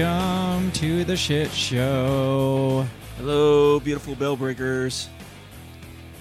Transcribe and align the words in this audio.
welcome 0.00 0.70
to 0.72 1.04
the 1.04 1.16
shit 1.16 1.50
show. 1.50 2.86
Hello, 3.16 3.80
beautiful 3.80 4.14
bell 4.14 4.36
breakers. 4.36 5.08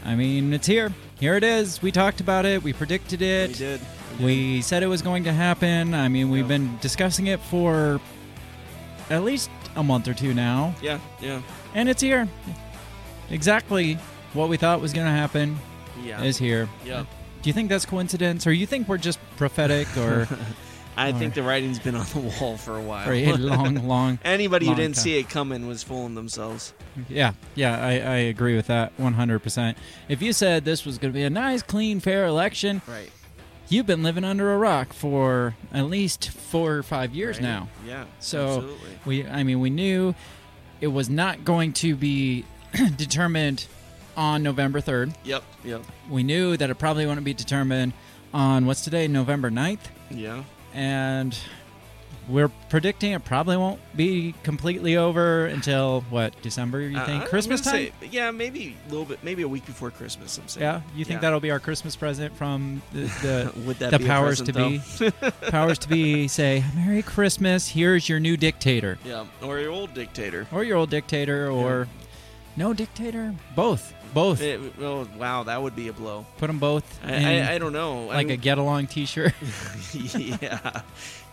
I 0.05 0.15
mean, 0.15 0.53
it's 0.53 0.65
here. 0.65 0.93
Here 1.19 1.35
it 1.35 1.43
is. 1.43 1.81
We 1.81 1.91
talked 1.91 2.19
about 2.19 2.45
it. 2.45 2.63
We 2.63 2.73
predicted 2.73 3.21
it. 3.21 3.49
We 3.49 3.53
did. 3.55 3.81
We 4.19 4.61
said 4.61 4.83
it 4.83 4.87
was 4.87 5.01
going 5.01 5.25
to 5.25 5.33
happen. 5.33 5.93
I 5.93 6.07
mean, 6.07 6.29
we've 6.29 6.47
been 6.47 6.77
discussing 6.81 7.27
it 7.27 7.39
for 7.39 8.01
at 9.09 9.23
least 9.23 9.49
a 9.75 9.83
month 9.83 10.07
or 10.07 10.13
two 10.13 10.33
now, 10.33 10.73
Yeah, 10.81 10.99
yeah, 11.21 11.41
and 11.75 11.87
it's 11.87 12.01
here. 12.01 12.27
Exactly 13.29 13.93
what 14.33 14.49
we 14.49 14.57
thought 14.57 14.81
was 14.81 14.93
going 14.93 15.05
to 15.05 15.11
happen 15.11 15.57
yeah. 16.03 16.23
is 16.23 16.37
here. 16.37 16.67
yeah. 16.83 17.05
Do 17.43 17.49
you 17.49 17.53
think 17.53 17.69
that's 17.69 17.85
coincidence, 17.85 18.47
or 18.47 18.51
you 18.51 18.65
think 18.65 18.87
we're 18.87 18.97
just 18.97 19.19
prophetic, 19.37 19.87
or 19.95 20.27
I 20.97 21.11
think 21.11 21.33
the 21.35 21.43
writing's 21.43 21.79
been 21.79 21.95
on 21.95 22.05
the 22.07 22.19
wall 22.39 22.57
for 22.57 22.77
a 22.77 22.81
while. 22.81 23.05
for 23.05 23.13
a 23.13 23.33
long, 23.37 23.87
long? 23.87 24.19
Anybody 24.25 24.65
who 24.67 24.75
didn't 24.75 24.95
time. 24.95 25.03
see 25.03 25.17
it 25.19 25.29
coming 25.29 25.67
was 25.67 25.83
fooling 25.83 26.15
themselves. 26.15 26.73
Yeah, 27.07 27.33
yeah, 27.55 27.79
I, 27.79 27.91
I 27.91 28.15
agree 28.17 28.55
with 28.55 28.67
that 28.67 28.97
100%. 28.97 29.75
If 30.09 30.21
you 30.21 30.33
said 30.33 30.65
this 30.65 30.85
was 30.85 30.97
going 30.97 31.13
to 31.13 31.17
be 31.17 31.23
a 31.23 31.29
nice, 31.29 31.61
clean, 31.61 31.99
fair 31.99 32.25
election, 32.25 32.81
Right. 32.87 33.11
you've 33.69 33.85
been 33.85 34.01
living 34.03 34.23
under 34.23 34.51
a 34.53 34.57
rock 34.57 34.93
for 34.93 35.55
at 35.71 35.85
least 35.85 36.29
four 36.31 36.73
or 36.77 36.83
five 36.83 37.13
years 37.13 37.37
Right? 37.37 37.43
now. 37.43 37.69
Yeah. 37.85 38.05
So 38.19 38.47
absolutely. 38.47 38.89
we, 39.05 39.27
I 39.27 39.43
mean, 39.43 39.59
we 39.59 39.69
knew 39.69 40.15
it 40.81 40.87
was 40.87 41.09
not 41.09 41.45
going 41.45 41.73
to 41.73 41.95
be 41.95 42.45
determined 42.97 43.65
on 44.15 44.41
November 44.41 44.81
3rd. 44.81 45.13
Yep. 45.23 45.43
Yep. 45.63 45.81
We 46.09 46.23
knew 46.23 46.57
that 46.57 46.69
it 46.71 46.75
probably 46.79 47.05
wouldn't 47.05 47.25
be 47.25 47.33
determined 47.35 47.93
on 48.33 48.65
what's 48.65 48.81
today, 48.83 49.07
November 49.07 49.51
9th. 49.51 49.79
Yeah. 50.09 50.43
And 50.77 51.35
we're 52.29 52.49
predicting 52.69 53.13
it 53.13 53.23
probably 53.25 53.57
won't 53.57 53.79
be 53.95 54.35
completely 54.43 54.95
over 54.97 55.45
until 55.45 56.01
what, 56.09 56.39
December, 56.41 56.81
you 56.81 56.97
Uh, 56.97 57.05
think? 57.05 57.23
I'm 57.23 57.27
Christmas 57.29 57.61
time? 57.61 57.73
say- 57.73 57.91
yeah, 58.11 58.29
maybe 58.31 58.75
a 58.85 58.89
little 58.91 59.05
bit. 59.05 59.23
Maybe 59.23 59.41
a 59.43 59.47
week 59.47 59.65
before 59.65 59.89
Christmas. 59.91 60.37
I'm 60.37 60.47
saying. 60.47 60.61
Yeah, 60.63 60.81
you 60.95 61.03
think 61.05 61.17
Yeah. 61.17 61.21
that'll 61.21 61.39
be 61.39 61.49
our 61.51 61.59
Christmas 61.59 61.95
present 61.95 62.35
from 62.37 62.81
the, 62.93 62.99
the 63.21 63.87
the 63.97 63.99
powers 64.05 64.41
to 64.41 64.53
present, 64.53 65.21
be? 65.21 65.31
powers 65.49 65.79
to 65.79 65.87
be 65.89 66.27
say, 66.27 66.63
"Merry 66.75 67.01
Christmas! 67.01 67.69
Here's 67.69 68.07
your 68.09 68.19
new 68.19 68.35
dictator, 68.37 68.99
yeah. 69.05 69.25
Or 69.41 69.57
your 69.59 69.71
old 69.71 69.93
dictator. 69.93 70.45
or 70.51 70.63
your 70.63 70.77
old 70.77 70.89
dictator, 70.91 71.49
or 71.49 71.87
no 72.57 72.73
dictator, 72.73 73.33
both, 73.55 73.93
both. 74.13 74.41
It- 74.41 74.59
oh, 74.79 75.07
wow, 75.17 75.43
that 75.43 75.61
would 75.61 75.75
be 75.75 75.87
a 75.87 75.93
blow. 75.93 76.25
Put 76.37 76.47
them 76.47 76.59
both 76.59 76.99
I, 77.03 77.13
in 77.13 77.25
I, 77.25 77.55
I 77.55 77.57
don't 77.57 77.73
know. 77.73 78.05
like 78.07 78.29
a 78.29 78.37
get 78.37 78.57
along 78.57 78.87
T-shirt. 78.87 79.33
yeah. 79.93 80.81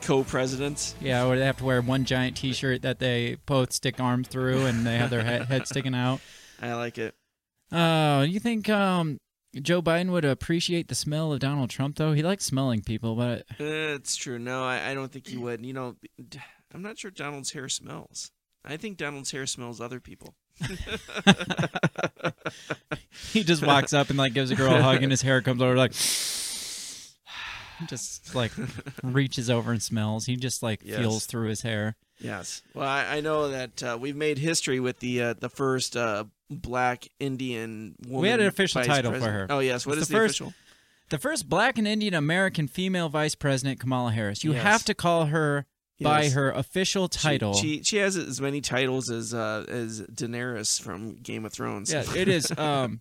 Co-presidents. 0.03 0.95
yeah, 1.01 1.25
or 1.25 1.37
they 1.39 1.47
have 1.47 1.57
to 1.59 1.65
wear 1.65 1.81
one 1.81 2.05
giant 2.05 2.37
T-shirt 2.37 2.83
that 2.83 2.99
they 2.99 3.37
both 3.47 3.73
stick 3.73 3.99
arms 4.01 4.29
through, 4.29 4.67
and 4.67 4.87
they 4.87 4.99
have 4.99 5.11
their 5.11 5.23
head, 5.25 5.43
head 5.47 5.67
sticking 5.67 5.95
out. 5.95 6.21
I 6.61 6.75
like 6.75 6.99
it. 6.99 7.15
Oh, 7.73 8.21
you 8.23 8.39
think 8.39 8.69
um, 8.69 9.19
Joe 9.55 9.81
Biden 9.81 10.11
would 10.11 10.25
appreciate 10.25 10.89
the 10.89 10.95
smell 10.95 11.33
of 11.33 11.41
Donald 11.41 11.71
Trump 11.71 11.97
though? 11.97 12.13
He 12.13 12.23
likes 12.23 12.45
smelling 12.45 12.83
people, 12.83 13.15
but 13.17 13.41
Uh, 13.59 13.97
it's 13.97 14.15
true. 14.15 14.39
No, 14.39 14.63
I, 14.65 14.91
I 14.91 14.95
don't 14.95 15.11
think 15.11 15.27
he 15.27 15.37
would. 15.39 15.65
You 15.65 15.73
know, 15.73 15.97
I'm 16.73 16.83
not 16.83 16.99
sure 16.99 17.11
Donald's 17.11 17.53
hair 17.53 17.69
smells. 17.69 18.31
I 18.65 18.77
think 18.77 18.97
Donald's 18.99 19.31
hair 19.31 19.47
smells 19.47 19.81
other 19.81 20.01
people. 20.01 20.35
he 23.33 23.43
just 23.45 23.65
walks 23.67 23.93
up 23.93 24.09
and 24.11 24.19
like 24.19 24.33
gives 24.35 24.51
a 24.51 24.55
girl 24.57 24.75
a 24.75 24.83
hug 24.83 25.03
and 25.03 25.11
his 25.13 25.23
hair 25.23 25.41
comes 25.43 25.61
over 25.63 25.77
like 25.77 25.93
just 27.89 28.35
like 28.35 28.53
reaches 29.03 29.51
over 29.51 29.73
and 29.73 29.83
smells 29.83 30.27
he 30.27 30.37
just 30.37 30.63
like 30.63 30.81
Yes. 30.85 30.99
feels 30.99 31.27
through 31.27 31.49
his 31.49 31.63
hair 31.63 31.97
Yes. 32.21 32.63
Well, 32.75 32.89
I, 32.89 33.17
I 33.17 33.21
know 33.21 33.49
that 33.49 33.83
uh, 33.83 33.99
we've 34.01 34.15
made 34.15 34.39
history 34.39 34.79
with 34.79 35.01
the 35.01 35.21
uh, 35.21 35.35
the 35.35 35.49
first 35.49 35.97
uh, 35.97 36.25
black 36.49 37.09
Indian 37.19 37.97
woman. 38.07 38.23
We 38.23 38.29
had 38.29 38.39
an 38.41 38.47
official 38.47 38.85
title 38.85 39.13
for 39.15 39.29
her. 39.31 39.47
Oh 39.51 39.59
yes. 39.59 39.85
What 39.85 39.95
It's 39.99 40.03
is 40.03 40.09
the 40.09 40.15
the, 40.15 40.19
first- 40.21 40.41
official? 40.41 40.55
the 41.11 41.19
first 41.19 41.49
black 41.51 41.77
and 41.77 41.87
indian 41.89 42.15
american 42.15 42.67
female 42.69 43.09
vice 43.11 43.35
president 43.35 43.79
kamala 43.81 44.11
harris 44.13 44.43
you 44.45 44.53
Yes. 44.55 44.63
have 44.63 44.85
to 44.85 44.95
call 44.95 45.27
her 45.27 45.67
by 46.01 46.29
her 46.29 46.51
official 46.51 47.09
title 47.09 47.55
She, 47.55 47.83
she 47.83 47.97
has 47.99 48.17
as 48.17 48.41
many 48.41 48.61
titles 48.61 49.11
as 49.11 49.33
uh, 49.33 49.65
as 49.69 50.01
Daenerys 50.03 50.81
from 50.81 51.17
Game 51.17 51.45
of 51.45 51.53
Thrones. 51.53 51.93
yeah 51.93 52.05
it 52.17 52.29
is 52.29 52.51
um 52.59 53.01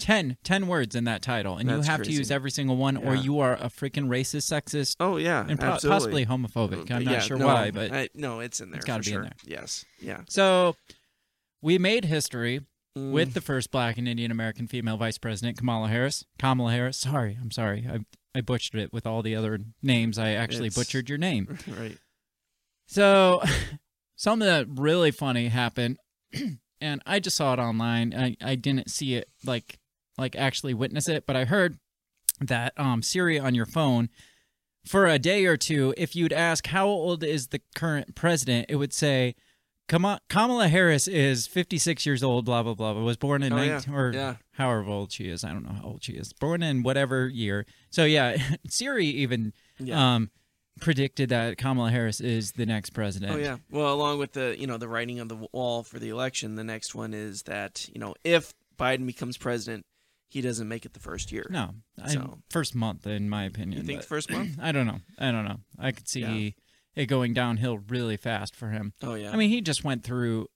10, 0.00 0.38
10 0.42 0.66
words 0.66 0.96
in 0.96 1.04
that 1.04 1.22
title 1.22 1.56
and 1.56 1.68
That's 1.68 1.86
you 1.86 1.90
have 1.92 2.02
to 2.02 2.10
use 2.12 2.30
every 2.32 2.50
single 2.50 2.76
one 2.76 2.96
or 2.96 3.14
you 3.14 3.38
are 3.38 3.54
a 3.54 3.66
freaking 3.66 4.08
racist 4.08 4.50
sexist 4.52 4.96
Oh 4.98 5.16
yeah. 5.18 5.42
and 5.48 5.62
absolutely. 5.62 6.24
possibly 6.24 6.26
homophobic 6.26 6.90
i'm 6.90 7.04
not 7.04 7.12
Yeah, 7.12 7.20
sure 7.20 7.36
no, 7.38 7.46
why 7.46 7.70
but 7.70 7.92
I, 7.92 8.08
no, 8.14 8.40
it's 8.40 8.60
in 8.60 8.70
there. 8.70 8.78
It's 8.78 8.86
gotta 8.86 9.04
for 9.04 9.10
be 9.10 9.14
in 9.16 9.22
there. 9.22 9.32
Yes. 9.46 9.84
Yeah. 10.00 10.22
so 10.28 10.74
we 11.62 11.78
made 11.78 12.04
history 12.06 12.60
Mm. 12.96 13.10
with 13.10 13.34
the 13.34 13.40
first 13.40 13.72
black 13.72 13.98
and 13.98 14.06
Indian 14.06 14.30
American 14.30 14.68
female 14.68 14.96
vice 14.96 15.18
president, 15.18 15.58
Kamala 15.58 15.88
Harris. 15.88 16.24
Kamala 16.38 16.70
Harris. 16.70 16.96
Sorry, 16.96 17.36
I'm 17.42 17.50
sorry. 17.50 17.88
I, 17.92 17.98
I 18.38 18.40
butchered 18.40 18.80
it 18.80 18.92
with 18.92 19.04
all 19.04 19.20
the 19.20 19.34
other 19.34 19.58
names. 19.82 20.16
I 20.16 20.30
actually 20.34 20.68
It's- 20.68 20.76
butchered 20.76 21.08
your 21.08 21.18
name. 21.18 21.58
right. 21.76 21.98
So, 22.86 23.42
something 24.16 24.46
that 24.46 24.66
really 24.68 25.10
funny 25.10 25.48
happened, 25.48 25.98
and 26.80 27.02
I 27.06 27.20
just 27.20 27.36
saw 27.36 27.52
it 27.54 27.58
online. 27.58 28.14
I, 28.14 28.36
I 28.42 28.54
didn't 28.54 28.90
see 28.90 29.14
it 29.14 29.28
like 29.44 29.78
like 30.18 30.36
actually 30.36 30.74
witness 30.74 31.08
it, 31.08 31.26
but 31.26 31.36
I 31.36 31.44
heard 31.44 31.78
that 32.40 32.72
um 32.76 33.02
Siri 33.02 33.38
on 33.38 33.54
your 33.54 33.66
phone 33.66 34.08
for 34.86 35.06
a 35.06 35.18
day 35.18 35.46
or 35.46 35.56
two, 35.56 35.94
if 35.96 36.14
you'd 36.14 36.32
ask 36.32 36.66
how 36.66 36.86
old 36.86 37.24
is 37.24 37.48
the 37.48 37.60
current 37.74 38.14
president, 38.14 38.66
it 38.68 38.76
would 38.76 38.92
say. 38.92 39.34
Kama- 39.86 40.20
Kamala 40.30 40.68
Harris 40.68 41.06
is 41.06 41.46
56 41.46 42.06
years 42.06 42.22
old, 42.22 42.46
blah, 42.46 42.62
blah, 42.62 42.72
blah. 42.72 42.92
Was 42.94 43.18
born 43.18 43.42
in 43.42 43.52
Oh, 43.52 43.56
yeah. 43.60 43.72
19, 43.72 43.94
or 43.94 44.12
Yeah. 44.14 44.36
however 44.52 44.88
old 44.88 45.12
she 45.12 45.28
is. 45.28 45.44
I 45.44 45.50
don't 45.52 45.62
know 45.62 45.74
how 45.74 45.84
old 45.84 46.02
she 46.02 46.14
is. 46.14 46.32
Born 46.32 46.62
in 46.62 46.82
whatever 46.82 47.28
year. 47.28 47.66
So, 47.90 48.06
yeah, 48.06 48.38
Siri 48.66 49.04
even 49.06 49.52
Yeah. 49.78 50.14
um, 50.14 50.30
predicted 50.80 51.28
that 51.30 51.56
Kamala 51.58 51.90
Harris 51.90 52.20
is 52.20 52.52
the 52.52 52.66
next 52.66 52.90
president. 52.90 53.32
Oh 53.32 53.36
yeah. 53.38 53.56
Well, 53.70 53.92
along 53.92 54.18
with 54.18 54.32
the 54.32 54.56
you 54.58 54.66
know 54.66 54.76
the 54.78 54.88
writing 54.88 55.20
on 55.20 55.28
the 55.28 55.46
wall 55.52 55.82
for 55.82 55.98
the 55.98 56.08
election, 56.08 56.56
the 56.56 56.64
next 56.64 56.94
one 56.94 57.14
is 57.14 57.42
that 57.42 57.88
you 57.92 58.00
know 58.00 58.14
if 58.24 58.52
Biden 58.78 59.06
becomes 59.06 59.36
president, 59.36 59.84
he 60.30 60.40
doesn't 60.40 60.66
make 60.68 60.84
it 60.84 60.92
the 60.94 61.00
first 61.00 61.30
year. 61.30 61.46
No, 61.50 61.70
I, 62.02 62.08
So- 62.08 62.38
first 62.50 62.74
month, 62.74 63.06
in 63.06 63.28
my 63.28 63.44
opinion. 63.44 63.80
You 63.82 63.86
think 63.86 64.00
but- 64.00 64.08
first 64.08 64.30
month? 64.30 64.56
I 64.62 64.72
don't 64.72 64.86
know. 64.86 64.98
I 65.18 65.30
don't 65.30 65.44
know. 65.44 65.60
I 65.78 65.92
could 65.92 66.08
see 66.08 66.20
Yeah. 66.96 67.02
it 67.02 67.06
going 67.06 67.34
downhill 67.34 67.78
really 67.88 68.16
fast 68.16 68.56
for 68.56 68.70
him. 68.70 68.94
Oh 69.02 69.14
yeah. 69.14 69.32
I 69.32 69.36
mean, 69.36 69.50
he 69.50 69.60
just 69.60 69.84
went 69.84 70.02
through 70.02 70.48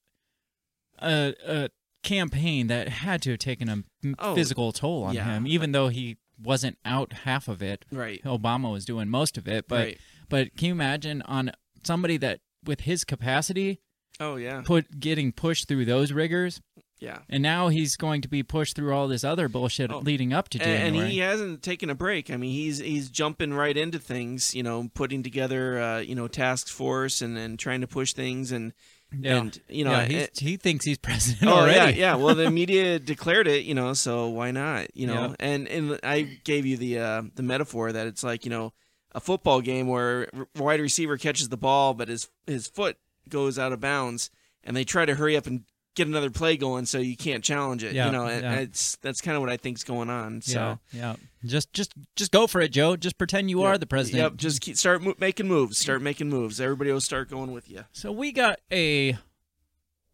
a, 1.01 1.35
a 1.47 1.69
campaign 2.03 2.67
that 2.69 2.89
had 2.89 3.23
to 3.23 3.31
have 3.31 3.39
taken 3.39 3.69
a 3.69 3.83
Oh, 4.19 4.35
physical 4.35 4.73
toll 4.73 5.05
on 5.05 5.15
yeah. 5.15 5.25
him, 5.25 5.47
even 5.47 5.73
though 5.73 5.89
he 5.89 6.17
wasn't 6.43 6.79
out 6.85 7.13
half 7.25 7.49
of 7.49 7.63
it. 7.63 7.85
right. 7.91 8.23
Obama 8.25 8.71
was 8.73 8.85
doing 8.85 9.09
most 9.09 9.37
of 9.39 9.47
it, 9.49 9.67
but 9.69 9.85
right. 9.85 9.99
but 10.29 10.57
can 10.57 10.67
you 10.69 10.73
imagine 10.73 11.23
on 11.23 11.53
somebody 11.85 12.17
that 12.19 12.41
with 12.65 12.81
his 12.83 13.05
capacity 13.05 13.81
Oh 14.21 14.37
yeah. 14.37 14.63
put 14.65 14.99
getting 15.01 15.33
pushed 15.33 15.69
through 15.69 15.85
those 15.85 16.11
rigors, 16.13 16.61
Yeah. 17.01 17.19
and 17.29 17.41
now 17.43 17.69
he's 17.69 17.97
going 17.97 18.21
to 18.23 18.29
be 18.29 18.43
pushed 18.43 18.75
through 18.75 18.93
all 18.93 19.07
this 19.07 19.23
other 19.23 19.49
bullshit 19.49 19.93
Oh. 19.93 20.01
leading 20.01 20.33
up 20.33 20.49
to 20.51 20.59
January. 20.59 20.99
and 21.05 21.09
he 21.13 21.19
hasn't 21.19 21.63
taken 21.63 21.89
a 21.89 21.95
break. 21.95 22.29
I 22.31 22.37
mean, 22.37 22.51
he's 22.53 22.79
he's 22.79 23.11
jumping 23.11 23.55
right 23.55 23.77
into 23.77 23.99
things. 24.01 24.55
You 24.57 24.65
know, 24.65 24.89
putting 24.93 25.23
together 25.23 25.81
uh, 25.81 25.99
you 26.01 26.15
know 26.17 26.27
task 26.29 26.67
force 26.69 27.23
and, 27.23 27.39
and 27.39 27.59
trying 27.59 27.81
to 27.81 27.87
push 27.87 28.13
things 28.13 28.51
and 28.51 28.73
yeah. 29.17 29.37
and 29.39 29.61
you 29.69 29.85
know 29.85 29.93
yeah, 29.93 30.03
it- 30.25 30.39
he 30.39 30.57
thinks 30.57 30.85
he's 30.85 30.99
president 30.99 31.51
Oh 31.51 31.61
already. 31.61 31.99
yeah, 31.99 32.13
yeah. 32.13 32.15
Well, 32.23 32.35
the 32.35 32.51
media 32.51 32.99
declared 32.99 33.47
it, 33.49 33.65
you 33.65 33.75
know, 33.75 33.93
so 33.95 34.29
why 34.29 34.51
not? 34.51 34.95
You 34.97 35.07
know, 35.07 35.29
Yeah. 35.29 35.35
and 35.41 35.69
and 35.69 36.01
I 36.03 36.23
gave 36.45 36.67
you 36.67 36.77
the 36.77 36.99
uh, 36.99 37.23
the 37.35 37.43
metaphor 37.43 37.93
that 37.93 38.07
it's 38.07 38.23
like 38.23 38.45
you 38.45 38.51
know 38.51 38.73
a 39.13 39.21
football 39.21 39.61
game 39.63 39.87
where 39.89 40.29
wide 40.57 40.81
receiver 40.81 41.17
catches 41.17 41.49
the 41.49 41.57
ball, 41.57 41.95
but 41.95 42.09
his 42.09 42.29
his 42.47 42.67
foot 42.67 42.97
goes 43.29 43.59
out 43.59 43.73
of 43.73 43.81
bounds, 43.81 44.31
and 44.65 44.77
they 44.77 44.85
try 44.85 45.05
to 45.07 45.15
hurry 45.15 45.37
up 45.37 45.47
and 45.47 45.65
get 45.99 46.07
another 46.09 46.31
play 46.31 46.57
going 46.57 46.87
so 46.87 46.99
you 46.99 47.17
can't 47.17 47.45
challenge 47.45 47.85
it. 47.85 47.93
Yeah, 47.93 48.07
you 48.07 48.13
know, 48.13 48.27
and 48.27 48.43
yeah. 48.43 48.55
it's 48.61 48.97
that's 49.03 49.21
kind 49.21 49.37
of 49.37 49.43
what 49.43 49.51
I 49.51 49.59
think's 49.59 49.85
going 49.85 50.09
on. 50.09 50.41
So. 50.41 50.79
yeah, 50.93 50.99
yeah. 50.99 51.17
Just, 51.45 51.73
just, 51.73 51.93
just 52.17 52.33
go 52.33 52.47
for 52.47 52.61
it, 52.61 52.73
Joe. 52.73 52.97
Just 52.97 53.19
pretend 53.19 53.51
you 53.51 53.61
Yep. 53.61 53.69
are 53.69 53.79
the 53.79 53.87
president. 53.87 54.23
Yep, 54.23 54.37
just 54.37 54.61
keep, 54.61 54.77
start 54.77 55.03
mo- 55.03 55.15
making 55.21 55.47
moves. 55.47 55.79
Start 55.79 56.01
making 56.03 56.29
moves. 56.29 56.61
Everybody 56.61 56.91
will 56.91 57.01
start 57.01 57.29
going 57.31 57.53
with 57.53 57.71
you. 57.71 57.85
So 57.93 58.11
we 58.11 58.33
got 58.33 58.59
a 58.73 59.19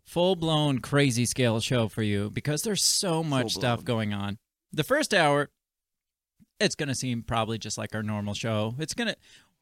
full-blown 0.05 0.81
crazy 0.81 1.25
scale 1.25 1.61
show 1.61 1.89
for 1.89 2.03
you 2.03 2.31
because 2.31 2.63
there's 2.63 2.85
so 2.85 3.23
much 3.23 3.53
stuff 3.53 3.79
Full-blown. 3.79 3.97
going 4.11 4.13
on. 4.15 4.39
The 4.73 4.85
first 4.85 5.15
hour, 5.15 5.49
it's 6.61 6.75
going 6.75 6.89
to 6.91 6.95
seem 6.95 7.23
probably 7.23 7.59
just 7.59 7.79
like 7.79 7.95
our 7.95 8.03
normal 8.03 8.35
show. 8.35 8.75
It's 8.79 8.95
going 8.95 9.09
to, 9.09 9.17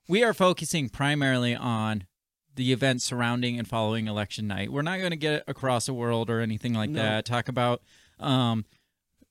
we 0.08 0.24
are 0.24 0.34
focusing 0.34 0.88
primarily 0.88 1.54
on 1.54 2.06
the 2.54 2.72
events 2.72 3.04
surrounding 3.04 3.58
and 3.58 3.66
following 3.66 4.06
election 4.08 4.46
night. 4.46 4.70
We're 4.72 4.82
not 4.82 4.98
going 4.98 5.10
to 5.10 5.16
get 5.16 5.44
across 5.46 5.86
the 5.86 5.94
world 5.94 6.28
or 6.30 6.40
anything 6.40 6.74
like 6.74 6.90
No. 6.90 7.02
that. 7.02 7.24
Talk 7.24 7.48
about 7.48 7.82
um, 8.20 8.64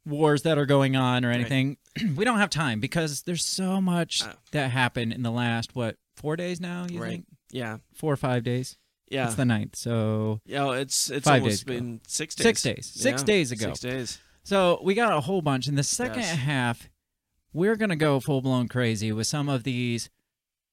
wars 0.05 0.41
that 0.43 0.57
are 0.57 0.65
going 0.65 0.95
on 0.95 1.23
or 1.25 1.31
anything. 1.31 1.77
we 2.15 2.25
don't 2.25 2.39
have 2.39 2.49
time 2.49 2.79
because 2.79 3.21
there's 3.23 3.45
so 3.45 3.79
much 3.81 4.23
Uh. 4.23 4.33
that 4.51 4.71
happened 4.71 5.13
in 5.13 5.21
the 5.23 5.31
last 5.31 5.75
what 5.75 5.97
four 6.15 6.35
days 6.35 6.59
now. 6.59 6.87
You 6.89 7.01
Right. 7.01 7.09
think? 7.09 7.25
Yeah, 7.51 7.77
four 7.93 8.13
or 8.13 8.17
five 8.17 8.43
days. 8.43 8.77
yeah, 9.09 9.25
It's 9.27 9.35
the 9.35 9.45
ninth. 9.45 9.75
So 9.75 10.39
yeah. 10.45 10.71
It's 10.71 11.09
it's 11.09 11.25
Five 11.27 11.41
almost 11.43 11.65
days 11.67 11.75
ago. 11.77 11.85
been 11.85 12.01
six 12.07 12.33
days. 12.35 12.43
Six 12.45 12.61
days. 12.63 12.85
Six 12.87 13.21
Yeah, 13.21 13.25
days 13.25 13.51
ago. 13.51 13.67
Six 13.73 13.79
days. 13.81 14.19
So 14.43 14.79
we 14.83 14.93
got 14.95 15.15
a 15.15 15.21
whole 15.21 15.41
bunch. 15.41 15.67
In 15.67 15.75
the 15.75 15.83
second 15.83 16.21
Yes. 16.21 16.37
half, 16.37 16.89
we're 17.53 17.75
gonna 17.75 17.95
go 17.97 18.19
full 18.19 18.41
blown 18.41 18.67
crazy 18.67 19.11
with 19.11 19.27
some 19.27 19.49
of 19.49 19.63
these. 19.63 20.09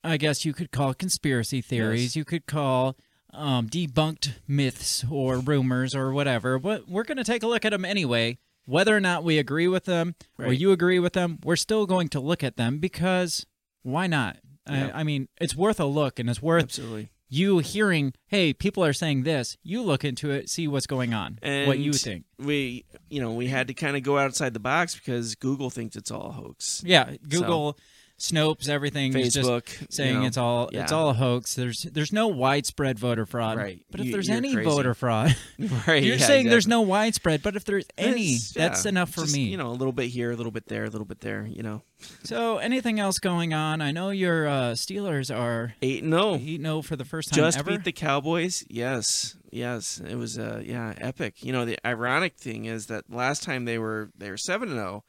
I 0.05 0.17
guess 0.17 0.45
you 0.45 0.53
could 0.53 0.71
call 0.71 0.95
conspiracy 0.95 1.61
theories. 1.61 2.03
Yes. 2.03 2.17
You 2.17 2.25
could 2.25 2.47
call 2.47 2.97
um, 3.33 3.69
debunked 3.69 4.35
myths 4.47 5.05
or 5.11 5.39
rumors 5.39 5.95
or 5.95 6.13
whatever. 6.13 6.59
But 6.59 6.89
we're 6.89 7.05
gonna 7.05 7.25
take 7.25 7.43
a 7.43 7.47
look 7.47 7.65
at 7.65 7.71
them 7.71 7.85
anyway. 7.85 8.39
Whether 8.65 8.95
or 8.95 9.01
not 9.01 9.25
we 9.25 9.39
agree 9.39 9.67
with 9.67 9.87
them 9.87 10.15
or 10.39 10.53
you 10.53 10.73
agree 10.73 10.99
with 10.99 11.15
them, 11.15 11.39
we're 11.43 11.57
still 11.57 11.87
going 11.87 12.11
to 12.11 12.21
look 12.21 12.45
at 12.45 12.57
them 12.57 12.79
because 12.81 13.47
why 13.83 14.07
not? 14.07 14.37
Yeah. 14.69 14.91
I, 14.93 15.01
I 15.01 15.05
mean, 15.05 15.29
it's 15.41 15.57
worth 15.57 15.81
a 15.81 15.87
look 15.87 16.19
and 16.19 16.29
it's 16.29 16.43
worth 16.43 16.65
Absolutely. 16.65 17.09
you 17.31 17.61
hearing, 17.61 18.13
hey, 18.27 18.53
people 18.53 18.85
are 18.85 18.93
saying 18.93 19.23
this. 19.23 19.57
You 19.63 19.81
look 19.83 20.05
into 20.05 20.31
it, 20.31 20.51
see 20.51 20.69
what's 20.69 20.87
going 20.87 21.15
on, 21.15 21.39
and 21.41 21.67
what 21.67 21.79
you 21.79 21.95
think. 21.95 22.25
We, 22.39 22.85
you 23.09 23.23
know, 23.23 23.33
we 23.33 23.47
had 23.47 23.69
to 23.69 23.75
kind 23.75 23.97
of 23.97 24.03
go 24.03 24.19
outside 24.19 24.53
the 24.53 24.61
box 24.61 24.95
because 24.95 25.35
Google 25.35 25.71
thinks 25.71 25.97
it's 25.97 26.11
all 26.11 26.29
a 26.29 26.33
hoax. 26.33 26.83
Yeah, 26.85 27.17
Google, 27.27 27.79
Snopes, 28.19 28.69
everything 28.69 29.17
is 29.17 29.33
just 29.33 29.49
Facebook 29.49 29.93
saying 29.93 30.15
you 30.15 30.21
know, 30.23 30.27
it's 30.27 30.37
all 30.37 30.69
it's 30.73 30.91
all 30.91 31.11
a 31.11 31.13
hoax. 31.15 31.55
There's 31.55 31.83
there's 31.85 32.13
no 32.13 32.27
widespread 32.27 32.99
voter 32.99 33.25
fraud. 33.27 33.57
Right. 33.57 33.81
But 33.93 34.01
if 34.01 34.07
You- 34.07 34.13
there's 34.13 34.29
any 34.29 34.53
crazy. 34.55 34.69
voter 34.69 34.93
fraud, 34.93 35.37
right. 35.87 36.03
you're 36.03 36.17
yeah, 36.17 36.27
saying 36.27 36.49
there's 36.49 36.67
no 36.67 36.81
widespread. 36.81 37.45
But 37.45 37.55
if 37.55 37.65
there's 37.65 37.87
any, 37.97 38.35
It's- 38.35 38.51
that's 38.53 38.85
yeah, 38.85 38.89
enough 38.89 39.11
for 39.11 39.21
just, 39.21 39.35
me. 39.37 39.45
You 39.45 39.57
know, 39.57 39.69
a 39.69 39.71
little 39.71 39.93
bit 39.93 40.09
here, 40.09 40.33
a 40.33 40.37
little 40.37 40.51
bit 40.51 40.67
there, 40.67 40.85
a 40.85 40.91
little 40.91 41.05
bit 41.07 41.21
there. 41.21 41.47
You 41.47 41.63
know, 41.63 41.83
so 42.25 42.59
anything 42.59 42.99
else 42.99 43.21
going 43.21 43.55
on? 43.55 43.81
I 43.81 43.93
know 43.93 44.11
your 44.11 44.49
uh, 44.49 44.73
Steelers 44.73 45.33
are 45.33 45.75
eight 45.81 46.03
and 46.03 46.13
zero. 46.13 46.35
eight 46.35 46.61
zero 46.61 46.83
for 46.83 46.97
the 46.97 47.05
first 47.05 47.29
time 47.31 47.37
Just 47.45 47.59
ever. 47.59 47.71
beat 47.71 47.85
the 47.85 47.93
Cowboys. 47.93 48.65
Yes, 48.69 49.37
yes. 49.53 50.01
It 50.05 50.17
was 50.17 50.41
uh, 50.41 50.61
yeah, 50.65 50.93
epic. 50.99 51.45
You 51.45 51.53
know, 51.53 51.65
the 51.65 51.79
ironic 51.87 52.37
thing 52.37 52.65
is 52.65 52.87
that 52.87 53.05
last 53.09 53.45
time 53.45 53.65
they 53.65 53.79
were 53.79 54.11
they 54.19 54.29
were 54.31 54.37
seven 54.37 54.71
and 54.71 54.79
zero. 54.79 55.05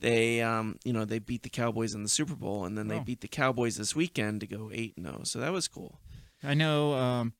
They 0.00 0.40
um, 0.42 0.78
you 0.84 0.92
know, 0.92 1.04
they 1.04 1.18
beat 1.18 1.42
the 1.42 1.48
Cowboys 1.48 1.94
in 1.94 2.02
the 2.02 2.08
Super 2.08 2.34
Bowl, 2.36 2.64
and 2.64 2.78
then 2.78 2.88
they 2.88 2.98
Oh. 2.98 3.04
beat 3.04 3.20
the 3.20 3.28
Cowboys 3.28 3.76
this 3.76 3.96
weekend 3.96 4.40
to 4.40 4.46
go 4.46 4.70
eight 4.72 4.94
and 4.96 5.06
zero. 5.06 5.20
So 5.24 5.40
that 5.40 5.52
was 5.52 5.66
cool. 5.68 6.00
I 6.42 6.54
know. 6.54 6.94
Um, 6.94 7.32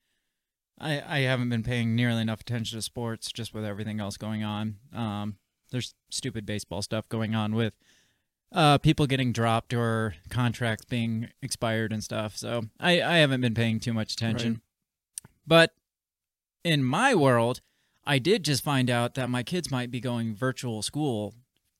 I 0.79 1.01
I 1.01 1.19
haven't 1.21 1.51
been 1.51 1.63
paying 1.63 1.95
nearly 1.95 2.23
enough 2.23 2.41
attention 2.41 2.77
to 2.79 2.83
sports 2.83 3.31
just 3.31 3.55
with 3.55 3.65
everything 3.65 4.01
else 4.01 4.17
going 4.17 4.43
on. 4.43 4.77
Um, 4.93 5.37
there's 5.71 5.95
stupid 6.11 6.47
baseball 6.47 6.83
stuff 6.83 7.09
going 7.09 7.35
on 7.35 7.55
with 7.55 7.75
uh 8.51 8.79
people 8.79 9.07
getting 9.07 9.31
dropped 9.31 9.75
or 9.75 10.15
contracts 10.31 10.85
being 10.87 11.29
expired 11.43 11.93
and 11.93 12.03
stuff. 12.03 12.37
So 12.37 12.63
I 12.81 13.01
I 13.03 13.17
haven't 13.19 13.41
been 13.41 13.55
paying 13.55 13.79
too 13.79 13.93
much 13.93 14.13
attention. 14.15 14.63
But 15.47 15.73
in 16.65 16.83
my 16.83 17.15
world, 17.15 17.61
I 18.05 18.19
did 18.19 18.45
just 18.45 18.65
find 18.65 18.91
out 18.91 19.15
that 19.15 19.31
my 19.31 19.43
kids 19.43 19.71
might 19.71 19.91
be 19.91 20.01
going 20.01 20.35
virtual 20.35 20.83
school 20.83 21.35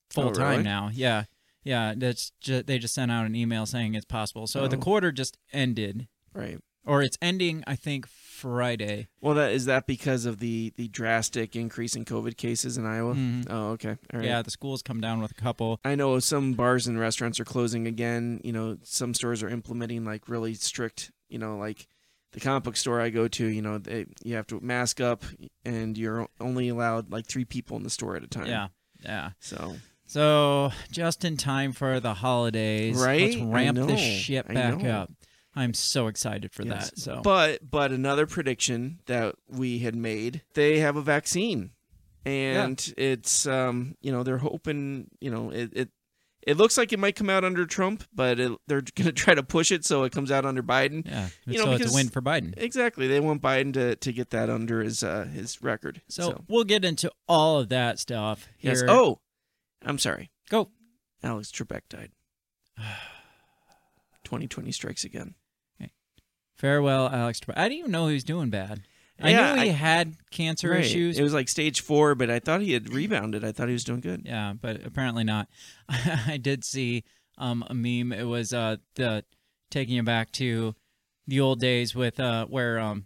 full 0.09 0.31
time 0.31 0.43
Oh, 0.45 0.49
really? 0.51 0.63
now. 0.63 0.89
Yeah. 0.93 1.25
Yeah, 1.63 1.93
that's 1.95 2.31
ju- 2.41 2.63
they 2.63 2.79
just 2.79 2.93
sent 2.95 3.11
out 3.11 3.25
an 3.25 3.35
email 3.35 3.65
saying 3.65 3.93
it's 3.95 4.05
possible. 4.05 4.47
So 4.47 4.67
the 4.67 4.77
Oh. 4.77 4.79
quarter 4.79 5.11
just 5.11 5.37
ended 5.51 6.07
Right. 6.33 6.59
or 6.85 7.01
it's 7.03 7.17
ending 7.21 7.63
I 7.67 7.75
think 7.75 8.07
Friday. 8.07 9.09
Well, 9.19 9.35
that 9.35 9.51
is 9.51 9.65
that 9.65 9.85
because 9.85 10.25
of 10.25 10.39
the 10.39 10.71
the 10.77 10.87
drastic 10.87 11.55
increase 11.57 11.95
in 11.95 12.05
COVID 12.05 12.37
cases 12.37 12.77
in 12.77 12.85
Iowa. 12.85 13.13
Mhm. 13.13 13.45
Oh, 13.49 13.69
okay. 13.71 13.97
All 14.13 14.19
right. 14.19 14.23
Yeah, 14.25 14.41
the 14.41 14.51
schools 14.51 14.81
come 14.81 15.01
down 15.01 15.21
with 15.21 15.31
a 15.31 15.35
couple. 15.35 15.79
I 15.83 15.95
know 15.95 16.17
some 16.19 16.53
bars 16.53 16.87
and 16.87 16.97
restaurants 16.97 17.39
are 17.39 17.45
closing 17.45 17.85
again. 17.85 18.39
You 18.43 18.53
know, 18.53 18.77
some 18.83 19.13
stores 19.13 19.43
are 19.43 19.49
implementing 19.49 20.05
like 20.05 20.29
really 20.29 20.53
strict. 20.53 21.11
You 21.27 21.37
know, 21.39 21.57
like 21.57 21.87
the 22.31 22.39
comic 22.39 22.63
book 22.63 22.77
store 22.77 23.01
I 23.01 23.09
go 23.09 23.27
to. 23.27 23.45
You 23.45 23.61
know, 23.61 23.77
they 23.77 24.05
you 24.23 24.35
have 24.35 24.47
to 24.47 24.59
mask 24.61 25.01
up, 25.01 25.23
and 25.65 25.97
you're 25.97 26.27
only 26.39 26.69
allowed 26.69 27.11
like 27.11 27.27
three 27.27 27.45
people 27.45 27.75
in 27.75 27.83
the 27.83 27.89
store 27.89 28.15
at 28.15 28.23
a 28.23 28.27
time. 28.27 28.47
Yeah. 28.47 28.69
Yeah. 29.03 29.31
So 29.41 29.75
So 30.09 30.71
just 30.91 31.23
in 31.23 31.37
time 31.37 31.71
for 31.71 31.99
the 31.99 32.15
holidays. 32.15 32.97
Right? 32.97 33.35
Let's 33.35 33.41
ramp 33.43 33.77
know. 33.77 33.85
this 33.85 33.99
shit 33.99 34.47
back 34.47 34.83
up. 34.83 35.11
I'm 35.55 35.75
so 35.75 36.07
excited 36.07 36.51
for 36.51 36.63
yes. 36.63 36.89
that. 36.89 36.99
So 36.99 37.21
but 37.23 37.69
but 37.69 37.91
another 37.91 38.25
prediction 38.25 39.01
that 39.05 39.35
we 39.47 39.79
had 39.79 39.95
made, 39.95 40.41
they 40.55 40.79
have 40.79 40.95
a 40.95 41.01
vaccine, 41.01 41.71
and 42.25 42.93
it's 42.97 43.45
um 43.45 43.95
you 44.01 44.11
know 44.11 44.23
they're 44.23 44.39
hoping 44.39 45.11
you 45.21 45.29
know 45.29 45.51
it. 45.51 45.69
it 45.73 45.89
it 46.47 46.55
looks 46.57 46.77
like 46.77 46.93
it 46.93 46.97
might 46.97 47.17
come 47.17 47.29
out 47.29 47.43
under 47.43 47.65
Trump, 47.65 48.05
but 48.15 48.39
it, 48.39 48.51
they're 48.65 48.81
going 48.95 49.05
to 49.07 49.11
try 49.11 49.35
to 49.35 49.43
push 49.43 49.71
it 49.71 49.85
so 49.85 50.03
it 50.03 50.13
comes 50.13 50.31
out 50.31 50.45
under 50.45 50.63
Biden. 50.63 51.05
yeah, 51.05 51.27
You 51.45 51.59
so 51.59 51.65
know, 51.65 51.71
it's 51.73 51.91
a 51.91 51.93
win 51.93 52.07
for 52.07 52.21
Biden. 52.21 52.53
Exactly. 52.55 53.07
They 53.07 53.19
want 53.19 53.41
Biden 53.41 53.73
to, 53.73 53.97
to 53.97 54.13
get 54.13 54.29
that 54.29 54.49
under 54.49 54.81
his 54.81 55.03
uh, 55.03 55.25
his 55.25 55.61
record. 55.61 56.01
So, 56.07 56.45
we'll 56.47 56.63
get 56.63 56.85
into 56.85 57.11
all 57.27 57.59
of 57.59 57.69
that 57.69 57.99
stuff 57.99 58.47
here. 58.57 58.71
yes. 58.71 58.83
Oh, 58.87 59.19
I'm 59.85 59.97
sorry. 59.97 60.29
go. 60.49 60.69
Alex 61.23 61.51
Trebek 61.51 61.81
died. 61.89 62.11
2020 64.23 64.71
strikes 64.71 65.03
again. 65.03 65.35
Farewell, 66.55 67.07
Alex. 67.09 67.39
Trebek. 67.39 67.53
I 67.57 67.63
didn't 67.69 67.79
even 67.79 67.91
know 67.91 68.07
he 68.07 68.13
was 68.15 68.25
doing 68.25 68.49
bad. 68.49 68.81
I 69.21 69.31
Yeah, 69.31 69.55
knew 69.55 69.61
he 69.61 69.69
I- 69.69 69.73
had 69.73 70.15
cancer 70.29 70.71
Right. 70.71 70.81
issues. 70.81 71.17
It 71.17 71.23
was 71.23 71.33
like 71.33 71.47
stage 71.47 71.79
four, 71.81 72.15
but 72.15 72.29
I 72.29 72.39
thought 72.39 72.59
he 72.61 72.73
had 72.73 72.93
rebounded. 72.93 73.45
I 73.45 73.53
thought 73.53 73.67
he 73.67 73.73
was 73.73 73.85
doing 73.85 74.01
good. 74.01 74.23
Yeah, 74.25 74.53
but 74.59 74.85
apparently 74.85 75.23
not. 75.23 75.47
I 75.89 76.35
did 76.37 76.65
see 76.65 77.05
um, 77.37 77.63
a 77.69 77.73
meme. 77.73 78.11
It 78.11 78.25
was 78.25 78.51
uh, 78.53 78.75
the 78.95 79.23
taking 79.71 79.95
you 79.95 80.03
back 80.03 80.33
to 80.33 80.75
the 81.27 81.39
old 81.39 81.61
days 81.61 81.95
with 81.95 82.19
uh, 82.19 82.45
where 82.47 82.77
um, 82.79 83.05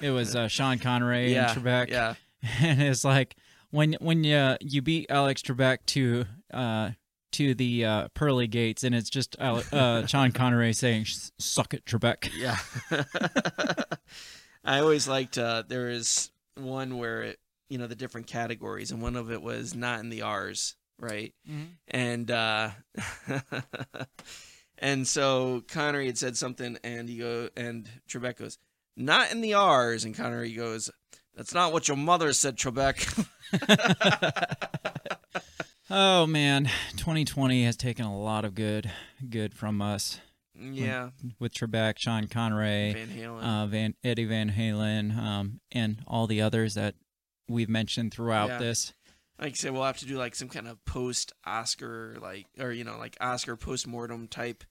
it 0.00 0.10
was 0.10 0.34
uh, 0.34 0.48
Sean 0.48 0.78
Connery 0.78 1.34
and 1.36 1.48
Trebek, 1.62 1.90
Yeah. 1.90 2.14
and 2.60 2.80
it's 2.80 3.04
like 3.04 3.36
when 3.74 3.94
when 4.00 4.22
you 4.22 4.56
you 4.60 4.82
beat 4.82 5.06
Alex 5.10 5.42
Trebek 5.42 5.78
to 5.86 6.26
uh, 6.52 6.90
to 7.32 7.54
the 7.54 7.84
uh, 7.84 8.08
pearly 8.14 8.46
gates, 8.46 8.84
and 8.84 8.94
it's 8.94 9.10
just 9.10 9.36
Ale- 9.40 9.64
uh, 9.72 10.06
Sean 10.06 10.30
Connery 10.30 10.72
saying 10.72 11.06
"suck 11.38 11.74
it, 11.74 11.84
Trebek." 11.84 12.30
Yeah. 12.36 12.56
I 14.64 14.78
always 14.78 15.08
liked 15.08 15.36
uh 15.36 15.64
there 15.66 15.90
one 16.56 16.98
where 16.98 17.22
it 17.22 17.40
you 17.68 17.78
know 17.78 17.88
the 17.88 17.96
different 17.96 18.28
categories 18.28 18.92
and 18.92 19.02
one 19.02 19.16
of 19.16 19.32
it 19.32 19.42
was 19.42 19.74
not 19.74 20.00
in 20.00 20.08
the 20.08 20.22
R's, 20.22 20.76
right? 20.98 21.34
And 21.88 22.30
uh 22.30 22.70
and 24.78 25.06
so 25.06 25.64
Connery 25.68 26.06
had 26.06 26.16
said 26.16 26.36
something 26.36 26.78
and 26.84 27.08
he 27.08 27.18
go 27.18 27.48
and 27.56 27.90
Trebek 28.08 28.36
goes, 28.36 28.56
Not 28.96 29.32
in 29.32 29.40
the 29.40 29.54
R's 29.54 30.04
and 30.04 30.16
Connery 30.16 30.52
goes, 30.52 30.90
That's 31.36 31.52
not 31.54 31.72
what 31.72 31.88
your 31.88 31.96
mother 31.96 32.32
said, 32.32 32.56
Trebek. 32.56 33.26
Oh 35.90 36.26
man, 36.26 36.64
2020 36.96 37.64
has 37.66 37.76
taken 37.76 38.06
a 38.06 38.18
lot 38.18 38.44
of 38.46 38.54
good 38.54 38.90
good 39.28 39.52
from 39.52 39.82
us 39.82 40.18
yeah. 40.58 41.10
with 41.38 41.52
Trebek, 41.52 41.98
Sean 41.98 42.26
Connery. 42.26 42.94
Van 42.94 43.08
Halen. 43.08 43.42
uh, 43.42 43.66
Van 43.66 43.94
Eddie 44.02 44.24
Van 44.24 44.50
Halen, 44.50 45.16
um, 45.16 45.60
and 45.72 45.98
all 46.06 46.26
the 46.26 46.40
others 46.40 46.72
that 46.74 46.94
we've 47.48 47.68
mentioned 47.68 48.14
throughout 48.14 48.48
Yeah. 48.48 48.58
this. 48.58 48.94
like 49.38 49.50
I 49.50 49.54
said, 49.54 49.72
we'll 49.72 49.84
have 49.84 49.98
to 49.98 50.06
do 50.06 50.16
like 50.16 50.34
some 50.34 50.48
kind 50.48 50.66
of 50.66 50.82
post 50.86 51.32
Oscar 51.44 52.16
like 52.20 52.46
or 52.58 52.72
you 52.72 52.82
know, 52.84 52.96
like 52.98 53.16
Oscar 53.20 53.54
post 53.54 53.86
mortem 53.86 54.26
type 54.26 54.64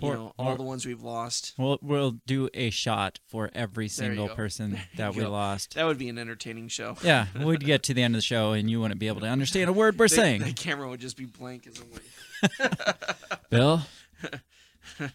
you 0.00 0.08
Or- 0.08 0.14
know, 0.14 0.32
all 0.38 0.52
or- 0.52 0.56
the 0.56 0.62
ones 0.62 0.86
we've 0.86 1.02
lost. 1.02 1.54
We'll 1.58 1.78
we'll 1.82 2.12
do 2.26 2.48
a 2.54 2.70
shot 2.70 3.18
for 3.26 3.50
every 3.54 3.88
single 3.88 4.28
person 4.28 4.78
that 4.96 5.14
we 5.14 5.22
go. 5.22 5.30
lost. 5.30 5.74
That 5.74 5.84
would 5.86 5.98
be 5.98 6.08
an 6.08 6.18
entertaining 6.18 6.68
show. 6.68 6.96
Yeah, 7.02 7.26
we'd 7.42 7.64
get 7.64 7.82
to 7.84 7.94
the 7.94 8.02
end 8.02 8.14
of 8.14 8.18
the 8.18 8.22
show 8.22 8.52
and 8.52 8.70
you 8.70 8.80
wouldn't 8.80 9.00
be 9.00 9.08
able 9.08 9.20
to 9.22 9.26
understand 9.28 9.68
a 9.68 9.72
word 9.72 9.98
we're 9.98 10.08
The- 10.08 10.14
saying. 10.14 10.42
The 10.42 10.52
camera 10.52 10.88
would 10.88 11.00
just 11.00 11.16
be 11.16 11.24
blank 11.26 11.66
as 11.66 11.80
I'm 11.80 12.70
Bill, 13.50 13.82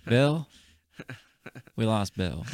Bill, 0.05 0.47
we 1.77 1.85
lost 1.85 2.17
Bill. 2.17 2.45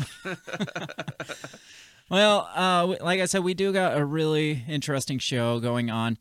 well, 2.10 2.50
uh, 2.56 2.96
like 3.02 3.20
I 3.20 3.26
said, 3.26 3.44
we 3.44 3.54
do 3.54 3.72
got 3.72 3.98
a 3.98 4.04
really 4.06 4.64
interesting 4.68 5.20
show 5.20 5.60
going 5.60 5.90
on. 5.90 6.18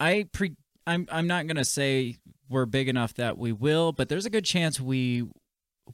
I 0.00 0.26
pre, 0.32 0.54
I'm 0.86 1.06
I'm 1.10 1.26
not 1.26 1.46
gonna 1.46 1.64
say 1.64 2.16
we're 2.48 2.66
big 2.66 2.88
enough 2.88 3.14
that 3.14 3.38
we 3.38 3.52
will, 3.52 3.92
but 3.92 4.08
there's 4.08 4.26
a 4.26 4.30
good 4.30 4.44
chance 4.44 4.80
we 4.80 5.24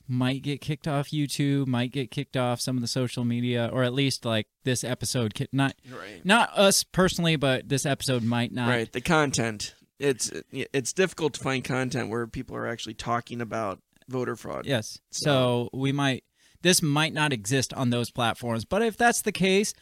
might 0.07 0.43
get 0.43 0.61
kicked 0.61 0.87
off 0.87 1.11
YouTube, 1.11 1.67
might 1.67 1.93
get 1.93 2.11
kicked 2.11 2.37
off 2.37 2.61
some 2.61 2.77
of 2.77 2.83
the 2.83 2.89
social 2.89 3.25
media, 3.25 3.69
or 3.73 3.83
at 3.83 3.93
least 3.93 4.25
like 4.25 4.47
this 4.65 4.85
episode. 4.85 5.49
Not 5.53 5.75
right. 5.91 6.25
not 6.25 6.51
us 6.57 6.85
personally, 6.85 7.37
but 7.37 7.69
this 7.69 7.87
episode 7.87 8.23
might 8.23 8.53
not. 8.53 8.69
Right. 8.69 8.93
The 8.93 9.01
content. 9.01 9.75
It's 9.99 10.33
it's 10.51 10.93
difficult 10.93 11.35
to 11.35 11.41
find 11.41 11.63
content 11.63 12.09
where 12.09 12.27
people 12.27 12.57
are 12.57 12.67
actually 12.67 12.95
talking 12.95 13.41
about 13.41 13.81
voter 14.09 14.37
fraud. 14.37 14.67
Yes. 14.67 14.99
So 15.11 15.69
we 15.73 15.93
might 15.93 16.25
this 16.63 16.83
might 16.83 17.13
not 17.13 17.33
exist 17.33 17.73
on 17.75 17.91
those 17.91 18.11
platforms, 18.11 18.65
but 18.65 18.83
if 18.83 18.97
that's 18.97 19.23
the 19.23 19.33
case, 19.33 19.75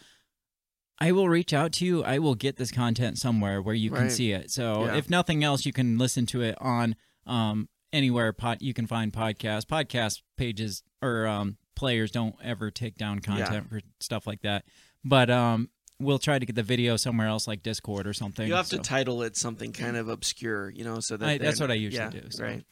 I 1.00 1.12
will 1.12 1.28
reach 1.28 1.52
out 1.52 1.72
to 1.74 1.84
you. 1.86 2.02
I 2.02 2.18
will 2.18 2.34
get 2.34 2.56
this 2.56 2.70
content 2.72 3.18
somewhere 3.18 3.62
where 3.62 3.74
you 3.74 3.90
can 3.90 4.10
see 4.10 4.32
it. 4.32 4.50
So 4.50 4.86
Yeah. 4.86 4.96
if 4.96 5.08
nothing 5.08 5.44
else, 5.44 5.64
you 5.64 5.72
can 5.72 5.98
listen 5.98 6.26
to 6.26 6.42
it 6.42 6.56
on 6.60 6.96
um 7.26 7.68
anywhere 7.92 8.32
pod 8.32 8.58
you 8.60 8.74
can 8.74 8.86
find 8.86 9.12
podcasts, 9.12 9.64
podcast 9.64 10.22
pages 10.36 10.82
or 11.02 11.26
um 11.26 11.56
players 11.76 12.10
don't 12.10 12.34
ever 12.42 12.70
take 12.70 12.96
down 12.96 13.20
content 13.20 13.68
for 13.70 13.80
stuff 14.00 14.26
like 14.26 14.42
that. 14.42 14.64
But 15.04 15.30
um, 15.30 15.70
we'll 16.00 16.18
try 16.18 16.38
to 16.40 16.44
get 16.44 16.56
the 16.56 16.62
video 16.64 16.96
somewhere 16.96 17.28
else, 17.28 17.46
like 17.46 17.62
Discord 17.62 18.06
or 18.08 18.12
something. 18.12 18.48
You 18.48 18.54
have 18.54 18.66
so. 18.66 18.78
to 18.78 18.82
title 18.82 19.22
it 19.22 19.36
something 19.36 19.72
kind 19.72 19.96
of 19.96 20.08
obscure, 20.08 20.70
you 20.70 20.82
know, 20.82 20.98
so 20.98 21.16
that 21.16 21.28
I- 21.28 21.38
that's 21.38 21.60
what 21.60 21.70
I 21.70 21.74
usually 21.74 22.02
yeah, 22.02 22.10
do, 22.10 22.30
so. 22.30 22.42
Right. 22.42 22.64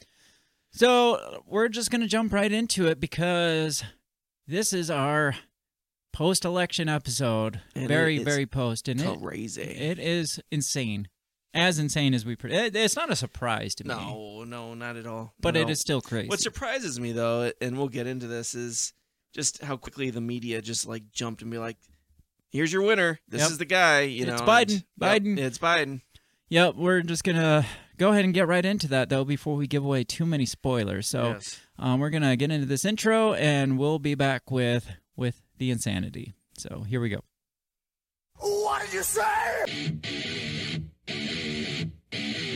So 0.73 1.43
we're 1.47 1.69
just 1.69 1.91
gonna 1.91 2.09
jump 2.09 2.33
right 2.33 2.51
into 2.51 2.89
it 2.89 2.99
because 3.01 3.85
this 4.49 4.73
is 4.73 4.91
our 4.91 5.37
post-election 6.17 6.89
episode. 6.89 7.61
And 7.75 7.89
very, 7.89 8.17
it's 8.17 8.25
very 8.25 8.47
post, 8.47 8.89
and 8.89 8.99
it, 9.01 9.21
Crazy. 9.21 9.61
it 9.61 9.99
is 9.99 10.41
insane, 10.51 11.09
as 11.53 11.79
insane 11.79 12.15
as 12.15 12.25
we. 12.25 12.37
Pre- 12.37 12.55
it, 12.55 12.75
it's 12.75 12.97
not 12.97 13.11
a 13.11 13.17
surprise 13.17 13.75
to 13.77 13.85
me, 13.85 13.95
no, 13.95 14.45
no, 14.45 14.73
not 14.75 14.97
at 14.97 15.07
all. 15.07 15.35
but 15.39 15.53
No, 15.55 15.61
it 15.61 15.69
is 15.69 15.79
still 15.79 16.01
crazy. 16.01 16.29
What 16.29 16.41
surprises 16.41 16.99
me 16.99 17.13
though, 17.13 17.53
and 17.61 17.77
we'll 17.77 17.89
get 17.91 18.07
into 18.07 18.27
this, 18.27 18.55
is 18.55 18.95
just 19.35 19.63
how 19.63 19.77
quickly 19.77 20.09
the 20.09 20.23
media 20.23 20.63
just 20.63 20.87
like 20.87 21.13
jumped 21.13 21.43
and 21.43 21.51
be 21.51 21.59
like, 21.59 21.77
"Here's 22.49 22.73
your 22.73 22.83
winner. 22.83 23.21
This 23.29 23.43
Yep. 23.43 23.51
is 23.51 23.59
the 23.59 23.65
guy." 23.67 24.01
You 24.03 24.27
It's 24.27 24.41
know, 24.41 24.47
Biden. 24.47 24.71
and- 24.71 24.85
yep, 24.99 25.23
Biden. 25.23 25.39
it's 25.39 25.59
Biden. 25.59 26.01
Yep, 26.49 26.77
we're 26.77 27.03
just 27.03 27.25
gonna 27.25 27.67
go 27.99 28.13
ahead 28.13 28.25
and 28.25 28.33
get 28.33 28.49
right 28.49 28.65
into 28.65 28.89
that 28.89 29.11
though 29.11 29.25
before 29.25 29.57
we 29.57 29.67
give 29.67 29.85
away 29.85 30.03
too 30.05 30.25
many 30.25 30.47
spoilers. 30.47 31.07
So 31.09 31.33
yes. 31.33 31.61
um, 31.79 32.01
we're 32.01 32.09
gonna 32.11 32.37
get 32.37 32.51
into 32.51 32.67
this 32.67 32.87
intro 32.87 33.35
and 33.35 33.77
we'll 33.79 33.99
be 33.99 34.15
back 34.15 34.51
with 34.51 34.87
the 35.59 35.71
insanity. 35.71 36.35
So 36.59 36.85
here 36.89 37.01
we 37.01 37.09
go. 37.09 37.21
What 38.39 38.83
did 38.83 38.93
you 38.93 39.03
say? 39.03 39.99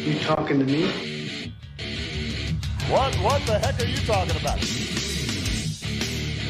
You 0.04 0.18
talking 0.20 0.58
to 0.58 0.64
me? 0.64 1.52
What 2.88 3.14
what 3.16 3.44
the 3.46 3.58
heck 3.58 3.80
are 3.80 3.84
you 3.84 3.96
talking 3.98 4.36
about? 4.40 4.58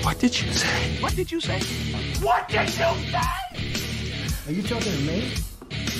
What 0.04 0.18
did 0.18 0.40
you 0.40 0.52
say? 0.52 1.02
What 1.02 1.14
did 1.14 1.30
you 1.30 1.40
say? 1.40 1.60
What 2.22 2.48
did 2.48 2.62
you 2.62 2.68
say? 2.68 2.84
Are 4.46 4.52
you 4.52 4.62
talking 4.62 4.92
to 4.92 5.00
me? 5.02 5.34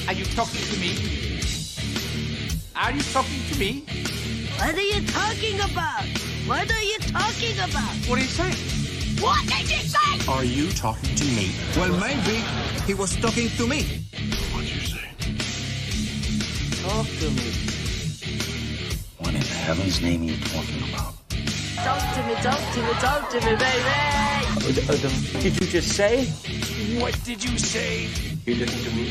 Are 0.09 0.15
you 0.15 0.25
talking 0.25 0.61
to 0.61 0.81
me? 0.81 1.41
Are 2.75 2.93
you 2.93 3.03
talking 3.03 3.43
to 3.53 3.59
me? 3.59 3.85
What 4.57 4.75
are 4.75 4.81
you 4.81 5.07
talking 5.07 5.61
about? 5.61 6.05
What 6.47 6.71
are 6.71 6.83
you 6.83 6.99
talking 6.99 7.59
about? 7.59 7.95
What 8.09 8.19
are 8.19 8.23
you 8.23 8.29
saying? 8.29 8.80
What 9.21 9.47
did 9.47 9.69
you 9.71 9.83
say? 9.83 10.33
Are 10.33 10.45
you 10.45 10.71
talking 10.73 11.15
to 11.15 11.25
me? 11.25 11.53
Well, 11.77 11.93
maybe 12.01 12.43
he 12.87 12.95
was 12.95 13.15
talking 13.17 13.51
to 13.51 13.67
me. 13.67 14.07
What 14.53 14.65
did 14.65 14.75
you 14.75 14.81
say? 14.81 15.09
Talk 16.81 17.07
to 17.07 17.29
me. 17.29 17.53
What 19.19 19.35
in 19.35 19.43
heaven's 19.43 20.01
name 20.01 20.23
are 20.23 20.25
you 20.25 20.39
talking 20.41 20.83
about? 20.89 21.15
Talk 21.85 22.01
to 22.15 22.23
me, 22.27 22.35
talk 22.41 22.73
to 22.73 22.81
me, 22.83 22.93
talk 23.05 23.29
to 23.31 23.41
me, 23.45 23.57
baby. 23.57 24.21
Did 25.43 25.61
you 25.61 25.67
just 25.69 25.93
say? 25.95 26.25
What 26.99 27.15
did 27.23 27.45
you 27.45 27.59
say? 27.59 28.09
You 28.47 28.55
listen 28.55 28.81
to 28.85 28.97
me? 28.97 29.07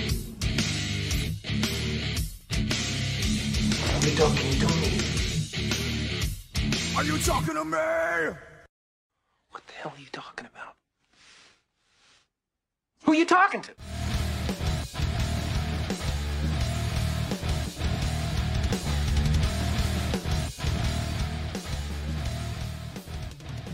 Are 3.93 4.01
you 4.05 4.15
talking 4.17 4.59
to 4.59 4.67
me? 4.73 4.89
Are 6.97 7.03
you 7.03 7.17
talking 7.19 7.53
to 7.53 7.63
me? 7.63 8.48
Hell 9.81 9.93
are 9.95 10.01
you 10.01 10.07
talking 10.11 10.45
about? 10.45 10.75
Who 13.05 13.13
are 13.13 13.15
you 13.15 13.25
talking 13.25 13.61
to? 13.61 13.71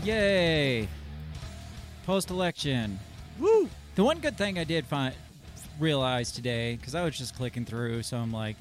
Yay! 0.04 0.86
Post 2.04 2.30
election. 2.30 3.00
Woo! 3.40 3.68
The 3.96 4.04
one 4.04 4.20
good 4.20 4.38
thing 4.38 4.60
I 4.60 4.64
did 4.64 4.86
find 4.86 5.12
realize 5.80 6.30
today, 6.30 6.76
because 6.76 6.94
I 6.94 7.02
was 7.02 7.18
just 7.18 7.34
clicking 7.34 7.64
through, 7.64 8.04
so 8.04 8.16
I'm 8.16 8.30
like, 8.30 8.54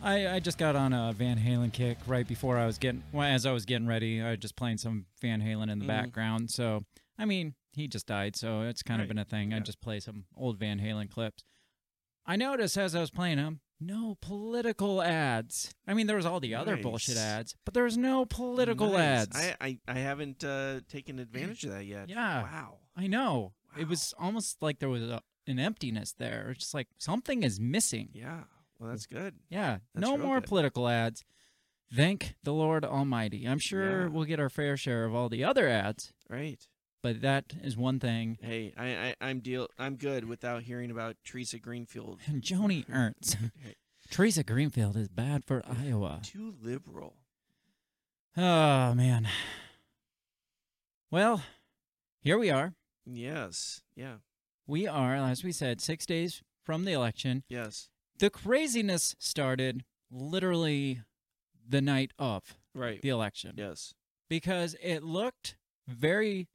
I, 0.00 0.28
I 0.36 0.40
just 0.40 0.58
got 0.58 0.76
on 0.76 0.92
a 0.92 1.12
Van 1.12 1.38
Halen 1.38 1.72
kick 1.72 1.98
right 2.06 2.26
before 2.26 2.56
I 2.56 2.66
was 2.66 2.78
getting, 2.78 3.02
well, 3.12 3.26
as 3.26 3.46
I 3.46 3.52
was 3.52 3.64
getting 3.64 3.86
ready, 3.86 4.22
I 4.22 4.30
was 4.30 4.38
just 4.38 4.56
playing 4.56 4.78
some 4.78 5.06
Van 5.20 5.40
Halen 5.42 5.70
in 5.70 5.78
the 5.80 5.84
Mhm. 5.84 5.88
background. 5.88 6.50
So, 6.50 6.84
I 7.18 7.24
mean, 7.24 7.54
he 7.72 7.88
just 7.88 8.06
died, 8.06 8.36
so 8.36 8.62
it's 8.62 8.82
kind 8.82 9.02
of 9.02 9.08
been 9.08 9.18
a 9.18 9.24
thing. 9.24 9.52
I 9.52 9.60
just 9.60 9.80
play 9.80 10.00
some 10.00 10.24
old 10.36 10.58
Van 10.58 10.78
Halen 10.80 11.10
clips. 11.10 11.42
I 12.26 12.36
noticed 12.36 12.76
as 12.76 12.94
I 12.94 13.00
was 13.00 13.10
playing 13.10 13.38
them, 13.38 13.60
no 13.80 14.16
political 14.20 15.00
ads. 15.02 15.72
I 15.86 15.94
mean, 15.94 16.06
there 16.06 16.16
was 16.16 16.26
all 16.26 16.40
the 16.40 16.54
other 16.54 16.76
bullshit 16.76 17.16
ads, 17.16 17.54
but 17.64 17.74
there 17.74 17.84
was 17.84 17.96
no 17.96 18.24
political 18.26 18.90
Nice. 18.92 19.00
ads. 19.00 19.36
I, 19.36 19.56
I 19.60 19.78
I 19.88 19.98
haven't 19.98 20.42
uh, 20.44 20.80
taken 20.88 21.18
advantage 21.18 21.64
of 21.64 21.70
that 21.70 21.84
yet. 21.86 22.08
Yeah. 22.08 22.42
Wow. 22.42 22.78
I 22.96 23.06
know. 23.06 23.54
It 23.78 23.86
was 23.88 24.14
almost 24.18 24.60
like 24.62 24.78
there 24.80 24.88
was 24.88 25.02
a, 25.02 25.22
an 25.46 25.58
emptiness 25.58 26.12
there. 26.12 26.50
It's 26.50 26.60
just 26.60 26.74
like 26.74 26.88
something 26.98 27.42
is 27.44 27.60
missing. 27.60 28.10
Yeah. 28.12 28.44
Well, 28.78 28.90
that's 28.90 29.06
good. 29.06 29.34
Yeah. 29.50 29.78
That's 29.94 30.06
no 30.06 30.16
more 30.16 30.40
good. 30.40 30.48
political 30.48 30.88
ads. 30.88 31.24
Thank 31.94 32.34
the 32.42 32.52
Lord 32.52 32.84
Almighty. 32.84 33.44
I'm 33.46 33.58
sure 33.58 34.02
Yeah. 34.02 34.06
we'll 34.08 34.24
get 34.24 34.38
our 34.40 34.50
fair 34.50 34.76
share 34.76 35.04
of 35.04 35.14
all 35.14 35.28
the 35.28 35.42
other 35.42 35.66
ads, 35.68 36.12
Right. 36.28 36.66
but 37.02 37.22
that 37.22 37.54
is 37.62 37.76
one 37.76 37.98
thing. 37.98 38.36
Hey, 38.42 38.74
I, 38.76 38.86
I 38.88 39.14
I'm 39.20 39.40
deal. 39.40 39.68
I'm 39.78 39.96
good 39.96 40.24
without 40.26 40.64
hearing 40.64 40.90
about 40.90 41.16
Theresa 41.24 41.58
Greenfield. 41.58 42.20
And 42.26 42.42
Joni 42.42 42.84
Ernst. 42.92 43.36
Hey, 43.62 43.74
Theresa 44.10 44.42
Greenfield 44.44 44.96
is 44.96 45.08
bad 45.08 45.44
for 45.46 45.62
Iowa. 45.66 46.20
Too 46.22 46.54
liberal. 46.62 47.16
Oh, 48.36 48.94
man. 48.94 49.26
Well, 51.10 51.42
here 52.20 52.38
we 52.38 52.50
are. 52.50 52.74
Yes. 53.06 53.80
Yeah. 53.96 54.16
We 54.66 54.86
are, 54.86 55.14
as 55.16 55.42
we 55.42 55.52
said, 55.52 55.80
six 55.80 56.04
days 56.04 56.42
from 56.62 56.84
the 56.84 56.92
election. 56.92 57.44
Yes. 57.48 57.88
The 58.18 58.30
craziness 58.30 59.14
started 59.18 59.84
literally 60.10 61.02
the 61.68 61.80
night 61.80 62.12
of 62.18 62.56
Right. 62.74 63.00
the 63.02 63.08
election. 63.10 63.54
Yes. 63.56 63.94
because 64.28 64.76
it 64.82 65.02
looked 65.02 65.56
very 65.86 66.48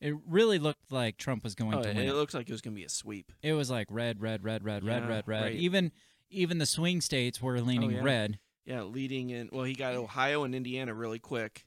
it 0.00 0.14
really 0.26 0.58
looked 0.58 0.90
like 0.92 1.16
Trump 1.16 1.42
was 1.44 1.54
going 1.54 1.74
Oh, 1.74 1.82
to 1.82 1.88
win. 1.88 1.98
it 1.98 2.12
looks 2.14 2.34
like 2.34 2.48
it 2.48 2.52
was 2.52 2.60
gonna 2.60 2.74
be 2.76 2.84
a 2.84 2.88
sweep. 2.88 3.32
it 3.42 3.52
was 3.54 3.70
like 3.70 3.86
red, 3.90 4.20
red, 4.20 4.42
red, 4.44 4.62
red, 4.64 4.84
red, 4.84 5.02
Yeah, 5.04 5.08
red, 5.08 5.24
red. 5.28 5.42
right. 5.42 5.54
Even 5.54 5.92
even 6.30 6.58
the 6.58 6.66
swing 6.66 7.00
states 7.00 7.40
were 7.40 7.60
leaning 7.60 7.92
oh, 7.92 7.96
yeah. 7.98 8.02
red. 8.02 8.38
Yeah, 8.64 8.82
leading 8.82 9.30
in. 9.30 9.48
Well, 9.52 9.62
he 9.64 9.74
got 9.74 9.94
eh. 9.94 9.98
Ohio 9.98 10.42
and 10.42 10.54
Indiana 10.54 10.92
really 10.92 11.20
quick, 11.20 11.64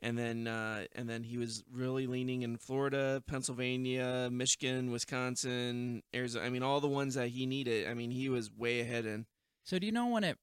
and 0.00 0.18
then 0.18 0.46
uh, 0.46 0.84
and 0.94 1.08
then 1.08 1.22
he 1.24 1.38
was 1.38 1.64
really 1.72 2.06
leaning 2.06 2.42
in 2.42 2.56
Florida, 2.56 3.22
Pennsylvania, 3.26 4.28
Michigan, 4.30 4.90
Wisconsin, 4.90 6.02
Arizona. 6.14 6.44
I 6.46 6.50
mean, 6.50 6.62
all 6.62 6.80
the 6.80 6.88
ones 6.88 7.14
that 7.14 7.28
he 7.28 7.46
needed. 7.46 7.88
I 7.88 7.94
mean, 7.94 8.10
he 8.10 8.28
was 8.28 8.50
way 8.50 8.80
ahead 8.80 9.06
in. 9.06 9.26
So 9.64 9.78
do 9.78 9.86
you 9.86 9.92
know 9.92 10.06
when 10.08 10.22
it 10.24 10.38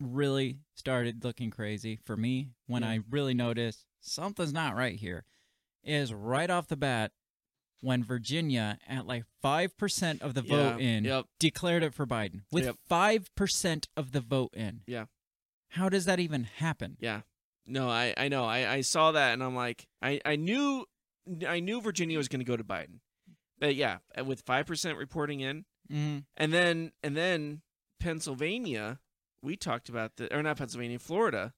really 0.00 0.58
started 0.74 1.24
looking 1.24 1.50
crazy 1.50 1.98
for 2.04 2.16
me? 2.16 2.48
When 2.66 2.82
Yeah. 2.82 2.90
I 2.90 3.00
really 3.10 3.34
noticed 3.34 3.86
something's 4.00 4.52
not 4.52 4.74
right 4.76 4.96
here 4.96 5.24
is 5.84 6.12
right 6.12 6.50
off 6.50 6.68
the 6.68 6.76
bat 6.76 7.12
when 7.80 8.04
Virginia 8.04 8.78
at 8.88 9.06
like 9.06 9.24
5% 9.42 10.22
of 10.22 10.34
the 10.34 10.42
vote 10.42 10.78
Yeah, 10.80 10.86
in 10.86 11.04
yep. 11.04 11.26
declared 11.40 11.82
it 11.82 11.94
for 11.94 12.06
Biden. 12.06 12.42
With 12.52 12.64
Yep. 12.64 12.76
5% 12.88 13.86
of 13.96 14.12
the 14.12 14.20
vote 14.20 14.54
in. 14.54 14.82
Yeah. 14.86 15.06
How 15.70 15.88
does 15.88 16.04
that 16.04 16.20
even 16.20 16.44
happen? 16.44 16.96
Yeah. 17.00 17.22
No, 17.66 17.88
I 17.88 18.14
I 18.16 18.28
know. 18.28 18.44
I 18.44 18.70
I 18.72 18.80
saw 18.80 19.12
that 19.12 19.32
and 19.32 19.42
I'm 19.42 19.54
like, 19.54 19.86
I 20.00 20.20
I 20.24 20.36
knew 20.36 20.84
I 21.46 21.60
knew 21.60 21.80
Virginia 21.80 22.18
was 22.18 22.28
going 22.28 22.40
to 22.40 22.44
go 22.44 22.56
to 22.56 22.64
Biden, 22.64 23.00
but 23.58 23.74
yeah, 23.76 23.98
with 24.24 24.42
five 24.42 24.66
percent 24.66 24.98
reporting 24.98 25.40
in, 25.40 25.64
Mm, 25.90 26.24
and 26.36 26.52
then 26.52 26.92
and 27.02 27.16
then 27.16 27.62
Pennsylvania, 28.00 28.98
we 29.42 29.56
talked 29.56 29.88
about 29.88 30.16
the 30.16 30.34
or 30.34 30.42
not 30.42 30.56
Pennsylvania, 30.58 30.98
Florida. 30.98 31.52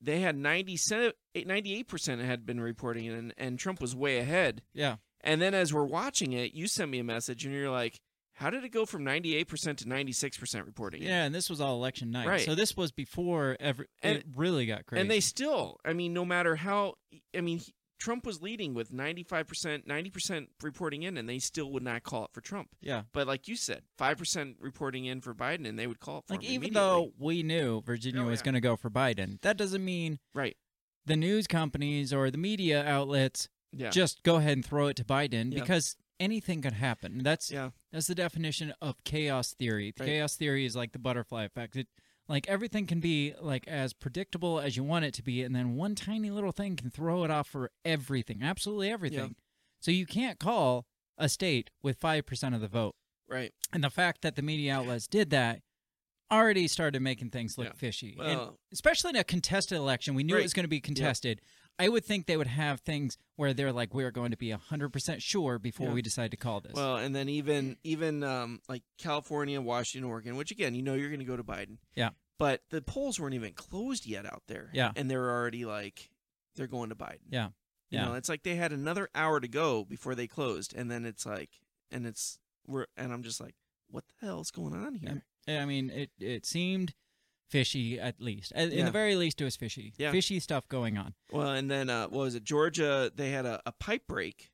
They 0.00 0.20
had 0.20 0.36
98 0.36 1.88
percent 1.88 2.20
had 2.22 2.46
been 2.46 2.60
reporting 2.60 3.06
in, 3.06 3.14
and, 3.14 3.34
and 3.36 3.58
Trump 3.58 3.80
was 3.80 3.96
way 3.96 4.18
ahead. 4.18 4.62
yeah. 4.72 4.96
And 5.22 5.42
then 5.42 5.52
as 5.52 5.74
we're 5.74 5.84
watching 5.84 6.32
it, 6.32 6.54
you 6.54 6.68
sent 6.68 6.92
me 6.92 7.00
a 7.00 7.04
message, 7.04 7.44
and 7.44 7.52
you're 7.52 7.70
like, 7.70 7.98
"How 8.38 8.50
did 8.50 8.64
it 8.64 8.70
go 8.70 8.84
from 8.86 9.04
98 9.04 9.44
percent 9.48 9.78
to 9.80 9.88
96 9.88 10.36
percent 10.38 10.66
reporting?" 10.66 11.02
in?" 11.02 11.08
Yeah, 11.08 11.24
and 11.24 11.34
this 11.34 11.48
was 11.50 11.60
all 11.60 11.74
election 11.76 12.10
night. 12.10 12.26
Right. 12.26 12.40
So 12.40 12.54
this 12.54 12.76
was 12.76 12.90
before 12.92 13.56
every 13.60 13.86
And- 14.02 14.18
it 14.18 14.26
really 14.34 14.66
got 14.66 14.86
crazy. 14.86 15.00
And 15.02 15.10
they 15.10 15.20
still, 15.20 15.78
I 15.84 15.92
mean, 15.92 16.12
no 16.12 16.24
matter 16.24 16.56
how, 16.56 16.94
I 17.36 17.40
mean, 17.40 17.60
Trump 17.98 18.24
was 18.24 18.40
leading 18.40 18.74
with 18.74 18.92
95%, 18.92 19.84
90% 19.88 20.46
reporting 20.62 21.02
in, 21.02 21.16
and 21.16 21.28
they 21.28 21.40
still 21.40 21.72
would 21.72 21.82
not 21.82 22.04
call 22.04 22.26
it 22.26 22.30
for 22.32 22.40
Trump. 22.40 22.68
yeah. 22.80 23.02
But 23.12 23.26
like 23.26 23.48
you 23.48 23.56
said, 23.56 23.82
5% 23.98 24.54
reporting 24.60 25.04
in 25.04 25.20
for 25.20 25.34
Biden, 25.34 25.68
and 25.68 25.76
they 25.76 25.88
would 25.88 25.98
call 25.98 26.18
it 26.18 26.24
for 26.28 26.34
Like 26.34 26.44
even 26.44 26.72
though 26.74 27.12
we 27.18 27.42
knew 27.42 27.82
Virginia 27.82 28.22
Oh, 28.22 28.26
was 28.26 28.38
yeah. 28.40 28.44
going 28.44 28.54
to 28.54 28.60
go 28.60 28.76
for 28.76 28.88
Biden, 28.88 29.40
that 29.42 29.56
doesn't 29.56 29.84
mean 29.84 30.20
Right. 30.32 30.56
the 31.06 31.16
news 31.16 31.48
companies 31.48 32.12
or 32.12 32.30
the 32.30 32.38
media 32.38 32.84
outlets 32.86 33.48
Yeah. 33.72 33.90
just 33.90 34.22
go 34.22 34.36
ahead 34.36 34.52
and 34.52 34.64
throw 34.64 34.86
it 34.86 34.96
to 34.98 35.04
Biden 35.04 35.52
Yeah. 35.52 35.58
because 35.60 35.96
anything 36.20 36.62
could 36.62 36.74
happen. 36.74 37.24
That's 37.24 37.50
yeah. 37.50 37.70
That's 37.92 38.06
the 38.06 38.14
definition 38.14 38.72
of 38.80 39.02
chaos 39.04 39.52
theory. 39.54 39.92
Right. 39.98 40.06
Chaos 40.06 40.36
theory 40.36 40.64
is 40.66 40.76
like 40.76 40.92
the 40.92 40.98
butterfly 40.98 41.44
effect. 41.44 41.76
It 41.76 41.88
like 42.28 42.46
everything 42.48 42.86
can 42.86 43.00
be 43.00 43.34
like 43.40 43.66
as 43.66 43.92
predictable 43.94 44.60
as 44.60 44.76
you 44.76 44.84
want 44.84 45.06
it 45.06 45.14
to 45.14 45.22
be, 45.22 45.42
and 45.42 45.54
then 45.56 45.76
one 45.76 45.94
tiny 45.94 46.30
little 46.30 46.52
thing 46.52 46.76
can 46.76 46.90
throw 46.90 47.24
it 47.24 47.30
off 47.30 47.48
for 47.48 47.70
everything, 47.84 48.42
absolutely 48.42 48.90
everything. 48.90 49.34
So 49.80 49.90
you 49.90 50.04
can't 50.06 50.38
call 50.38 50.86
a 51.16 51.28
state 51.28 51.70
with 51.82 51.98
five 51.98 52.26
percent 52.26 52.54
of 52.54 52.60
the 52.60 52.68
vote. 52.68 52.94
Right. 53.28 53.52
And 53.72 53.82
the 53.84 53.90
fact 53.90 54.22
that 54.22 54.36
the 54.36 54.42
media 54.42 54.74
outlets 54.74 55.06
did 55.06 55.30
that 55.30 55.60
already 56.30 56.68
started 56.68 57.00
making 57.00 57.30
things 57.30 57.56
look 57.56 57.68
Yeah. 57.68 57.72
fishy. 57.74 58.16
And 58.20 58.50
especially 58.72 59.10
in 59.10 59.16
a 59.16 59.24
contested 59.24 59.78
election, 59.78 60.14
we 60.14 60.22
knew 60.22 60.36
it 60.36 60.42
was 60.42 60.52
going 60.52 60.64
to 60.64 60.68
be 60.68 60.80
contested. 60.80 61.40
I 61.78 61.88
would 61.88 62.04
think 62.04 62.26
they 62.26 62.36
would 62.36 62.46
have 62.48 62.80
things 62.80 63.16
where 63.36 63.54
they're 63.54 63.72
like, 63.72 63.94
we're 63.94 64.10
going 64.10 64.32
to 64.32 64.36
be 64.36 64.48
100% 64.52 65.22
sure 65.22 65.58
before 65.58 65.88
Yeah. 65.88 65.92
we 65.92 66.02
decide 66.02 66.32
to 66.32 66.36
call 66.36 66.60
this. 66.60 66.72
Well, 66.74 66.96
and 66.96 67.14
then 67.14 67.28
even 67.28 67.76
even 67.84 68.22
um, 68.24 68.60
like 68.68 68.82
California, 68.98 69.60
Washington, 69.60 70.08
Oregon, 70.10 70.36
which 70.36 70.50
again, 70.50 70.74
you 70.74 70.82
know, 70.82 70.94
you're 70.94 71.08
going 71.10 71.20
to 71.20 71.24
go 71.26 71.36
to 71.36 71.44
Biden. 71.44 71.78
yeah. 71.94 72.10
But 72.38 72.62
the 72.70 72.80
polls 72.80 73.18
weren't 73.18 73.34
even 73.34 73.52
closed 73.52 74.06
yet 74.06 74.24
out 74.24 74.42
there. 74.46 74.70
Yeah. 74.72 74.92
And 74.94 75.10
they're 75.10 75.28
already 75.30 75.64
like 75.64 76.10
they're 76.54 76.68
going 76.68 76.88
to 76.90 76.94
Biden. 76.94 77.26
Yeah. 77.30 77.48
You 77.90 77.98
Yeah. 77.98 78.04
know, 78.06 78.14
it's 78.14 78.28
like 78.28 78.42
they 78.44 78.54
had 78.54 78.72
another 78.72 79.08
hour 79.14 79.40
to 79.40 79.48
go 79.48 79.84
before 79.84 80.14
they 80.14 80.26
closed, 80.28 80.72
and 80.76 80.88
then 80.90 81.04
it's 81.04 81.26
like, 81.26 81.50
and 81.90 82.06
it's 82.06 82.38
we're, 82.66 82.86
and 82.96 83.12
I'm 83.12 83.22
just 83.24 83.40
like, 83.40 83.54
what 83.90 84.04
the 84.08 84.26
hell's 84.26 84.50
going 84.52 84.74
on 84.74 84.94
here? 84.94 85.24
I 85.48 85.64
mean, 85.64 85.88
it, 85.90 86.10
it 86.20 86.44
seemed 86.46 86.92
fishy 87.48 87.98
at 87.98 88.20
least. 88.20 88.52
In 88.52 88.70
Yeah. 88.72 88.84
the 88.84 88.90
very 88.90 89.16
least, 89.16 89.40
it 89.40 89.44
was 89.44 89.56
fishy. 89.56 89.92
Yeah. 89.96 90.10
Fishy 90.12 90.40
stuff 90.40 90.68
going 90.68 90.96
on. 90.98 91.14
Well, 91.32 91.50
and 91.50 91.70
then 91.70 91.88
uh, 91.90 92.08
what 92.08 92.20
was 92.20 92.34
it? 92.34 92.44
Georgia, 92.44 93.10
they 93.14 93.30
had 93.30 93.46
a, 93.46 93.60
a 93.66 93.72
pipe 93.72 94.02
break, 94.06 94.50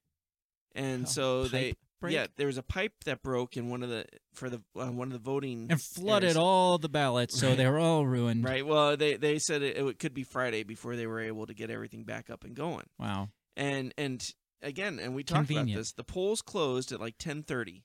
and 0.75 1.05
A 1.05 1.07
so 1.09 1.45
they 1.49 1.75
break? 2.01 2.15
yeah, 2.15 2.27
there 2.37 2.47
was 2.47 2.59
a 2.59 2.63
pipe 2.63 2.93
that 3.05 3.23
broke 3.23 3.57
in 3.57 3.69
one 3.69 3.83
of 3.83 3.89
the 3.91 4.05
for 4.35 4.49
the 4.51 4.63
uh, 4.77 4.87
one 4.91 5.09
of 5.09 5.13
the 5.13 5.19
voting 5.19 5.67
And 5.71 5.81
flooded 5.81 6.25
areas. 6.29 6.37
all 6.37 6.79
the 6.79 6.89
ballots, 6.89 7.39
so 7.39 7.49
Right. 7.49 7.57
they 7.57 7.67
were 7.67 7.79
all 7.79 8.07
ruined. 8.07 8.45
Right. 8.45 8.65
Well, 8.67 8.97
they 8.97 9.17
they 9.17 9.39
said 9.39 9.63
it, 9.63 9.77
it 9.77 9.99
could 9.99 10.15
be 10.15 10.23
Friday 10.25 10.63
before 10.63 10.97
they 10.97 11.07
were 11.07 11.21
able 11.21 11.47
to 11.47 11.55
get 11.55 11.71
everything 11.71 12.05
back 12.05 12.31
up 12.31 12.45
and 12.45 12.55
going. 12.55 12.87
Wow. 12.99 13.31
And 13.57 13.93
and 13.99 14.21
again, 14.63 14.99
and 14.99 15.15
we 15.15 15.23
talked 15.25 15.51
about 15.51 15.67
this. 15.67 15.93
The 15.93 16.05
polls 16.05 16.43
closed 16.43 16.91
at 16.93 17.01
like 17.01 17.17
ten 17.19 17.43
thirty, 17.43 17.83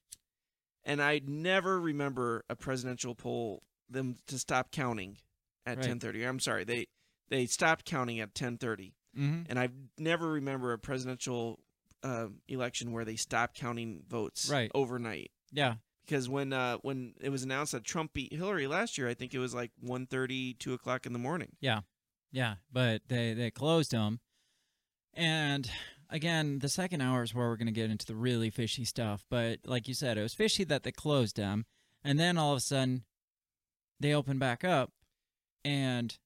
and 0.84 1.02
I 1.02 1.22
never 1.26 1.80
remember 1.80 2.44
a 2.50 2.56
presidential 2.56 3.16
poll 3.16 3.64
them 3.90 4.16
to 4.28 4.38
stop 4.40 4.72
counting 4.72 5.18
at 5.66 5.78
Right. 5.78 5.86
ten 5.86 6.00
thirty. 6.00 6.24
I'm 6.24 6.40
sorry, 6.40 6.64
they 6.64 6.88
they 7.30 7.46
stopped 7.46 7.86
counting 7.86 8.20
at 8.20 8.34
ten 8.36 8.58
thirty, 8.58 8.96
hmm 9.14 9.44
and 9.50 9.60
I 9.60 9.70
never 9.98 10.32
remember 10.32 10.74
a 10.74 10.80
presidential 10.80 11.60
um, 12.04 12.42
election 12.48 12.92
where 12.94 13.04
they 13.06 13.16
stopped 13.18 13.58
counting 13.58 14.04
votes 14.08 14.50
Right. 14.50 14.72
overnight. 14.74 15.32
Yeah. 15.52 15.76
Because 16.06 16.28
when 16.30 16.54
uh, 16.54 16.78
when 16.78 17.14
it 17.22 17.30
was 17.30 17.44
announced 17.44 17.74
that 17.74 17.84
Trump 17.84 18.14
beat 18.14 18.34
Hillary 18.34 18.66
last 18.68 18.98
year, 18.98 19.08
I 19.08 19.14
think 19.14 19.34
it 19.34 19.40
was 19.40 19.54
like 19.54 19.72
1.30, 19.86 20.58
2 20.58 20.74
o'clock 20.74 21.06
in 21.06 21.14
the 21.14 21.20
morning. 21.20 21.56
Yeah, 21.62 21.82
yeah, 22.32 22.56
but 22.72 23.04
they 23.10 23.34
they 23.34 23.52
closed 23.52 23.92
them, 23.92 24.20
and 25.14 25.70
again, 26.10 26.60
the 26.60 26.70
second 26.70 27.02
hour 27.02 27.22
is 27.24 27.34
where 27.36 27.48
we're 27.48 27.58
going 27.58 27.68
to 27.68 27.72
get 27.72 27.92
into 27.92 28.06
the 28.06 28.16
really 28.16 28.50
fishy 28.50 28.86
stuff. 28.86 29.24
But 29.30 29.60
like 29.66 29.88
you 29.88 29.94
said, 29.94 30.18
it 30.18 30.24
was 30.24 30.34
fishy 30.34 30.64
that 30.66 30.84
they 30.84 30.92
closed 30.92 31.36
them, 31.36 31.66
and 32.04 32.20
then 32.20 32.38
all 32.38 32.54
of 32.54 32.58
a 32.58 32.62
sudden, 32.62 33.04
they 34.00 34.14
open 34.14 34.40
back 34.40 34.64
up, 34.64 34.92
and 35.66 36.18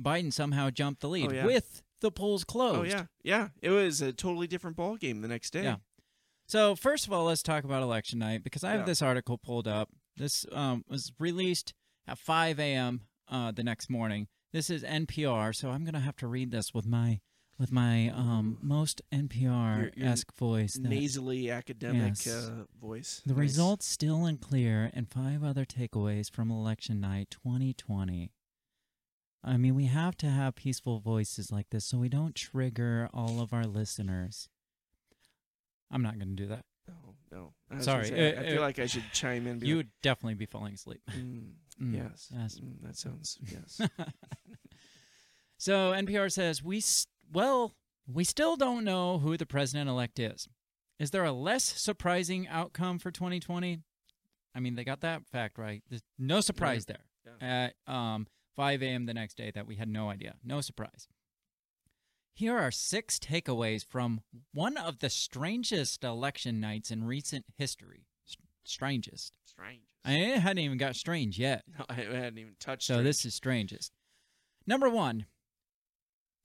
Biden 0.00 0.32
somehow 0.32 0.70
jumped 0.70 1.00
the 1.00 1.08
lead 1.08 1.30
Oh, 1.30 1.34
yeah. 1.34 1.46
with 1.46 1.82
the 2.00 2.10
polls 2.10 2.44
closed. 2.44 2.78
Oh 2.78 2.82
yeah, 2.84 3.04
yeah. 3.22 3.48
It 3.62 3.70
was 3.70 4.00
a 4.00 4.12
totally 4.12 4.46
different 4.46 4.76
ball 4.76 4.96
game 4.96 5.20
the 5.20 5.28
next 5.28 5.50
day. 5.52 5.64
Yeah. 5.64 5.76
So 6.48 6.74
first 6.74 7.06
of 7.06 7.12
all, 7.12 7.24
let's 7.26 7.42
talk 7.42 7.64
about 7.64 7.82
election 7.82 8.18
night 8.18 8.42
because 8.42 8.64
I 8.64 8.70
have 8.72 8.80
Yeah. 8.80 8.86
this 8.86 9.02
article 9.02 9.38
pulled 9.38 9.68
up. 9.68 9.90
This 10.16 10.44
um, 10.52 10.84
was 10.88 11.12
released 11.18 11.74
at 12.06 12.18
5 12.18 12.58
a.m. 12.58 13.02
Uh, 13.28 13.52
the 13.52 13.62
next 13.62 13.88
morning. 13.88 14.26
This 14.52 14.68
is 14.70 14.82
NPR, 14.82 15.54
so 15.54 15.70
I'm 15.70 15.84
gonna 15.84 16.00
have 16.00 16.16
to 16.16 16.26
read 16.26 16.50
this 16.50 16.74
with 16.74 16.86
my 16.86 17.20
with 17.60 17.70
my 17.70 18.08
um, 18.08 18.56
most 18.62 19.02
NPR 19.12 19.92
esque 20.02 20.34
voice. 20.34 20.72
that- 20.74 20.88
Nasally 20.88 21.50
academic 21.50 22.24
Yes. 22.24 22.26
uh, 22.26 22.64
voice. 22.80 23.20
the 23.26 23.34
Nice. 23.34 23.38
results 23.40 23.86
still 23.86 24.24
unclear, 24.24 24.90
and 24.94 25.10
five 25.10 25.44
other 25.44 25.66
takeaways 25.66 26.30
from 26.30 26.50
election 26.50 27.00
night 27.00 27.28
2020. 27.30 28.32
I 29.44 29.56
mean, 29.58 29.74
we 29.74 29.84
have 29.86 30.16
to 30.18 30.26
have 30.30 30.54
peaceful 30.54 31.00
voices 31.00 31.52
like 31.52 31.68
this 31.68 31.84
so 31.84 31.98
we 31.98 32.08
don't 32.08 32.34
trigger 32.34 33.10
all 33.12 33.40
of 33.42 33.52
our 33.52 33.66
listeners. 33.66 34.48
I'm 35.90 36.02
not 36.02 36.18
going 36.18 36.28
to 36.30 36.42
do 36.42 36.46
that. 36.46 36.64
No, 36.88 37.14
no. 37.30 37.54
I 37.70 37.80
Sorry, 37.80 38.06
say, 38.06 38.36
uh, 38.36 38.40
I 38.40 38.44
feel 38.46 38.58
uh, 38.58 38.62
like 38.62 38.78
I 38.78 38.86
should 38.86 39.04
chime 39.12 39.46
in. 39.46 39.60
You 39.60 39.74
like, 39.74 39.76
would 39.76 39.90
definitely 40.02 40.34
be 40.34 40.46
falling 40.46 40.74
asleep. 40.74 41.02
mm, 41.10 41.52
Mm, 41.80 41.94
yes, 41.96 42.28
yes. 42.30 42.60
mm, 42.62 42.82
that 42.82 42.96
sounds 42.96 43.38
yes. 43.50 43.80
So 45.56 45.92
NPR 45.92 46.32
says 46.32 46.62
we 46.62 46.80
well 47.32 47.74
we 48.06 48.24
still 48.24 48.56
don't 48.56 48.84
know 48.84 49.18
who 49.18 49.36
the 49.36 49.46
president 49.46 49.88
elect 49.88 50.18
is. 50.18 50.48
Is 50.98 51.10
there 51.10 51.24
a 51.24 51.32
less 51.32 51.64
surprising 51.64 52.48
outcome 52.48 52.98
for 52.98 53.10
2020? 53.10 53.80
I 54.54 54.60
mean, 54.60 54.74
they 54.74 54.84
got 54.84 55.00
that 55.00 55.26
fact 55.26 55.58
right. 55.58 55.82
There's 55.88 56.02
no 56.18 56.40
surprise 56.40 56.86
there. 56.86 57.04
At 57.40 57.74
um, 57.86 58.26
5 58.56 58.82
a.m. 58.82 59.06
the 59.06 59.14
next 59.14 59.36
day, 59.36 59.50
that 59.54 59.66
we 59.66 59.76
had 59.76 59.88
no 59.88 60.10
idea. 60.10 60.34
No 60.44 60.60
surprise. 60.60 61.06
Here 62.34 62.56
are 62.58 62.70
six 62.70 63.18
takeaways 63.18 63.84
from 63.86 64.20
one 64.52 64.76
of 64.76 64.98
the 64.98 65.10
strangest 65.10 66.04
election 66.04 66.60
nights 66.60 66.90
in 66.90 67.04
recent 67.04 67.44
history. 67.56 68.06
S- 68.28 68.36
strangest. 68.64 69.32
Strange. 69.44 69.82
I 70.04 70.12
hadn't 70.12 70.58
even 70.64 70.78
got 70.78 70.96
strange 70.96 71.38
yet. 71.38 71.62
No, 71.78 71.84
I 71.90 71.94
hadn't 71.94 72.38
even 72.38 72.56
touched. 72.58 72.86
So 72.86 73.02
this 73.02 73.24
is 73.24 73.34
strangest. 73.34 73.92
Number 74.66 74.88
one, 74.88 75.26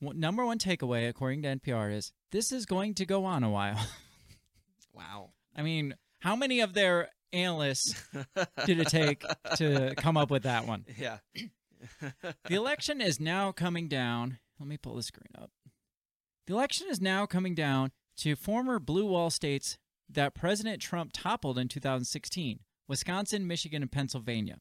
number 0.01 0.45
one 0.45 0.59
takeaway 0.59 1.07
according 1.07 1.41
to 1.43 1.55
NPR 1.55 1.93
is 1.93 2.11
this 2.31 2.51
is 2.51 2.65
going 2.65 2.93
to 2.95 3.05
go 3.05 3.25
on 3.25 3.43
a 3.43 3.49
while. 3.49 3.79
wow. 4.93 5.31
I 5.55 5.61
mean, 5.61 5.95
how 6.19 6.35
many 6.35 6.59
of 6.59 6.73
their 6.73 7.09
analysts 7.31 8.03
did 8.65 8.79
it 8.79 8.87
take 8.87 9.23
to 9.57 9.93
come 9.97 10.17
up 10.17 10.29
with 10.29 10.43
that 10.43 10.67
one? 10.67 10.85
Yeah. 10.97 11.17
The 12.45 12.55
election 12.55 12.99
is 12.99 13.19
now 13.19 13.51
coming 13.51 13.87
down. 13.87 14.39
Let 14.59 14.67
me 14.67 14.77
pull 14.77 14.95
the 14.95 15.03
screen 15.03 15.29
up. 15.37 15.51
The 16.47 16.53
election 16.53 16.87
is 16.89 16.99
now 16.99 17.27
coming 17.27 17.53
down 17.53 17.91
to 18.17 18.35
former 18.35 18.79
blue 18.79 19.05
wall 19.05 19.29
states 19.29 19.77
that 20.09 20.33
President 20.33 20.81
Trump 20.81 21.11
toppled 21.13 21.59
in 21.59 21.67
2016 21.67 22.59
Wisconsin, 22.87 23.45
Michigan, 23.47 23.81
and 23.81 23.91
Pennsylvania. 23.91 24.57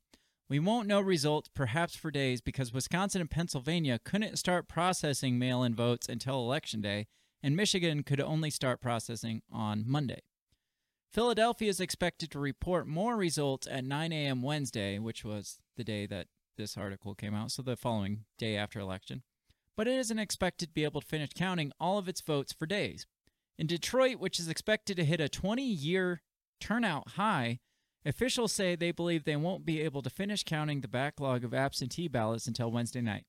We 0.48 0.59
won't 0.59 0.88
know 0.88 1.00
results 1.00 1.48
perhaps 1.54 1.96
for 1.96 2.11
days 2.11 2.42
because 2.42 2.72
Wisconsin 2.72 3.22
and 3.22 3.30
Pennsylvania 3.30 3.98
couldn't 4.04 4.38
start 4.38 4.68
processing 4.68 5.38
mail 5.38 5.62
in 5.62 5.74
votes 5.74 6.07
until 6.07 6.40
Election 6.40 6.83
Day, 6.83 7.07
and 7.42 7.57
Michigan 7.57 8.02
could 8.02 8.20
only 8.20 8.50
start 8.50 8.83
processing 8.83 9.40
on 9.50 9.85
Monday. 9.87 10.20
Philadelphia 11.11 11.70
is 11.70 11.80
expected 11.80 12.30
to 12.30 12.38
report 12.38 12.87
more 12.87 13.16
results 13.16 13.66
at 13.70 13.85
9 13.85 14.12
a.m. 14.12 14.42
Wednesday, 14.42 14.98
which 14.98 15.24
was 15.24 15.61
the 15.76 15.85
day 15.85 16.04
that 16.07 16.26
this 16.59 16.76
article 16.76 17.14
came 17.14 17.35
out, 17.35 17.50
so 17.50 17.62
the 17.62 17.76
following 17.76 18.24
day 18.37 18.57
after 18.57 18.78
election. 18.78 19.22
But 19.76 19.88
it 19.88 19.96
isn't 19.96 20.18
expected 20.18 20.66
to 20.66 20.74
be 20.74 20.85
able 20.85 21.00
to 21.00 21.07
finish 21.07 21.30
counting 21.35 21.72
all 21.80 21.96
of 21.98 22.09
its 22.09 22.20
votes 22.20 22.52
for 22.52 22.66
days. 22.66 23.07
In 23.59 23.66
Detroit, 23.66 24.16
which 24.16 24.38
is 24.38 24.48
expected 24.48 24.96
to 24.96 25.04
hit 25.04 25.20
a 25.20 25.28
20 25.28 25.62
year 25.62 26.20
turnout 26.61 27.11
high, 27.11 27.61
officials 28.06 28.52
say 28.52 28.74
they 28.76 28.90
believe 28.92 29.24
they 29.24 29.36
won't 29.36 29.64
be 29.64 29.80
able 29.80 30.02
to 30.02 30.10
finish 30.10 30.44
counting 30.44 30.80
the 30.80 30.88
backlog 30.88 31.44
of 31.44 31.54
absentee 31.54 32.08
ballots 32.08 32.46
until 32.46 32.70
Wednesday 32.70 33.00
night. 33.00 33.24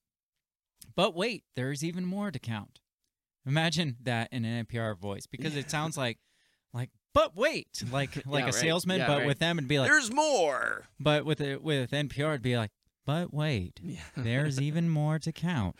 But 0.94 1.14
wait, 1.14 1.44
there's 1.54 1.82
even 1.84 2.04
more 2.04 2.30
to 2.30 2.38
count. 2.38 2.80
Imagine 3.46 3.96
that 4.02 4.28
in 4.32 4.44
an 4.44 4.66
NPR 4.66 4.96
voice 4.98 5.26
because 5.26 5.56
it 5.56 5.70
sounds 5.70 5.96
like 5.96 6.18
like 6.72 6.90
but 7.14 7.34
wait, 7.36 7.82
like 7.90 8.16
like 8.26 8.40
Yeah, 8.40 8.42
a 8.42 8.44
right. 8.46 8.54
salesman 8.54 8.98
Yeah, 9.00 9.06
but 9.06 9.18
right. 9.18 9.26
with 9.26 9.38
them 9.38 9.58
it'd 9.58 9.68
be 9.68 9.78
like 9.78 9.88
There's 9.90 10.12
more. 10.12 10.84
but 11.00 11.24
with 11.24 11.40
it 11.40 11.62
with 11.62 11.90
NPR 11.92 12.30
it'd 12.30 12.42
be 12.42 12.56
like 12.56 12.70
but 13.06 13.32
wait, 13.32 13.80
there's 14.16 14.60
even 14.60 14.88
more 14.88 15.18
to 15.20 15.30
count. 15.32 15.76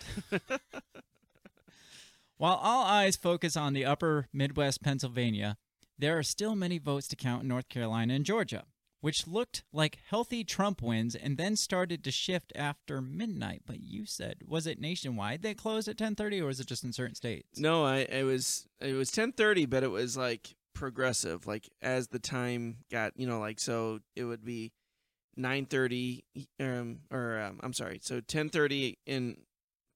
While 2.38 2.54
all 2.56 2.85
eyes 2.85 3.16
focus 3.16 3.56
on 3.56 3.72
the 3.72 3.85
upper 3.85 4.28
Midwest 4.32 4.82
Pennsylvania, 4.82 5.56
there 5.98 6.18
are 6.18 6.22
still 6.22 6.54
many 6.54 6.78
votes 6.78 7.09
to 7.09 7.16
count 7.16 7.42
in 7.42 7.48
North 7.48 7.68
Carolina 7.70 8.12
and 8.14 8.24
Georgia, 8.26 8.64
which 9.00 9.26
looked 9.26 9.62
like 9.72 9.98
healthy 10.09 10.44
Trump 10.44 10.82
wins 10.82 11.14
and 11.14 11.37
then 11.37 11.56
started 11.56 12.02
to 12.04 12.11
shift 12.11 12.52
after 12.56 13.00
midnight. 13.00 13.62
But 13.66 13.80
you 13.80 14.06
said, 14.06 14.38
was 14.46 14.66
it 14.66 14.80
nationwide 14.80 15.42
they 15.42 15.54
closed 15.54 15.88
at 15.88 15.96
10:30 15.96 16.42
or 16.42 16.46
was 16.46 16.61
it 16.61 16.66
just 16.66 16.85
in 16.85 16.92
certain 16.92 17.14
states? 17.14 17.59
No, 17.59 17.85
I 17.85 17.98
it 17.98 18.24
was 18.24 18.66
it 18.80 18.94
was 18.94 19.11
ten 19.11 19.32
thirty, 19.32 19.66
but 19.66 19.82
it 19.82 19.90
was 19.90 20.16
like 20.16 20.54
progressive. 20.74 21.46
Like 21.46 21.68
as 21.82 22.09
the 22.09 22.18
time 22.18 22.78
got, 22.90 23.12
you 23.16 23.26
know, 23.26 23.38
like 23.40 23.61
so 23.61 24.00
it 24.14 24.24
would 24.24 24.44
be 24.44 24.72
nine 25.37 25.66
thirty, 25.66 26.24
um, 26.61 27.00
or 27.11 27.40
um, 27.40 27.61
I'm 27.62 27.72
sorry, 27.72 28.00
so 28.02 28.20
ten 28.20 28.48
thirty 28.48 28.98
in 29.06 29.37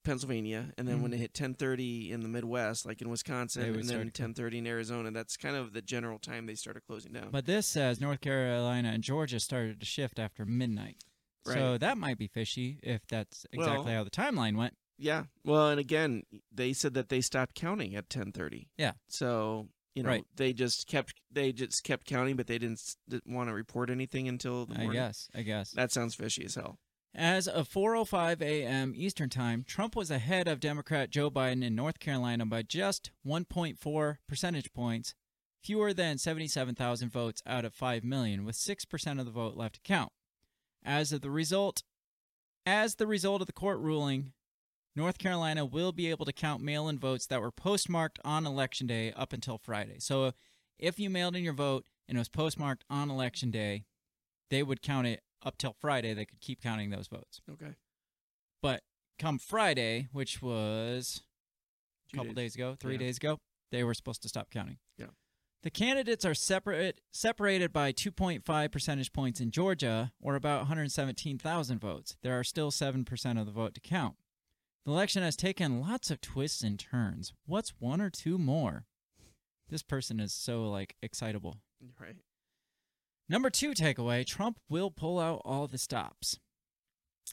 Pennsylvania, 0.02 0.72
and 0.78 0.88
then 0.88 1.02
when 1.02 1.12
it 1.12 1.16
mm-hmm. 1.16 1.22
hit 1.22 1.34
ten 1.34 1.54
thirty 1.54 2.12
in 2.12 2.20
the 2.22 2.28
Midwest, 2.28 2.86
like 2.86 3.02
in 3.02 3.08
Wisconsin, 3.10 3.62
and 3.62 3.84
then 3.84 4.10
ten 4.10 4.34
thirty 4.34 4.58
in 4.58 4.66
Arizona. 4.66 5.10
That's 5.10 5.36
kind 5.36 5.56
of 5.56 5.72
the 5.72 5.82
general 5.82 6.18
time 6.18 6.46
they 6.46 6.54
started 6.54 6.82
closing 6.86 7.12
down. 7.12 7.28
But 7.30 7.46
this 7.46 7.66
says 7.66 8.00
North 8.00 8.20
Carolina 8.20 8.90
and 8.92 9.02
Georgia 9.02 9.40
started 9.40 9.80
to 9.80 9.86
shift 9.86 10.18
after 10.18 10.44
midnight. 10.44 11.04
So 11.44 11.78
that 11.78 11.98
might 11.98 12.18
be 12.18 12.28
fishy 12.28 12.78
if 12.82 13.06
that's 13.06 13.46
Well- 13.54 13.66
exactly 13.66 13.92
how 13.92 14.04
the 14.04 14.10
timeline 14.10 14.56
went. 14.56 14.76
Yeah. 14.98 15.24
Well, 15.44 15.70
and 15.70 15.80
again, 15.80 16.24
they 16.52 16.74
said 16.74 16.92
that 16.94 17.08
they 17.08 17.22
stopped 17.22 17.54
counting 17.54 17.96
at 17.96 18.08
10:30. 18.10 18.68
Yeah. 18.76 18.92
So 19.08 19.68
you 19.94 20.02
know 20.02 20.10
Right. 20.10 20.24
they 20.36 20.52
just 20.52 20.86
kept 20.86 21.14
they 21.30 21.52
just 21.52 21.82
kept 21.84 22.06
counting, 22.06 22.36
but 22.36 22.46
they 22.46 22.58
didn't, 22.58 22.96
didn't 23.08 23.32
want 23.34 23.48
to 23.48 23.54
report 23.54 23.90
anything 23.90 24.28
until 24.28 24.66
the 24.66 24.74
morning. 24.74 24.90
I 24.90 25.06
guess. 25.06 25.28
I 25.34 25.42
guess. 25.42 25.70
That 25.72 25.90
sounds 25.90 26.14
fishy 26.14 26.44
as 26.44 26.54
hell. 26.54 26.78
As 27.14 27.49
of 27.49 27.68
4:05 27.68 28.40
a.m. 28.40 28.92
Eastern 28.96 29.29
Time, 29.29 29.64
Trump 29.64 29.96
was 29.96 30.12
ahead 30.12 30.46
of 30.46 30.61
Democrat 30.61 31.11
Joe 31.11 31.29
Biden 31.31 31.64
in 31.64 31.75
North 31.75 31.99
Carolina 31.99 32.46
by 32.46 32.62
just 32.62 33.11
1.4 33.27 34.18
percentage 34.29 34.73
points, 34.73 35.14
fewer 35.61 35.92
than 35.92 36.18
77,000 36.18 37.11
votes 37.11 37.42
out 37.44 37.64
of 37.64 37.75
5 37.75 38.05
million, 38.05 38.44
with 38.44 38.55
6% 38.55 39.18
of 39.18 39.27
the 39.27 39.33
vote 39.33 39.57
left 39.57 39.75
to 39.75 39.81
count. 39.81 40.12
As 40.85 41.12
of 41.12 41.20
the 41.20 41.31
result, 41.31 41.83
as 42.64 42.94
the 42.94 43.09
result 43.09 43.40
of 43.40 43.49
the 43.49 43.53
court 43.53 43.81
ruling, 43.81 44.33
North 44.94 45.18
Carolina 45.18 45.64
will 45.64 45.92
be 45.92 46.11
able 46.11 46.27
to 46.27 46.33
count 46.33 46.62
mail-in 46.62 46.99
votes 46.99 47.27
that 47.27 47.40
were 47.40 47.51
postmarked 47.51 48.20
on 48.25 48.46
election 48.46 48.87
day 48.87 49.12
up 49.12 49.33
until 49.33 49.59
Friday. 49.59 49.96
So, 49.99 50.33
if 50.79 51.01
you 51.01 51.11
mailed 51.11 51.35
in 51.35 51.42
your 51.42 51.55
vote 51.55 51.87
and 52.09 52.16
it 52.16 52.20
was 52.20 52.29
postmarked 52.29 52.85
on 52.88 53.11
election 53.11 53.51
day, 53.51 53.85
they 54.49 54.62
would 54.62 54.81
count 54.81 55.09
it 55.09 55.23
up 55.42 55.59
till 55.59 55.72
Friday. 55.72 56.14
They 56.14 56.24
could 56.24 56.40
keep 56.40 56.61
counting 56.62 56.90
those 56.90 57.09
votes. 57.09 57.40
Okay. 57.50 57.74
But 58.62 58.83
come 59.18 59.38
Friday, 59.38 60.09
which 60.12 60.42
was 60.42 61.22
a 62.09 62.11
Two 62.12 62.16
couple 62.18 62.35
days. 62.35 62.53
days 62.53 62.55
ago, 62.57 62.74
three 62.79 62.94
Yeah. 62.94 62.98
days 62.98 63.16
ago, 63.16 63.38
they 63.70 63.85
were 63.85 63.94
supposed 63.94 64.22
to 64.22 64.29
stop 64.29 64.50
counting. 64.50 64.79
Yeah. 64.96 65.07
The 65.62 65.70
candidates 65.70 66.24
are 66.24 66.35
separate, 66.35 67.00
separated 67.12 67.72
by 67.72 67.92
2.5 67.92 68.72
percentage 68.72 69.12
points 69.12 69.40
in 69.40 69.50
Georgia, 69.50 70.12
or 70.20 70.35
about 70.35 70.61
117,000 70.61 71.79
votes. 71.79 72.16
There 72.22 72.38
are 72.38 72.44
still 72.44 72.70
7% 72.70 73.38
of 73.38 73.44
the 73.46 73.53
vote 73.53 73.74
to 73.74 73.81
count. 73.81 74.16
The 74.87 74.90
election 74.92 75.22
has 75.22 75.37
taken 75.37 75.81
lots 75.81 76.11
of 76.11 76.22
twists 76.22 76.62
and 76.62 76.79
turns. 76.79 77.35
What's 77.44 77.79
one 77.79 78.00
or 78.00 78.09
two 78.09 78.38
more? 78.38 78.87
This 79.68 79.83
person 79.83 80.18
is 80.18 80.33
so 80.33 80.68
like 80.70 80.96
excitable. 81.03 81.61
Right. 81.98 82.16
Number 83.30 83.48
two 83.48 83.74
takeaway 83.74 84.26
Trump 84.26 84.58
will 84.68 84.90
pull 84.90 85.20
out 85.20 85.40
all 85.44 85.68
the 85.68 85.78
stops. 85.78 86.40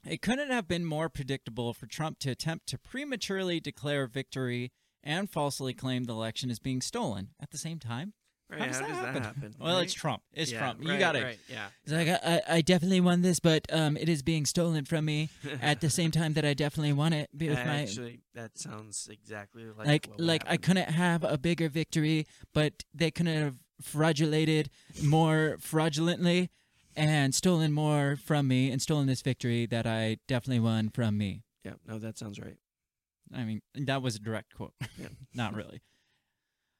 It 0.07 0.21
couldn't 0.21 0.51
have 0.51 0.67
been 0.67 0.85
more 0.85 1.09
predictable 1.09 1.73
for 1.73 1.87
Trump 1.87 2.19
to 2.19 2.29
attempt 2.29 2.67
to 2.67 2.77
prematurely 2.77 3.59
declare 3.59 4.05
victory 4.05 4.71
and 5.03 5.27
falsely 5.27 5.73
claim 5.73 6.03
the 6.03 6.13
election 6.13 6.51
is 6.51 6.59
being 6.59 6.81
stolen 6.81 7.29
at 7.41 7.49
the 7.49 7.57
same 7.57 7.79
time. 7.79 8.13
Right. 8.47 8.59
How 8.59 8.67
does, 8.67 8.79
that, 8.79 8.89
happen? 8.89 9.23
happen? 9.23 9.55
Well, 9.59 9.79
it's? 9.79 9.91
Trump. 9.91 10.21
It's 10.31 10.51
Yeah, 10.51 10.59
Trump. 10.59 10.83
You 10.83 10.91
right, 10.91 10.99
got 10.99 11.15
it. 11.15 11.23
Right. 11.23 11.39
Yeah. 11.49 11.65
He's 11.83 11.93
like, 11.93 12.07
I, 12.07 12.41
I- 12.47 12.61
definitely 12.61 13.01
won 13.01 13.23
this, 13.23 13.39
but 13.39 13.65
um, 13.73 13.97
it 13.97 14.07
is 14.07 14.21
being 14.21 14.45
stolen 14.45 14.85
from 14.85 15.03
me 15.03 15.29
at 15.63 15.81
the 15.81 15.89
same 15.89 16.11
time 16.11 16.33
that 16.33 16.45
I 16.45 16.53
definitely 16.53 16.93
won 16.93 17.11
it 17.11 17.31
with 17.33 17.49
my 17.65 17.81
Actually, 17.81 18.21
that 18.35 18.57
sounds 18.57 19.09
exactly 19.11 19.65
like 19.75 19.87
like 19.87 20.09
like 20.19 20.43
I 20.47 20.57
couldn't 20.57 20.91
have 20.91 21.23
a 21.23 21.39
bigger 21.39 21.69
victory, 21.69 22.27
but 22.53 22.85
they 22.93 23.09
couldn't 23.09 23.41
have 23.41 23.55
fraudulated 23.81 24.69
more 25.03 25.57
fraudulently 25.59 26.49
and 26.95 27.33
stolen 27.35 27.71
more 27.71 28.17
from 28.23 28.47
me 28.47 28.71
and 28.71 28.81
stolen 28.81 29.07
this 29.07 29.21
victory 29.21 29.65
that 29.67 29.85
I 29.85 30.17
definitely 30.27 30.59
won 30.59 30.89
from 30.89 31.17
me. 31.17 31.43
Yeah. 31.63 31.73
No, 31.87 31.99
that 31.99 32.17
sounds 32.17 32.39
right. 32.39 32.57
I 33.33 33.43
mean, 33.43 33.61
that 33.75 34.01
was 34.01 34.15
a 34.15 34.19
direct 34.19 34.55
quote. 34.55 34.73
Yeah. 34.97 35.09
Not 35.33 35.53
really. 35.53 35.81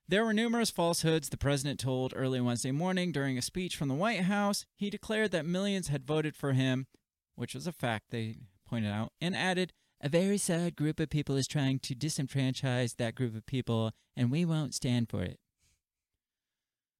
There 0.10 0.24
were 0.24 0.34
numerous 0.34 0.70
falsehoods 0.70 1.30
the 1.30 1.38
president 1.38 1.82
told 1.82 2.14
early 2.16 2.40
Wednesday 2.40 2.72
morning 2.72 3.12
during 3.12 3.38
a 3.38 3.42
speech 3.42 3.76
from 3.76 3.90
the 3.90 3.94
White 3.94 4.22
House. 4.22 4.66
He 4.78 4.90
declared 4.90 5.32
that 5.32 5.46
millions 5.46 5.90
had 5.90 6.08
voted 6.08 6.34
for 6.34 6.54
him, 6.54 6.88
which 7.36 7.54
was 7.54 7.68
a 7.68 7.74
fact 7.74 8.06
they 8.10 8.38
pointed 8.66 8.90
out, 8.90 9.12
and 9.20 9.36
added, 9.36 9.74
A 10.00 10.08
very 10.08 10.38
sad 10.38 10.78
group 10.78 11.02
of 11.02 11.10
people 11.10 11.36
is 11.36 11.48
trying 11.48 11.80
to 11.80 11.94
disenfranchise 11.94 12.96
that 12.96 13.16
group 13.16 13.36
of 13.36 13.46
people, 13.46 13.92
and 14.16 14.32
we 14.32 14.46
won't 14.46 14.74
stand 14.74 15.10
for 15.10 15.24
it. 15.24 15.40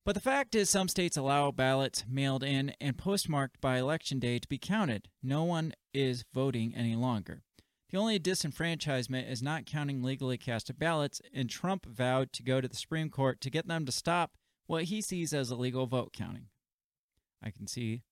But 0.08 0.14
the 0.14 0.22
fact 0.22 0.56
is, 0.56 0.70
some 0.70 0.88
states 0.88 1.18
allow 1.18 1.52
ballots 1.52 2.06
mailed 2.08 2.42
in 2.42 2.72
and 2.80 2.98
postmarked 2.98 3.60
by 3.60 3.78
election 3.78 4.20
day 4.20 4.40
to 4.40 4.48
be 4.48 4.58
counted. 4.58 5.10
No 5.22 5.44
one 5.44 5.74
is 5.94 6.24
voting 6.34 6.74
any 6.74 6.96
longer. 6.96 7.44
The 7.90 7.98
only 7.98 8.18
disenfranchisement 8.18 9.30
is 9.30 9.44
not 9.44 9.66
counting 9.66 10.02
legally 10.02 10.38
casted 10.38 10.80
ballots, 10.80 11.22
and 11.34 11.50
Trump 11.50 11.86
vowed 11.86 12.32
to 12.32 12.44
go 12.44 12.62
to 12.62 12.70
the 12.70 12.76
Supreme 12.78 13.10
Court 13.10 13.42
to 13.42 13.50
get 13.50 13.68
them 13.68 13.86
to 13.86 13.92
stop 13.92 14.32
what 14.66 14.86
he 14.86 15.02
sees 15.02 15.34
as 15.34 15.52
illegal 15.52 15.88
vote 15.88 16.14
counting. 16.14 16.46
I 17.44 17.52
can 17.52 17.68
see 17.68 18.04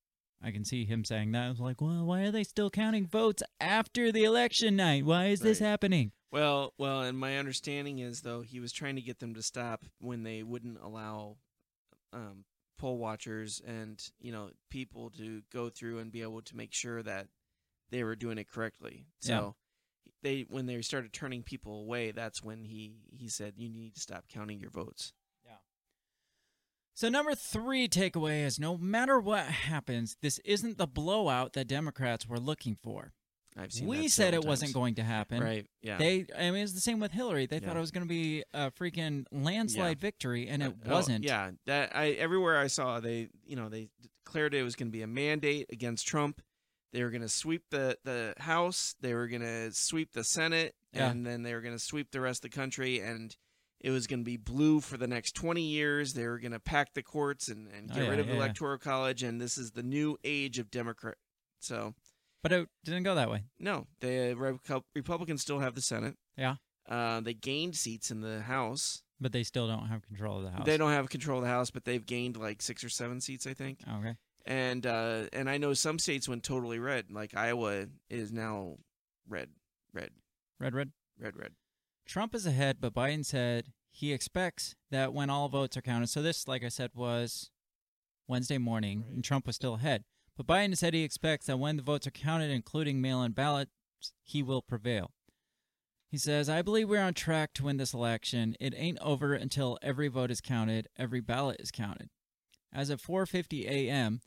I 0.44 0.52
can 0.52 0.66
see 0.66 0.84
him 0.84 1.06
saying 1.06 1.32
that. 1.32 1.46
I 1.46 1.50
was 1.50 1.62
like, 1.62 1.80
well, 1.80 2.04
why 2.04 2.24
are 2.24 2.32
they 2.32 2.44
still 2.44 2.70
counting 2.70 3.08
votes 3.08 3.42
after 3.62 4.12
the 4.12 4.26
election 4.26 4.76
night? 4.76 5.06
Why 5.06 5.28
is 5.28 5.40
this 5.40 5.60
happening? 5.60 6.12
Well, 6.30 6.74
well, 6.78 7.04
and 7.04 7.18
my 7.18 7.38
understanding 7.38 8.00
is 8.00 8.24
though 8.24 8.42
he 8.42 8.60
was 8.60 8.74
trying 8.74 8.98
to 8.98 9.02
get 9.02 9.20
them 9.20 9.34
to 9.36 9.42
stop 9.42 9.86
when 10.00 10.24
they 10.24 10.44
wouldn't 10.44 10.78
allow 10.84 11.38
um, 12.16 12.46
poll 12.78 12.98
watchers 12.98 13.62
and 13.66 14.02
you 14.20 14.32
know 14.32 14.50
people 14.70 15.12
to 15.12 15.42
go 15.52 15.70
through 15.70 16.00
and 16.00 16.12
be 16.12 16.22
able 16.22 16.42
to 16.42 16.56
make 16.56 16.74
sure 16.74 17.04
that 17.04 17.28
they 17.92 18.04
were 18.04 18.16
doing 18.16 18.38
it 18.38 18.50
correctly. 18.50 19.06
So 19.20 19.56
they 20.24 20.46
when 20.50 20.66
they 20.66 20.82
started 20.82 21.14
turning 21.14 21.44
people 21.44 21.82
away, 21.82 22.12
that's 22.12 22.44
when 22.44 22.66
he 22.66 22.96
he 23.12 23.28
said 23.28 23.54
you 23.58 23.70
need 23.70 23.94
to 23.96 24.02
stop 24.02 24.26
counting 24.28 24.60
your 24.60 24.72
votes. 24.72 25.14
Yeah. 25.46 25.58
So, 26.96 27.10
number 27.10 27.36
three 27.36 27.88
takeaway 27.88 28.44
is 28.44 28.60
no 28.60 28.78
matter 28.78 29.20
what 29.20 29.46
happens, 29.46 30.18
this 30.22 30.40
isn't 30.40 30.78
the 30.78 30.88
blowout 30.88 31.54
that 31.54 31.68
Democrats 31.68 32.28
were 32.28 32.40
looking 32.40 32.78
for. 32.82 33.14
I've 33.58 33.72
seen. 33.72 33.88
We 33.88 34.08
said 34.10 34.34
it 34.34 34.38
several 34.38 34.50
wasn't 34.50 34.74
going 34.74 34.96
to 34.96 35.04
happen. 35.04 35.42
Right. 35.42 35.66
Yeah. 35.82 35.98
They, 35.98 36.26
I 36.38 36.52
mean, 36.52 36.64
it's 36.64 36.74
the 36.74 36.82
same 36.82 37.00
with 37.00 37.12
Hillary. 37.12 37.46
They 37.46 37.58
Yeah. 37.60 37.68
thought 37.68 37.78
it 37.78 37.82
was 37.82 37.92
going 37.92 38.06
to 38.06 38.10
be 38.10 38.44
a 38.54 38.70
freaking 38.72 39.26
landslide 39.32 39.98
Yeah. 39.98 40.02
victory, 40.02 40.48
and 40.48 40.62
it 40.62 40.68
uh, 40.86 40.90
Oh, 40.90 40.92
wasn't. 40.94 41.24
yeah, 41.24 41.52
that 41.66 41.96
I 41.96 42.10
everywhere 42.12 42.58
I 42.58 42.68
saw 42.68 43.00
they 43.00 43.30
you 43.46 43.56
know 43.56 43.70
they 43.70 43.90
declared 44.26 44.54
it 44.54 44.64
was 44.64 44.76
going 44.76 44.88
to 44.90 44.92
be 44.92 45.02
a 45.04 45.08
mandate 45.08 45.68
against 45.72 46.06
Trump. 46.08 46.42
They 46.92 47.04
were 47.04 47.10
going 47.12 47.22
to 47.22 47.30
sweep 47.30 47.64
the 47.72 47.98
the 48.04 48.34
House. 48.40 48.96
They 49.02 49.14
were 49.14 49.28
going 49.28 49.42
to 49.42 49.72
sweep 49.72 50.12
the 50.14 50.24
Senate, 50.24 50.76
Yeah. 50.94 51.10
and 51.12 51.26
then 51.26 51.44
they 51.44 51.54
were 51.54 51.62
going 51.62 51.76
to 51.76 51.84
sweep 51.84 52.12
the 52.12 52.22
rest 52.22 52.44
of 52.44 52.52
the 52.52 52.56
country. 52.56 53.00
And 53.00 53.36
it 53.82 53.92
was 53.92 54.08
going 54.08 54.22
to 54.22 54.26
be 54.26 54.38
blue 54.38 54.80
for 54.82 54.98
the 54.98 55.08
next 55.08 55.34
twenty 55.34 55.64
years. 55.64 56.14
They 56.14 56.26
were 56.26 56.40
going 56.40 56.52
to 56.54 56.60
pack 56.60 56.94
the 56.94 57.04
courts 57.04 57.48
and, 57.50 57.68
and 57.68 57.90
Oh, 57.92 57.96
get 57.96 58.04
yeah, 58.04 58.10
rid 58.10 58.20
of 58.20 58.26
yeah, 58.28 58.32
the 58.34 58.38
yeah. 58.38 58.44
electoral 58.44 58.78
college. 58.80 59.24
And 59.24 59.40
this 59.40 59.58
is 59.58 59.72
the 59.72 59.84
new 59.84 60.18
age 60.26 60.58
of 60.60 60.70
Democrat. 60.72 61.16
So 61.60 61.96
But 62.46 62.52
it 62.54 62.70
didn't 62.84 63.04
go 63.04 63.16
that 63.16 63.30
way. 63.30 63.44
no, 63.60 63.88
the 64.02 64.36
Repu- 64.38 64.84
Republicans 64.94 65.42
still 65.42 65.60
have 65.60 65.74
the 65.74 65.82
Senate. 65.82 66.16
Yeah. 66.38 66.56
Uh, 66.88 67.20
they 67.22 67.34
gained 67.34 67.76
seats 67.76 68.12
in 68.12 68.22
the 68.22 68.42
House. 68.42 69.02
But 69.20 69.32
they 69.32 69.42
still 69.44 69.68
don't 69.68 69.88
have 69.88 70.04
control 70.04 70.38
of 70.38 70.44
the 70.44 70.52
House. 70.52 70.66
They 70.66 70.78
don't 70.78 70.92
have 70.92 71.10
control 71.10 71.40
of 71.40 71.44
the 71.46 71.50
House, 71.50 71.72
but 71.72 71.86
they've 71.86 72.06
gained 72.06 72.38
like 72.38 72.62
six 72.62 72.84
or 72.84 72.90
seven 72.90 73.20
seats, 73.20 73.48
I 73.48 73.54
think. 73.56 73.80
Okay. 74.00 74.16
and 74.46 74.86
uh, 74.86 75.24
and 75.34 75.50
I 75.50 75.58
know 75.58 75.74
some 75.74 75.98
states 75.98 76.30
went 76.30 76.44
totally 76.44 76.78
red. 76.78 77.06
Like 77.10 77.36
Iowa 77.36 77.88
is 78.12 78.32
now 78.32 78.78
red, 79.28 79.50
red, 79.92 80.12
Red, 80.60 80.76
red. 80.76 80.92
red, 81.20 81.36
red. 81.36 81.52
Trump 82.06 82.36
is 82.36 82.46
ahead, 82.46 82.78
but 82.80 82.94
Biden 82.94 83.26
said 83.26 83.72
he 83.90 84.14
expects 84.14 84.76
that 84.92 85.14
when 85.14 85.32
all 85.32 85.50
votes 85.50 85.76
are 85.78 85.82
counted. 85.82 86.08
So 86.10 86.22
this, 86.22 86.48
like 86.48 86.64
I 86.64 86.70
said, 86.70 86.92
was 86.94 87.50
Wednesday 88.28 88.60
morning, 88.60 89.06
and 89.12 89.24
Trump 89.24 89.48
was 89.48 89.56
still 89.56 89.74
ahead. 89.76 90.04
But 90.36 90.48
Biden 90.48 90.78
said 90.78 90.94
he 90.94 91.04
expects 91.04 91.46
that 91.46 91.60
when 91.60 91.78
the 91.78 91.84
votes 91.84 92.06
are 92.08 92.12
counted, 92.12 92.52
including 92.52 93.02
mail-in 93.02 93.32
ballots, 93.32 93.72
he 94.24 94.44
will 94.44 94.62
prevail. 94.62 95.12
He 96.10 96.18
says, 96.18 96.50
"I 96.50 96.62
believe 96.62 96.90
we're 96.90 97.02
on 97.02 97.14
track 97.14 97.54
to 97.56 97.64
win 97.64 97.78
this 97.78 97.94
election. 97.94 98.56
It 98.60 98.74
ain't 98.76 99.00
over 99.00 99.34
until 99.34 99.78
every 99.82 100.08
vote 100.08 100.32
is 100.32 100.42
counted, 100.42 100.88
every 100.98 101.22
ballot 101.22 101.60
is 101.60 101.72
counted." 101.72 102.10
As 102.72 102.90
of 102.90 103.02
4:50 103.02 103.66
a.m. 103.66 104.22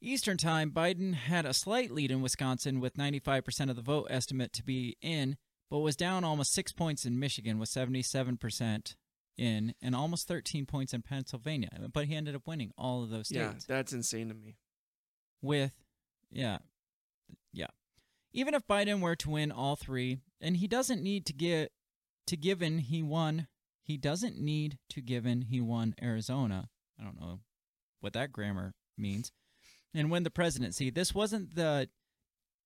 Eastern 0.00 0.36
Time, 0.36 0.70
Biden 0.70 1.14
had 1.14 1.46
a 1.46 1.54
slight 1.54 1.90
lead 1.90 2.10
in 2.10 2.20
Wisconsin 2.20 2.78
with 2.78 2.98
95% 2.98 3.70
of 3.70 3.76
the 3.76 3.82
vote 3.82 4.06
estimate 4.10 4.52
to 4.52 4.62
be 4.62 4.96
in, 5.00 5.38
but 5.70 5.78
was 5.78 5.96
down 5.96 6.24
almost 6.24 6.52
six 6.52 6.72
points 6.72 7.06
in 7.06 7.18
Michigan 7.18 7.58
with 7.58 7.70
77% 7.70 8.96
in 9.36 9.74
and 9.80 9.94
almost 9.94 10.28
13 10.28 10.66
points 10.66 10.92
in 10.92 11.02
Pennsylvania. 11.02 11.88
But 11.92 12.06
he 12.06 12.14
ended 12.14 12.34
up 12.34 12.46
winning 12.46 12.72
all 12.76 13.02
of 13.02 13.10
those 13.10 13.28
states. 13.28 13.66
Yeah, 13.68 13.76
that's 13.76 13.92
insane 13.92 14.28
to 14.28 14.34
me. 14.34 14.56
With, 15.44 15.72
yeah, 16.30 16.58
yeah. 17.52 17.68
Even 18.32 18.54
if 18.54 18.66
Biden 18.66 19.00
were 19.00 19.14
to 19.16 19.30
win 19.30 19.52
all 19.52 19.76
three, 19.76 20.18
and 20.40 20.56
he 20.56 20.66
doesn't 20.66 21.02
need 21.02 21.24
to 21.26 21.32
get 21.32 21.70
to 22.26 22.36
given 22.36 22.78
he 22.78 23.02
won, 23.02 23.46
he 23.82 23.96
doesn't 23.96 24.38
need 24.40 24.78
to 24.90 25.00
given 25.00 25.42
he 25.42 25.60
won 25.60 25.94
Arizona. 26.02 26.68
I 26.98 27.04
don't 27.04 27.20
know 27.20 27.40
what 28.00 28.12
that 28.14 28.32
grammar 28.32 28.74
means. 28.98 29.30
And 29.92 30.10
win 30.10 30.24
the 30.24 30.30
presidency. 30.30 30.90
This 30.90 31.14
wasn't 31.14 31.54
the 31.54 31.88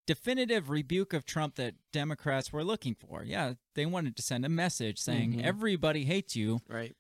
definitive 0.06 0.70
rebuke 0.70 1.12
of 1.12 1.26
Trump 1.26 1.56
that 1.56 1.74
Democrats 1.92 2.50
were 2.52 2.64
looking 2.64 2.94
for. 2.94 3.22
Yeah, 3.22 3.54
they 3.74 3.84
wanted 3.84 4.16
to 4.16 4.22
send 4.22 4.46
a 4.46 4.48
message 4.48 4.98
saying 4.98 5.34
Mhm. 5.34 5.42
everybody 5.42 6.06
hates 6.06 6.34
you, 6.34 6.62
Right, 6.66 6.96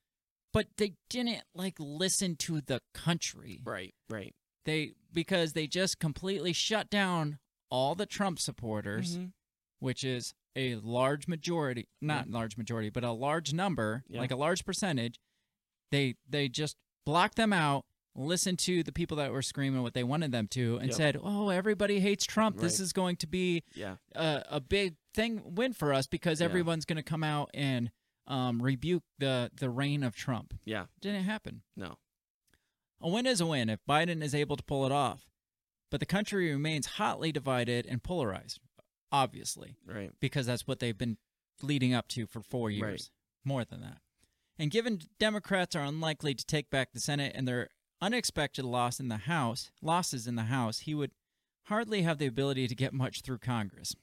but 0.52 0.76
they 0.76 0.96
didn't 1.08 1.42
like 1.54 1.76
listen 1.80 2.36
to 2.36 2.60
the 2.60 2.82
country 2.92 3.60
right, 3.64 3.94
right. 4.10 4.34
they 4.66 4.92
because 5.12 5.52
they 5.52 5.66
just 5.66 5.98
completely 5.98 6.52
shut 6.52 6.90
down 6.90 7.38
all 7.70 7.94
the 7.94 8.06
Trump 8.06 8.38
supporters, 8.38 9.18
Mhm. 9.18 9.32
which 9.78 10.04
is 10.04 10.34
a 10.56 10.74
large 10.76 11.28
majority, 11.28 11.86
not 12.00 12.28
large 12.28 12.56
majority, 12.56 12.90
but 12.90 13.04
a 13.04 13.12
large 13.12 13.52
number, 13.52 14.04
Yeah. 14.08 14.20
like 14.20 14.30
a 14.30 14.36
large 14.36 14.64
percentage, 14.64 15.20
they 15.90 16.16
they 16.28 16.48
just 16.48 16.76
blocked 17.04 17.36
them 17.36 17.52
out, 17.52 17.86
listened 18.14 18.58
to 18.58 18.82
the 18.82 18.92
people 18.92 19.16
that 19.18 19.30
were 19.32 19.42
screaming 19.42 19.82
what 19.82 19.94
they 19.94 20.02
wanted 20.04 20.32
them 20.32 20.48
to, 20.48 20.76
and 20.78 20.88
Yep. 20.88 20.96
said, 20.96 21.16
"Oh, 21.22 21.48
everybody 21.50 22.00
hates 22.00 22.24
Trump. 22.24 22.58
This 22.58 22.80
is 22.80 22.92
going 22.92 23.16
to 23.16 23.26
be 23.26 23.62
Yeah. 23.74 23.96
a, 24.14 24.44
a 24.50 24.60
big 24.60 24.96
thing 25.14 25.54
win 25.54 25.72
for 25.72 25.92
us 25.92 26.06
because 26.06 26.40
everyone's 26.40 26.84
going 26.84 26.96
to 26.96 27.02
come 27.02 27.22
out 27.24 27.50
and 27.54 27.90
um, 28.26 28.60
rebuke 28.62 29.04
the 29.18 29.50
the 29.54 29.70
reign 29.70 30.02
of 30.02 30.14
Trump." 30.16 30.52
Yeah. 30.64 30.86
Didn't 31.00 31.24
happen. 31.24 31.62
No. 31.76 31.98
A 33.00 33.08
win 33.08 33.26
is 33.26 33.40
a 33.40 33.46
win 33.46 33.68
if 33.68 33.80
Biden 33.88 34.22
is 34.22 34.34
able 34.34 34.56
to 34.56 34.62
pull 34.62 34.84
it 34.86 34.92
off. 34.92 35.26
But 35.90 36.00
the 36.00 36.06
country 36.06 36.50
remains 36.52 36.86
hotly 36.86 37.32
divided 37.32 37.86
and 37.86 38.02
polarized, 38.02 38.60
obviously, 39.10 39.76
Right. 39.86 40.10
because 40.20 40.46
that's 40.46 40.66
what 40.66 40.80
they've 40.80 40.98
been 40.98 41.16
leading 41.62 41.94
up 41.94 42.08
to 42.08 42.26
for 42.26 42.42
four 42.42 42.70
years. 42.70 42.82
Right. 42.82 43.10
More 43.44 43.64
than 43.64 43.80
that. 43.80 44.00
And 44.58 44.70
given 44.70 45.00
Democrats 45.18 45.74
are 45.76 45.84
unlikely 45.84 46.34
to 46.34 46.44
take 46.44 46.68
back 46.70 46.92
the 46.92 47.00
Senate 47.00 47.32
and 47.34 47.46
their 47.48 47.70
unexpected 48.00 48.64
loss 48.64 49.00
in 49.00 49.08
the 49.08 49.16
House, 49.18 49.70
losses 49.80 50.26
in 50.26 50.34
the 50.34 50.44
House, 50.44 50.80
he 50.80 50.94
would 50.94 51.12
hardly 51.64 52.02
have 52.02 52.18
the 52.18 52.26
ability 52.26 52.66
to 52.68 52.74
get 52.74 52.92
much 52.92 53.22
through 53.22 53.38
Congress. 53.38 53.94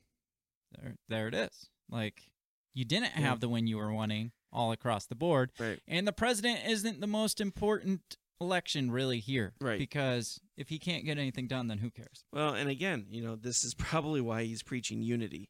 There, 0.71 0.95
there 1.07 1.27
it 1.27 1.33
is. 1.33 1.69
Like 1.89 2.29
you 2.73 2.85
didn't 2.85 3.11
have 3.11 3.39
the 3.41 3.49
win 3.49 3.67
you 3.67 3.77
were 3.77 3.93
wanting 3.93 4.31
all 4.51 4.71
across 4.71 5.05
the 5.05 5.15
board, 5.15 5.51
Right. 5.59 5.79
and 5.87 6.07
the 6.07 6.13
president 6.13 6.65
isn't 6.67 7.01
the 7.01 7.07
most 7.07 7.39
important 7.41 8.17
election 8.41 8.91
really 8.91 9.19
here, 9.19 9.53
Right. 9.61 9.79
Because 9.79 10.39
if 10.57 10.69
he 10.69 10.79
can't 10.79 11.05
get 11.05 11.17
anything 11.17 11.47
done, 11.47 11.67
then 11.67 11.77
who 11.79 11.89
cares? 11.89 12.25
Well, 12.31 12.53
and 12.53 12.69
again, 12.69 13.05
you 13.09 13.23
know, 13.23 13.35
this 13.35 13.63
is 13.63 13.73
probably 13.77 14.21
why 14.21 14.43
he's 14.43 14.63
preaching 14.63 15.01
unity 15.01 15.49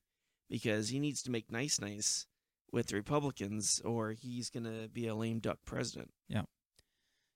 because 0.50 0.90
he 0.90 1.00
needs 1.00 1.24
to 1.24 1.32
make 1.32 1.52
nice 1.52 1.80
nice 1.82 2.28
with 2.72 2.88
the 2.88 2.96
Republicans 2.96 3.82
or 3.84 4.12
he's 4.12 4.50
going 4.50 4.66
to 4.66 4.88
be 4.88 5.08
a 5.08 5.16
lame 5.16 5.40
duck 5.40 5.60
president. 5.66 6.12
Yeah. 6.28 6.44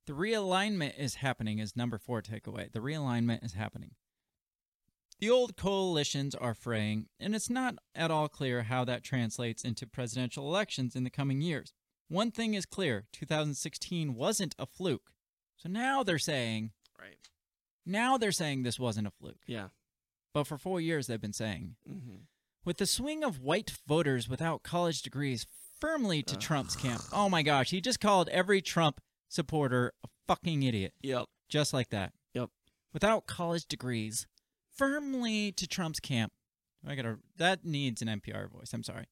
The 0.06 0.14
realignment 0.14 0.98
is 0.98 1.16
happening 1.16 1.60
is 1.60 1.76
number 1.76 1.98
four 1.98 2.22
takeaway. 2.22 2.72
The 2.72 2.80
realignment 2.80 3.44
is 3.44 3.54
happening. 3.54 3.92
The 5.20 5.30
old 5.30 5.58
coalitions 5.58 6.34
are 6.34 6.54
fraying, 6.54 7.08
and 7.20 7.36
it's 7.36 7.50
not 7.50 7.76
at 7.94 8.10
all 8.10 8.30
clear 8.30 8.64
how 8.64 8.86
that 8.86 9.04
translates 9.04 9.64
into 9.66 9.86
presidential 9.86 10.48
elections 10.48 10.96
in 10.96 11.04
the 11.04 11.10
coming 11.10 11.42
years. 11.42 11.74
One 12.08 12.32
thing 12.32 12.54
is 12.54 12.66
clear 12.66 13.06
2016 13.12 14.16
wasn't 14.16 14.56
a 14.58 14.66
fluke. 14.66 15.12
So 15.60 15.70
now 15.70 16.04
they're 16.04 16.18
saying, 16.20 16.72
Right. 17.00 17.18
now 17.86 18.18
they're 18.18 18.32
saying 18.32 18.64
this 18.64 18.80
wasn't 18.80 19.08
a 19.08 19.12
fluke. 19.12 19.44
Yeah. 19.46 19.68
But 20.34 20.46
for 20.48 20.58
four 20.58 20.80
years, 20.82 21.08
they've 21.08 21.20
been 21.22 21.34
saying. 21.34 21.76
hmm 21.88 22.24
With 22.66 22.78
the 22.78 22.86
swing 22.86 23.24
of 23.24 23.40
white 23.40 23.72
voters 23.88 24.28
without 24.30 24.64
college 24.64 25.02
degrees 25.02 25.46
firmly 25.80 26.22
to 26.24 26.38
Trump's 26.38 26.76
camp. 26.76 27.02
Oh 27.14 27.30
my 27.30 27.42
gosh, 27.44 27.70
he 27.72 27.82
just 27.82 28.00
called 28.00 28.30
every 28.30 28.62
Trump 28.62 29.00
supporter 29.28 29.94
a 30.04 30.08
fucking 30.28 30.64
idiot. 30.64 30.94
Yep. 31.02 31.26
Just 31.50 31.74
like 31.74 31.90
that. 31.90 32.14
Yep. 32.34 32.50
Without 32.94 33.28
college 33.28 33.66
degrees 33.66 34.28
firmly 34.76 35.52
to 35.54 35.68
Trump's 35.68 36.00
camp. 36.00 36.32
I 36.88 36.96
gotta, 36.96 37.18
that 37.38 37.66
needs 37.66 38.02
an 38.02 38.08
NPR 38.08 38.50
voice. 38.50 38.72
I'm 38.74 38.84
sorry. 38.84 39.06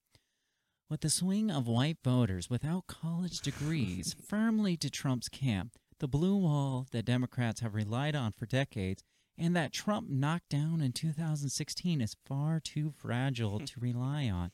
With 0.89 1.01
the 1.01 1.10
swing 1.10 1.51
of 1.51 1.67
white 1.67 1.97
voters 2.03 2.49
without 2.49 2.88
college 2.88 3.41
degrees 3.41 4.15
firmly 4.29 4.77
to 4.77 4.89
Trump's 4.89 5.27
camp, 5.27 5.73
the 5.99 6.07
blue 6.07 6.36
wall 6.36 6.88
that 6.91 7.05
Democrats 7.05 7.62
have 7.62 7.75
relied 7.75 8.15
on 8.15 8.31
for 8.31 8.45
decades 8.45 9.03
and 9.38 9.55
that 9.55 9.71
Trump 9.71 10.10
knocked 10.10 10.49
down 10.49 10.81
in 10.81 10.91
2016 10.91 12.01
is 12.01 12.15
far 12.25 12.60
too 12.60 12.91
fragile 12.91 13.60
hmm. 13.60 13.65
to 13.65 13.79
rely 13.79 14.29
on. 14.29 14.51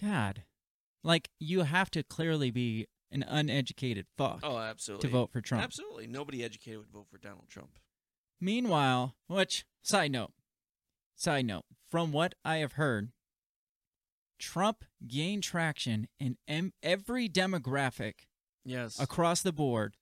God. 0.00 0.44
Like, 1.02 1.28
you 1.38 1.62
have 1.62 1.90
to 1.90 2.02
clearly 2.02 2.50
be 2.50 2.86
an 3.10 3.22
uneducated 3.28 4.06
fuck 4.16 4.40
Oh, 4.42 4.58
absolutely. 4.58 5.08
to 5.08 5.12
vote 5.12 5.30
for 5.32 5.40
Trump. 5.40 5.62
Absolutely. 5.62 6.06
Nobody 6.06 6.42
educated 6.42 6.78
would 6.78 6.90
vote 6.90 7.06
for 7.10 7.18
Donald 7.18 7.48
Trump. 7.48 7.78
Meanwhile, 8.40 9.14
which, 9.28 9.64
side 9.82 10.10
note, 10.12 10.32
side 11.14 11.44
note, 11.46 11.64
from 11.88 12.10
what 12.10 12.34
I 12.44 12.56
have 12.56 12.72
heard, 12.72 13.10
Trump 14.38 14.84
gained 15.06 15.42
traction 15.42 16.08
in 16.18 16.38
em- 16.48 16.72
every 16.82 17.28
demographic 17.28 18.26
Yes. 18.64 18.98
across 18.98 19.42
the 19.42 19.52
board 19.52 19.94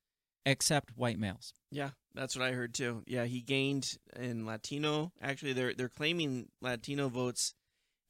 except 0.46 0.96
white 0.96 1.18
males. 1.18 1.52
Yeah, 1.70 1.90
that's 2.14 2.36
what 2.36 2.44
I 2.46 2.52
heard 2.52 2.74
too. 2.74 3.02
Yeah, 3.06 3.24
he 3.24 3.40
gained 3.40 3.98
in 4.16 4.44
Latino. 4.46 5.12
Actually, 5.20 5.52
they're 5.52 5.74
they're 5.74 5.88
claiming 5.88 6.48
Latino 6.60 7.08
votes 7.08 7.54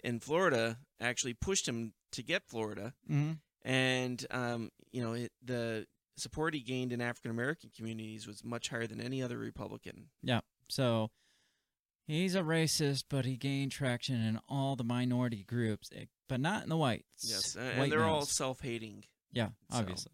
in 0.05 0.19
Florida 0.21 0.79
actually 1.01 1.35
pushed 1.35 1.67
him 1.69 1.93
to 2.13 2.23
get 2.23 2.43
Florida, 2.47 2.93
Mm-hmm. 3.11 3.33
and 3.69 4.27
um, 4.31 4.71
you 4.91 5.03
know 5.03 5.13
it, 5.13 5.33
the 5.45 5.87
support 6.17 6.55
he 6.55 6.61
gained 6.61 6.93
in 6.93 7.01
African 7.01 7.31
American 7.31 7.71
communities 7.77 8.27
was 8.27 8.45
much 8.45 8.69
higher 8.69 8.87
than 8.87 9.01
any 9.01 9.23
other 9.23 9.39
Republican. 9.39 10.09
Yeah. 10.23 10.41
So 10.69 11.11
he's 12.07 12.35
a 12.35 12.41
racist, 12.43 13.05
but 13.09 13.25
he 13.25 13.37
gained 13.37 13.73
traction 13.73 14.17
in 14.23 14.39
all 14.49 14.77
the 14.77 14.85
minority 14.85 15.45
groups, 15.45 15.91
eh, 15.95 16.05
but 16.29 16.41
not 16.41 16.63
in 16.65 16.69
the 16.69 16.77
whites. 16.77 17.05
Yes, 17.23 17.57
and 17.57 17.79
White 17.79 17.91
they're 17.91 18.05
all 18.05 18.25
self-hating. 18.27 19.05
Yeah, 19.33 19.49
So- 19.71 19.79
obviously. 19.79 20.13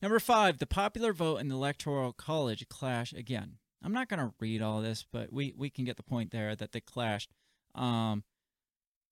Number 0.00 0.18
five, 0.20 0.58
the 0.58 0.66
popular 0.66 1.12
vote 1.12 1.36
and 1.38 1.50
the 1.50 1.54
Electoral 1.56 2.12
College 2.12 2.68
clash 2.68 3.12
again. 3.12 3.54
I'm 3.82 3.92
not 3.92 4.08
going 4.08 4.20
to 4.20 4.32
read 4.40 4.62
all 4.62 4.80
this, 4.80 5.04
but 5.10 5.32
we, 5.32 5.52
we 5.56 5.70
can 5.70 5.84
get 5.84 5.96
the 5.96 6.02
point 6.02 6.30
there 6.30 6.54
that 6.56 6.72
they 6.72 6.80
clashed. 6.80 7.30
Um, 7.74 8.24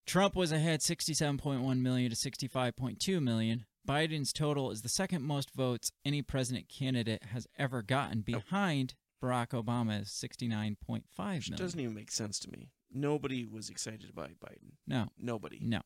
Trump 0.07 0.35
was 0.37 0.53
ahead 0.53 0.81
67.1 0.81 1.79
million 1.81 2.11
to 2.11 2.17
65.2 2.17 3.23
million. 3.23 3.65
Biden's 3.87 4.33
total 4.33 4.71
is 4.73 4.83
the 4.83 4.89
second 4.89 5.23
most 5.23 5.51
votes 5.55 5.93
any 6.05 6.23
president 6.23 6.69
candidate 6.69 7.23
has 7.33 7.47
ever 7.57 7.83
gotten, 7.83 8.21
behind 8.23 8.95
Barack 9.23 9.49
Obama's 9.51 10.09
69.5 10.11 11.03
Which 11.37 11.51
doesn't 11.57 11.79
even 11.79 11.95
make 11.95 12.11
sense 12.11 12.39
to 12.41 12.51
me. 12.51 12.71
Nobody 12.93 13.45
was 13.45 13.69
excited 13.71 14.15
by 14.15 14.29
Biden. 14.29 14.73
no, 14.87 15.09
Nobody. 15.19 15.61
no. 15.63 15.81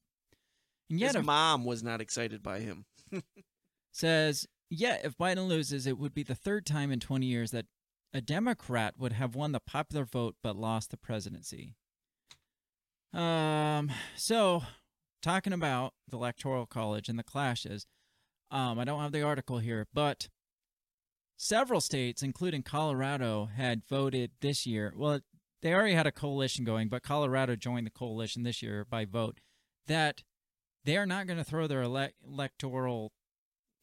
And 0.89 0.99
yet, 1.01 1.09
His 1.09 1.17
if- 1.17 1.25
mom 1.27 1.65
was 1.65 1.83
not 1.83 2.01
excited 2.01 2.43
by 2.43 2.61
him. 2.61 2.85
says, 3.93 4.47
yet 4.71 5.05
if 5.05 5.19
Biden 5.19 5.49
loses, 5.49 5.87
it 5.87 5.99
would 5.99 6.15
be 6.15 6.23
the 6.23 6.35
third 6.35 6.65
time 6.65 6.91
in 6.91 7.01
20 7.01 7.27
years 7.27 7.51
that 7.51 7.67
a 8.15 8.21
Democrat 8.21 8.95
would 8.99 9.13
have 9.13 9.35
won 9.35 9.53
the 9.53 9.61
popular 9.61 10.05
vote 10.05 10.37
but 10.43 10.57
lost 10.57 10.91
the 10.91 10.97
presidency. 10.97 11.75
Um, 13.13 13.91
so 14.17 14.63
talking 15.23 15.53
about 15.53 15.95
the 16.09 16.17
Electoral 16.17 16.67
College 16.67 17.09
and 17.09 17.19
the 17.19 17.25
clashes, 17.25 17.87
um, 18.51 18.79
I 18.79 18.85
don't 18.85 19.01
have 19.01 19.13
the 19.13 19.23
article 19.23 19.59
here, 19.59 19.87
but 19.93 20.29
several 21.37 21.81
states, 21.81 22.23
including 22.23 22.63
Colorado, 22.63 23.47
had 23.47 23.87
voted 23.89 24.33
this 24.41 24.67
year. 24.67 24.93
Well, 24.97 25.21
they 25.63 25.75
already 25.75 25.95
had 25.95 26.07
a 26.07 26.13
coalition 26.13 26.65
going, 26.65 26.89
but 26.89 27.03
Colorado 27.03 27.55
joined 27.55 27.87
the 27.87 27.91
coalition 27.91 28.43
this 28.43 28.63
year 28.63 28.85
by 28.89 29.05
vote 29.05 29.41
that 29.87 30.23
they 30.85 30.97
are 30.97 31.07
not 31.07 31.27
going 31.27 31.39
to 31.39 31.45
throw 31.45 31.67
their 31.67 31.83
ele- 31.83 32.11
electoral 32.27 33.13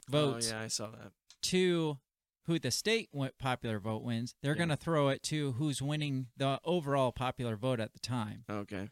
votes 0.09 0.51
Oh 0.51 0.55
yeah, 0.57 0.63
I 0.63 0.67
saw 0.67 0.89
that. 0.91 1.11
to 1.43 1.97
who 2.45 2.59
the 2.59 2.71
state 2.71 3.09
wa- 3.11 3.29
popular 3.39 3.79
vote 3.79 4.03
wins. 4.03 4.33
They're 4.41 4.53
Yeah. 4.53 4.57
going 4.57 4.69
to 4.69 4.75
throw 4.77 5.09
it 5.09 5.21
to 5.23 5.53
who's 5.53 5.81
winning 5.81 6.27
the 6.37 6.59
overall 6.63 7.11
popular 7.11 7.55
vote 7.57 7.79
at 7.79 7.93
the 7.93 7.99
time. 7.99 8.45
Okay. 8.49 8.89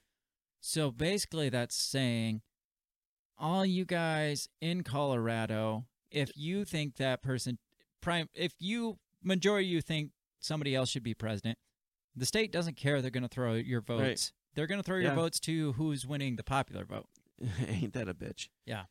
So 0.59 0.91
basically, 0.91 1.49
that's 1.49 1.75
saying 1.75 2.41
all 3.37 3.65
you 3.65 3.85
guys 3.85 4.49
in 4.61 4.83
Colorado, 4.83 5.85
if 6.11 6.31
you 6.35 6.65
think 6.65 6.95
that 6.95 7.21
person, 7.21 7.57
prime, 8.01 8.29
if 8.33 8.53
you 8.59 8.97
majority 9.23 9.67
of 9.67 9.71
you 9.73 9.81
think 9.81 10.11
somebody 10.39 10.75
else 10.75 10.89
should 10.89 11.03
be 11.03 11.13
president, 11.13 11.57
the 12.15 12.25
state 12.25 12.51
doesn't 12.51 12.77
care. 12.77 13.01
They're 13.01 13.11
going 13.11 13.23
to 13.23 13.29
throw 13.29 13.53
your 13.53 13.81
votes. 13.81 14.31
They're 14.53 14.67
going 14.67 14.79
to 14.79 14.83
throw 14.83 14.97
your 14.97 15.11
Yeah. 15.11 15.15
votes 15.15 15.39
to 15.41 15.73
who's 15.73 16.05
winning 16.05 16.35
the 16.37 16.43
popular 16.43 16.85
vote. 16.85 17.07
Ain't 17.67 17.93
that 17.93 18.07
a 18.07 18.13
bitch? 18.13 18.47
Yeah. 18.65 18.85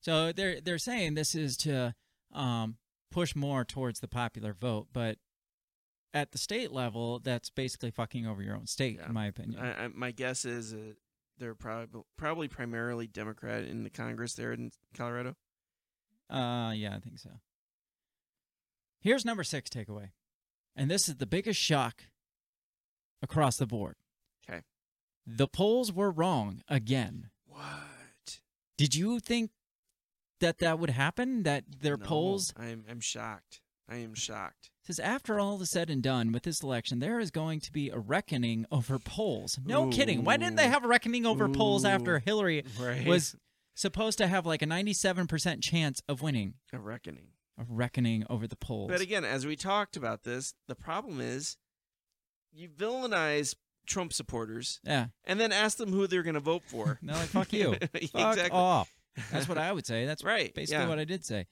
So 0.00 0.32
they're 0.32 0.60
they're 0.60 0.78
saying 0.78 1.14
this 1.14 1.34
is 1.34 1.56
to 1.58 1.94
um, 2.32 2.76
push 3.10 3.34
more 3.36 3.64
towards 3.64 4.00
the 4.00 4.08
popular 4.08 4.52
vote, 4.54 4.88
but 4.92 5.18
at 6.12 6.32
the 6.32 6.38
state 6.38 6.72
level, 6.72 7.20
that's 7.20 7.50
basically 7.50 7.90
fucking 7.90 8.26
over 8.26 8.42
your 8.42 8.56
own 8.56 8.66
state, 8.66 8.96
Yeah. 8.98 9.06
in 9.06 9.12
my 9.14 9.26
opinion. 9.26 9.60
I, 9.60 9.84
I, 9.84 9.88
my 9.88 10.10
guess 10.10 10.44
is 10.44 10.72
uh, 10.74 10.94
they're 11.38 11.54
probably 11.54 12.02
probably 12.16 12.48
primarily 12.48 13.06
Democrat 13.06 13.64
in 13.64 13.84
the 13.84 13.90
Congress 13.90 14.34
there 14.34 14.52
in 14.52 14.72
Colorado. 14.96 15.36
Uh, 16.28 16.72
yeah, 16.74 16.94
I 16.96 17.00
think 17.00 17.18
so. 17.18 17.30
Here's 19.00 19.24
number 19.24 19.44
six 19.44 19.70
takeaway, 19.70 20.10
and 20.76 20.90
this 20.90 21.08
is 21.08 21.16
the 21.16 21.26
biggest 21.26 21.60
shock 21.60 22.04
across 23.22 23.56
the 23.56 23.66
board. 23.66 23.96
Okay. 24.48 24.62
The 25.26 25.48
polls 25.48 25.92
were 25.92 26.10
wrong 26.10 26.62
again. 26.68 27.30
What? 27.46 28.40
Did 28.76 28.94
you 28.94 29.20
think 29.20 29.50
that 30.40 30.58
that 30.58 30.78
would 30.78 30.90
happen? 30.90 31.42
That 31.44 31.64
their 31.80 31.96
No, 31.96 32.04
polls? 32.06 32.52
I'm 32.56 32.84
I'm 32.88 33.00
shocked. 33.00 33.60
I 33.88 33.96
am 33.96 34.14
shocked. 34.14 34.70
says 34.84 35.00
after 35.00 35.40
all 35.40 35.60
is 35.60 35.70
said 35.70 35.90
and 35.90 36.00
done 36.02 36.30
with 36.30 36.44
this 36.44 36.62
election, 36.62 37.00
there 37.00 37.18
is 37.18 37.30
going 37.32 37.58
to 37.60 37.72
be 37.72 37.90
a 37.90 37.98
reckoning 37.98 38.64
over 38.70 38.98
polls. 39.00 39.58
No 39.64 39.88
kidding. 39.88 40.22
Why 40.22 40.36
didn't 40.36 40.56
they 40.56 40.68
have 40.68 40.84
a 40.84 40.88
reckoning 40.88 41.26
over 41.26 41.48
polls 41.48 41.84
after 41.84 42.20
Hillary 42.20 42.64
Right. 42.78 43.04
was 43.06 43.34
supposed 43.74 44.18
to 44.18 44.28
have 44.28 44.46
like 44.46 44.62
a 44.62 44.66
97% 44.66 45.62
chance 45.62 46.02
of 46.08 46.22
winning? 46.22 46.54
A 46.72 46.78
reckoning. 46.78 47.28
A 47.58 47.64
reckoning 47.68 48.24
over 48.30 48.46
the 48.46 48.56
polls. 48.56 48.90
But 48.90 49.00
again, 49.00 49.24
as 49.24 49.44
we 49.44 49.56
talked 49.56 49.96
about 49.96 50.22
this, 50.22 50.54
the 50.68 50.76
problem 50.76 51.20
is 51.20 51.56
you 52.52 52.68
villainize 52.68 53.56
Trump 53.86 54.12
supporters 54.12 54.80
yeah. 54.84 55.06
and 55.24 55.40
then 55.40 55.50
ask 55.52 55.78
them 55.78 55.92
who 55.92 56.06
they're 56.06 56.22
going 56.22 56.34
to 56.34 56.40
vote 56.40 56.62
for. 56.64 56.98
No, 57.02 57.14
like 57.14 57.28
fuck 57.28 57.52
you. 57.52 57.72
Fuck 57.80 57.90
exactly. 57.94 58.50
off. 58.50 58.90
That's 59.32 59.48
what 59.48 59.58
I 59.58 59.72
would 59.72 59.86
say. 59.86 60.06
That's 60.06 60.24
Right, 60.24 60.54
Basically, 60.54 60.82
yeah. 60.84 60.88
what 60.88 60.98
I 60.98 61.04
did 61.04 61.24
say. 61.24 61.46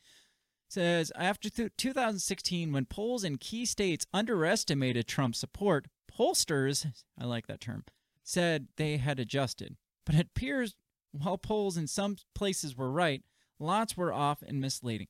Says 0.71 1.11
after 1.16 1.49
th- 1.49 1.73
2016, 1.79 2.73
when 2.73 2.85
polls 2.85 3.25
in 3.25 3.38
key 3.38 3.64
states 3.64 4.07
underestimated 4.12 5.07
Trump's 5.09 5.38
support, 5.38 5.87
pollsters, 6.12 6.87
I 7.18 7.25
like 7.25 7.47
that 7.47 7.61
term, 7.61 7.85
said 8.23 8.68
they 8.77 8.99
had 8.99 9.18
adjusted. 9.18 9.77
But 10.05 10.14
it 10.14 10.27
appears 10.27 10.75
while 11.12 11.38
polls 11.38 11.77
in 11.79 11.87
some 11.87 12.16
places 12.35 12.77
were 12.77 12.90
right, 12.90 13.23
lots 13.59 13.97
were 13.97 14.12
off 14.12 14.42
and 14.42 14.61
misleading. 14.61 15.09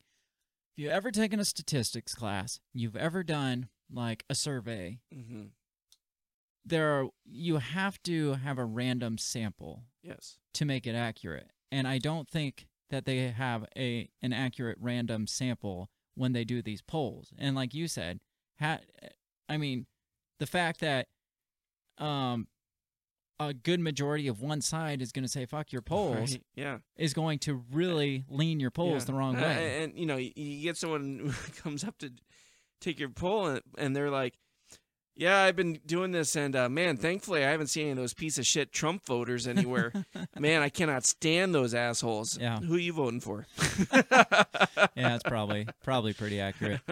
If 0.76 0.84
you've 0.84 0.92
ever 0.92 1.10
taken 1.10 1.40
a 1.40 1.44
statistics 1.44 2.14
class, 2.14 2.60
you've 2.72 2.96
ever 2.96 3.24
done 3.24 3.68
like 3.90 4.24
a 4.30 4.34
survey, 4.36 5.00
hmm 5.12 5.46
there 6.64 7.00
are, 7.00 7.08
you 7.24 7.56
have 7.56 8.02
to 8.02 8.34
have 8.34 8.58
a 8.58 8.64
random 8.64 9.16
sample 9.16 9.84
Yes. 10.02 10.36
to 10.52 10.66
make 10.66 10.86
it 10.86 10.94
accurate. 10.94 11.50
And 11.70 11.86
I 11.86 11.98
don't 11.98 12.28
think 12.28 12.66
that 12.90 13.04
they 13.04 13.28
have 13.28 13.66
a 13.76 14.08
an 14.22 14.32
accurate 14.32 14.78
random 14.80 15.26
sample 15.26 15.90
when 16.14 16.32
they 16.32 16.44
do 16.44 16.62
these 16.62 16.82
polls. 16.82 17.32
And 17.38 17.54
like 17.54 17.74
you 17.74 17.86
said, 17.88 18.20
ha- 18.58 18.80
I 19.48 19.56
mean, 19.56 19.86
the 20.38 20.46
fact 20.46 20.80
that 20.80 21.08
um 21.98 22.46
a 23.40 23.54
good 23.54 23.78
majority 23.78 24.26
of 24.26 24.40
one 24.40 24.60
side 24.60 25.00
is 25.00 25.12
going 25.12 25.22
to 25.22 25.28
say 25.28 25.46
fuck 25.46 25.70
your 25.70 25.82
polls 25.82 26.32
Right. 26.32 26.42
Yeah. 26.56 26.78
is 26.96 27.14
going 27.14 27.38
to 27.40 27.62
really 27.70 28.24
lean 28.28 28.58
your 28.58 28.72
polls 28.72 29.02
Yeah. 29.02 29.06
the 29.06 29.12
wrong 29.14 29.36
way. 29.36 29.82
And, 29.84 29.96
you 29.96 30.06
know, 30.06 30.16
you, 30.16 30.32
you 30.34 30.62
get 30.64 30.76
someone 30.76 31.18
who 31.32 31.52
comes 31.52 31.84
up 31.84 31.98
to 31.98 32.10
take 32.80 32.98
your 32.98 33.10
poll 33.10 33.46
and, 33.46 33.60
and 33.76 33.94
they're 33.94 34.10
like, 34.10 34.34
yeah, 35.18 35.42
I've 35.42 35.56
been 35.56 35.80
doing 35.84 36.12
this, 36.12 36.36
and 36.36 36.54
uh, 36.54 36.68
man, 36.68 36.96
thankfully, 36.96 37.44
I 37.44 37.50
haven't 37.50 37.66
seen 37.66 37.82
any 37.82 37.90
of 37.90 37.96
those 37.96 38.14
piece 38.14 38.38
of 38.38 38.46
shit 38.46 38.72
Trump 38.72 39.04
voters 39.04 39.48
anywhere. 39.48 39.92
man, 40.38 40.62
I 40.62 40.68
cannot 40.68 41.04
stand 41.04 41.52
those 41.52 41.74
assholes. 41.74 42.38
Yeah. 42.40 42.60
Who 42.60 42.76
are 42.76 42.78
you 42.78 42.92
voting 42.92 43.20
for? 43.20 43.48
yeah, 43.92 44.14
that's 44.94 45.24
probably 45.24 45.66
probably 45.82 46.12
pretty 46.12 46.40
accurate. 46.40 46.82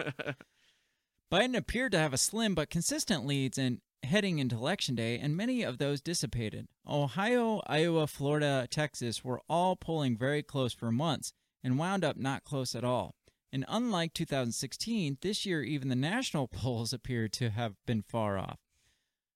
Biden 1.31 1.55
appeared 1.55 1.93
to 1.93 1.99
have 1.99 2.13
a 2.13 2.17
slim 2.17 2.53
but 2.53 2.69
consistent 2.69 3.25
leads 3.25 3.57
in 3.57 3.79
heading 4.03 4.39
into 4.39 4.57
election 4.57 4.93
day, 4.95 5.17
and 5.17 5.37
many 5.37 5.63
of 5.63 5.77
those 5.77 6.01
dissipated. 6.01 6.67
Ohio, 6.85 7.61
Iowa, 7.65 8.07
Florida, 8.07 8.67
Texas 8.69 9.23
were 9.23 9.41
all 9.47 9.77
polling 9.77 10.17
very 10.17 10.43
close 10.43 10.73
for 10.73 10.91
months 10.91 11.31
and 11.63 11.79
wound 11.79 12.03
up 12.03 12.17
not 12.17 12.43
close 12.43 12.75
at 12.75 12.83
all. 12.83 13.15
And 13.51 13.63
unlike 13.67 14.13
2016, 14.13 15.17
this 15.21 15.45
year 15.45 15.63
even 15.63 15.89
the 15.89 15.95
national 15.95 16.47
polls 16.51 16.93
appear 16.93 17.27
to 17.29 17.49
have 17.49 17.75
been 17.85 18.01
far 18.01 18.37
off. 18.37 18.59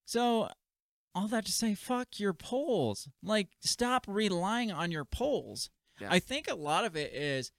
So, 0.06 0.50
all 1.16 1.28
that 1.28 1.46
to 1.46 1.52
say, 1.52 1.74
fuck 1.76 2.20
your 2.20 2.34
polls. 2.34 3.08
Like, 3.24 3.50
stop 3.62 4.06
relying 4.08 4.72
on 4.72 4.92
your 4.92 5.06
polls. 5.06 5.70
Yeah. 6.00 6.08
I 6.12 6.20
think 6.20 6.50
a 6.50 6.56
lot 6.56 6.86
of 6.86 6.96
it 6.96 7.14
is 7.14 7.52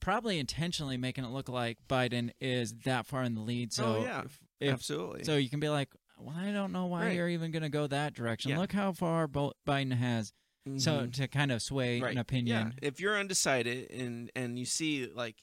probably 0.00 0.38
intentionally 0.38 0.96
making 0.96 1.24
it 1.24 1.30
look 1.30 1.48
like 1.48 1.78
Biden 1.88 2.30
is 2.40 2.74
that 2.84 3.06
far 3.06 3.22
in 3.22 3.34
the 3.34 3.40
lead. 3.40 3.72
So 3.72 3.96
oh, 3.98 4.02
yeah. 4.02 4.22
if, 4.60 4.72
Absolutely. 4.72 5.24
so 5.24 5.36
you 5.36 5.48
can 5.48 5.60
be 5.60 5.68
like, 5.70 5.88
well, 6.18 6.34
I 6.36 6.52
don't 6.52 6.72
know 6.72 6.86
why 6.86 7.06
Right. 7.06 7.16
you're 7.16 7.28
even 7.28 7.50
going 7.50 7.62
to 7.62 7.68
go 7.70 7.86
that 7.86 8.14
direction. 8.14 8.50
Yeah. 8.50 8.58
Look 8.58 8.72
how 8.72 8.92
far 8.92 9.26
Biden 9.26 9.92
has. 9.96 10.32
So 10.78 11.00
Mhm. 11.00 11.12
to 11.14 11.28
kind 11.28 11.52
of 11.52 11.60
sway 11.60 12.00
right. 12.00 12.12
an 12.12 12.18
opinion. 12.18 12.74
Yeah. 12.80 12.88
If 12.88 12.98
you're 13.00 13.18
undecided 13.18 13.90
and 13.90 14.30
and 14.34 14.58
you 14.58 14.64
see 14.64 15.06
like, 15.06 15.36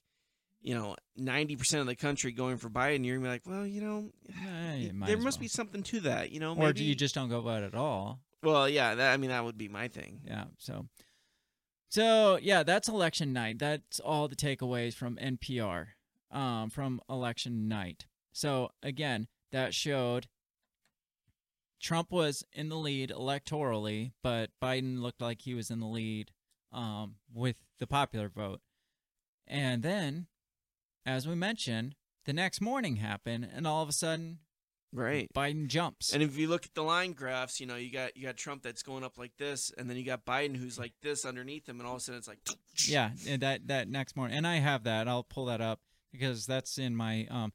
you 0.61 0.75
know, 0.75 0.95
ninety 1.17 1.55
percent 1.55 1.81
of 1.81 1.87
the 1.87 1.95
country 1.95 2.31
going 2.31 2.57
for 2.57 2.69
Biden, 2.69 3.05
you're 3.05 3.17
gonna 3.17 3.27
be 3.27 3.31
like, 3.31 3.47
well, 3.47 3.65
you 3.65 3.81
know, 3.81 4.09
you 4.75 4.91
there 5.05 5.17
must 5.17 5.37
well. 5.37 5.41
be 5.41 5.47
something 5.47 5.83
to 5.83 5.99
that. 6.01 6.31
You 6.31 6.39
know, 6.39 6.51
Or 6.51 6.67
maybe, 6.67 6.79
do 6.79 6.83
you 6.85 6.95
just 6.95 7.15
don't 7.15 7.29
go 7.29 7.41
vote 7.41 7.63
at 7.63 7.75
all? 7.75 8.19
Well, 8.43 8.67
yeah. 8.69 8.95
That 8.95 9.13
I 9.13 9.17
mean, 9.17 9.29
that 9.29 9.43
would 9.43 9.57
be 9.57 9.67
my 9.67 9.87
thing. 9.87 10.21
Yeah. 10.25 10.45
So, 10.57 10.87
so 11.89 12.37
yeah, 12.41 12.63
that's 12.63 12.87
election 12.87 13.33
night. 13.33 13.59
That's 13.59 13.99
all 13.99 14.27
the 14.27 14.35
takeaways 14.35 14.93
from 14.93 15.17
NPR 15.17 15.87
um, 16.31 16.69
from 16.69 17.01
election 17.09 17.67
night. 17.67 18.05
So 18.31 18.71
again, 18.81 19.27
that 19.51 19.73
showed 19.73 20.27
Trump 21.81 22.11
was 22.11 22.45
in 22.53 22.69
the 22.69 22.77
lead 22.77 23.09
electorally, 23.09 24.11
but 24.23 24.51
Biden 24.61 25.01
looked 25.01 25.21
like 25.21 25.41
he 25.41 25.53
was 25.53 25.69
in 25.71 25.79
the 25.79 25.87
lead 25.87 26.31
um, 26.71 27.15
with 27.33 27.55
the 27.79 27.87
popular 27.87 28.29
vote. 28.29 28.61
And 29.47 29.83
then, 29.83 30.27
as 31.05 31.27
we 31.27 31.35
mentioned, 31.35 31.95
the 32.25 32.33
next 32.33 32.61
morning 32.61 32.97
happened, 32.97 33.47
and 33.53 33.65
all 33.65 33.81
of 33.83 33.89
a 33.89 33.93
sudden, 33.93 34.39
Right. 34.93 35.29
Biden 35.33 35.67
jumps. 35.67 36.13
And 36.13 36.21
if 36.21 36.37
you 36.37 36.49
look 36.49 36.65
at 36.65 36.73
the 36.73 36.83
line 36.83 37.13
graphs, 37.13 37.61
you 37.61 37.65
know, 37.65 37.77
you 37.77 37.91
got 37.91 38.17
you 38.17 38.23
got 38.23 38.35
Trump 38.35 38.61
that's 38.61 38.83
going 38.83 39.03
up 39.03 39.17
like 39.17 39.31
this, 39.37 39.71
and 39.77 39.89
then 39.89 39.95
you 39.95 40.03
got 40.03 40.25
Biden 40.25 40.55
who's 40.55 40.77
like 40.77 40.91
this 41.01 41.23
underneath 41.25 41.67
him, 41.67 41.79
and 41.79 41.87
all 41.87 41.95
of 41.95 42.01
a 42.01 42.03
sudden 42.03 42.19
it's 42.19 42.27
like, 42.27 42.39
Yeah, 42.75 43.11
and 43.27 43.41
that 43.41 43.67
that 43.67 43.87
next 43.87 44.17
morning, 44.17 44.35
and 44.35 44.45
I 44.45 44.57
have 44.57 44.83
that. 44.83 45.07
I'll 45.07 45.23
pull 45.23 45.45
that 45.45 45.61
up 45.61 45.79
because 46.11 46.45
that's 46.45 46.77
in 46.77 46.95
my 46.95 47.25
um 47.31 47.53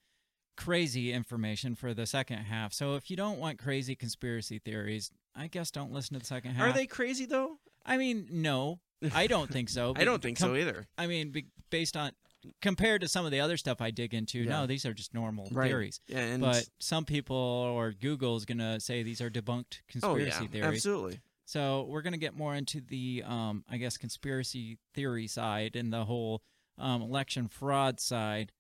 crazy 0.57 1.13
information 1.13 1.75
for 1.75 1.93
the 1.93 2.07
second 2.07 2.39
half. 2.39 2.73
So 2.73 2.95
if 2.95 3.11
you 3.11 3.17
don't 3.17 3.39
want 3.39 3.59
crazy 3.59 3.95
conspiracy 3.95 4.59
theories, 4.59 5.11
I 5.35 5.49
guess 5.49 5.71
don't 5.71 5.93
listen 5.93 6.15
to 6.15 6.21
the 6.21 6.27
second 6.27 6.53
half. 6.53 6.71
Are 6.71 6.73
they 6.73 6.87
crazy 6.87 7.27
though? 7.27 7.59
I 7.85 7.99
mean, 7.99 8.29
no, 8.31 8.81
I 9.15 9.27
don't 9.27 9.51
think 9.51 9.69
so. 9.69 9.93
I 9.97 10.05
don't 10.05 10.23
think 10.23 10.39
so 10.39 10.57
either. 10.57 10.87
I 10.97 11.07
mean, 11.07 11.31
be, 11.31 11.47
based 11.69 11.99
on 11.99 12.13
compared 12.61 13.01
to 13.03 13.09
some 13.09 13.25
of 13.25 13.31
the 13.31 13.41
other 13.41 13.57
stuff 13.57 13.81
I 13.81 13.91
dig 13.91 14.15
into, 14.15 14.41
Yeah. 14.41 14.51
no, 14.51 14.67
these 14.67 14.85
are 14.87 14.95
just 14.95 15.15
normal 15.15 15.49
Right. 15.51 15.69
theories. 15.69 16.01
Yeah, 16.09 16.19
and 16.21 16.41
But 16.41 16.69
some 16.79 17.05
people 17.05 17.37
or 17.37 17.93
Google 17.93 18.37
is 18.37 18.45
gonna 18.45 18.81
say 18.81 19.03
these 19.03 19.21
are 19.21 19.31
debunked 19.31 19.79
oh 19.81 19.83
conspiracy 19.89 20.45
yeah, 20.45 20.49
theories. 20.51 20.77
absolutely. 20.87 21.21
So 21.45 21.85
we're 21.85 22.03
gonna 22.03 22.17
get 22.17 22.35
more 22.35 22.55
into 22.55 22.81
the, 22.81 23.23
um, 23.25 23.65
I 23.69 23.77
guess, 23.77 23.97
conspiracy 23.97 24.79
theory 24.95 25.27
side 25.29 25.77
and 25.77 25.93
the 25.93 26.05
whole 26.05 26.43
um, 26.79 27.01
election 27.03 27.49
fraud 27.49 28.01
side 28.01 28.53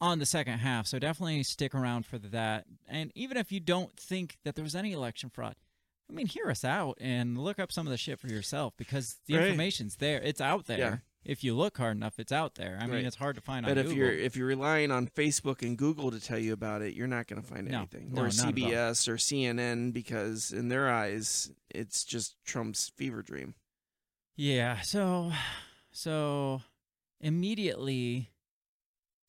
on 0.00 0.18
the 0.18 0.26
second 0.26 0.58
half. 0.58 0.86
So 0.86 0.98
definitely 0.98 1.42
stick 1.42 1.74
around 1.74 2.06
for 2.06 2.18
that. 2.18 2.66
And 2.86 3.10
even 3.14 3.36
if 3.36 3.50
you 3.50 3.60
don't 3.60 3.96
think 3.98 4.38
that 4.44 4.54
there 4.54 4.62
was 4.62 4.74
any 4.76 4.92
election 4.92 5.30
fraud, 5.30 5.56
I 6.08 6.12
mean, 6.12 6.26
hear 6.26 6.50
us 6.50 6.64
out 6.64 6.98
and 7.00 7.38
look 7.38 7.58
up 7.58 7.72
some 7.72 7.86
of 7.86 7.90
the 7.90 7.96
shit 7.96 8.20
for 8.20 8.28
yourself 8.28 8.74
because 8.76 9.16
the 9.26 9.36
Right. 9.36 9.46
information's 9.46 9.96
there. 9.96 10.20
It's 10.20 10.40
out 10.40 10.66
there. 10.66 11.02
If 11.24 11.42
you 11.42 11.54
look 11.54 11.78
hard 11.78 11.96
enough, 11.96 12.18
it's 12.18 12.32
out 12.32 12.54
there. 12.56 12.78
I 12.80 12.86
mean, 12.86 13.06
it's 13.06 13.16
hard 13.16 13.36
to 13.36 13.40
find 13.40 13.64
But 13.64 13.78
if 13.78 13.86
Google. 13.86 13.98
you're 13.98 14.12
if 14.12 14.36
you're 14.36 14.46
relying 14.46 14.90
on 14.90 15.06
Facebook 15.08 15.62
and 15.62 15.76
Google 15.78 16.10
to 16.10 16.20
tell 16.20 16.38
you 16.38 16.52
about 16.52 16.82
it, 16.82 16.94
you're 16.94 17.06
not 17.06 17.26
going 17.28 17.40
to 17.40 17.46
find 17.48 17.66
No. 17.68 17.78
anything. 17.78 18.12
No, 18.12 18.22
or 18.22 18.24
not 18.26 18.38
at 18.38 18.44
all. 18.44 18.52
CBS 18.52 19.08
or 19.08 19.16
CNN 19.16 19.92
because 19.92 20.52
in 20.52 20.68
their 20.68 20.90
eyes, 20.92 21.50
it's 21.70 22.04
just 22.04 22.36
Trump's 22.44 22.90
fever 22.96 23.22
dream. 23.22 23.54
Yeah, 24.36 24.80
so 24.82 25.32
so 25.92 26.60
immediately 27.20 28.30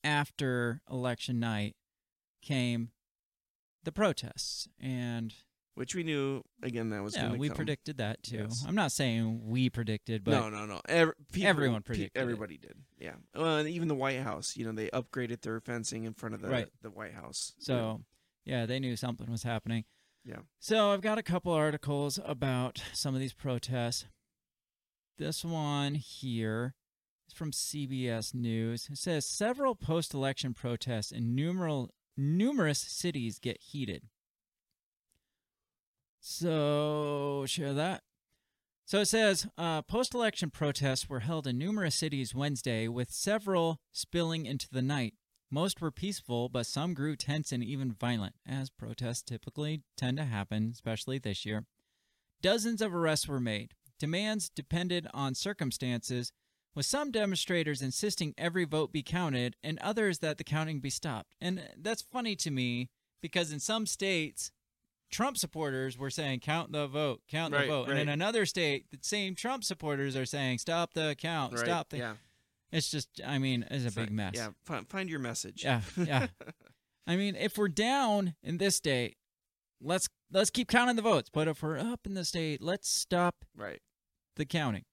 after 0.03 0.81
election 0.91 1.39
night 1.39 1.75
came 2.41 2.91
the 3.83 3.91
protests 3.91 4.67
and 4.79 5.33
Which 5.75 5.93
we 5.93 6.03
knew 6.03 6.41
again 6.63 6.89
that 6.91 7.03
was 7.03 7.15
yeah, 7.15 7.23
going 7.23 7.33
to 7.33 7.39
we 7.39 7.47
come. 7.49 7.57
predicted 7.57 7.97
that 7.97 8.23
too. 8.23 8.37
Yes. 8.37 8.63
I'm 8.67 8.75
not 8.75 8.91
saying 8.93 9.41
we 9.45 9.69
predicted, 9.69 10.23
but 10.23 10.31
no, 10.31 10.49
no, 10.49 10.65
no. 10.65 10.79
Ev- 10.87 11.11
people- 11.33 11.49
everyone 11.49 11.81
pe- 11.81 11.85
predicted 11.87 12.17
it. 12.17 12.19
Everybody 12.21 12.57
did. 12.57 12.77
Yeah. 12.97 13.15
Well, 13.35 13.57
and 13.57 13.67
even 13.69 13.89
the 13.89 13.95
White 13.95 14.21
House. 14.21 14.55
You 14.55 14.65
know, 14.65 14.71
they 14.71 14.87
upgraded 14.89 15.41
their 15.41 15.59
fencing 15.59 16.05
in 16.05 16.13
front 16.13 16.33
of 16.33 16.41
the 16.41 16.47
Right. 16.49 16.67
the 16.81 16.89
White 16.89 17.13
House. 17.13 17.53
so 17.59 18.01
yeah, 18.45 18.65
they 18.65 18.79
knew 18.79 18.95
something 18.95 19.29
was 19.29 19.43
happening. 19.43 19.83
Yeah. 20.23 20.39
So 20.59 20.91
I've 20.91 21.01
got 21.01 21.17
a 21.17 21.23
couple 21.23 21.51
articles 21.51 22.19
about 22.23 22.81
some 22.93 23.13
of 23.13 23.19
these 23.19 23.33
protests. 23.33 24.05
This 25.17 25.43
one 25.45 25.95
here 25.95 26.73
is 27.27 27.33
from 27.33 27.51
CBS 27.51 28.33
News. 28.33 28.87
It 28.91 28.97
says 28.97 29.25
several 29.27 29.75
post-election 29.75 30.53
protests 30.53 31.11
in 31.11 31.35
numeral, 31.35 31.89
numerous 32.17 32.79
cities 32.79 33.39
get 33.39 33.61
heated. 33.61 34.03
So 36.27 37.45
share 37.47 37.75
that. 37.75 38.01
So 38.83 39.01
it 39.01 39.05
says 39.05 39.45
uh, 39.59 39.83
post-election 39.83 40.49
protests 40.49 41.07
were 41.07 41.19
held 41.19 41.45
in 41.45 41.59
numerous 41.59 41.93
cities 41.93 42.33
Wednesday, 42.33 42.87
with 42.87 43.11
several 43.11 43.77
spilling 43.91 44.47
into 44.47 44.67
the 44.71 44.81
night. 44.81 45.13
Most 45.51 45.81
were 45.81 45.91
peaceful, 45.91 46.49
but 46.49 46.65
some 46.65 46.95
grew 46.95 47.15
tense 47.15 47.51
and 47.51 47.63
even 47.63 47.91
violent, 47.91 48.33
as 48.43 48.71
protests 48.71 49.21
typically 49.21 49.83
tend 49.95 50.17
to 50.17 50.23
happen, 50.23 50.71
especially 50.73 51.19
this 51.19 51.45
year. 51.45 51.67
Dozens 52.41 52.81
of 52.81 52.95
arrests 52.95 53.27
were 53.27 53.39
made. 53.39 53.75
Demands 53.99 54.49
depended 54.49 55.07
on 55.13 55.35
circumstances, 55.35 56.31
with 56.73 56.87
some 56.87 57.11
demonstrators 57.11 57.83
insisting 57.83 58.33
every 58.35 58.65
vote 58.65 58.91
be 58.91 59.03
counted 59.03 59.57
and 59.63 59.77
others 59.77 60.19
that 60.19 60.39
the 60.39 60.43
counting 60.43 60.79
be 60.79 60.89
stopped. 60.89 61.35
And 61.39 61.69
that's 61.77 62.01
funny 62.01 62.35
to 62.37 62.49
me 62.49 62.89
because 63.21 63.51
in 63.51 63.59
some 63.59 63.85
states, 63.85 64.49
Trump 65.11 65.37
supporters 65.37 65.97
were 65.97 66.09
saying 66.09 66.39
count 66.39 66.71
the 66.71 66.87
vote, 66.87 67.21
count 67.29 67.53
Right, 67.53 67.61
the 67.61 67.67
vote, 67.67 67.89
and 67.89 67.99
in 67.99 68.09
another 68.09 68.45
state, 68.45 68.85
the 68.91 68.97
same 69.01 69.35
Trump 69.35 69.63
supporters 69.63 70.15
are 70.15 70.25
saying 70.25 70.57
stop 70.59 70.93
the 70.93 71.15
count, 71.17 71.53
Right, 71.53 71.65
stop 71.65 71.89
the. 71.89 71.97
yeah. 71.97 72.13
It's 72.71 72.89
just, 72.89 73.07
I 73.25 73.37
mean, 73.37 73.65
it's 73.69 73.85
a 73.85 73.91
Fi- 73.91 74.01
big 74.01 74.11
mess. 74.11 74.33
Yeah, 74.35 74.49
find, 74.65 74.89
find 74.89 75.09
your 75.09 75.19
message. 75.19 75.63
Yeah, 75.63 75.81
yeah. 75.95 76.27
I 77.07 77.15
mean, 77.15 77.35
if 77.35 77.57
we're 77.57 77.69
down 77.69 78.35
in 78.43 78.57
this 78.57 78.75
state, 78.75 79.17
let's 79.81 80.09
let's 80.31 80.49
keep 80.49 80.67
counting 80.67 80.95
the 80.95 81.01
votes. 81.01 81.29
But 81.31 81.47
if 81.47 81.61
we're 81.61 81.77
up 81.77 82.01
in 82.05 82.15
the 82.15 82.25
state, 82.25 82.61
let's 82.61 82.89
stop 82.89 83.45
right. 83.55 83.81
the 84.35 84.45
counting. 84.45 84.85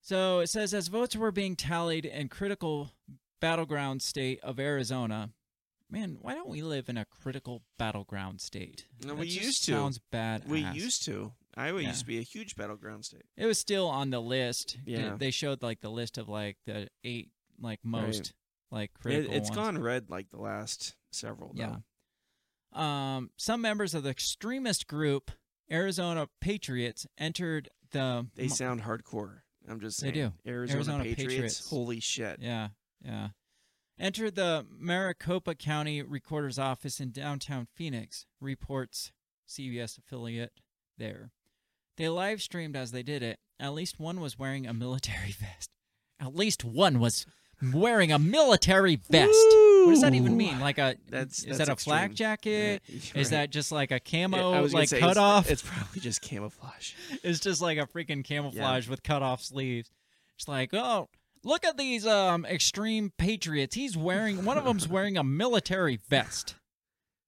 So 0.00 0.38
it 0.38 0.48
says 0.48 0.72
as 0.72 0.88
votes 0.88 1.16
were 1.16 1.32
being 1.32 1.56
tallied 1.56 2.06
in 2.06 2.28
critical 2.28 2.92
battleground 3.40 4.02
state 4.02 4.40
of 4.42 4.58
Arizona. 4.58 5.30
Man, 5.90 6.18
why 6.20 6.34
don't 6.34 6.48
we 6.48 6.62
live 6.62 6.88
in 6.88 6.96
a 6.96 7.04
critical 7.04 7.62
battleground 7.78 8.40
state? 8.40 8.86
No, 9.02 9.08
That 9.08 9.18
we 9.18 9.26
used 9.26 9.64
to. 9.64 9.72
Sounds 9.72 9.98
bad. 10.10 10.48
We 10.48 10.60
used 10.60 11.04
to. 11.06 11.32
Iowa 11.56 11.80
used 11.82 12.00
to 12.00 12.06
be 12.06 12.18
a 12.18 12.22
huge 12.22 12.54
battleground 12.54 13.04
state. 13.04 13.24
It 13.36 13.44
was 13.46 13.58
still 13.58 13.88
on 13.88 14.10
the 14.10 14.20
list. 14.20 14.78
Yeah. 14.86 15.16
They 15.18 15.30
showed 15.32 15.62
like 15.62 15.80
the 15.80 15.90
list 15.90 16.16
of 16.16 16.28
like 16.28 16.58
the 16.64 16.88
eight 17.02 17.30
like 17.60 17.80
Right. 17.84 18.02
most 18.06 18.32
like 18.70 18.90
It, 18.90 19.00
critical 19.02 19.34
it's 19.34 19.50
ones. 19.50 19.56
gone 19.56 19.78
red 19.78 20.08
like 20.10 20.30
the 20.30 20.40
last 20.40 20.94
several. 21.10 21.52
Yeah. 21.54 21.78
Um, 22.72 23.30
some 23.36 23.60
members 23.60 23.94
of 23.94 24.04
the 24.04 24.10
extremist 24.10 24.86
group 24.86 25.32
Arizona 25.70 26.28
Patriots 26.40 27.06
entered 27.18 27.68
the. 27.90 28.26
They 28.36 28.46
sound 28.48 28.82
hardcore. 28.82 29.40
I'm 29.68 29.80
just 29.80 29.98
saying. 29.98 30.14
They 30.14 30.20
do. 30.20 30.32
Arizona, 30.46 30.76
Arizona 30.76 31.04
Patriots, 31.04 31.32
Patriots. 31.34 31.68
Holy 31.70 32.00
shit. 32.00 32.38
Yeah, 32.40 32.68
yeah. 33.04 33.28
Entered 34.00 34.34
the 34.34 34.64
Maricopa 34.78 35.54
County 35.54 36.00
Recorder's 36.00 36.58
Office 36.58 37.00
in 37.00 37.10
downtown 37.10 37.66
Phoenix, 37.74 38.24
reports 38.40 39.12
CBS 39.46 39.98
affiliate 39.98 40.52
there. 40.96 41.32
They 41.98 42.08
live 42.08 42.40
streamed 42.40 42.76
as 42.76 42.92
they 42.92 43.02
did 43.02 43.22
it. 43.22 43.38
At 43.60 43.74
least 43.74 44.00
one 44.00 44.20
was 44.20 44.38
wearing 44.38 44.66
a 44.66 44.72
military 44.72 45.32
vest. 45.38 45.68
At 46.18 46.34
least 46.34 46.64
one 46.64 46.98
was 46.98 47.26
wearing 47.74 48.10
a 48.10 48.18
military 48.18 48.96
vest. 48.96 49.28
What 49.84 49.90
does 49.90 50.00
that 50.00 50.14
even 50.14 50.34
mean? 50.34 50.60
Like 50.60 50.78
a 50.78 50.96
That's- 51.10 51.40
is 51.40 51.58
that's 51.58 51.58
that 51.58 51.68
a 51.68 51.76
flak 51.76 52.14
jacket? 52.14 52.80
Yeah, 52.86 52.96
Is 52.96 53.14
right. 53.14 53.30
that 53.32 53.50
just 53.50 53.70
like 53.70 53.90
a 53.90 54.00
Yeah, 54.06 54.26
camo 54.28 54.62
was 54.62 54.72
like 54.72 54.88
say, 54.88 54.98
cut 55.00 55.10
it's, 55.10 55.18
off? 55.18 55.50
It's 55.50 55.60
probably 55.62 56.00
just 56.00 56.22
camouflage. 56.22 56.94
It's 57.22 57.40
just 57.40 57.60
like 57.60 57.76
a 57.76 57.86
freaking 57.86 58.24
camouflage 58.24 58.88
with 58.88 59.02
cut 59.02 59.22
off 59.22 59.42
sleeves. 59.42 59.90
It's 60.36 60.48
like, 60.48 60.72
oh, 60.72 61.10
look 61.44 61.64
at 61.64 61.76
these 61.76 62.06
um 62.06 62.44
extreme 62.46 63.12
patriots. 63.18 63.74
He's 63.74 63.96
wearing 63.96 64.44
one 64.44 64.58
of 64.58 64.64
them's 64.64 64.88
wearing 64.88 65.16
a 65.16 65.24
military 65.24 65.98
vest. 66.08 66.54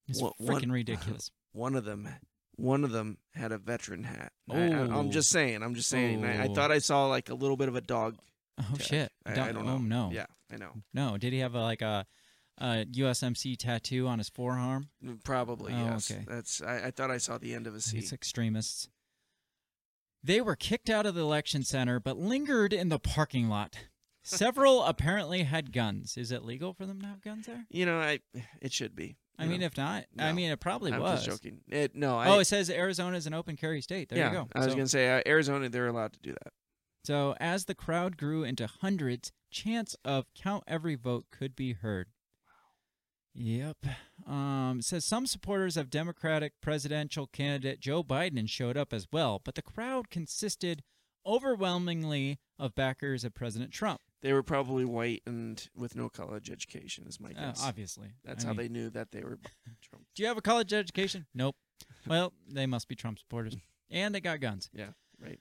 It's 0.07 0.21
One- 0.21 0.33
freaking 0.41 0.47
one- 0.67 0.71
ridiculous. 0.71 1.31
One 1.53 1.75
of 1.75 1.85
them, 1.85 2.09
one 2.55 2.83
of 2.83 2.89
them 2.91 3.19
had 3.35 3.51
a 3.51 3.59
veteran 3.59 4.03
hat. 4.05 4.31
I, 4.49 4.55
i'm 4.57 5.11
just 5.11 5.29
saying. 5.29 5.61
I'm 5.61 5.75
just 5.75 5.87
saying. 5.87 6.25
I, 6.25 6.45
I 6.45 6.47
thought 6.47 6.71
I 6.71 6.79
saw 6.79 7.05
like 7.05 7.29
a 7.29 7.35
little 7.35 7.57
bit 7.57 7.67
of 7.67 7.75
a 7.75 7.81
dog. 7.81 8.17
Oh 8.59 8.75
tag. 8.75 8.81
shit! 8.81 9.11
I, 9.23 9.33
I 9.33 9.35
Don't- 9.35 9.53
don't 9.53 9.65
know. 9.67 9.73
Oh 9.73 9.77
no. 9.77 10.09
Yeah, 10.11 10.25
I 10.51 10.57
know. 10.57 10.71
No. 10.95 11.17
Did 11.19 11.31
he 11.31 11.39
have 11.39 11.53
a, 11.53 11.61
like 11.61 11.83
a, 11.83 12.07
a 12.57 12.85
USMC 12.91 13.55
tattoo 13.57 14.07
on 14.07 14.17
his 14.17 14.29
forearm? 14.29 14.89
Probably 15.23 15.73
Oh, 15.73 15.77
yes. 15.85 16.09
okay. 16.11 16.23
That's. 16.27 16.59
I, 16.59 16.87
I 16.87 16.91
thought 16.91 17.11
I 17.11 17.17
saw 17.19 17.37
the 17.37 17.53
end 17.53 17.67
of 17.67 17.75
a 17.75 17.81
C. 17.81 17.99
These 17.99 18.11
extremists. 18.13 18.89
They 20.23 20.41
were 20.41 20.55
kicked 20.55 20.89
out 20.89 21.05
of 21.05 21.13
the 21.15 21.21
election 21.21 21.63
center, 21.63 21.99
but 21.99 22.17
lingered 22.17 22.73
in 22.73 22.89
the 22.89 22.97
parking 22.99 23.47
lot. 23.49 23.77
Several 24.23 24.83
apparently 24.83 25.43
had 25.43 25.71
guns. 25.73 26.17
Is 26.17 26.31
it 26.31 26.43
legal 26.43 26.73
for 26.73 26.85
them 26.85 27.01
to 27.01 27.07
have 27.07 27.21
guns 27.21 27.45
there? 27.45 27.65
You 27.69 27.85
know, 27.85 27.99
I. 27.99 28.19
It 28.61 28.71
should 28.71 28.95
be. 28.95 29.17
I 29.37 29.47
mean, 29.47 29.61
know. 29.61 29.65
if 29.65 29.77
not, 29.77 30.05
I 30.17 30.31
mean, 30.31 30.51
it 30.51 30.59
probably 30.59 30.93
I'm 30.93 31.01
was. 31.01 31.25
just 31.25 31.43
joking. 31.43 31.59
It, 31.67 31.95
no, 31.95 32.17
I, 32.17 32.27
oh, 32.29 32.39
it 32.39 32.45
says 32.45 32.69
Arizona 32.69 33.17
is 33.17 33.25
an 33.27 33.33
open 33.33 33.55
carry 33.57 33.81
state. 33.81 34.09
There 34.09 34.17
yeah, 34.19 34.29
you 34.29 34.33
go. 34.37 34.47
I 34.55 34.59
was 34.59 34.67
So- 34.69 34.75
gonna 34.75 34.87
say 34.87 35.17
uh, 35.17 35.21
Arizona. 35.25 35.69
They're 35.69 35.87
allowed 35.87 36.13
to 36.13 36.19
do 36.19 36.31
that. 36.31 36.53
So, 37.03 37.35
as 37.39 37.65
the 37.65 37.75
crowd 37.75 38.15
grew 38.15 38.43
into 38.43 38.65
hundreds, 38.65 39.31
chants 39.51 39.95
of 40.05 40.25
count 40.35 40.63
every 40.67 40.95
vote 40.95 41.25
could 41.31 41.55
be 41.55 41.73
heard. 41.73 42.07
Yep. 43.35 43.77
Um, 44.27 44.77
it 44.79 44.85
says 44.85 45.03
some 45.03 45.25
supporters 45.25 45.75
of 45.75 45.89
Democratic 45.89 46.53
presidential 46.61 47.27
candidate 47.27 47.79
Joe 47.79 48.03
Biden 48.03 48.47
showed 48.47 48.77
up 48.77 48.93
as 48.93 49.07
well, 49.11 49.41
but 49.43 49.55
the 49.55 49.61
crowd 49.63 50.09
consisted 50.09 50.83
overwhelmingly 51.25 52.39
of 52.59 52.75
backers 52.75 53.23
of 53.23 53.33
President 53.33 53.71
Trump. 53.71 54.01
They 54.23 54.33
were 54.33 54.41
probably 54.41 54.85
white 54.85 55.21
and 55.27 55.69
with 55.75 55.95
no 55.95 56.09
college 56.09 56.49
education, 56.49 57.05
is 57.07 57.19
my 57.19 57.29
Uh, 57.31 57.33
guess. 57.51 57.61
obviously. 57.61 58.13
That's 58.23 58.43
I 58.43 58.47
how 58.47 58.53
mean- 58.53 58.57
they 58.57 58.69
knew 58.69 58.89
that 58.89 59.11
they 59.11 59.21
were 59.21 59.37
Trump. 59.81 60.05
Do 60.15 60.23
you 60.23 60.27
have 60.27 60.37
a 60.37 60.41
college 60.41 60.73
education? 60.73 61.27
Nope. 61.35 61.55
Well, 62.07 62.33
they 62.47 62.65
must 62.65 62.87
be 62.87 62.95
Trump 62.95 63.19
supporters. 63.19 63.55
And 63.91 64.15
they 64.15 64.21
got 64.21 64.39
guns. 64.39 64.71
Yeah, 64.73 64.93
right. 65.19 65.39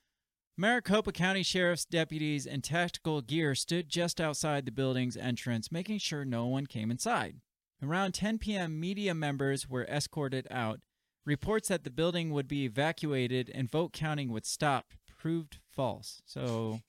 Maricopa 0.59 1.11
County 1.13 1.43
Sheriff's 1.43 1.87
deputies 1.87 2.45
in 2.45 2.61
tactical 2.61 3.23
gear 3.23 3.55
stood 3.55 3.89
just 3.89 4.21
outside 4.21 4.67
the 4.67 4.73
building's 4.73 5.17
entrance, 5.17 5.73
making 5.73 5.99
sure 5.99 6.27
no 6.27 6.47
one 6.47 6.67
came 6.67 6.91
inside. 6.91 7.37
Around 7.83 8.13
10 8.13 8.39
p.m., 8.39 8.79
media 8.79 9.15
members 9.15 9.67
were 9.71 9.85
escorted 9.87 10.47
out. 10.51 10.81
Reports 11.25 11.69
that 11.69 11.85
the 11.85 11.91
building 11.91 12.31
would 12.31 12.47
be 12.47 12.65
evacuated 12.67 13.51
and 13.55 13.71
vote 13.71 13.95
counting 13.95 14.31
would 14.31 14.45
stop 14.45 14.93
proved 15.07 15.61
false. 15.71 16.21
So, 16.27 16.81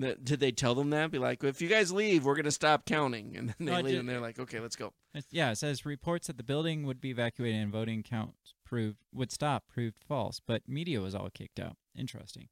The- 0.00 0.16
did 0.16 0.40
they 0.40 0.52
tell 0.52 0.74
them 0.74 0.90
that? 0.90 1.10
Be 1.10 1.18
like, 1.18 1.42
if 1.44 1.60
you 1.62 1.68
guys 1.68 1.92
leave, 1.92 2.24
we're 2.24 2.34
gonna 2.36 2.50
stop 2.50 2.84
counting, 2.86 3.36
and 3.36 3.48
then 3.48 3.56
they 3.66 3.72
No, 3.72 3.80
leave, 3.80 4.00
and 4.00 4.08
they're 4.08 4.20
like, 4.20 4.38
okay, 4.38 4.60
let's 4.60 4.76
go. 4.76 4.88
it's- 5.14 5.26
yeah, 5.30 5.50
it 5.52 5.56
says 5.56 5.84
reports 5.86 6.26
that 6.26 6.36
the 6.36 6.42
building 6.42 6.84
would 6.84 7.00
be 7.00 7.10
evacuated 7.10 7.60
and 7.60 7.72
voting 7.72 8.02
counts 8.02 8.54
proved 8.64 8.98
would 9.12 9.30
stop 9.32 9.64
proved 9.68 10.02
false, 10.06 10.40
but 10.44 10.68
media 10.68 11.00
was 11.00 11.14
all 11.14 11.30
kicked 11.30 11.58
out. 11.60 11.76
Interesting. 11.96 12.48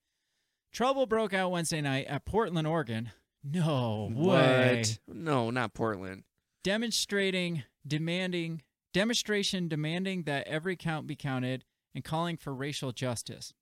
Trouble 0.72 1.07
broke 1.07 1.32
out 1.34 1.51
Wednesday 1.53 1.80
night 1.80 2.07
at 2.07 2.24
Portland, 2.24 2.66
Oregon. 2.66 3.12
No 3.42 4.11
way. 4.14 4.78
What? 4.78 4.99
No, 5.07 5.51
not 5.51 5.74
Portland. 5.74 6.24
demonstrating 6.62 7.62
demanding 7.86 8.62
demonstration 8.92 9.68
demanding 9.68 10.22
that 10.22 10.47
every 10.47 10.76
count 10.76 11.07
be 11.07 11.14
counted 11.16 11.64
and 11.95 12.03
calling 12.05 12.36
for 12.36 12.55
racial 12.55 12.90
justice. 12.92 13.53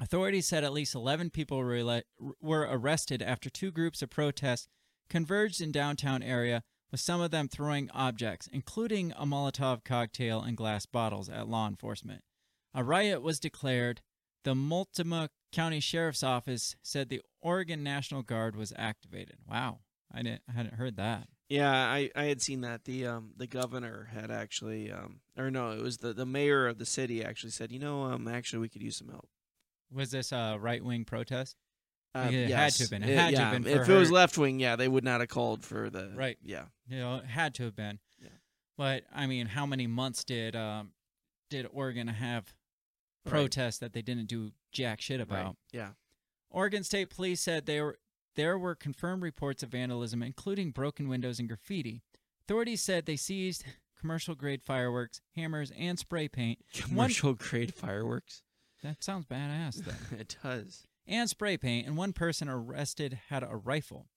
Authorities 0.00 0.46
said 0.46 0.64
at 0.64 0.72
least 0.72 0.94
11 0.94 1.30
people 1.30 1.58
were, 1.58 2.02
were 2.40 2.68
arrested 2.70 3.20
after 3.22 3.50
two 3.50 3.70
groups 3.70 4.00
of 4.02 4.10
protests 4.10 4.68
converged 5.10 5.60
in 5.60 5.72
downtown 5.72 6.22
area 6.22 6.62
with 6.90 7.00
some 7.00 7.20
of 7.20 7.30
them 7.30 7.48
throwing 7.48 7.90
objects 7.90 8.48
including 8.52 9.12
a 9.16 9.26
Molotov 9.26 9.84
cocktail 9.84 10.40
and 10.40 10.56
glass 10.56 10.86
bottles 10.86 11.28
at 11.28 11.48
law 11.48 11.66
enforcement. 11.66 12.22
A 12.74 12.84
riot 12.84 13.22
was 13.22 13.40
declared. 13.40 14.02
The 14.44 14.54
Multnomah 14.54 15.30
County 15.52 15.80
Sheriff's 15.80 16.22
Office 16.22 16.76
said 16.82 17.08
the 17.08 17.22
Oregon 17.40 17.82
National 17.82 18.22
Guard 18.22 18.54
was 18.54 18.72
activated. 18.76 19.36
Wow. 19.48 19.80
I 20.12 20.22
didn't 20.22 20.42
I 20.48 20.52
hadn't 20.52 20.74
heard 20.74 20.96
that. 20.96 21.28
Yeah, 21.48 21.70
I, 21.72 22.10
I 22.14 22.24
had 22.24 22.42
seen 22.42 22.60
that. 22.60 22.84
The 22.84 23.06
um 23.06 23.32
the 23.36 23.46
governor 23.46 24.10
had 24.12 24.30
actually 24.30 24.90
um 24.92 25.20
or 25.36 25.50
no, 25.50 25.72
it 25.72 25.82
was 25.82 25.98
the, 25.98 26.12
the 26.12 26.26
mayor 26.26 26.66
of 26.66 26.78
the 26.78 26.86
city 26.86 27.24
actually 27.24 27.50
said, 27.50 27.72
you 27.72 27.78
know, 27.78 28.04
um 28.04 28.28
actually 28.28 28.60
we 28.60 28.68
could 28.68 28.82
use 28.82 28.96
some 28.96 29.08
help. 29.08 29.28
Was 29.92 30.10
this 30.10 30.32
a 30.32 30.56
right 30.60 30.84
wing 30.84 31.04
protest? 31.04 31.56
Uh, 32.14 32.28
Yeah, 32.30 32.38
it 32.38 32.50
had 32.50 32.72
to 32.72 32.82
have 32.84 32.90
been. 32.90 33.02
It 33.02 33.10
It- 33.10 33.18
had 33.18 33.34
to 33.34 33.40
have 33.40 33.52
been 33.62 33.66
If 33.66 33.86
for 33.86 33.92
it 33.92 33.98
was 33.98 34.10
left 34.10 34.38
wing, 34.38 34.60
yeah, 34.60 34.76
they 34.76 34.88
would 34.88 35.04
not 35.04 35.20
have 35.20 35.28
called 35.28 35.64
for 35.64 35.90
the 35.90 36.12
Right. 36.14 36.38
Yeah. 36.42 36.66
You 36.88 36.98
know, 36.98 37.16
it 37.16 37.26
had 37.26 37.54
to 37.56 37.64
have 37.64 37.76
been. 37.76 38.00
Yeah. 38.20 38.28
But 38.76 39.04
I 39.12 39.26
mean, 39.26 39.46
how 39.46 39.66
many 39.66 39.86
months 39.86 40.24
did 40.24 40.56
um 40.56 40.92
did 41.50 41.66
Oregon 41.72 42.08
have 42.08 42.54
Right. 43.24 43.30
protests 43.30 43.78
that 43.78 43.92
they 43.92 44.02
didn't 44.02 44.26
do 44.26 44.52
jack 44.72 45.00
shit 45.00 45.20
about? 45.20 45.44
Right. 45.46 45.56
Yeah. 45.72 45.92
Oregon 46.50 46.82
State 46.84 47.10
Police 47.10 47.40
said 47.40 47.66
they 47.66 47.80
were 47.80 47.98
there 48.34 48.58
were 48.58 48.74
confirmed 48.74 49.22
reports 49.22 49.62
of 49.62 49.70
vandalism, 49.70 50.22
including 50.22 50.70
broken 50.70 51.08
windows 51.08 51.38
and 51.38 51.48
graffiti. 51.48 52.02
Authorities 52.42 52.80
said 52.82 53.04
they 53.04 53.16
seized 53.16 53.64
commercial 53.98 54.34
grade 54.34 54.62
fireworks, 54.62 55.20
hammers, 55.34 55.72
and 55.72 55.98
spray 55.98 56.28
paint. 56.28 56.60
One- 56.74 56.82
Commercial 57.08 57.34
grade 57.34 57.74
fireworks. 57.74 58.42
That 58.82 59.02
sounds 59.02 59.26
badass, 59.26 59.76
though. 59.84 60.16
it 60.18 60.36
does. 60.42 60.86
and 61.06 61.28
spray 61.28 61.56
paint, 61.56 61.86
and 61.86 61.96
one 61.96 62.12
person 62.12 62.48
arrested 62.48 63.18
had 63.28 63.42
a 63.42 63.56
rifle. 63.56 64.08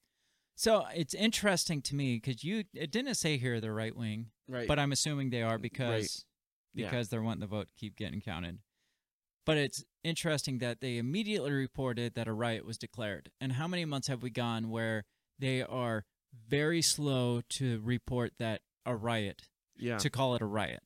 So 0.56 0.86
it's 0.94 1.14
interesting 1.14 1.82
to 1.84 1.96
me 1.96 2.16
because 2.24 2.44
you 2.44 2.66
it 2.74 2.92
didn't 2.92 3.16
say 3.16 3.38
here 3.38 3.60
the 3.60 3.72
right 3.72 3.96
wing, 3.96 4.28
Right. 4.48 4.68
but 4.68 4.78
I'm 4.78 4.92
assuming 4.92 5.30
they 5.30 5.42
are 5.42 5.58
because 5.58 6.26
Yeah. 6.74 6.90
because 6.90 7.10
they're 7.10 7.22
wanting 7.24 7.40
the 7.42 7.48
vote 7.48 7.68
to 7.70 7.74
keep 7.74 7.96
getting 7.96 8.22
counted. 8.22 8.60
But 9.46 9.58
it's 9.58 9.84
interesting 10.04 10.60
that 10.60 10.82
they 10.82 10.98
immediately 10.98 11.52
reported 11.52 12.14
that 12.14 12.28
a 12.28 12.34
riot 12.34 12.64
was 12.66 12.78
declared. 12.78 13.32
And 13.42 13.54
how 13.54 13.68
many 13.68 13.86
months 13.86 14.08
have 14.08 14.22
we 14.22 14.30
gone 14.30 14.70
where 14.70 15.06
they 15.40 15.64
are 15.64 16.06
very 16.48 16.82
slow 16.84 17.42
to 17.50 17.82
report 17.82 18.34
that 18.38 18.62
a 18.86 18.96
riot 18.96 19.48
yeah. 19.78 19.98
to 19.98 20.10
call 20.12 20.36
it 20.36 20.42
a 20.42 20.46
riot? 20.46 20.84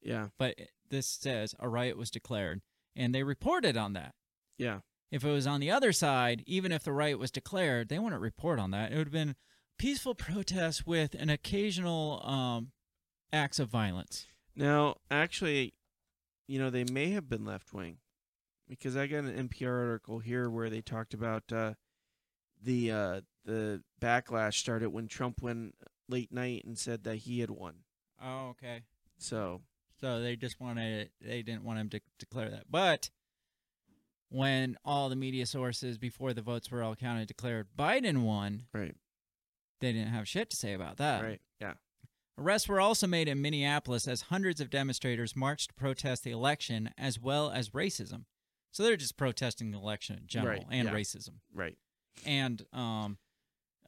yeah. 0.00 0.28
But 0.38 0.58
this 0.90 1.08
says 1.08 1.54
a 1.58 1.68
riot 1.68 1.96
was 1.96 2.10
declared, 2.10 2.62
and 2.98 3.14
they 3.14 3.22
reported 3.22 3.76
on 3.76 3.94
that. 3.94 4.14
Yeah. 4.58 4.80
If 5.10 5.24
it 5.24 5.30
was 5.30 5.46
on 5.46 5.60
the 5.60 5.70
other 5.70 5.92
side, 5.92 6.42
even 6.46 6.72
if 6.72 6.82
the 6.82 6.92
right 6.92 7.18
was 7.18 7.30
declared, 7.30 7.88
they 7.88 7.98
wouldn't 7.98 8.20
report 8.20 8.58
on 8.58 8.72
that. 8.72 8.92
It 8.92 8.96
would 8.98 9.06
have 9.06 9.12
been 9.12 9.36
peaceful 9.78 10.14
protests 10.14 10.84
with 10.84 11.14
an 11.14 11.30
occasional 11.30 12.22
um, 12.26 12.72
acts 13.32 13.58
of 13.58 13.70
violence. 13.70 14.26
Now, 14.54 14.96
actually, 15.10 15.72
you 16.46 16.58
know, 16.58 16.68
they 16.68 16.84
may 16.84 17.10
have 17.10 17.28
been 17.28 17.44
left 17.44 17.72
wing 17.72 17.98
because 18.68 18.96
I 18.96 19.06
got 19.06 19.24
an 19.24 19.48
NPR 19.48 19.88
article 19.88 20.18
here 20.18 20.50
where 20.50 20.68
they 20.68 20.82
talked 20.82 21.14
about 21.14 21.50
uh, 21.52 21.74
the 22.62 22.90
uh, 22.90 23.20
the 23.44 23.82
backlash 24.00 24.54
started 24.54 24.90
when 24.90 25.06
Trump 25.06 25.40
went 25.40 25.74
late 26.08 26.32
night 26.32 26.64
and 26.64 26.76
said 26.76 27.04
that 27.04 27.16
he 27.16 27.40
had 27.40 27.50
won. 27.50 27.76
Oh, 28.22 28.48
okay. 28.48 28.82
So 29.16 29.62
So 30.00 30.20
they 30.20 30.36
just 30.36 30.60
wanted 30.60 31.10
they 31.20 31.42
didn't 31.42 31.64
want 31.64 31.78
him 31.78 31.88
to 31.90 32.00
declare 32.18 32.50
that. 32.50 32.70
But 32.70 33.10
when 34.30 34.76
all 34.84 35.08
the 35.08 35.16
media 35.16 35.46
sources 35.46 35.98
before 35.98 36.32
the 36.32 36.42
votes 36.42 36.70
were 36.70 36.82
all 36.82 36.94
counted 36.94 37.28
declared 37.28 37.68
Biden 37.78 38.22
won, 38.22 38.64
right, 38.72 38.94
they 39.80 39.92
didn't 39.92 40.08
have 40.12 40.28
shit 40.28 40.50
to 40.50 40.56
say 40.56 40.72
about 40.74 40.98
that. 40.98 41.22
right, 41.22 41.40
yeah, 41.60 41.74
Arrests 42.38 42.68
were 42.68 42.80
also 42.80 43.06
made 43.06 43.26
in 43.28 43.40
Minneapolis 43.42 44.06
as 44.06 44.22
hundreds 44.22 44.60
of 44.60 44.70
demonstrators 44.70 45.34
marched 45.34 45.70
to 45.70 45.74
protest 45.74 46.24
the 46.24 46.30
election 46.30 46.90
as 46.98 47.18
well 47.18 47.50
as 47.50 47.70
racism. 47.70 48.24
So 48.70 48.82
they're 48.82 48.96
just 48.96 49.16
protesting 49.16 49.70
the 49.72 49.78
election 49.78 50.18
in 50.20 50.26
general 50.26 50.58
Right, 50.58 50.66
and 50.70 50.88
yeah. 50.88 50.94
racism 50.94 51.34
right. 51.54 51.76
and 52.26 52.64
um 52.72 53.16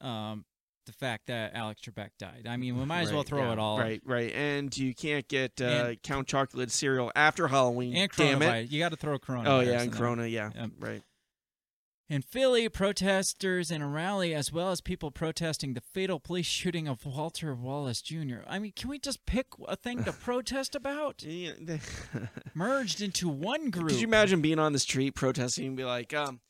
um 0.01 0.43
the 0.85 0.91
fact 0.91 1.27
that 1.27 1.53
Alex 1.53 1.81
Trebek 1.81 2.09
died. 2.17 2.47
I 2.47 2.57
mean, 2.57 2.77
we 2.77 2.85
might 2.85 3.01
as 3.01 3.13
well 3.13 3.23
throw 3.23 3.43
yeah, 3.45 3.53
it 3.53 3.59
all. 3.59 3.79
Right, 3.79 4.01
right. 4.05 4.33
And 4.33 4.75
you 4.75 4.93
can't 4.93 5.27
get 5.27 5.61
uh, 5.61 5.65
And- 5.65 6.03
Count 6.03 6.27
Chocula 6.27 6.69
cereal 6.69 7.11
after 7.15 7.47
Halloween. 7.47 7.95
And 7.95 8.11
damn 8.15 8.41
it. 8.41 8.71
You 8.71 8.79
got 8.79 8.89
to 8.89 8.97
throw 8.97 9.17
Corona. 9.19 9.49
Oh 9.49 9.59
yeah, 9.59 9.81
and 9.81 9.91
Corona. 9.91 10.25
Yeah, 10.27 10.49
right. 10.79 11.01
In 12.11 12.21
Philly, 12.21 12.67
protesters 12.67 13.71
in 13.71 13.81
a 13.81 13.87
rally, 13.87 14.33
as 14.35 14.51
well 14.51 14.71
as 14.71 14.81
people 14.81 15.11
protesting 15.11 15.75
the 15.75 15.79
fatal 15.79 16.19
police 16.19 16.45
shooting 16.45 16.85
of 16.85 17.05
Walter 17.05 17.55
Wallace 17.55 18.01
Jr. 18.01 18.39
I 18.45 18.59
mean, 18.59 18.73
can 18.75 18.89
we 18.89 18.99
just 18.99 19.25
pick 19.25 19.47
a 19.65 19.77
thing 19.77 20.03
to 20.03 20.11
protest 20.21 20.75
about? 20.75 21.23
Merged 22.53 23.01
into 23.01 23.29
one 23.29 23.69
group. 23.69 23.91
Could 23.91 24.01
you 24.01 24.07
imagine 24.07 24.41
being 24.41 24.59
on 24.59 24.73
the 24.73 24.79
street 24.79 25.15
protesting 25.15 25.67
and 25.67 25.77
be 25.77 25.85
like, 25.85 26.13
um, 26.13 26.41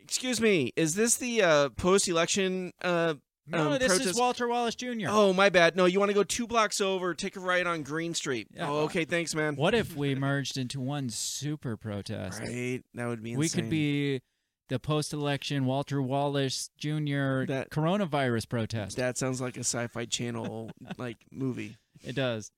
"Excuse 0.00 0.40
me, 0.40 0.72
is 0.74 0.96
this 0.96 1.16
the 1.16 1.42
uh, 1.42 1.68
post-election 1.68 2.72
uh, 2.82 3.14
No, 3.46 3.72
um, 3.72 3.78
this 3.78 4.00
is 4.00 4.16
Walter 4.18 4.48
Wallace 4.48 4.74
Jr. 4.74 5.06
Oh, 5.08 5.32
my 5.34 5.50
bad. 5.50 5.76
No, 5.76 5.84
you 5.84 5.98
want 5.98 6.08
to 6.10 6.14
go 6.14 6.22
two 6.24 6.46
blocks 6.46 6.80
over, 6.80 7.12
take 7.14 7.36
a 7.36 7.40
right 7.40 7.66
on 7.66 7.82
Green 7.82 8.14
Street. 8.14 8.48
Yeah. 8.54 8.70
Oh, 8.70 8.76
okay, 8.84 9.04
thanks, 9.04 9.34
man. 9.34 9.54
What 9.56 9.74
if 9.74 9.94
we 9.94 10.14
merged 10.14 10.56
into 10.56 10.80
one 10.80 11.10
super 11.10 11.76
protest? 11.76 12.40
Right, 12.40 12.80
that 12.94 13.06
would 13.06 13.22
be 13.22 13.32
insane. 13.32 13.38
we 13.40 13.48
could 13.50 13.70
be 13.70 14.22
the 14.70 14.78
post-election 14.78 15.66
Walter 15.66 16.00
Wallace 16.00 16.70
Jr. 16.78 17.44
That- 17.44 17.68
coronavirus 17.70 18.48
protest. 18.48 18.96
That 18.96 19.18
sounds 19.18 19.40
like 19.42 19.56
a 19.56 19.60
Sci-Fi 19.60 20.06
Channel 20.06 20.70
like 20.96 21.18
movie. 21.30 21.76
It 22.02 22.14
does. 22.14 22.50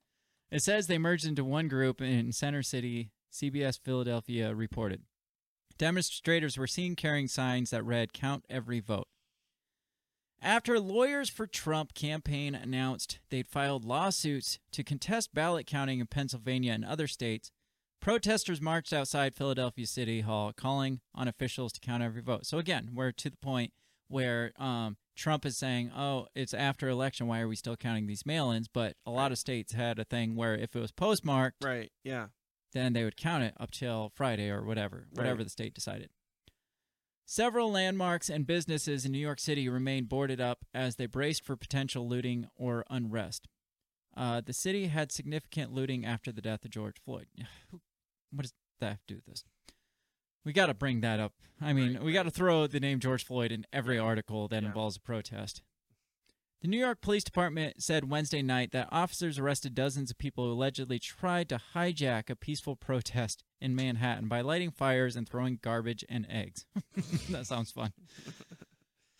It 0.53 0.63
says 0.63 0.87
they 0.87 0.99
merged 0.99 1.27
into 1.27 1.45
one 1.45 1.67
group 1.67 2.01
in 2.01 2.31
Center 2.31 2.63
City, 2.63 3.11
CBS 3.33 3.81
Philadelphia 3.83 4.55
reported. 4.55 5.03
Demonstrators 5.79 6.57
were 6.57 6.69
seen 6.69 6.95
carrying 6.95 7.27
signs 7.27 7.71
that 7.71 7.83
read, 7.85 8.13
Count 8.13 8.45
every 8.49 8.79
vote. 8.81 9.09
After 10.43 10.79
lawyers 10.79 11.29
for 11.31 11.47
Trump 11.47 11.95
campaign 11.95 12.55
announced 12.55 13.19
they'd 13.31 13.49
filed 13.49 13.85
lawsuits 13.85 14.59
to 14.73 14.85
contest 14.85 15.35
ballot 15.35 15.67
counting 15.67 15.99
in 15.99 16.07
Pennsylvania 16.07 16.73
and 16.73 16.85
other 16.85 17.07
states, 17.07 17.51
protesters 18.01 18.61
marched 18.61 18.93
outside 18.93 19.35
Philadelphia 19.35 19.87
City 19.87 20.21
Hall 20.21 20.53
calling 20.53 21.01
on 21.15 21.27
officials 21.27 21.73
to 21.73 21.81
count 21.81 22.03
every 22.03 22.23
vote. 22.23 22.47
So 22.47 22.59
again, 22.59 22.91
we're 22.95 23.13
to 23.13 23.31
the 23.31 23.37
point 23.39 23.73
where 24.09 24.53
um, 24.59 24.99
Trump 25.17 25.45
is 25.47 25.57
saying, 25.57 25.91
"Oh, 25.97 26.29
it's 26.35 26.55
after 26.55 26.89
election. 26.89 27.27
Why 27.27 27.41
are 27.41 27.49
we 27.49 27.57
still 27.57 27.77
counting 27.77 28.07
these 28.07 28.27
mail-ins?" 28.27 28.69
But 28.69 28.95
a 29.05 29.11
lot 29.11 29.33
of 29.33 29.39
states 29.39 29.73
had 29.73 29.99
a 29.99 30.05
thing 30.05 30.37
where 30.37 30.55
if 30.55 30.77
it 30.77 30.81
was 30.81 30.93
postmarked, 30.93 31.65
Right. 31.65 31.91
Yeah. 32.05 32.29
then 32.73 32.93
they 32.93 33.03
would 33.03 33.17
count 33.17 33.43
it 33.43 33.55
up 33.59 33.71
till 33.73 34.13
Friday 34.15 34.51
or 34.51 34.63
whatever, 34.65 35.09
whatever 35.13 35.39
Right. 35.39 35.45
the 35.45 35.51
state 35.51 35.75
decided. 35.75 36.11
Several 37.29 37.73
landmarks 37.73 38.31
and 38.31 38.47
businesses 38.47 39.05
in 39.05 39.11
New 39.11 39.19
York 39.19 39.41
City 39.41 39.69
remained 39.69 40.09
boarded 40.09 40.41
up 40.41 40.65
as 40.73 40.95
they 40.95 41.07
braced 41.07 41.45
for 41.45 41.57
potential 41.57 42.09
looting 42.09 42.47
or 42.55 42.85
unrest. 42.89 43.49
Uh, 44.17 44.41
the 44.41 44.53
city 44.53 44.87
had 44.87 45.11
significant 45.11 45.73
looting 45.73 46.07
after 46.07 46.31
the 46.31 46.41
death 46.41 46.65
of 46.65 46.71
George 46.71 46.97
Floyd. 47.05 47.27
What 48.33 48.43
does 48.43 48.55
that 48.81 48.89
have 48.89 49.07
to 49.07 49.15
do 49.15 49.17
with 49.17 49.25
this? 49.27 49.45
We 50.45 50.53
got 50.53 50.67
to 50.67 50.75
bring 50.75 51.01
that 51.01 51.21
up. 51.21 51.33
I 51.61 51.73
mean, 51.73 52.03
we 52.03 52.13
got 52.13 52.25
to 52.25 52.31
throw 52.31 52.67
the 52.67 52.81
name 52.81 52.99
George 53.01 53.25
Floyd 53.25 53.51
in 53.53 53.65
every 53.73 53.99
article 53.99 54.47
that 54.49 54.63
Yeah. 54.63 54.69
involves 54.69 54.97
a 54.97 55.01
protest. 55.01 55.63
The 56.63 56.69
New 56.69 56.79
York 56.79 57.01
Police 57.03 57.23
Department 57.23 57.83
said 57.83 58.11
Wednesday 58.11 58.41
night 58.43 58.73
that 58.73 58.89
officers 58.91 59.39
arrested 59.39 59.75
dozens 59.75 60.11
of 60.11 60.19
people 60.19 60.45
who 60.45 60.53
allegedly 60.53 60.99
tried 60.99 61.49
to 61.51 61.61
hijack 61.75 62.31
a 62.31 62.37
peaceful 62.37 62.77
protest 62.77 63.45
in 63.61 63.77
Manhattan 63.77 64.27
by 64.27 64.41
lighting 64.41 64.71
fires 64.71 65.17
and 65.17 65.29
throwing 65.29 65.59
garbage 65.63 66.05
and 66.09 66.27
eggs. 66.31 66.65
that 67.31 67.47
sounds 67.47 67.71
fun. 67.71 67.93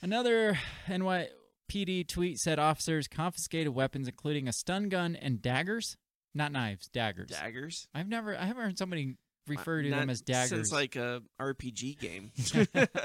Another 0.01 0.59
NYPD 0.87 2.09
tweet 2.09 2.39
said 2.39 2.59
officers 2.59 3.07
confiscated 3.07 3.75
weapons 3.75 4.09
including 4.09 4.49
a 4.49 4.53
stun 4.53 4.89
gun 4.89 5.15
and 5.15 5.43
daggers, 5.43 5.97
not 6.35 6.53
knives, 6.53 6.89
daggers. 6.89 7.29
Daggers. 7.29 7.87
I've 7.95 8.09
never 8.09 8.35
I 8.37 8.47
haven't 8.47 8.63
heard 8.63 8.79
somebody 8.79 9.17
refer 9.47 9.83
to 9.83 9.91
Not 9.91 10.01
them 10.01 10.11
as 10.11 10.23
daggers. 10.23 10.51
Since 10.51 10.73
like 10.73 10.97
a 10.97 11.23
RPG 11.41 12.01
game. 12.01 12.33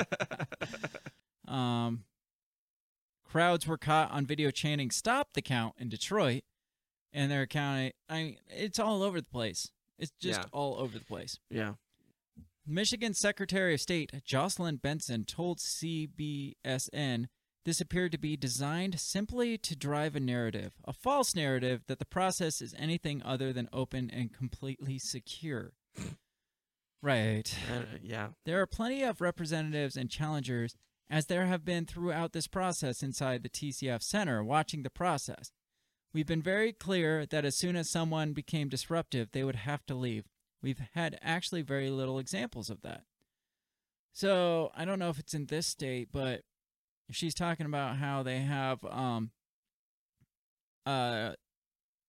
Um, 1.48 2.06
crowds 3.32 3.66
were 3.66 3.78
caught 3.78 4.12
on 4.12 4.26
video 4.26 4.52
chanting 4.52 4.92
"Stop 4.92 5.30
the 5.34 5.42
count" 5.42 5.76
in 5.78 5.88
Detroit, 5.90 6.44
and 7.14 7.32
they're 7.32 7.48
counting. 7.48 7.92
I 8.10 8.24
mean, 8.24 8.38
it's 8.50 8.80
all 8.80 9.04
over 9.04 9.22
the 9.22 9.28
place. 9.28 9.70
It's 9.98 10.12
just 10.20 10.42
Yeah. 10.42 10.46
all 10.52 10.76
over 10.80 10.98
the 11.00 11.06
place. 11.06 11.38
yeah. 11.50 11.76
Michigan 12.66 13.14
Secretary 13.14 13.74
of 13.74 13.82
State 13.82 14.12
Jocelyn 14.24 14.78
Benson 14.78 15.26
told 15.26 15.60
CBSN 15.60 17.28
this 17.66 17.82
appeared 17.82 18.12
to 18.12 18.18
be 18.18 18.36
designed 18.38 19.00
simply 19.00 19.58
to 19.58 19.76
drive 19.76 20.16
a 20.16 20.20
narrative, 20.20 20.74
a 20.84 20.94
false 20.94 21.34
narrative 21.36 21.84
that 21.88 22.00
the 22.00 22.06
process 22.06 22.62
is 22.62 22.74
anything 22.78 23.22
other 23.24 23.52
than 23.54 23.68
open 23.74 24.10
and 24.12 24.32
completely 24.34 25.00
secure. 25.00 25.74
right. 27.02 27.56
Uh, 27.72 27.84
yeah. 28.02 28.30
There 28.46 28.62
are 28.62 28.68
plenty 28.68 29.04
of 29.04 29.22
representatives 29.22 29.96
and 29.98 30.10
challengers, 30.10 30.76
as 31.12 31.26
there 31.26 31.46
have 31.46 31.66
been 31.66 31.86
throughout 31.86 32.32
this 32.32 32.48
process 32.48 33.04
inside 33.04 33.44
the 33.44 33.50
TCF 33.50 34.02
Center, 34.02 34.42
watching 34.42 34.82
the 34.82 34.90
process. 34.90 35.52
We've 36.14 36.26
been 36.26 36.42
very 36.42 36.72
clear 36.72 37.26
that 37.26 37.44
as 37.44 37.58
soon 37.58 37.76
as 37.76 37.90
someone 37.90 38.32
became 38.32 38.70
disruptive, 38.70 39.32
they 39.32 39.44
would 39.44 39.58
have 39.58 39.86
to 39.88 39.94
leave. 39.94 40.24
We've 40.64 40.82
had 40.94 41.20
actually 41.22 41.64
very 41.64 41.90
little 41.90 42.18
examples 42.18 42.70
of 42.70 42.82
that. 42.84 43.04
So 44.14 44.72
I 44.74 44.86
don't 44.86 45.00
know 45.00 45.10
if 45.10 45.20
it's 45.20 45.34
in 45.34 45.48
this 45.48 45.68
state, 45.68 46.10
but 46.14 46.42
she's 47.12 47.34
talking 47.36 47.66
about 47.66 47.98
how 47.98 48.24
they 48.24 48.40
have 48.40 48.84
um 48.86 49.32
uh 50.86 51.34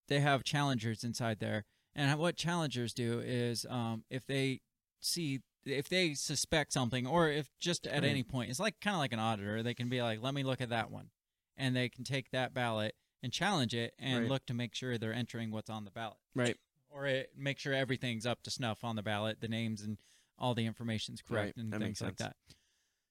they 0.09 0.21
have 0.21 0.45
challengers 0.45 1.03
inside 1.03 1.41
there, 1.41 1.65
and 1.95 2.19
what 2.21 2.37
challengers 2.37 2.93
do 2.93 3.21
is 3.25 3.67
um 3.69 4.05
if 4.11 4.27
they 4.27 4.61
see 5.01 5.41
if 5.65 5.89
they 5.89 6.15
suspect 6.15 6.73
something 6.73 7.07
or 7.07 7.29
if 7.29 7.49
just 7.61 7.87
at 7.87 8.05
any 8.05 8.23
point 8.23 8.51
it's 8.51 8.59
like 8.61 8.81
kind 8.81 8.95
of 8.95 9.01
like 9.01 9.13
an 9.13 9.19
auditor 9.19 9.63
they 9.63 9.75
can 9.75 9.89
be 9.89 10.03
like 10.03 10.21
let 10.23 10.35
me 10.35 10.43
look 10.43 10.61
at 10.61 10.71
that 10.71 10.91
one. 10.91 11.11
And 11.57 11.77
they 11.77 11.89
can 11.89 12.03
take 12.05 12.31
that 12.31 12.55
ballot 12.55 12.95
and 13.23 13.33
challenge 13.33 13.75
it 13.75 13.95
and 13.99 14.21
Right. 14.23 14.29
look 14.31 14.47
to 14.47 14.55
make 14.55 14.75
sure 14.75 14.97
they're 14.99 15.13
entering 15.13 15.51
what's 15.51 15.69
on 15.71 15.85
the 15.85 15.91
ballot. 15.91 16.17
Right. 16.35 16.57
or 16.91 17.07
it, 17.07 17.31
make 17.37 17.59
sure 17.59 17.73
everything's 17.75 18.27
up 18.27 18.43
to 18.43 18.51
snuff 18.51 18.83
on 18.85 18.97
the 18.97 19.03
ballot 19.03 19.41
the 19.41 19.49
names 19.49 19.83
and 19.83 19.99
all 20.39 20.55
the 20.55 20.67
information's 20.67 21.23
correct 21.23 21.57
Right, 21.57 21.63
and 21.63 21.73
that 21.73 21.81
things 21.81 22.01
like 22.01 22.17
that. 22.17 22.37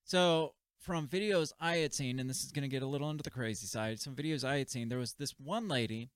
So 0.04 0.54
from 0.80 1.08
videos 1.08 1.52
i 1.60 1.76
had 1.78 1.94
seen 1.94 2.20
and 2.20 2.28
this 2.30 2.44
is 2.44 2.52
going 2.52 2.64
to 2.64 2.68
get 2.68 2.82
a 2.82 2.88
little 2.88 3.10
into 3.12 3.22
the 3.22 3.30
crazy 3.30 3.68
side 3.68 4.00
some 4.00 4.16
videos 4.16 4.44
i 4.44 4.58
had 4.58 4.68
seen 4.70 4.90
there 4.90 4.98
was 4.98 5.14
this 5.14 5.36
one 5.38 5.68
lady 5.68 6.10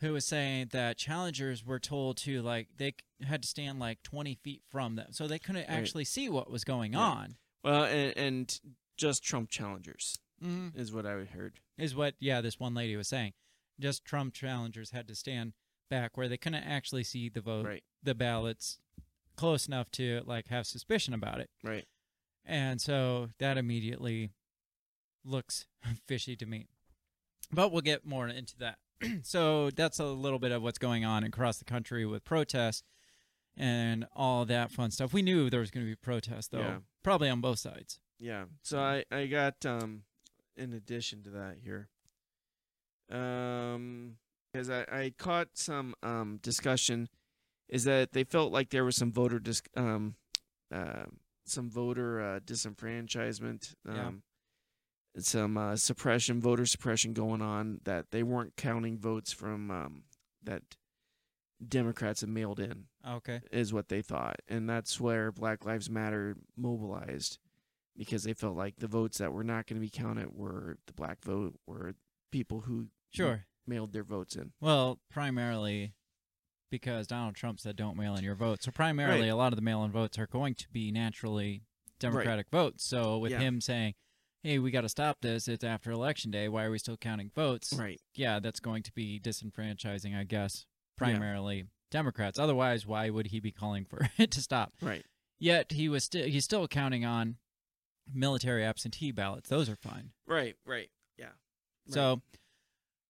who 0.00 0.12
was 0.12 0.24
saying 0.24 0.68
that 0.72 0.96
challengers 0.96 1.64
were 1.64 1.78
told 1.80 2.16
to 2.18 2.40
like 2.42 2.68
they 2.76 2.94
had 3.26 3.42
to 3.42 3.48
stand 3.48 3.78
like 3.78 4.02
20 4.02 4.34
feet 4.36 4.62
from 4.68 4.96
them 4.96 5.08
so 5.12 5.26
they 5.26 5.38
couldn't 5.38 5.64
actually 5.68 6.04
see 6.04 6.28
what 6.28 6.50
was 6.50 6.64
going 6.64 6.92
Yeah. 6.92 7.00
on 7.00 7.36
Well, 7.64 7.84
and, 7.84 8.16
and 8.16 8.60
just 8.96 9.22
Trump 9.24 9.50
challengers 9.50 10.18
Mhm. 10.42 10.76
is 10.76 10.92
what 10.92 11.04
I 11.06 11.24
heard. 11.24 11.60
is 11.76 11.94
what 11.96 12.14
yeah 12.20 12.40
this 12.40 12.60
one 12.60 12.74
lady 12.74 12.94
was 12.96 13.08
saying 13.08 13.32
just 13.80 14.04
trump 14.04 14.34
challengers 14.34 14.90
had 14.90 15.06
to 15.08 15.14
stand 15.14 15.52
back 15.90 16.16
where 16.16 16.28
they 16.28 16.36
couldn't 16.36 16.62
actually 16.64 17.04
see 17.04 17.28
the 17.28 17.40
vote 17.40 17.66
Right. 17.66 17.84
the 18.02 18.14
ballots 18.14 18.78
close 19.36 19.66
enough 19.66 19.90
to 19.92 20.22
like 20.26 20.48
have 20.48 20.66
suspicion 20.66 21.12
about 21.14 21.40
it 21.40 21.50
Right. 21.64 21.86
and 22.44 22.80
so 22.80 23.30
that 23.38 23.56
immediately 23.58 24.30
looks 25.24 25.66
fishy 26.06 26.36
to 26.36 26.46
me 26.46 26.66
but 27.50 27.72
we'll 27.72 27.80
get 27.82 28.04
more 28.06 28.28
into 28.28 28.56
that 28.58 28.78
so 29.22 29.70
that's 29.70 29.98
a 29.98 30.06
little 30.06 30.38
bit 30.38 30.52
of 30.52 30.62
what's 30.62 30.78
going 30.78 31.04
on 31.04 31.24
across 31.24 31.58
the 31.58 31.64
country 31.64 32.04
with 32.06 32.24
protests 32.24 32.82
and 33.56 34.06
all 34.14 34.44
that 34.44 34.70
fun 34.70 34.90
stuff 34.90 35.12
we 35.12 35.22
knew 35.22 35.50
there 35.50 35.60
was 35.60 35.70
going 35.70 35.84
to 35.84 35.90
be 35.90 35.96
protests 35.96 36.48
though 36.48 36.60
Yeah. 36.60 36.78
Probably 37.02 37.28
on 37.30 37.40
both 37.40 37.58
sides. 37.58 38.00
Yeah. 38.18 38.44
So 38.62 38.78
I 38.80 39.04
I 39.10 39.26
got 39.26 39.64
um 39.64 40.02
in 40.56 40.72
addition 40.72 41.22
to 41.22 41.30
that 41.30 41.56
here. 41.62 41.88
Um 43.10 44.16
because 44.52 44.70
I 44.70 44.84
I 44.90 45.12
caught 45.16 45.48
some 45.54 45.94
um 46.02 46.38
discussion 46.42 47.08
is 47.68 47.84
that 47.84 48.12
they 48.12 48.24
felt 48.24 48.52
like 48.52 48.70
there 48.70 48.84
was 48.84 48.96
some 48.96 49.12
voter 49.12 49.38
dis- 49.38 49.62
um 49.76 50.16
uh, 50.74 51.04
some 51.46 51.70
voter 51.70 52.20
uh, 52.20 52.40
disenfranchisement 52.40 53.74
Yeah. 53.86 54.10
Some 55.24 55.56
uh, 55.56 55.76
suppression 55.76 56.40
voter 56.40 56.66
suppression 56.66 57.12
going 57.12 57.40
on 57.42 57.80
that 57.84 58.10
they 58.10 58.22
weren't 58.22 58.56
counting 58.56 58.98
votes 58.98 59.32
from 59.32 59.70
um 59.70 60.02
that 60.42 60.62
Democrats 61.66 62.20
have 62.20 62.30
mailed 62.30 62.60
in 62.60 62.84
Okay. 63.06 63.40
is 63.50 63.72
what 63.72 63.88
they 63.88 64.00
thought. 64.00 64.36
And 64.48 64.68
that's 64.70 65.00
where 65.00 65.32
Black 65.32 65.64
Lives 65.64 65.90
Matter 65.90 66.36
mobilized 66.56 67.38
because 67.96 68.22
they 68.22 68.32
felt 68.32 68.56
like 68.56 68.76
the 68.76 68.86
votes 68.86 69.18
that 69.18 69.32
were 69.32 69.42
not 69.42 69.66
going 69.66 69.76
to 69.80 69.84
be 69.84 69.90
counted 69.90 70.28
were 70.36 70.78
the 70.86 70.92
black 70.92 71.20
vote, 71.24 71.58
were 71.66 71.94
people 72.30 72.60
who 72.60 72.86
Sure. 73.10 73.46
mailed 73.66 73.92
their 73.92 74.04
votes 74.04 74.36
in. 74.36 74.52
Well, 74.60 75.00
primarily 75.10 75.94
because 76.70 77.06
Donald 77.08 77.34
Trump 77.34 77.58
said 77.58 77.74
don't 77.74 77.96
mail 77.96 78.14
in 78.14 78.22
your 78.22 78.34
vote. 78.36 78.62
So 78.62 78.70
primarily 78.70 79.22
Right. 79.22 79.26
a 79.28 79.36
lot 79.36 79.52
of 79.52 79.56
the 79.56 79.62
mail 79.62 79.82
in 79.82 79.90
votes 79.90 80.16
are 80.18 80.26
going 80.28 80.54
to 80.56 80.68
be 80.70 80.92
naturally 80.92 81.62
Democratic 81.98 82.48
votes. 82.50 82.84
So 82.84 83.18
with 83.18 83.32
Yeah. 83.32 83.40
him 83.40 83.60
saying, 83.60 83.94
Hey, 84.42 84.58
we 84.58 84.70
gotta 84.70 84.88
stop 84.88 85.18
this, 85.20 85.48
it's 85.48 85.64
after 85.64 85.90
election 85.90 86.30
day, 86.30 86.48
why 86.48 86.64
are 86.64 86.70
we 86.70 86.78
still 86.78 86.96
counting 86.96 87.30
votes? 87.34 87.72
Right. 87.72 88.00
Yeah, 88.14 88.38
that's 88.38 88.60
going 88.60 88.82
to 88.84 88.92
be 88.92 89.20
disenfranchising, 89.20 90.16
I 90.16 90.24
guess, 90.24 90.66
primarily 90.96 91.66
Democrats. 91.90 92.38
Otherwise, 92.38 92.86
why 92.86 93.10
would 93.10 93.28
he 93.28 93.40
be 93.40 93.50
calling 93.50 93.84
for 93.84 94.08
it 94.18 94.30
to 94.32 94.40
stop? 94.40 94.72
Right. 94.80 95.04
Yet 95.40 95.72
he 95.72 95.88
was 95.88 96.04
still 96.04 96.26
he's 96.26 96.44
still 96.44 96.66
counting 96.68 97.04
on 97.04 97.36
military 98.12 98.64
absentee 98.64 99.12
ballots. 99.12 99.48
Those 99.48 99.68
are 99.68 99.76
fine. 99.76 100.10
Right. 100.26 100.56
Right. 100.64 100.90
Yeah. 101.16 101.30
So 101.88 102.20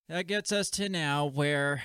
that 0.09 0.27
gets 0.27 0.53
us 0.53 0.71
to 0.71 0.89
now 0.89 1.27
where 1.27 1.83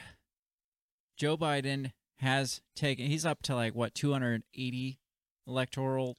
Joe 1.17 1.37
Biden 1.37 1.91
has 2.19 2.61
taken 2.75 3.07
he's 3.07 3.25
up 3.25 3.41
to 3.43 3.55
like 3.55 3.75
what 3.75 3.93
280 3.95 4.99
electoral 5.47 6.17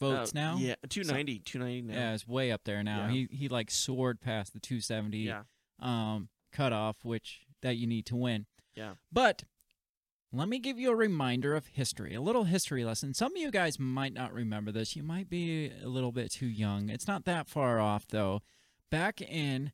votes 0.00 0.30
Uh, 0.34 0.40
now. 0.40 0.56
Yeah. 0.58 0.74
290. 0.88 1.38
290 1.40 1.82
now. 1.92 1.94
Yeah, 2.00 2.14
it's 2.14 2.26
way 2.26 2.50
up 2.50 2.62
there 2.64 2.82
now. 2.82 3.06
Yeah. 3.06 3.10
He 3.12 3.28
he 3.30 3.48
like 3.48 3.70
soared 3.70 4.20
past 4.20 4.52
the 4.52 4.58
270 4.60 5.18
Yeah. 5.18 5.42
um 5.78 6.28
cutoff 6.52 7.04
which 7.04 7.42
that 7.62 7.76
you 7.76 7.86
need 7.86 8.06
to 8.06 8.16
win. 8.16 8.46
Yeah. 8.74 8.94
But 9.12 9.44
let 10.32 10.48
me 10.48 10.58
give 10.58 10.78
you 10.78 10.90
a 10.90 10.96
reminder 10.96 11.54
of 11.54 11.66
history, 11.68 12.14
a 12.14 12.20
little 12.20 12.44
history 12.44 12.84
lesson. 12.84 13.14
Some 13.14 13.32
of 13.36 13.38
you 13.40 13.50
guys 13.50 13.78
might 13.78 14.12
not 14.12 14.32
remember 14.32 14.72
this. 14.72 14.94
You 14.96 15.02
might 15.02 15.28
be 15.28 15.70
a 15.82 15.88
little 15.88 16.12
bit 16.12 16.30
too 16.32 16.46
young. 16.46 16.88
It's 16.88 17.06
not 17.08 17.24
that 17.24 17.48
far 17.48 17.80
off, 17.80 18.06
though. 18.08 18.40
Back 18.90 19.20
in 19.20 19.72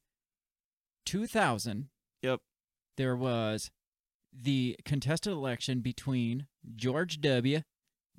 2000, 1.05 1.89
Yep. 2.22 2.41
there 2.97 3.16
was 3.16 3.70
the 4.33 4.77
contested 4.85 5.33
election 5.33 5.81
between 5.81 6.47
George 6.74 7.20
W. 7.20 7.62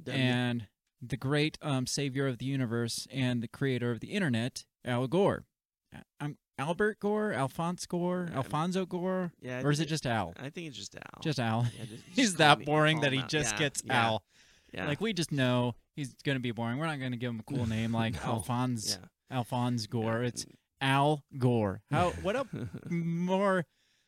W. 0.03 0.23
and 0.23 0.67
the 1.01 1.17
great 1.17 1.57
um, 1.61 1.85
savior 1.87 2.27
of 2.27 2.37
the 2.39 2.45
universe 2.45 3.07
and 3.11 3.41
the 3.41 3.47
creator 3.47 3.91
of 3.91 3.99
the 3.99 4.07
internet, 4.07 4.65
Al 4.85 5.07
Gore. 5.07 5.45
Um, 6.19 6.37
Albert 6.59 6.99
Gore, 6.99 7.33
Alphonse 7.33 7.85
Gore. 7.85 8.29
Alfonso 8.33 8.85
Gore, 8.85 9.31
Yeah, 9.39 9.61
or 9.63 9.69
is 9.71 9.79
it 9.79 9.85
just 9.85 10.05
Al? 10.07 10.33
I 10.39 10.49
think 10.49 10.67
it's 10.67 10.75
just 10.77 10.95
Al. 10.95 11.21
Just 11.21 11.39
Al. 11.39 11.67
Yeah, 11.77 11.85
just- 11.85 12.03
he's 12.07 12.25
just 12.25 12.37
call 12.37 12.55
that 12.55 12.65
boring 12.65 13.01
that 13.01 13.13
he 13.13 13.21
just 13.27 13.53
Yeah, 13.53 13.59
gets 13.59 13.83
Al. 13.89 14.23
Yeah. 14.73 14.87
Like 14.87 14.99
we 14.99 15.13
just 15.13 15.31
know 15.31 15.75
he's 15.95 16.13
gonna 16.25 16.39
be 16.39 16.51
boring. 16.51 16.77
We're 16.77 16.87
not 16.87 16.99
gonna 16.99 17.15
give 17.17 17.29
him 17.31 17.39
a 17.39 17.43
cool 17.43 17.65
name 17.69 17.93
like 17.93 18.15
No. 18.15 18.33
Alphonse. 18.33 18.97
Alphonse 19.31 19.85
Gore. 19.87 20.23
It's 20.23 20.45
Al 20.81 21.23
Gore. 21.37 21.81
How 21.91 22.09
what 22.21 22.35
a 22.35 22.45
more 22.89 23.65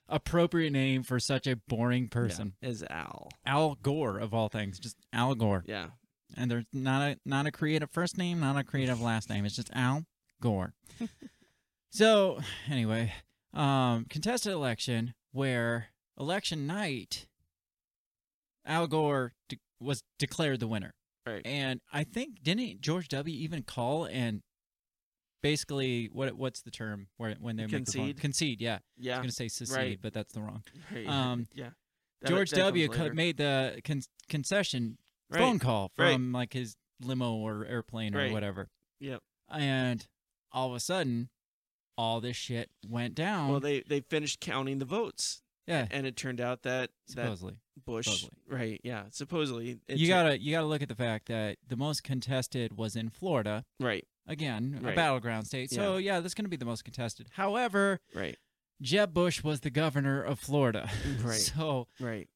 appropriate 0.08 0.72
name 0.72 1.04
for 1.04 1.20
such 1.20 1.46
a 1.48 1.56
boring 1.56 2.08
person. 2.08 2.54
Is 2.62 2.84
Al. 2.90 3.30
Al 3.46 3.76
Gore 3.82 4.18
of 4.18 4.34
all 4.34 4.50
things, 4.50 4.80
just 4.80 4.98
Al 5.14 5.36
Gore. 5.36 5.64
Yeah. 5.68 5.88
And 6.38 6.50
there's 6.52 6.66
not 6.72 7.02
a 7.02 7.18
not 7.26 7.46
a 7.48 7.52
creative 7.52 7.90
first 7.92 8.18
name, 8.18 8.40
not 8.40 8.58
a 8.58 8.64
creative 8.64 9.02
last 9.02 9.30
name. 9.30 9.46
It's 9.46 9.56
just 9.56 9.70
Al 9.74 10.06
Gore. 10.42 10.74
so 11.90 12.40
anyway, 12.70 13.14
um, 13.54 14.06
contested 14.10 14.52
election 14.54 15.14
where 15.32 15.88
election 16.20 16.68
night, 16.68 17.28
Al 18.66 18.88
Gore 18.88 19.34
de- 19.48 19.58
was 19.80 20.04
declared 20.18 20.60
the 20.60 20.68
winner. 20.68 20.94
Right. 21.26 21.42
And 21.46 21.82
I 21.92 22.04
think 22.04 22.42
didn't 22.44 22.82
George 22.82 23.08
W. 23.10 23.36
even 23.36 23.64
call 23.64 24.06
and 24.06 24.42
basically 25.42 26.10
what 26.12 26.34
what's 26.34 26.62
the 26.62 26.72
term 26.72 27.08
where 27.18 27.36
when 27.40 27.56
they 27.56 27.64
make 27.64 27.72
the 27.72 27.78
Concede? 27.78 28.20
concede? 28.20 28.62
Yeah, 28.62 28.76
I 28.76 28.80
Yeah. 28.98 29.18
was 29.18 29.24
gonna 29.24 29.32
say 29.32 29.48
secede, 29.48 29.78
Right. 29.78 30.00
but 30.02 30.14
that's 30.14 30.34
the 30.34 30.42
wrong. 30.42 30.64
Right. 30.94 31.08
Um, 31.08 31.48
yeah. 31.54 31.70
That- 32.22 32.30
George 32.30 32.50
that 32.52 32.58
W. 32.58 32.88
co- 32.90 33.14
made 33.14 33.38
the 33.38 33.82
con- 33.84 34.02
concession 34.28 34.98
Right. 35.30 35.40
phone 35.40 35.60
call 35.60 35.92
Right. 35.98 36.14
from 36.14 36.32
like 36.32 36.54
his 36.54 36.76
limo 37.02 37.36
or 37.36 37.66
airplane 37.66 38.16
or 38.16 38.20
Right. 38.20 38.32
whatever, 38.32 38.70
Yep. 39.00 39.22
and 39.50 40.08
all 40.52 40.70
of 40.70 40.76
a 40.76 40.80
sudden, 40.80 41.30
all 41.98 42.20
this 42.22 42.36
shit 42.38 42.70
went 42.88 43.14
down. 43.16 43.50
Well, 43.52 43.60
they 43.60 43.82
they 43.82 44.02
finished 44.02 44.40
counting 44.40 44.80
the 44.80 44.86
votes, 44.86 45.42
yeah, 45.68 45.88
and 45.92 46.08
it 46.08 46.16
turned 46.16 46.42
out 46.42 46.64
that 46.64 46.92
supposedly. 47.08 47.54
that 47.76 47.86
Bush, 47.86 48.06
supposedly. 48.06 48.38
right? 48.48 48.82
Yeah, 48.84 49.06
supposedly. 49.12 49.80
you 49.88 50.08
tur- 50.08 50.08
gotta 50.08 50.40
you 50.42 50.52
gotta 50.52 50.66
look 50.68 50.82
at 50.82 50.90
the 50.90 50.96
fact 50.96 51.28
that 51.28 51.58
the 51.68 51.76
most 51.78 52.04
contested 52.04 52.78
was 52.78 52.96
in 52.96 53.10
Florida. 53.10 53.66
right, 53.80 54.08
Again, 54.26 54.82
a 54.86 54.94
battleground 54.94 55.48
state. 55.48 55.70
So 55.72 55.98
yeah, 55.98 56.20
that's 56.20 56.34
gonna 56.34 56.50
be 56.50 56.56
the 56.58 56.66
most 56.66 56.84
contested. 56.84 57.28
However, 57.34 58.00
right, 58.14 58.38
Jeb 58.82 59.14
Bush 59.14 59.44
was 59.44 59.60
the 59.62 59.70
governor 59.70 60.22
of 60.24 60.40
Florida. 60.40 60.90
Mm, 61.04 61.24
right. 61.24 61.40
so 61.40 61.88
right. 62.00 62.30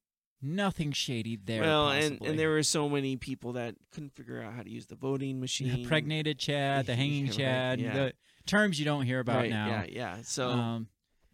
Nothing 0.44 0.92
shady 0.92 1.38
there. 1.38 1.62
well, 1.62 1.90
and 1.90 2.04
possibly. 2.04 2.30
and 2.30 2.40
there 2.40 2.50
were 2.50 2.64
so 2.64 2.90
many 2.90 3.16
people 3.16 3.54
that 3.54 3.76
couldn't 3.92 4.14
figure 4.16 4.42
out 4.42 4.54
how 4.54 4.62
to 4.64 4.70
use 4.70 4.86
the 4.88 4.96
voting 4.96 5.40
machine. 5.40 5.70
the 5.70 5.82
impregnated 5.82 6.38
Chad, 6.40 6.86
the 6.86 6.96
hanging 7.04 7.26
right, 7.26 7.34
Chad, 7.34 7.80
yeah. 7.80 7.94
the 7.94 8.14
terms 8.46 8.80
you 8.80 8.86
don't 8.86 9.06
hear 9.06 9.20
about 9.20 9.38
right, 9.38 9.50
now. 9.50 9.68
Yeah, 9.68 9.86
yeah. 9.90 10.18
So 10.24 10.50
um, 10.50 10.88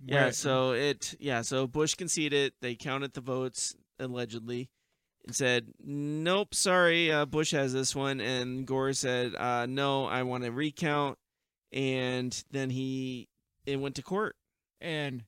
yeah, 0.05 0.23
where- 0.25 0.31
so 0.31 0.71
it 0.71 1.15
yeah, 1.19 1.41
so 1.41 1.67
Bush 1.67 1.95
conceded. 1.95 2.53
They 2.61 2.75
counted 2.75 3.13
the 3.13 3.21
votes 3.21 3.75
allegedly. 3.99 4.69
And 5.27 5.35
said, 5.35 5.73
"Nope, 5.83 6.55
sorry, 6.55 7.11
uh, 7.11 7.25
Bush 7.25 7.51
has 7.51 7.73
this 7.73 7.93
one." 7.93 8.21
And 8.21 8.65
Gore 8.65 8.93
said, 8.93 9.35
uh, 9.35 9.65
"No, 9.65 10.05
I 10.05 10.23
want 10.23 10.45
to 10.45 10.51
recount." 10.51 11.17
And 11.73 12.41
then 12.51 12.69
he 12.69 13.27
it 13.65 13.75
went 13.75 13.95
to 13.95 14.01
court. 14.01 14.37
and 14.81 15.23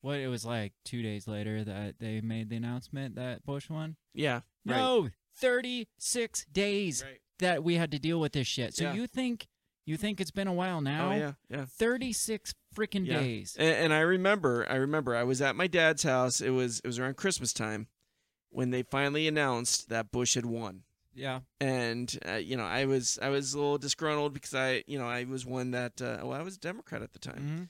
what 0.00 0.18
it 0.18 0.28
was 0.28 0.44
like 0.44 0.72
two 0.84 1.02
days 1.02 1.26
later 1.28 1.62
that 1.64 1.98
they 1.98 2.20
made 2.20 2.48
the 2.50 2.56
announcement 2.56 3.14
that 3.16 3.44
Bush 3.44 3.68
won. 3.70 3.96
Yeah, 4.14 4.40
right. 4.66 4.76
No, 4.78 5.10
thirty 5.36 5.88
six 5.98 6.44
days 6.46 7.02
Right. 7.04 7.20
that 7.38 7.62
we 7.64 7.74
had 7.74 7.90
to 7.92 7.98
deal 7.98 8.20
with 8.20 8.32
this 8.32 8.46
shit. 8.46 8.74
So 8.74 8.84
Yeah. 8.84 8.94
you 8.94 9.06
think 9.06 9.48
you 9.86 9.96
think 9.96 10.20
it's 10.20 10.30
been 10.30 10.46
a 10.46 10.52
while 10.52 10.80
now? 10.80 11.10
Oh 11.10 11.14
yeah, 11.16 11.32
yeah. 11.48 11.64
thirty 11.64 12.12
six 12.12 12.54
freaking 12.74 13.06
Yeah. 13.06 13.20
days. 13.20 13.56
And, 13.58 13.74
and 13.76 13.92
I 13.92 14.00
remember, 14.00 14.66
I 14.70 14.76
remember, 14.76 15.16
I 15.16 15.24
was 15.24 15.40
at 15.42 15.56
my 15.56 15.66
dad's 15.66 16.02
house. 16.04 16.40
It 16.40 16.50
was 16.50 16.80
it 16.80 16.86
was 16.86 16.98
around 16.98 17.16
Christmas 17.16 17.52
time 17.52 17.88
when 18.50 18.70
they 18.70 18.82
finally 18.82 19.26
announced 19.28 19.88
that 19.88 20.10
Bush 20.12 20.34
had 20.34 20.46
won. 20.46 20.82
Yeah, 21.12 21.40
And 21.60 22.16
uh, 22.26 22.34
you 22.34 22.56
know, 22.56 22.64
I 22.64 22.84
was 22.84 23.18
I 23.20 23.30
was 23.30 23.52
a 23.52 23.58
little 23.58 23.78
disgruntled 23.78 24.32
because 24.32 24.54
I, 24.54 24.84
you 24.86 24.96
know, 24.98 25.08
I 25.08 25.24
was 25.24 25.44
one 25.44 25.72
that 25.72 26.00
uh, 26.00 26.18
well, 26.22 26.32
I 26.32 26.42
was 26.42 26.54
a 26.56 26.60
Democrat 26.60 27.02
at 27.02 27.12
the 27.12 27.18
time, 27.18 27.42
Mhm. 27.42 27.68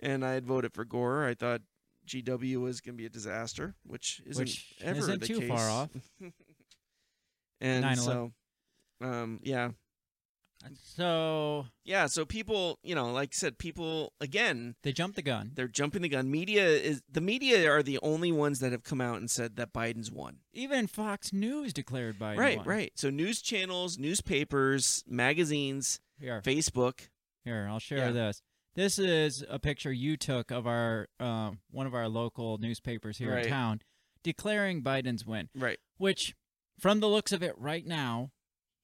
And 0.00 0.24
I 0.24 0.32
had 0.32 0.46
voted 0.46 0.72
for 0.72 0.84
Gore. 0.84 1.26
I 1.26 1.34
thought 1.34 1.62
GW 2.06 2.56
was 2.60 2.80
going 2.80 2.94
to 2.94 2.98
be 2.98 3.06
a 3.06 3.10
disaster, 3.10 3.74
which 3.84 4.20
isn't 4.26 4.42
Which 4.42 4.74
ever 4.82 4.98
isn't 4.98 5.20
the 5.20 5.26
too 5.26 5.40
case. 5.40 5.48
far 5.48 5.68
off. 5.70 5.90
and 7.60 7.84
9/11. 7.84 7.98
so, 7.98 8.32
um, 9.00 9.40
yeah, 9.42 9.70
so 10.74 11.66
yeah. 11.84 12.06
So 12.06 12.24
people, 12.24 12.78
you 12.82 12.94
know, 12.94 13.12
like 13.12 13.30
I 13.32 13.36
said, 13.36 13.58
people 13.58 14.12
again. 14.20 14.74
they 14.82 14.92
jumped 14.92 15.16
the 15.16 15.22
gun. 15.22 15.52
They're 15.54 15.68
jumping 15.68 16.02
the 16.02 16.08
gun. 16.08 16.30
Media 16.30 16.66
is 16.66 17.02
the 17.10 17.20
media 17.20 17.70
are 17.70 17.82
the 17.82 17.98
only 18.02 18.32
ones 18.32 18.60
that 18.60 18.72
have 18.72 18.82
come 18.82 19.00
out 19.00 19.18
and 19.18 19.30
said 19.30 19.56
that 19.56 19.72
Biden's 19.72 20.10
won. 20.10 20.38
Even 20.52 20.86
Fox 20.86 21.32
News 21.32 21.72
declared 21.72 22.18
Biden 22.18 22.38
right, 22.38 22.58
won. 22.58 22.66
right. 22.66 22.92
So 22.96 23.10
news 23.10 23.40
channels, 23.42 23.98
newspapers, 23.98 25.04
magazines, 25.06 26.00
Here, 26.18 26.40
Facebook. 26.44 27.08
here, 27.44 27.66
I'll 27.70 27.78
share 27.78 27.98
Yeah. 27.98 28.10
this. 28.12 28.42
This 28.78 28.96
is 29.00 29.44
a 29.50 29.58
picture 29.58 29.92
you 29.92 30.16
took 30.16 30.52
of 30.52 30.64
our 30.68 31.08
um, 31.18 31.58
one 31.72 31.88
of 31.88 31.96
our 31.96 32.08
local 32.08 32.58
newspapers 32.58 33.18
here 33.18 33.32
Right. 33.34 33.44
in 33.44 33.50
town, 33.50 33.82
declaring 34.22 34.84
Biden's 34.84 35.26
win. 35.26 35.48
Right, 35.52 35.80
Which, 35.96 36.36
from 36.78 37.00
the 37.00 37.08
looks 37.08 37.32
of 37.32 37.42
it 37.42 37.54
right 37.58 37.84
now, 37.84 38.30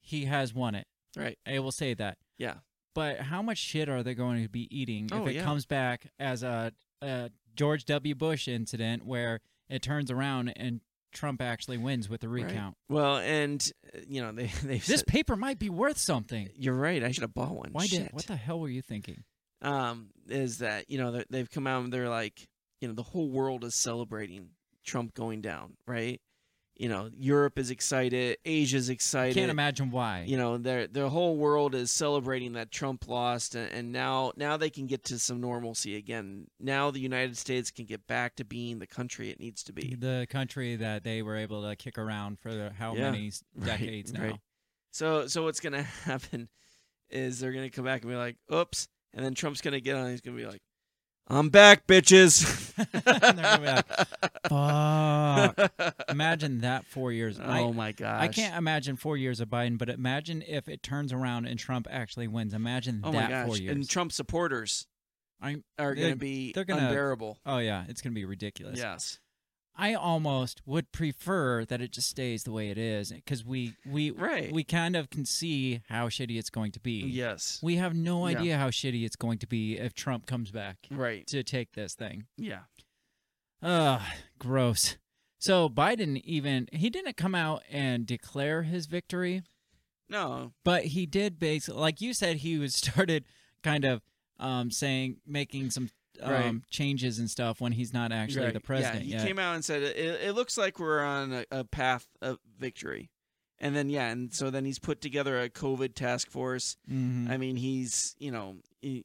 he 0.00 0.24
has 0.24 0.52
won 0.52 0.74
it. 0.74 0.88
right. 1.16 1.38
I 1.46 1.60
will 1.60 1.70
say 1.70 1.94
that. 1.94 2.18
Yeah, 2.38 2.54
But 2.92 3.20
how 3.20 3.40
much 3.40 3.58
shit 3.58 3.88
are 3.88 4.02
they 4.02 4.14
going 4.14 4.42
to 4.42 4.48
be 4.48 4.66
eating 4.76 5.10
Oh, 5.12 5.22
if 5.22 5.28
it 5.28 5.34
yeah. 5.36 5.44
comes 5.44 5.64
back 5.64 6.08
as 6.18 6.42
a, 6.42 6.72
a 7.00 7.30
George 7.54 7.84
W. 7.84 8.16
Bush 8.16 8.48
incident 8.48 9.06
where 9.06 9.38
it 9.68 9.80
turns 9.80 10.10
around 10.10 10.48
and 10.56 10.80
Trump 11.12 11.40
actually 11.40 11.78
wins 11.78 12.08
with 12.08 12.20
the 12.22 12.28
Right. 12.28 12.46
recount. 12.46 12.76
Well, 12.88 13.18
and 13.18 13.64
uh, 13.94 14.00
you 14.08 14.20
know 14.20 14.32
they 14.32 14.46
they 14.64 14.78
This 14.78 15.04
paper 15.04 15.36
might 15.36 15.60
be 15.60 15.70
worth 15.70 15.98
something. 15.98 16.50
You're 16.56 16.74
right. 16.74 17.00
I 17.04 17.12
should 17.12 17.22
have 17.22 17.32
bought 17.34 17.54
one. 17.54 17.68
Why 17.70 17.86
Shit. 17.86 18.02
did? 18.06 18.12
What 18.12 18.26
the 18.26 18.34
hell 18.34 18.58
were 18.58 18.68
you 18.68 18.82
thinking? 18.82 19.22
Um, 19.64 20.10
is 20.28 20.58
that 20.58 20.88
you 20.90 20.98
know 20.98 21.10
they- 21.12 21.24
they've 21.30 21.50
come 21.50 21.66
out 21.66 21.82
and 21.84 21.92
they're 21.92 22.08
like, 22.08 22.46
you 22.80 22.88
know, 22.88 22.94
the 22.94 23.02
whole 23.02 23.28
world 23.28 23.64
is 23.64 23.74
celebrating 23.74 24.50
Trump 24.84 25.14
going 25.14 25.40
down, 25.40 25.76
right? 25.86 26.20
You 26.76 26.88
know, 26.88 27.08
Europe 27.16 27.56
is 27.56 27.70
excited, 27.70 28.36
Asia's 28.44 28.88
excited. 28.90 29.36
Can't 29.36 29.50
imagine 29.50 29.92
why. 29.92 30.24
You 30.26 30.36
know, 30.36 30.58
their 30.58 30.88
their 30.88 31.06
whole 31.08 31.36
world 31.36 31.72
is 31.74 31.92
celebrating 31.92 32.54
that 32.54 32.72
Trump 32.72 33.06
lost, 33.06 33.54
and, 33.54 33.70
and 33.72 33.92
now 33.92 34.32
now 34.36 34.56
they 34.56 34.70
can 34.70 34.86
get 34.88 35.04
to 35.04 35.18
some 35.20 35.40
normalcy 35.40 35.94
again. 35.94 36.48
Now 36.58 36.90
the 36.90 36.98
United 36.98 37.36
States 37.38 37.70
can 37.70 37.84
get 37.84 38.06
back 38.08 38.34
to 38.36 38.44
being 38.44 38.80
the 38.80 38.88
country 38.88 39.30
it 39.30 39.38
needs 39.38 39.62
to 39.64 39.72
be. 39.72 39.94
the 39.94 40.26
country 40.28 40.74
that 40.76 41.04
they 41.04 41.22
were 41.22 41.36
able 41.36 41.62
to 41.68 41.76
kick 41.76 41.96
around 41.96 42.40
for 42.40 42.52
the- 42.52 42.70
how 42.72 42.94
Yeah, 42.96 43.12
many 43.12 43.28
s- 43.28 43.44
right, 43.54 43.66
decades 43.78 44.12
now. 44.12 44.22
right. 44.22 44.40
So 44.90 45.28
so 45.28 45.44
what's 45.44 45.60
gonna 45.60 45.82
happen 46.04 46.48
is 47.08 47.38
they're 47.38 47.52
gonna 47.52 47.70
come 47.70 47.84
back 47.84 48.02
and 48.02 48.10
be 48.10 48.16
like, 48.16 48.36
"Oops," 48.52 48.88
and 49.14 49.24
then 49.24 49.34
Trump's 49.34 49.60
gonna 49.60 49.80
get 49.80 49.96
on. 49.96 50.10
He's 50.10 50.20
gonna 50.20 50.36
be 50.36 50.46
like, 50.46 50.60
"I'm 51.28 51.48
back, 51.48 51.86
bitches." 51.86 52.72
And 52.76 53.02
they're 53.04 53.20
gonna 53.20 53.58
be 53.58 53.66
like, 53.66 53.86
Fuck. 54.48 56.04
Imagine 56.08 56.60
that 56.60 56.84
four 56.86 57.12
years. 57.12 57.38
I- 57.40 57.60
oh 57.60 57.72
my 57.72 57.92
gosh! 57.92 58.22
I 58.22 58.28
can't 58.28 58.56
imagine 58.56 58.96
four 58.96 59.16
years 59.16 59.40
of 59.40 59.48
Biden, 59.48 59.78
but 59.78 59.88
imagine 59.88 60.42
if 60.46 60.68
it 60.68 60.82
turns 60.82 61.12
around 61.12 61.46
and 61.46 61.58
Trump 61.58 61.86
actually 61.90 62.28
wins. 62.28 62.54
Imagine 62.54 63.00
Oh 63.04 63.12
that 63.12 63.22
my 63.24 63.28
gosh! 63.28 63.46
four 63.46 63.56
years. 63.56 63.74
And 63.74 63.88
Trump 63.88 64.12
supporters 64.12 64.86
I'm, 65.40 65.64
are 65.78 65.94
they're- 65.94 66.04
gonna 66.04 66.16
be 66.16 66.52
they're 66.52 66.64
gonna- 66.64 66.88
unbearable. 66.88 67.38
oh 67.46 67.58
yeah, 67.58 67.84
it's 67.88 68.00
gonna 68.02 68.14
be 68.14 68.24
ridiculous. 68.24 68.78
Yes. 68.78 69.18
I 69.76 69.94
almost 69.94 70.62
would 70.66 70.92
prefer 70.92 71.64
that 71.64 71.80
it 71.80 71.90
just 71.90 72.08
stays 72.08 72.44
the 72.44 72.52
way 72.52 72.70
it 72.70 72.78
is 72.78 73.10
because 73.10 73.44
we 73.44 73.74
we 73.84 74.10
Right. 74.12 74.52
we 74.52 74.62
kind 74.62 74.94
of 74.94 75.10
can 75.10 75.24
see 75.24 75.82
how 75.88 76.08
shitty 76.08 76.38
it's 76.38 76.50
going 76.50 76.70
to 76.72 76.80
be. 76.80 77.00
Yes. 77.00 77.58
We 77.62 77.76
have 77.76 77.94
no 77.94 78.26
Yeah. 78.28 78.38
idea 78.38 78.56
how 78.58 78.70
shitty 78.70 79.04
it's 79.04 79.16
going 79.16 79.38
to 79.38 79.46
be 79.48 79.76
if 79.76 79.92
Trump 79.92 80.26
comes 80.26 80.50
back 80.52 80.78
Right. 80.90 81.26
to 81.26 81.42
take 81.42 81.72
this 81.72 81.94
thing. 81.94 82.26
Yeah. 82.36 82.62
Ugh, 83.62 84.00
gross. 84.38 84.96
So 85.38 85.68
Biden 85.68 86.20
even 86.24 86.68
he 86.72 86.88
didn't 86.90 87.16
come 87.16 87.34
out 87.34 87.62
and 87.70 88.06
declare 88.06 88.62
his 88.62 88.86
victory, 88.86 89.42
No. 90.08 90.52
but 90.64 90.86
he 90.86 91.06
did 91.06 91.38
basically 91.38 91.80
like 91.80 92.00
you 92.00 92.14
said 92.14 92.36
he 92.38 92.58
was 92.58 92.74
started 92.76 93.24
kind 93.62 93.84
of 93.84 94.02
um 94.38 94.70
saying 94.70 95.16
making 95.26 95.70
some 95.70 95.90
um 96.22 96.30
Right. 96.32 96.54
changes 96.70 97.18
and 97.18 97.30
stuff 97.30 97.60
when 97.60 97.72
he's 97.72 97.92
not 97.92 98.12
actually 98.12 98.46
Right. 98.46 98.54
the 98.54 98.60
president 98.60 99.04
Yeah, 99.06 99.06
he 99.06 99.12
yet. 99.18 99.26
came 99.26 99.38
out 99.38 99.54
and 99.54 99.64
said 99.64 99.82
it, 99.82 99.96
it 99.96 100.34
looks 100.34 100.56
like 100.56 100.78
we're 100.78 101.02
on 101.02 101.32
a, 101.32 101.44
a 101.50 101.64
path 101.64 102.06
of 102.22 102.38
victory. 102.58 103.10
And 103.58 103.74
then 103.74 103.88
yeah, 103.88 104.08
and 104.10 104.32
so 104.34 104.50
then 104.50 104.64
he's 104.64 104.78
put 104.78 105.00
together 105.00 105.40
a 105.40 105.48
COVID 105.48 105.94
task 105.94 106.28
force. 106.30 106.76
Mhm. 106.90 107.30
I 107.30 107.36
mean, 107.36 107.56
he's 107.56 108.14
you 108.18 108.30
know 108.30 108.56
he, 108.82 109.04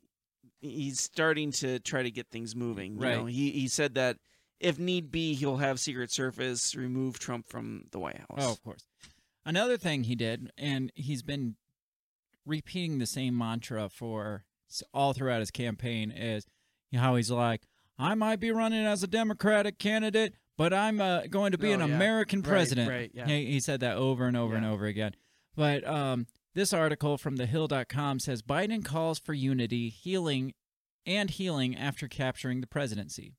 he's 0.61 0.99
starting 0.99 1.51
to 1.53 1.79
try 1.79 2.03
to 2.03 2.11
get 2.11 2.29
things 2.29 2.55
moving. 2.55 2.95
You 2.95 2.99
Right. 3.01 3.17
know, 3.17 3.25
he 3.27 3.51
he 3.51 3.67
said 3.67 3.95
that 3.95 4.17
if 4.59 4.77
need 4.77 5.09
be, 5.11 5.35
he'll 5.35 5.57
have 5.57 5.79
Secret 5.79 6.11
Service 6.11 6.75
remove 6.75 7.17
Trump 7.19 7.47
from 7.47 7.85
the 7.91 7.99
White 7.99 8.17
House. 8.17 8.37
Oh, 8.39 8.51
of 8.51 8.61
course. 8.63 8.83
Another 9.45 9.77
thing 9.77 10.03
he 10.03 10.15
did, 10.15 10.51
and 10.57 10.91
he's 10.95 11.23
been 11.23 11.55
repeating 12.45 12.97
the 12.99 13.05
same 13.05 13.37
mantra 13.37 13.87
for 13.89 14.43
all 14.93 15.13
throughout 15.13 15.39
his 15.39 15.51
campaign, 15.51 16.11
is 16.11 16.45
how 16.93 17.15
he's 17.15 17.31
like, 17.31 17.63
"I 17.97 18.15
might 18.15 18.39
be 18.39 18.51
running 18.51 18.85
as 18.85 19.03
a 19.03 19.07
Democratic 19.07 19.77
candidate, 19.79 20.33
but 20.57 20.73
I'm 20.73 20.99
uh, 21.01 21.23
going 21.29 21.51
to 21.51 21.57
be 21.57 21.69
Oh, 21.71 21.73
an 21.79 21.79
yeah. 21.89 21.95
American 21.95 22.41
president." 22.41 22.89
right, 22.89 23.11
yeah. 23.13 23.25
he, 23.27 23.45
he 23.51 23.59
said 23.59 23.79
that 23.81 23.97
over 23.97 24.25
and 24.25 24.35
over 24.37 24.55
and 24.55 24.65
over 24.65 24.85
again. 24.85 25.13
But 25.55 25.85
um, 25.87 26.27
this 26.53 26.73
article 26.73 27.17
from 27.17 27.37
thehill.com 27.37 28.19
says 28.19 28.41
Biden 28.41 28.83
calls 28.83 29.19
for 29.19 29.33
unity, 29.33 29.89
healing, 29.89 30.53
and 31.05 31.29
healing 31.29 31.75
after 31.75 32.07
capturing 32.07 32.61
the 32.61 32.67
presidency. 32.67 33.33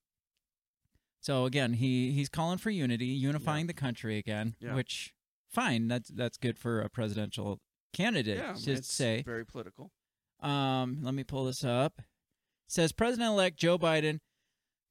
So 1.21 1.45
again, 1.45 1.75
he 1.75 2.13
he's 2.13 2.29
calling 2.29 2.59
for 2.59 2.71
unity, 2.71 3.07
unifying 3.07 3.67
the 3.67 3.75
country 3.75 4.17
again, 4.19 4.55
Yeah. 4.61 4.75
which 4.75 5.13
fine, 5.49 5.89
that's 5.89 6.09
that's 6.11 6.39
good 6.39 6.59
for 6.59 6.81
a 6.81 6.89
presidential 6.89 7.61
candidate. 7.93 8.39
yeah, 8.39 8.55
it's 8.73 8.93
say. 8.93 9.23
very 9.23 9.45
political. 9.45 9.91
Um, 10.41 11.01
let 11.03 11.13
me 11.15 11.25
pull 11.25 11.45
this 11.45 11.63
up. 11.65 12.01
Says 12.71 12.93
President-elect 12.93 13.57
Joe 13.59 13.79
Biden 13.79 14.21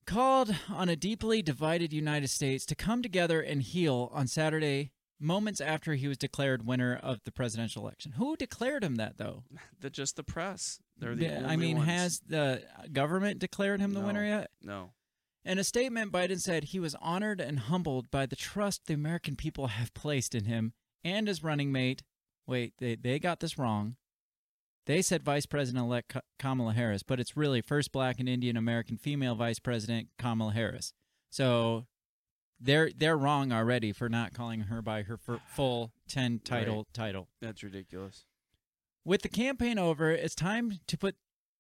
called 0.05 0.55
on 0.69 0.89
a 0.89 0.95
deeply 0.95 1.41
divided 1.41 1.93
United 1.93 2.29
States 2.29 2.65
to 2.65 2.75
come 2.75 3.01
together 3.01 3.41
and 3.41 3.61
heal 3.61 4.09
on 4.13 4.27
Saturday, 4.27 4.91
moments 5.19 5.61
after 5.61 5.93
he 5.93 6.07
was 6.07 6.17
declared 6.17 6.65
winner 6.65 6.95
of 7.01 7.19
the 7.25 7.31
presidential 7.31 7.83
election. 7.83 8.13
Who 8.13 8.35
declared 8.35 8.83
him 8.83 8.95
that 8.95 9.17
though? 9.17 9.43
The, 9.79 9.89
just 9.89 10.15
the 10.15 10.23
press. 10.23 10.79
They're 10.97 11.15
the 11.15 11.35
only 11.37 11.49
I 11.49 11.55
mean, 11.57 11.77
ones. 11.77 11.89
has 11.89 12.19
the 12.25 12.63
government 12.91 13.39
declared 13.39 13.79
him 13.81 13.93
the 13.93 14.01
No. 14.01 14.07
winner 14.07 14.25
yet? 14.25 14.51
no. 14.61 14.91
In 15.45 15.57
a 15.57 15.63
statement, 15.63 16.11
Biden 16.11 16.39
said 16.39 16.65
he 16.65 16.79
was 16.81 16.95
honored 16.95 17.39
and 17.39 17.59
humbled 17.59 18.11
by 18.11 18.25
the 18.25 18.35
trust 18.35 18.85
the 18.85 18.93
American 18.93 19.37
people 19.37 19.67
have 19.67 19.93
placed 19.93 20.35
in 20.35 20.43
him 20.45 20.73
and 21.03 21.27
his 21.29 21.41
running 21.43 21.71
mate. 21.71 22.03
Wait, 22.45 22.73
they, 22.79 22.95
they 22.95 23.19
got 23.19 23.39
this 23.39 23.57
wrong. 23.57 23.95
They 24.89 25.03
said 25.03 25.21
Vice 25.21 25.45
President 25.45 25.85
elect 25.85 26.17
Kamala 26.39 26.73
Harris, 26.73 27.03
but 27.03 27.19
it's 27.19 27.37
really 27.37 27.61
first 27.61 27.91
black 27.91 28.19
and 28.19 28.27
Indian 28.27 28.57
American 28.57 28.97
female 28.97 29.35
Vice 29.35 29.59
President 29.59 30.07
Kamala 30.17 30.51
Harris. 30.51 30.93
So 31.29 31.85
they're 32.59 32.89
they're 32.97 33.15
wrong 33.15 33.51
already 33.51 33.91
for 33.91 34.09
not 34.09 34.33
calling 34.33 34.61
her 34.61 34.81
by 34.81 35.03
her 35.03 35.19
full 35.45 35.91
10 36.07 36.39
title 36.43 36.87
title. 36.91 37.27
That's 37.39 37.61
ridiculous. 37.61 38.25
With 39.05 39.21
the 39.21 39.29
campaign 39.29 39.77
over, 39.77 40.09
it's 40.09 40.33
time 40.33 40.79
to 40.87 40.97
put 40.97 41.17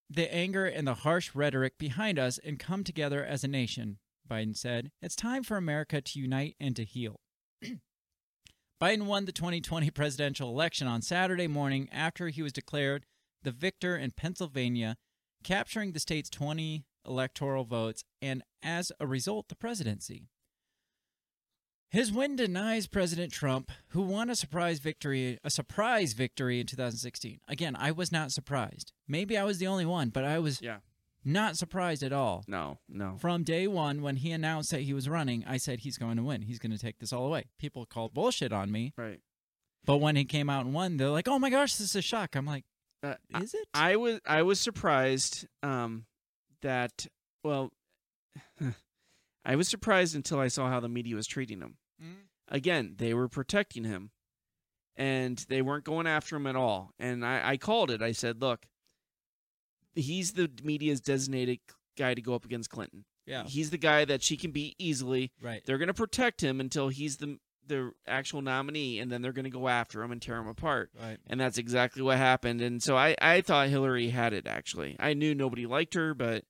the 0.09 0.33
anger 0.33 0.65
and 0.65 0.87
the 0.87 0.95
harsh 0.95 1.35
rhetoric 1.35 1.77
behind 1.77 2.17
us 2.17 2.39
and 2.43 2.57
come 2.57 2.83
together 2.83 3.23
as 3.23 3.43
a 3.43 3.47
nation, 3.47 3.99
Biden 4.27 4.57
said. 4.57 4.89
It's 5.03 5.15
time 5.15 5.43
for 5.43 5.55
America 5.55 6.01
to 6.01 6.19
unite 6.19 6.55
and 6.59 6.75
to 6.75 6.83
heal. 6.83 7.19
Biden 8.81 9.03
won 9.03 9.25
the 9.25 9.31
2020 9.31 9.91
presidential 9.91 10.49
election 10.49 10.87
on 10.87 11.03
Saturday 11.03 11.47
morning 11.47 11.89
after 11.91 12.29
he 12.29 12.41
was 12.41 12.53
declared 12.53 13.05
the 13.43 13.51
victor 13.51 13.95
in 13.97 14.11
Pennsylvania, 14.11 14.97
capturing 15.43 15.91
the 15.93 15.99
state's 15.99 16.29
20 16.29 16.85
electoral 17.05 17.63
votes 17.65 18.03
and, 18.21 18.43
as 18.61 18.91
a 18.99 19.07
result, 19.07 19.47
the 19.49 19.55
presidency. 19.55 20.27
His 21.91 22.11
win 22.11 22.35
denies 22.35 22.85
President 22.87 23.31
Trump, 23.33 23.71
who 23.89 24.01
won 24.03 24.29
a 24.29 24.35
surprise 24.35 24.77
victory, 24.79 25.39
a 25.43 25.49
surprise 25.49 26.13
victory 26.13 26.59
in 26.59 26.67
2016. 26.67 27.39
Again, 27.47 27.75
I 27.75 27.91
was 27.91 28.11
not 28.11 28.31
surprised. 28.31 28.91
Maybe 29.07 29.35
I 29.37 29.43
was 29.43 29.57
the 29.57 29.65
only 29.67 29.87
one, 29.87 30.09
but 30.09 30.23
I 30.23 30.37
was 30.37 30.61
Yeah. 30.61 30.79
not 31.23 31.57
surprised 31.57 32.03
at 32.03 32.13
all. 32.13 32.43
No. 32.47 32.77
No. 32.87 33.17
From 33.17 33.43
day 33.43 33.67
one, 33.67 34.03
when 34.03 34.17
he 34.17 34.31
announced 34.31 34.69
that 34.69 34.81
he 34.81 34.93
was 34.93 35.09
running, 35.09 35.43
I 35.45 35.57
said 35.57 35.79
he's 35.79 35.97
going 35.97 36.17
to 36.17 36.23
win. 36.23 36.43
He's 36.43 36.59
going 36.59 36.71
to 36.71 36.77
take 36.77 36.99
this 36.99 37.11
all 37.11 37.25
away. 37.25 37.45
People 37.57 37.87
called 37.87 38.13
bullshit 38.13 38.53
on 38.53 38.71
me, 38.71 38.93
Right. 38.95 39.19
but 39.83 39.97
when 39.97 40.15
he 40.15 40.25
came 40.25 40.47
out 40.49 40.65
and 40.65 40.75
won, 40.75 40.97
they're 40.97 41.09
like, 41.09 41.27
"Oh 41.27 41.39
my 41.39 41.49
gosh, 41.49 41.73
this 41.75 41.89
is 41.89 41.95
a 41.95 42.01
shock." 42.03 42.35
I'm 42.35 42.45
like, 42.45 42.65
Uh, 43.01 43.15
"Is 43.41 43.53
it?" 43.53 43.67
I 43.73 43.95
was 43.95 44.19
I 44.25 44.41
was 44.43 44.59
surprised 44.59 45.47
um, 45.63 46.05
that 46.61 47.07
well, 47.43 47.71
I 49.45 49.55
was 49.55 49.67
surprised 49.67 50.15
until 50.15 50.39
I 50.39 50.47
saw 50.47 50.69
how 50.69 50.79
the 50.79 50.89
media 50.89 51.15
was 51.15 51.27
treating 51.27 51.61
him. 51.61 51.77
Mm. 52.03 52.13
Again, 52.49 52.95
they 52.97 53.13
were 53.13 53.27
protecting 53.29 53.83
him, 53.83 54.11
and 54.95 55.37
they 55.49 55.61
weren't 55.61 55.85
going 55.85 56.07
after 56.07 56.35
him 56.35 56.47
at 56.47 56.55
all. 56.55 56.91
And 56.99 57.25
I, 57.25 57.51
I 57.51 57.57
called 57.57 57.91
it. 57.91 58.01
I 58.01 58.11
said, 58.11 58.41
"Look, 58.41 58.65
he's 59.95 60.33
the 60.33 60.49
media's 60.63 61.01
designated 61.01 61.59
guy 61.97 62.13
to 62.13 62.21
go 62.21 62.33
up 62.33 62.45
against 62.45 62.69
Clinton. 62.69 63.05
yeah, 63.25 63.43
He's 63.45 63.69
the 63.69 63.77
guy 63.77 64.05
that 64.05 64.23
she 64.23 64.37
can 64.37 64.51
beat 64.51 64.75
easily. 64.79 65.31
right. 65.41 65.61
They're 65.65 65.77
going 65.77 65.87
to 65.87 65.93
protect 65.93 66.41
him 66.41 66.59
until 66.59 66.87
he's 66.89 67.17
the 67.17 67.37
the 67.69 67.91
actual 68.07 68.41
nominee, 68.41 68.99
and 68.99 69.11
then 69.11 69.21
they're 69.21 69.31
going 69.31 69.45
to 69.45 69.49
go 69.49 69.67
after 69.67 70.03
him 70.03 70.11
and 70.11 70.21
tear 70.21 70.37
him 70.37 70.47
apart." 70.47 70.91
Right. 71.01 71.17
and 71.27 71.39
that's 71.39 71.57
exactly 71.57 72.01
what 72.01 72.17
happened. 72.17 72.61
And 72.61 72.83
so 72.83 72.97
I, 72.97 73.15
I 73.21 73.41
thought 73.41 73.69
Hillary 73.69 74.09
had 74.09 74.33
it. 74.33 74.45
Actually, 74.45 74.97
I 74.99 75.13
knew 75.13 75.33
nobody 75.33 75.65
liked 75.65 75.93
her, 75.93 76.13
but 76.13 76.43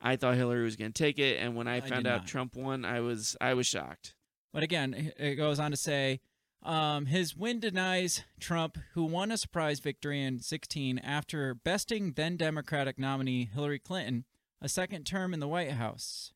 I 0.00 0.16
thought 0.16 0.34
Hillary 0.36 0.64
was 0.64 0.76
going 0.76 0.92
to 0.92 1.02
take 1.02 1.18
it. 1.18 1.38
And 1.38 1.54
when 1.54 1.68
I, 1.68 1.76
I 1.76 1.80
found 1.80 2.06
out 2.06 2.22
not. 2.22 2.26
Trump 2.26 2.56
won, 2.56 2.84
I 2.84 3.00
was 3.00 3.36
I 3.40 3.54
was 3.54 3.66
shocked. 3.66 4.14
But 4.52 4.62
again, 4.62 5.12
it 5.16 5.34
goes 5.34 5.58
on 5.58 5.70
to 5.70 5.76
say 5.76 6.20
um, 6.62 7.06
his 7.06 7.36
win 7.36 7.60
denies 7.60 8.24
Trump, 8.40 8.78
who 8.94 9.04
won 9.04 9.30
a 9.30 9.36
surprise 9.36 9.80
victory 9.80 10.22
in 10.22 10.40
16 10.40 10.98
after 10.98 11.54
besting 11.54 12.12
then 12.12 12.36
Democratic 12.36 12.98
nominee 12.98 13.50
Hillary 13.52 13.78
Clinton 13.78 14.24
a 14.62 14.68
second 14.68 15.04
term 15.04 15.34
in 15.34 15.40
the 15.40 15.48
White 15.48 15.72
House. 15.72 16.32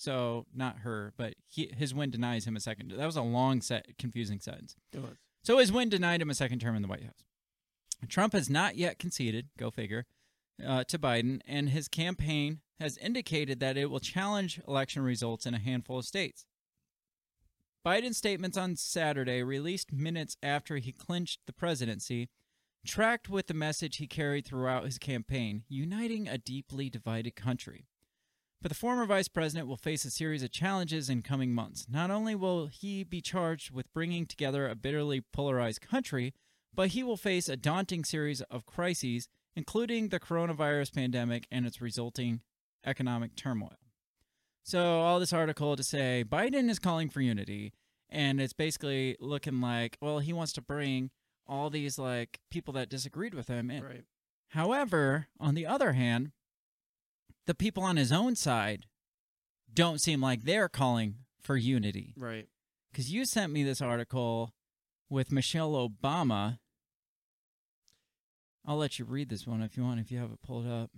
So 0.00 0.46
not 0.54 0.78
her, 0.78 1.12
but 1.18 1.34
he, 1.46 1.70
his 1.76 1.92
win 1.92 2.10
denies 2.10 2.46
him 2.46 2.56
a 2.56 2.60
second. 2.60 2.90
That 2.90 3.04
was 3.04 3.16
a 3.16 3.22
long, 3.22 3.60
set, 3.60 3.98
confusing 3.98 4.40
sentence. 4.40 4.74
It 4.94 5.02
was. 5.02 5.18
So 5.42 5.58
his 5.58 5.70
win 5.70 5.90
denied 5.90 6.22
him 6.22 6.30
a 6.30 6.34
second 6.34 6.60
term 6.60 6.74
in 6.74 6.80
the 6.80 6.88
White 6.88 7.04
House. 7.04 7.26
Trump 8.08 8.32
has 8.32 8.48
not 8.48 8.76
yet 8.76 8.98
conceded, 8.98 9.48
go 9.58 9.70
figure, 9.70 10.06
uh, 10.66 10.84
to 10.84 10.98
Biden, 10.98 11.42
and 11.46 11.68
his 11.68 11.86
campaign 11.86 12.60
has 12.80 12.96
indicated 12.96 13.60
that 13.60 13.76
it 13.76 13.90
will 13.90 14.00
challenge 14.00 14.58
election 14.66 15.02
results 15.02 15.44
in 15.44 15.52
a 15.52 15.58
handful 15.58 15.98
of 15.98 16.06
states. 16.06 16.46
Biden's 17.84 18.16
statements 18.16 18.56
on 18.56 18.76
Saturday, 18.76 19.42
released 19.42 19.92
minutes 19.92 20.38
after 20.42 20.78
he 20.78 20.92
clinched 20.92 21.40
the 21.44 21.52
presidency, 21.52 22.30
tracked 22.86 23.28
with 23.28 23.48
the 23.48 23.54
message 23.54 23.98
he 23.98 24.06
carried 24.06 24.46
throughout 24.46 24.86
his 24.86 24.96
campaign 24.96 25.64
uniting 25.68 26.26
a 26.26 26.38
deeply 26.38 26.88
divided 26.88 27.36
country. 27.36 27.84
But 28.62 28.68
the 28.68 28.74
former 28.74 29.06
vice 29.06 29.28
president 29.28 29.68
will 29.68 29.78
face 29.78 30.04
a 30.04 30.10
series 30.10 30.42
of 30.42 30.50
challenges 30.50 31.08
in 31.08 31.22
coming 31.22 31.52
months. 31.52 31.86
Not 31.88 32.10
only 32.10 32.34
will 32.34 32.66
he 32.66 33.04
be 33.04 33.22
charged 33.22 33.70
with 33.70 33.92
bringing 33.94 34.26
together 34.26 34.68
a 34.68 34.74
bitterly 34.74 35.22
polarized 35.22 35.80
country, 35.80 36.34
but 36.74 36.88
he 36.88 37.02
will 37.02 37.16
face 37.16 37.48
a 37.48 37.56
daunting 37.56 38.04
series 38.04 38.42
of 38.42 38.66
crises, 38.66 39.28
including 39.56 40.08
the 40.08 40.20
coronavirus 40.20 40.94
pandemic 40.94 41.46
and 41.50 41.66
its 41.66 41.80
resulting 41.80 42.42
economic 42.84 43.34
turmoil. 43.34 43.78
So, 44.62 45.00
all 45.00 45.18
this 45.18 45.32
article 45.32 45.74
to 45.74 45.82
say 45.82 46.22
Biden 46.26 46.68
is 46.68 46.78
calling 46.78 47.08
for 47.08 47.22
unity, 47.22 47.72
and 48.10 48.40
it's 48.40 48.52
basically 48.52 49.16
looking 49.20 49.60
like, 49.60 49.96
well, 50.02 50.18
he 50.18 50.34
wants 50.34 50.52
to 50.54 50.62
bring 50.62 51.10
all 51.46 51.70
these 51.70 51.98
like 51.98 52.40
people 52.50 52.74
that 52.74 52.90
disagreed 52.90 53.34
with 53.34 53.48
him 53.48 53.70
in. 53.70 53.82
Right. 53.82 54.04
However, 54.48 55.28
on 55.38 55.54
the 55.54 55.66
other 55.66 55.92
hand, 55.92 56.32
the 57.46 57.54
people 57.54 57.82
on 57.82 57.96
his 57.96 58.12
own 58.12 58.36
side 58.36 58.86
don't 59.72 60.00
seem 60.00 60.20
like 60.20 60.42
they're 60.42 60.68
calling 60.68 61.16
for 61.40 61.56
unity. 61.56 62.14
Right. 62.16 62.48
Because 62.90 63.12
you 63.12 63.24
sent 63.24 63.52
me 63.52 63.62
this 63.62 63.80
article 63.80 64.54
with 65.08 65.32
Michelle 65.32 65.72
Obama. 65.72 66.58
I'll 68.66 68.76
let 68.76 68.98
you 68.98 69.04
read 69.04 69.28
this 69.28 69.46
one 69.46 69.62
if 69.62 69.76
you 69.76 69.82
want, 69.82 70.00
if 70.00 70.10
you 70.10 70.18
have 70.18 70.30
it 70.30 70.42
pulled 70.42 70.66
up. 70.66 70.90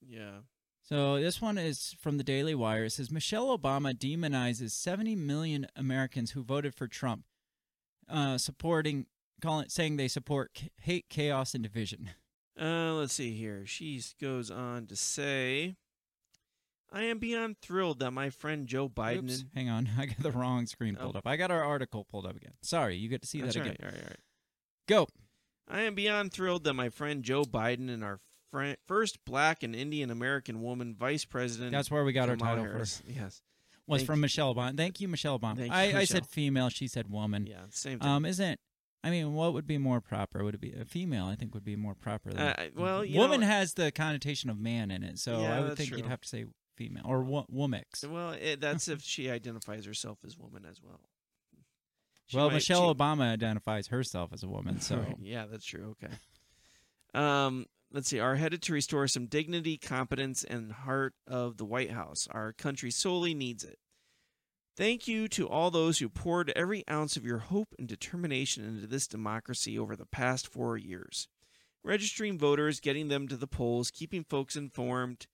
Yeah. 0.00 0.40
So 0.82 1.20
this 1.20 1.40
one 1.40 1.58
is 1.58 1.94
from 2.00 2.18
the 2.18 2.24
Daily 2.24 2.54
Wire. 2.54 2.84
It 2.84 2.90
says 2.90 3.10
Michelle 3.10 3.56
Obama 3.56 3.94
demonizes 3.94 4.72
70 4.72 5.14
million 5.14 5.66
Americans 5.76 6.32
who 6.32 6.42
voted 6.42 6.74
for 6.74 6.88
Trump, 6.88 7.24
uh, 8.10 8.36
supporting, 8.36 9.06
calling, 9.40 9.68
saying 9.68 9.96
they 9.96 10.08
support 10.08 10.64
hate, 10.80 11.06
chaos, 11.08 11.54
and 11.54 11.62
division. 11.62 12.10
Uh, 12.60 12.92
let's 12.94 13.14
see 13.14 13.32
here. 13.32 13.64
She 13.66 14.02
goes 14.20 14.50
on 14.50 14.86
to 14.86 14.96
say, 14.96 15.76
"I 16.92 17.02
am 17.04 17.18
beyond 17.18 17.58
thrilled 17.60 17.98
that 18.00 18.10
my 18.10 18.30
friend 18.30 18.66
Joe 18.66 18.88
Biden." 18.88 19.24
Oops, 19.30 19.44
hang 19.54 19.68
on, 19.70 19.88
I 19.98 20.06
got 20.06 20.18
the 20.22 20.30
wrong 20.32 20.66
screen 20.66 20.96
pulled 20.96 21.16
Oh. 21.16 21.18
up. 21.20 21.26
I 21.26 21.36
got 21.36 21.50
our 21.50 21.64
article 21.64 22.04
pulled 22.04 22.26
up 22.26 22.36
again. 22.36 22.52
Sorry, 22.62 22.96
you 22.96 23.08
get 23.08 23.22
to 23.22 23.28
see 23.28 23.40
That's 23.40 23.54
that 23.54 23.60
again. 23.62 23.76
right, 23.80 23.88
all 23.88 23.94
right, 23.94 24.02
all 24.04 24.08
right. 24.10 24.20
Go. 24.88 25.08
I 25.68 25.82
am 25.82 25.94
beyond 25.94 26.32
thrilled 26.32 26.64
that 26.64 26.74
my 26.74 26.88
friend 26.90 27.22
Joe 27.22 27.44
Biden 27.44 27.88
and 27.88 28.04
our 28.04 28.20
fri 28.50 28.76
first 28.86 29.24
Black 29.24 29.62
and 29.62 29.74
Indian 29.74 30.10
American 30.10 30.60
woman 30.60 30.94
Vice 30.94 31.24
President. 31.24 31.72
That's 31.72 31.90
where 31.90 32.04
we 32.04 32.12
got 32.12 32.28
our 32.28 32.36
title 32.36 32.64
Harris. 32.64 32.98
for. 32.98 33.10
Yes. 33.12 33.40
Was 33.86 34.00
Thank 34.02 34.06
from 34.06 34.18
you. 34.18 34.22
Michelle 34.22 34.54
Obama. 34.54 34.76
Thank 34.76 35.00
you, 35.00 35.08
Michelle 35.08 35.40
you, 35.42 35.64
I, 35.70 35.92
I 35.96 36.04
said 36.04 36.24
female. 36.26 36.68
She 36.68 36.86
said 36.86 37.08
woman. 37.10 37.46
Yeah. 37.46 37.62
Same 37.70 37.98
thing. 37.98 38.08
Um, 38.08 38.24
isn't 38.24 38.60
I 39.04 39.10
mean, 39.10 39.34
what 39.34 39.52
would 39.52 39.66
be 39.66 39.78
more 39.78 40.00
proper? 40.00 40.44
Would 40.44 40.54
it 40.54 40.60
be 40.60 40.72
a 40.72 40.84
female? 40.84 41.26
I 41.26 41.34
think 41.34 41.54
would 41.54 41.64
be 41.64 41.74
more 41.76 41.94
proper. 41.94 42.30
Than, 42.30 42.40
Uh, 42.40 42.68
well, 42.76 43.04
you 43.04 43.18
woman 43.18 43.40
know- 43.40 43.46
has 43.48 43.74
the 43.74 43.90
connotation 43.90 44.48
of 44.48 44.58
man 44.60 44.90
in 44.90 45.02
it, 45.02 45.18
so 45.18 45.40
Yeah, 45.40 45.56
I 45.56 45.60
would 45.60 45.76
think 45.76 45.90
you'd 45.90 46.06
have 46.06 46.20
to 46.20 46.28
say 46.28 46.44
female 46.76 47.02
or 47.04 47.22
wo- 47.22 47.46
womix. 47.52 48.04
well, 48.08 48.30
it, 48.30 48.60
that's 48.60 48.86
if 48.88 49.02
she 49.02 49.28
identifies 49.30 49.84
herself 49.86 50.18
as 50.24 50.38
woman 50.38 50.64
as 50.64 50.80
well. 50.80 51.00
She 52.26 52.36
well, 52.36 52.46
might- 52.48 52.54
Michelle 52.54 52.88
she- 52.92 52.94
Obama 52.98 53.22
identifies 53.32 53.88
herself 53.88 54.32
as 54.32 54.42
a 54.44 54.48
woman, 54.48 54.80
so 54.80 54.98
Right, 54.98 55.16
Yeah, 55.20 55.46
that's 55.46 55.66
true. 55.66 55.96
Okay. 56.02 56.14
Um, 57.14 57.66
let's 57.92 58.08
see. 58.08 58.20
Are 58.20 58.36
headed 58.36 58.62
to 58.62 58.72
restore 58.72 59.06
some 59.08 59.26
dignity, 59.26 59.76
competence, 59.78 60.44
and 60.44 60.72
heart 60.72 61.14
of 61.26 61.56
the 61.58 61.64
White 61.64 61.90
House. 61.90 62.26
Our 62.30 62.52
country 62.52 62.90
sorely 62.90 63.34
needs 63.34 63.64
it. 63.64 63.78
Thank 64.76 65.06
you 65.06 65.28
to 65.28 65.48
all 65.48 65.70
those 65.70 65.98
who 65.98 66.08
poured 66.08 66.50
every 66.56 66.82
ounce 66.88 67.16
of 67.16 67.24
your 67.24 67.38
hope 67.38 67.74
and 67.78 67.86
determination 67.86 68.64
into 68.64 68.86
this 68.86 69.06
democracy 69.06 69.78
over 69.78 69.94
the 69.96 70.06
past 70.06 70.48
four 70.48 70.76
years. 70.76 71.28
Registering 71.84 72.38
voters, 72.38 72.80
getting 72.80 73.08
them 73.08 73.28
to 73.28 73.36
the 73.36 73.46
polls, 73.46 73.90
keeping 73.90 74.24
folks 74.24 74.56
informed. 74.56 75.26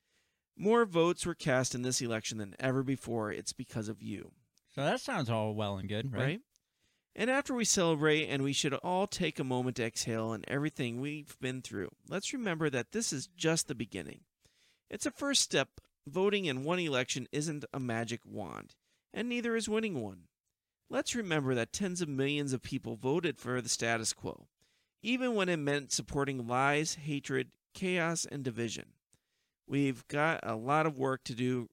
More 0.57 0.84
votes 0.84 1.24
were 1.24 1.34
cast 1.34 1.74
in 1.74 1.82
this 1.82 2.01
election 2.01 2.39
than 2.39 2.57
ever 2.59 2.82
before. 2.82 3.30
It's 3.30 3.53
because 3.53 3.89
of 3.89 4.03
you 4.03 4.32
so 4.78 4.84
that 4.84 5.01
sounds 5.01 5.28
all 5.28 5.57
well 5.57 5.76
and 5.76 5.89
good, 5.89 6.12
right? 6.12 6.22
right? 6.22 6.41
And 7.16 7.28
after 7.28 7.53
we 7.53 7.64
celebrate, 7.64 8.28
and 8.28 8.45
we 8.45 8.53
should 8.53 8.74
all 8.74 9.09
take 9.09 9.41
a 9.41 9.45
moment 9.45 9.74
to 9.76 9.84
exhale 9.84 10.32
and 10.32 10.45
everything 10.47 11.01
we've 11.01 11.36
been 11.41 11.62
through, 11.62 11.91
let's 12.09 12.32
remember 12.32 12.70
that 12.70 12.93
this 12.93 13.12
is 13.12 13.26
just 13.36 13.66
the 13.66 13.74
beginning. 13.74 14.20
It's 14.89 15.05
a 15.05 15.11
first 15.11 15.43
step. 15.43 15.80
Voting 16.07 16.45
in 16.45 16.62
one 16.62 16.78
election 16.78 17.26
isn't 17.32 17.64
a 17.74 17.80
magic 17.80 18.20
wand, 18.24 18.76
and 19.19 19.29
neither 19.29 19.57
is 19.57 19.69
winning 19.69 20.01
one. 20.01 20.29
Let's 20.89 21.16
remember 21.16 21.53
that 21.57 21.73
tens 21.73 22.01
of 22.01 22.09
millions 22.09 22.53
of 22.53 22.62
people 22.62 22.95
voted 22.95 23.37
for 23.37 23.61
the 23.61 23.69
status 23.69 24.12
quo, 24.12 24.47
even 25.03 25.35
when 25.35 25.49
it 25.49 25.57
meant 25.57 25.91
supporting 25.91 26.47
lies, 26.47 26.95
hatred, 26.95 27.49
chaos, 27.75 28.25
and 28.31 28.45
division. 28.45 28.93
We've 29.66 30.07
got 30.07 30.39
a 30.45 30.55
lot 30.55 30.87
of 30.87 30.97
work 30.97 31.25
to 31.25 31.35
do 31.35 31.69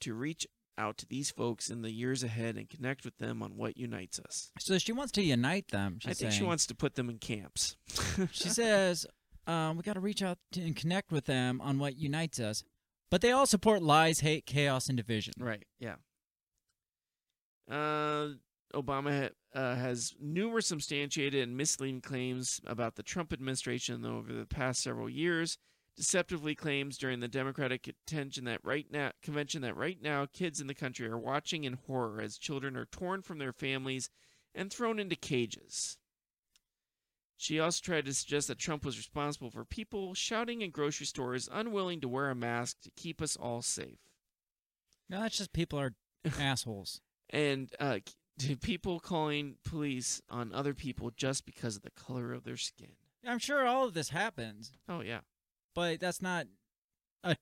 to 0.00 0.14
reach 0.14 0.46
out 0.78 0.96
to 0.96 1.06
these 1.06 1.30
folks 1.30 1.68
in 1.68 1.82
the 1.82 1.92
years 1.92 2.24
ahead 2.24 2.56
and 2.56 2.68
connect 2.68 3.04
with 3.04 3.18
them 3.18 3.42
on 3.42 3.58
what 3.58 3.76
unites 3.76 4.18
us. 4.18 4.50
So 4.58 4.78
she 4.78 4.92
wants 4.92 5.12
to 5.12 5.22
unite 5.22 5.68
them. 5.68 5.98
She's 6.00 6.10
I 6.10 6.14
think 6.14 6.32
she 6.32 6.44
wants 6.44 6.64
to 6.66 6.74
put 6.74 6.94
them 6.94 7.10
in 7.10 7.18
camps. 7.18 7.76
She 8.32 8.48
says, 8.48 9.06
um, 9.46 9.76
"We 9.76 9.82
got 9.82 9.94
to 9.94 10.00
reach 10.00 10.22
out 10.22 10.38
to 10.52 10.62
and 10.62 10.74
connect 10.74 11.12
with 11.12 11.26
them 11.26 11.60
on 11.60 11.78
what 11.78 11.98
unites 11.98 12.40
us." 12.40 12.64
But 13.10 13.20
they 13.20 13.32
all 13.32 13.46
support 13.46 13.82
lies, 13.82 14.20
hate, 14.20 14.46
chaos, 14.46 14.88
and 14.88 14.96
division. 14.96 15.34
right, 15.38 15.64
yeah. 15.78 15.96
Uh, 17.70 18.28
Obama 18.74 19.22
ha- 19.22 19.58
uh, 19.60 19.74
has 19.74 20.14
numerous 20.20 20.66
substantiated 20.66 21.42
and 21.42 21.56
misleading 21.56 22.00
claims 22.00 22.60
about 22.66 22.96
the 22.96 23.02
Trump 23.02 23.32
administration 23.32 24.04
over 24.04 24.32
the 24.32 24.46
past 24.46 24.82
several 24.82 25.08
years. 25.08 25.58
Deceptively 25.96 26.54
claims 26.54 26.96
during 26.96 27.20
the 27.20 27.28
Democratic 27.28 27.82
contention 27.82 28.44
that 28.44 28.60
right 28.64 28.86
now 28.90 29.10
convention 29.22 29.60
that 29.62 29.76
right 29.76 30.00
now 30.00 30.26
kids 30.32 30.60
in 30.60 30.66
the 30.66 30.74
country 30.74 31.06
are 31.06 31.18
watching 31.18 31.64
in 31.64 31.74
horror 31.86 32.20
as 32.20 32.38
children 32.38 32.76
are 32.76 32.86
torn 32.86 33.22
from 33.22 33.38
their 33.38 33.52
families 33.52 34.08
and 34.54 34.72
thrown 34.72 34.98
into 34.98 35.16
cages. 35.16 35.98
She 37.36 37.58
also 37.58 37.80
tried 37.82 38.04
to 38.04 38.14
suggest 38.14 38.48
that 38.48 38.58
Trump 38.58 38.84
was 38.84 38.98
responsible 38.98 39.50
for 39.50 39.64
people 39.64 40.14
shouting 40.14 40.62
in 40.62 40.70
grocery 40.70 41.06
stores, 41.06 41.48
unwilling 41.50 42.00
to 42.02 42.08
wear 42.08 42.30
a 42.30 42.34
mask 42.34 42.82
to 42.82 42.90
keep 42.96 43.20
us 43.20 43.36
all 43.36 43.62
safe. 43.62 43.98
No, 45.08 45.20
that's 45.20 45.38
just 45.38 45.52
people 45.52 45.80
are 45.80 45.94
assholes. 46.38 47.00
And 47.30 47.70
uh, 47.80 47.98
to 48.40 48.56
people 48.56 49.00
calling 49.00 49.56
police 49.64 50.20
on 50.30 50.52
other 50.52 50.74
people 50.74 51.10
just 51.16 51.44
because 51.46 51.76
of 51.76 51.82
the 51.82 51.90
color 51.90 52.32
of 52.32 52.44
their 52.44 52.56
skin. 52.56 52.90
I'm 53.26 53.38
sure 53.38 53.66
all 53.66 53.84
of 53.84 53.94
this 53.94 54.08
happens, 54.10 54.72
Oh 54.88 55.00
yeah, 55.02 55.20
but 55.74 56.00
that's 56.00 56.22
not 56.22 56.46
a 57.24 57.36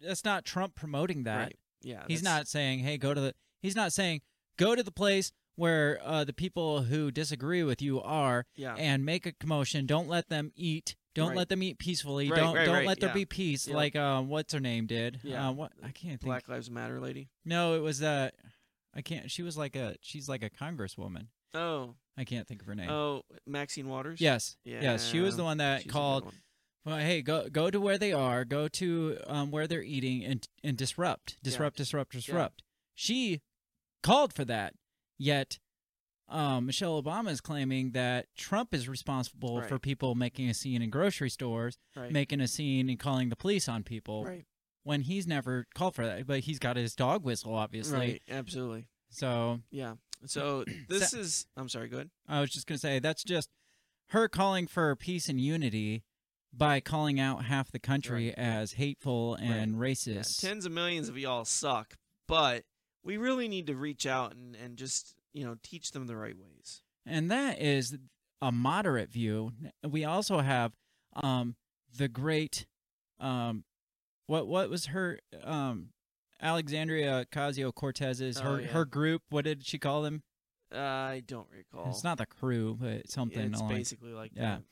that's 0.00 0.24
not 0.24 0.44
Trump 0.44 0.74
promoting 0.74 1.22
that. 1.24 1.36
right. 1.38 1.58
Yeah, 1.82 2.02
He's 2.08 2.20
that's- 2.22 2.38
not 2.40 2.48
saying, 2.48 2.80
"Hey, 2.80 2.98
go 2.98 3.14
to 3.14 3.20
the." 3.20 3.34
He's 3.62 3.76
not 3.76 3.92
saying, 3.92 4.20
"Go 4.58 4.74
to 4.74 4.82
the 4.82 4.90
place 4.92 5.32
where 5.56 6.00
uh, 6.04 6.24
the 6.24 6.32
people 6.32 6.82
who 6.82 7.10
disagree 7.10 7.62
with 7.62 7.80
you 7.82 8.00
are, 8.02 8.46
Yeah. 8.56 8.74
and 8.76 9.04
make 9.04 9.24
a 9.26 9.32
commotion. 9.32 9.86
Don't 9.86 10.08
let 10.08 10.28
them 10.28 10.52
eat. 10.56 10.96
Don't 11.14 11.28
Right. 11.30 11.36
let 11.38 11.48
them 11.48 11.62
eat 11.62 11.78
peacefully. 11.78 12.30
Right, 12.30 12.36
don't 12.38 12.54
right, 12.56 12.64
don't 12.66 12.84
let 12.86 13.00
there 13.00 13.10
yeah. 13.10 13.14
be 13.14 13.24
peace." 13.24 13.66
Yeah. 13.68 13.76
Like 13.76 13.96
uh, 13.96 14.20
what's 14.22 14.52
her 14.52 14.60
name 14.60 14.86
did? 14.86 15.20
Yeah. 15.22 15.48
Uh, 15.48 15.52
what 15.52 15.72
I 15.82 15.90
can't 15.92 16.20
think. 16.20 16.22
Black 16.22 16.48
Lives 16.48 16.70
Matter 16.70 17.00
lady. 17.00 17.28
No, 17.44 17.74
it 17.76 17.80
was 17.80 18.02
uh, 18.02 18.30
I 18.94 19.02
can't. 19.02 19.30
She 19.30 19.42
was 19.42 19.56
like 19.56 19.76
a 19.76 19.96
she's 20.00 20.28
like 20.28 20.42
a 20.42 20.50
congresswoman. 20.50 21.26
Oh, 21.54 21.94
I 22.16 22.24
can't 22.24 22.46
think 22.46 22.60
of 22.62 22.66
her 22.68 22.74
name. 22.74 22.90
oh, 22.90 23.22
Maxine 23.46 23.88
Waters. 23.88 24.20
yes, 24.20 24.56
yes, 24.64 25.06
she 25.06 25.20
was 25.20 25.36
the 25.36 25.44
one 25.44 25.58
that 25.58 25.82
She's 25.82 25.92
called. 25.92 26.32
Well, 26.84 26.96
hey, 26.98 27.20
go 27.22 27.48
go 27.50 27.70
to 27.70 27.80
where 27.80 27.98
they 27.98 28.12
are. 28.12 28.44
Go 28.44 28.66
to 28.68 29.18
um, 29.26 29.50
where 29.50 29.66
they're 29.66 29.82
eating 29.82 30.24
and 30.24 30.46
and 30.64 30.76
disrupt, 30.76 31.36
disrupt, 31.42 31.76
disrupt, 31.76 32.12
disrupt. 32.12 32.62
She 32.94 33.42
called 34.02 34.32
for 34.32 34.44
that. 34.46 34.74
Yet, 35.18 35.58
um, 36.28 36.66
Michelle 36.66 37.00
Obama 37.02 37.30
is 37.30 37.40
claiming 37.42 37.90
that 37.92 38.26
Trump 38.36 38.72
is 38.72 38.88
responsible 38.88 39.58
Right. 39.60 39.68
for 39.68 39.78
people 39.78 40.14
making 40.14 40.48
a 40.48 40.54
scene 40.54 40.80
in 40.80 40.88
grocery 40.88 41.28
stores, 41.28 41.76
Right. 41.94 42.10
making 42.10 42.40
a 42.40 42.48
scene 42.48 42.88
and 42.88 42.98
calling 42.98 43.28
the 43.28 43.36
police 43.36 43.68
on 43.68 43.82
people. 43.82 44.24
Right. 44.24 44.46
When 44.90 45.02
he's 45.02 45.24
never 45.26 45.66
called 45.74 45.94
for 45.94 46.04
that, 46.04 46.26
but 46.26 46.40
he's 46.40 46.58
got 46.58 46.76
his 46.76 46.96
dog 46.96 47.22
whistle, 47.24 47.54
obviously. 47.54 47.96
Right. 47.96 48.22
Absolutely. 48.28 48.88
So 49.10 49.60
Yeah. 49.70 49.94
So 50.26 50.64
this 50.88 51.14
is. 51.14 51.46
I'm 51.56 51.68
sorry. 51.68 51.88
Go 51.88 51.98
ahead. 51.98 52.10
I 52.28 52.40
was 52.40 52.50
just 52.50 52.66
going 52.66 52.74
to 52.76 52.80
say 52.80 52.98
that's 52.98 53.22
just 53.22 53.50
her 54.08 54.28
calling 54.28 54.66
for 54.66 54.96
peace 54.96 55.28
and 55.28 55.40
unity 55.40 56.02
by 56.52 56.80
calling 56.80 57.20
out 57.20 57.44
half 57.44 57.70
the 57.70 57.78
country 57.78 58.26
Right. 58.30 58.38
as 58.38 58.72
hateful 58.72 59.36
and 59.36 59.72
Yeah, 59.74 59.78
racist. 59.78 60.40
tens 60.40 60.66
of 60.66 60.72
millions 60.72 61.08
of 61.08 61.16
y'all 61.16 61.44
suck, 61.44 61.96
but 62.26 62.64
we 63.04 63.16
really 63.16 63.46
need 63.46 63.68
to 63.68 63.76
reach 63.76 64.04
out 64.06 64.34
and, 64.34 64.56
and 64.56 64.76
just 64.76 65.14
you 65.32 65.44
know 65.44 65.54
teach 65.62 65.92
them 65.92 66.08
the 66.08 66.16
right 66.16 66.36
ways. 66.36 66.82
and 67.06 67.30
that 67.30 67.60
is 67.62 67.96
a 68.42 68.50
moderate 68.50 69.10
view. 69.12 69.52
We 69.88 70.04
also 70.04 70.40
have 70.40 70.72
um, 71.14 71.54
the 71.96 72.08
great 72.08 72.66
um, 73.20 73.62
what 74.30 74.46
what 74.46 74.70
was 74.70 74.86
her 74.86 75.18
um, 75.42 75.88
Alexandria 76.40 77.26
Ocasio 77.30 77.74
Cortez's 77.74 78.38
Oh, 78.38 78.42
her 78.44 78.60
yeah. 78.60 78.68
her 78.68 78.84
group. 78.84 79.22
What 79.30 79.44
did 79.44 79.66
she 79.66 79.78
call 79.78 80.02
them? 80.02 80.22
Uh, 80.74 80.78
I 80.78 81.22
don't 81.26 81.48
recall. 81.50 81.90
It's 81.90 82.04
not 82.04 82.18
the 82.18 82.26
crew, 82.26 82.76
but 82.80 83.10
something. 83.10 83.40
It's 83.52 83.58
along- 83.60 83.74
basically 83.74 84.12
like 84.12 84.32
yeah. 84.34 84.58
that. 84.58 84.62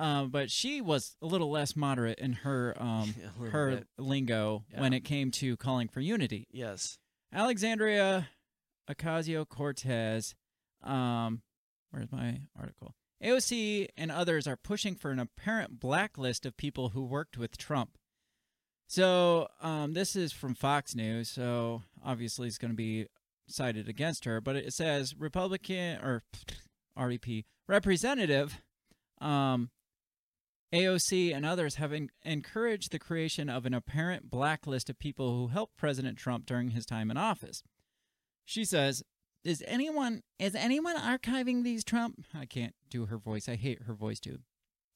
Um, 0.00 0.30
but 0.30 0.50
she 0.50 0.80
was 0.80 1.16
a 1.22 1.26
little 1.26 1.50
less 1.50 1.74
moderate 1.74 2.18
in 2.18 2.32
her 2.44 2.74
um 2.78 3.14
Yeah, 3.18 3.26
a 3.36 3.38
little 3.38 3.50
her 3.52 3.70
bit. 3.76 3.86
lingo 3.98 4.64
Yeah. 4.72 4.80
when 4.80 4.92
it 4.92 5.00
came 5.04 5.30
to 5.32 5.56
calling 5.56 5.88
for 5.88 6.00
unity. 6.00 6.46
Yes. 6.50 6.98
Alexandria 7.32 8.28
Ocasio 8.90 9.48
Cortez. 9.48 10.34
Um, 10.82 11.42
where's 11.90 12.10
my 12.12 12.40
article? 12.58 12.94
AOC 13.22 13.88
and 13.96 14.10
others 14.12 14.46
are 14.46 14.56
pushing 14.56 14.94
for 14.94 15.10
an 15.10 15.18
apparent 15.18 15.80
blacklist 15.80 16.46
of 16.46 16.56
people 16.56 16.90
who 16.90 17.04
worked 17.04 17.36
with 17.36 17.56
Trump. 17.58 17.97
So, 18.90 19.48
um, 19.60 19.92
this 19.92 20.16
is 20.16 20.32
from 20.32 20.54
Fox 20.54 20.94
News. 20.94 21.28
So, 21.28 21.82
obviously, 22.02 22.48
it's 22.48 22.56
going 22.56 22.70
to 22.70 22.76
be 22.76 23.06
cited 23.46 23.86
against 23.86 24.24
her. 24.24 24.40
But 24.40 24.56
it 24.56 24.72
says 24.72 25.14
Republican 25.14 25.98
or 26.02 26.22
REP 26.96 27.44
representative 27.68 28.60
um, 29.20 29.68
AOC 30.72 31.34
and 31.34 31.44
others 31.44 31.74
have 31.74 31.92
en- 31.92 32.08
encouraged 32.24 32.90
the 32.90 32.98
creation 32.98 33.50
of 33.50 33.66
an 33.66 33.74
apparent 33.74 34.30
blacklist 34.30 34.88
of 34.88 34.98
people 34.98 35.36
who 35.36 35.48
helped 35.48 35.76
President 35.76 36.16
Trump 36.16 36.46
during 36.46 36.70
his 36.70 36.86
time 36.86 37.10
in 37.10 37.18
office. 37.18 37.62
She 38.46 38.64
says, 38.64 39.02
"Is 39.44 39.62
anyone 39.66 40.22
is 40.38 40.54
anyone 40.54 40.96
archiving 40.96 41.62
these 41.62 41.84
Trump? 41.84 42.24
I 42.34 42.46
can't 42.46 42.74
do 42.88 43.04
her 43.06 43.18
voice. 43.18 43.50
I 43.50 43.56
hate 43.56 43.82
her 43.82 43.94
voice 43.94 44.18
too. 44.18 44.38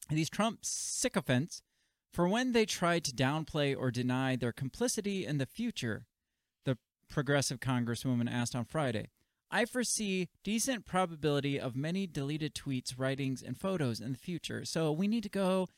These 0.09 0.31
Trump 0.31 0.61
sycophants 0.63 1.63
for 2.13 2.29
when 2.29 2.53
they 2.53 2.67
tried 2.67 3.05
to 3.05 3.13
downplay 3.13 3.77
or 3.77 3.91
deny 3.91 4.37
their 4.37 4.53
complicity 4.53 5.27
in 5.27 5.39
the 5.39 5.47
future." 5.47 6.07
The 6.65 6.79
progressive 7.09 7.61
congresswoman 7.61 8.31
asked 8.31 8.55
on 8.55 8.65
Friday. 8.65 9.09
I 9.51 9.67
foresee 9.67 10.31
decent 10.43 10.87
probability 10.87 11.61
of 11.61 11.77
many 11.77 12.07
deleted 12.07 12.55
tweets, 12.55 12.95
writings, 12.97 13.43
and 13.43 13.59
photos 13.59 14.01
in 14.01 14.13
the 14.13 14.19
future. 14.19 14.65
So 14.65 14.91
we 14.91 15.07
need 15.07 15.23
to 15.25 15.29
go. 15.29 15.69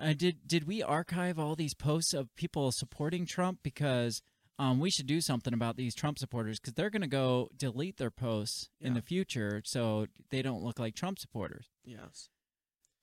Uh, 0.00 0.14
did 0.14 0.46
did 0.46 0.66
we 0.66 0.82
archive 0.82 1.38
all 1.38 1.54
these 1.54 1.74
posts 1.74 2.14
of 2.14 2.34
people 2.34 2.72
supporting 2.72 3.26
Trump? 3.26 3.58
Because 3.62 4.22
um, 4.58 4.78
we 4.78 4.90
should 4.90 5.06
do 5.06 5.20
something 5.20 5.54
about 5.54 5.76
these 5.76 5.94
Trump 5.94 6.18
supporters 6.18 6.58
because 6.58 6.74
they're 6.74 6.90
going 6.90 7.02
to 7.02 7.08
go 7.08 7.48
delete 7.56 7.98
their 7.98 8.10
posts 8.10 8.68
in 8.78 8.92
the 8.92 9.00
future 9.00 9.62
so 9.64 10.06
they 10.30 10.42
don't 10.42 10.62
look 10.62 10.78
like 10.78 10.94
Trump 10.94 11.18
supporters. 11.18 11.66
Yes. 11.82 12.28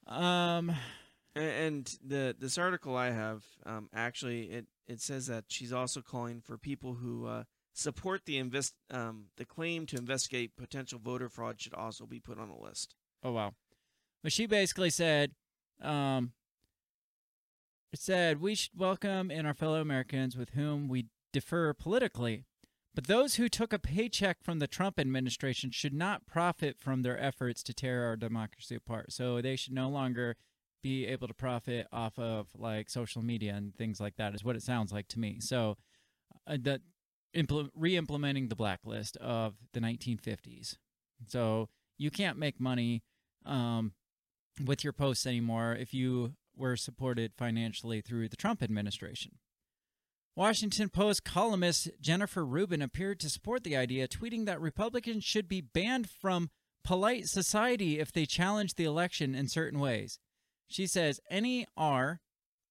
Um, 0.06 0.72
And 1.36 1.86
the 2.04 2.36
this 2.38 2.58
article 2.58 2.96
I 2.96 3.12
have 3.12 3.44
um, 3.66 3.90
actually 3.94 4.46
it, 4.46 4.66
it 4.88 5.02
says 5.02 5.28
that 5.28 5.46
she's 5.50 5.72
also 5.72 6.02
calling 6.02 6.42
for 6.42 6.58
people 6.58 6.96
who 6.96 7.28
uh, 7.28 7.44
support 7.74 8.26
the 8.26 8.38
invest 8.38 8.74
um, 8.90 9.26
the 9.38 9.46
claim 9.46 9.86
to 9.88 9.98
investigate 9.98 10.58
potential 10.58 11.00
voter 11.00 11.30
fraud 11.30 11.62
should 11.62 11.76
also 11.76 12.06
be 12.06 12.20
put 12.20 12.40
on 12.40 12.50
a 12.50 12.60
list. 12.60 12.96
Oh 13.24 13.32
wow. 13.32 13.54
But 14.24 14.34
she 14.34 14.48
basically 14.48 14.90
said, 14.90 15.32
um, 15.82 16.32
it 17.94 18.00
said 18.00 18.42
we 18.42 18.56
should 18.56 18.78
welcome 18.78 19.30
in 19.30 19.46
our 19.46 19.54
fellow 19.54 19.80
Americans 19.80 20.36
with 20.36 20.52
whom 20.52 20.90
we 20.90 21.06
differ 21.32 21.74
politically, 21.74 22.46
but 22.96 23.06
those 23.06 23.36
who 23.36 23.48
took 23.48 23.72
a 23.72 23.80
paycheck 23.80 24.44
from 24.44 24.58
the 24.58 24.68
Trump 24.68 25.00
administration 25.00 25.70
should 25.70 25.94
not 25.94 26.26
profit 26.26 26.80
from 26.80 27.04
their 27.04 27.22
efforts 27.22 27.62
to 27.64 27.74
tear 27.76 28.06
our 28.06 28.16
democracy 28.16 28.76
apart. 28.76 29.14
So 29.14 29.40
they 29.40 29.56
should 29.56 29.74
no 29.74 29.88
longer 29.88 30.36
be 30.88 31.06
able 31.06 31.28
to 31.28 31.34
profit 31.34 31.86
off 31.92 32.18
of 32.18 32.48
like 32.58 32.90
social 32.90 33.22
media 33.22 33.54
and 33.54 33.76
things 33.76 34.00
like 34.00 34.16
that. 34.16 34.34
Is 34.34 34.44
what 34.44 34.56
it 34.56 34.64
sounds 34.64 34.94
like 34.94 35.08
to 35.10 35.20
me. 35.20 35.38
So 35.40 35.78
uh, 36.48 36.58
that 36.62 36.82
impl- 37.36 37.70
re-implementing 37.76 38.48
the 38.48 38.56
blacklist 38.56 39.18
of 39.18 39.56
the 39.74 39.80
1950s. 39.80 40.78
So 41.28 41.68
you 41.98 42.10
can't 42.10 42.38
make 42.38 42.60
money 42.60 43.04
um, 43.46 43.94
with 44.64 44.84
your 44.84 44.94
posts 44.94 45.26
anymore 45.26 45.76
if 45.78 45.94
you 45.94 46.34
were 46.56 46.78
supported 46.78 47.34
financially 47.38 48.02
through 48.02 48.30
the 48.30 48.38
Trump 48.38 48.64
administration. 48.64 49.34
Washington 50.36 50.90
Post 50.90 51.26
columnist 51.26 51.90
Jennifer 52.00 52.46
Rubin 52.46 52.82
appeared 52.82 53.20
to 53.22 53.30
support 53.30 53.64
the 53.64 53.76
idea, 53.76 54.08
tweeting 54.08 54.46
that 54.46 54.62
Republicans 54.62 55.24
should 55.24 55.48
be 55.48 55.62
banned 55.62 56.10
from 56.10 56.50
polite 56.84 57.26
society 57.26 58.00
if 58.00 58.12
they 58.12 58.26
challenge 58.26 58.76
the 58.76 58.86
election 58.86 59.36
in 59.36 59.48
certain 59.48 59.80
ways. 59.80 60.20
She 60.68 60.88
says 60.88 61.20
any 61.30 61.66
R, 61.76 62.20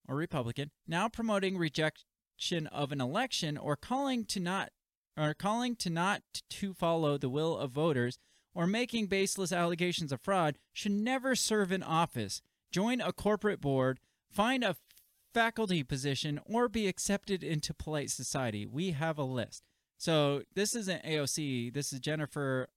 or 0.07 0.15
Republican, 0.15 0.71
now 0.87 1.09
promoting 1.09 1.57
rejection 1.57 2.67
of 2.67 2.91
an 2.91 3.01
election 3.01 3.57
or 3.57 3.75
calling 3.75 4.25
to 4.25 4.39
not 4.39 4.69
or 5.17 5.33
calling 5.33 5.75
to 5.75 5.89
not 5.89 6.21
to 6.49 6.73
follow 6.73 7.17
the 7.17 7.29
will 7.29 7.57
of 7.57 7.71
voters 7.71 8.19
or 8.53 8.67
making 8.67 9.07
baseless 9.07 9.51
allegations 9.51 10.11
of 10.11 10.21
fraud 10.21 10.57
should 10.73 10.91
never 10.91 11.35
serve 11.35 11.71
in 11.71 11.81
office, 11.81 12.41
join 12.71 13.01
a 13.01 13.11
corporate 13.11 13.59
board, 13.59 13.99
find 14.29 14.63
a 14.63 14.75
faculty 15.33 15.83
position, 15.83 16.39
or 16.45 16.67
be 16.67 16.87
accepted 16.87 17.43
into 17.43 17.73
polite 17.73 18.09
society. 18.09 18.65
We 18.65 18.91
have 18.91 19.17
a 19.17 19.23
list. 19.23 19.63
So 19.97 20.43
this 20.55 20.75
isn't 20.75 21.03
AOC. 21.03 21.73
This 21.73 21.93
is 21.93 21.99
Jennifer. 21.99 22.69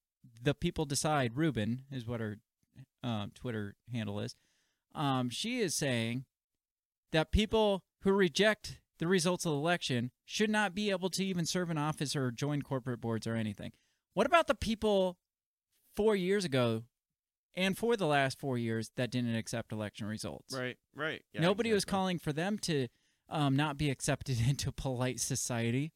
The 0.43 0.55
people 0.55 0.85
decide. 0.85 1.37
Rubin 1.37 1.85
is 1.91 2.07
what 2.07 2.21
her 2.21 2.37
um, 3.03 3.33
Twitter 3.35 3.77
handle 3.93 4.21
is. 4.21 4.35
Um, 4.95 5.30
she 5.30 5.61
is 5.61 5.74
saying 5.74 6.24
that 7.12 7.30
people 7.32 7.82
who 8.03 8.12
reject 8.12 8.78
the 8.99 9.07
results 9.07 9.45
of 9.47 9.53
the 9.53 9.59
election 9.59 10.11
should 10.24 10.51
not 10.51 10.74
be 10.74 10.91
able 10.91 11.11
to 11.11 11.24
even 11.24 11.47
serve 11.47 11.70
in 11.70 11.78
office 11.78 12.14
or 12.14 12.30
join 12.30 12.62
corporate 12.62 13.01
boards 13.01 13.26
or 13.26 13.34
anything. 13.34 13.72
What 14.14 14.26
about 14.26 14.47
the 14.47 14.55
people 14.55 15.16
four 15.97 16.14
years 16.16 16.45
ago 16.45 16.82
and 17.55 17.76
for 17.78 17.97
the 17.97 18.07
last 18.07 18.38
four 18.38 18.59
years 18.59 18.91
that 18.97 19.11
didn't 19.11 19.34
accept 19.34 19.72
election 19.72 20.07
results? 20.07 20.55
Right. 20.55 20.76
Right. 20.95 21.22
Yeah, 21.32 21.41
Nobody 21.41 21.72
was 21.72 21.84
calling 21.84 22.18
for 22.18 22.32
them 22.32 22.59
to 22.61 22.88
um, 23.28 23.57
not 23.57 23.78
be 23.78 23.91
accepted 23.91 24.38
into 24.49 24.72
polite 24.72 25.20
society. 25.20 25.93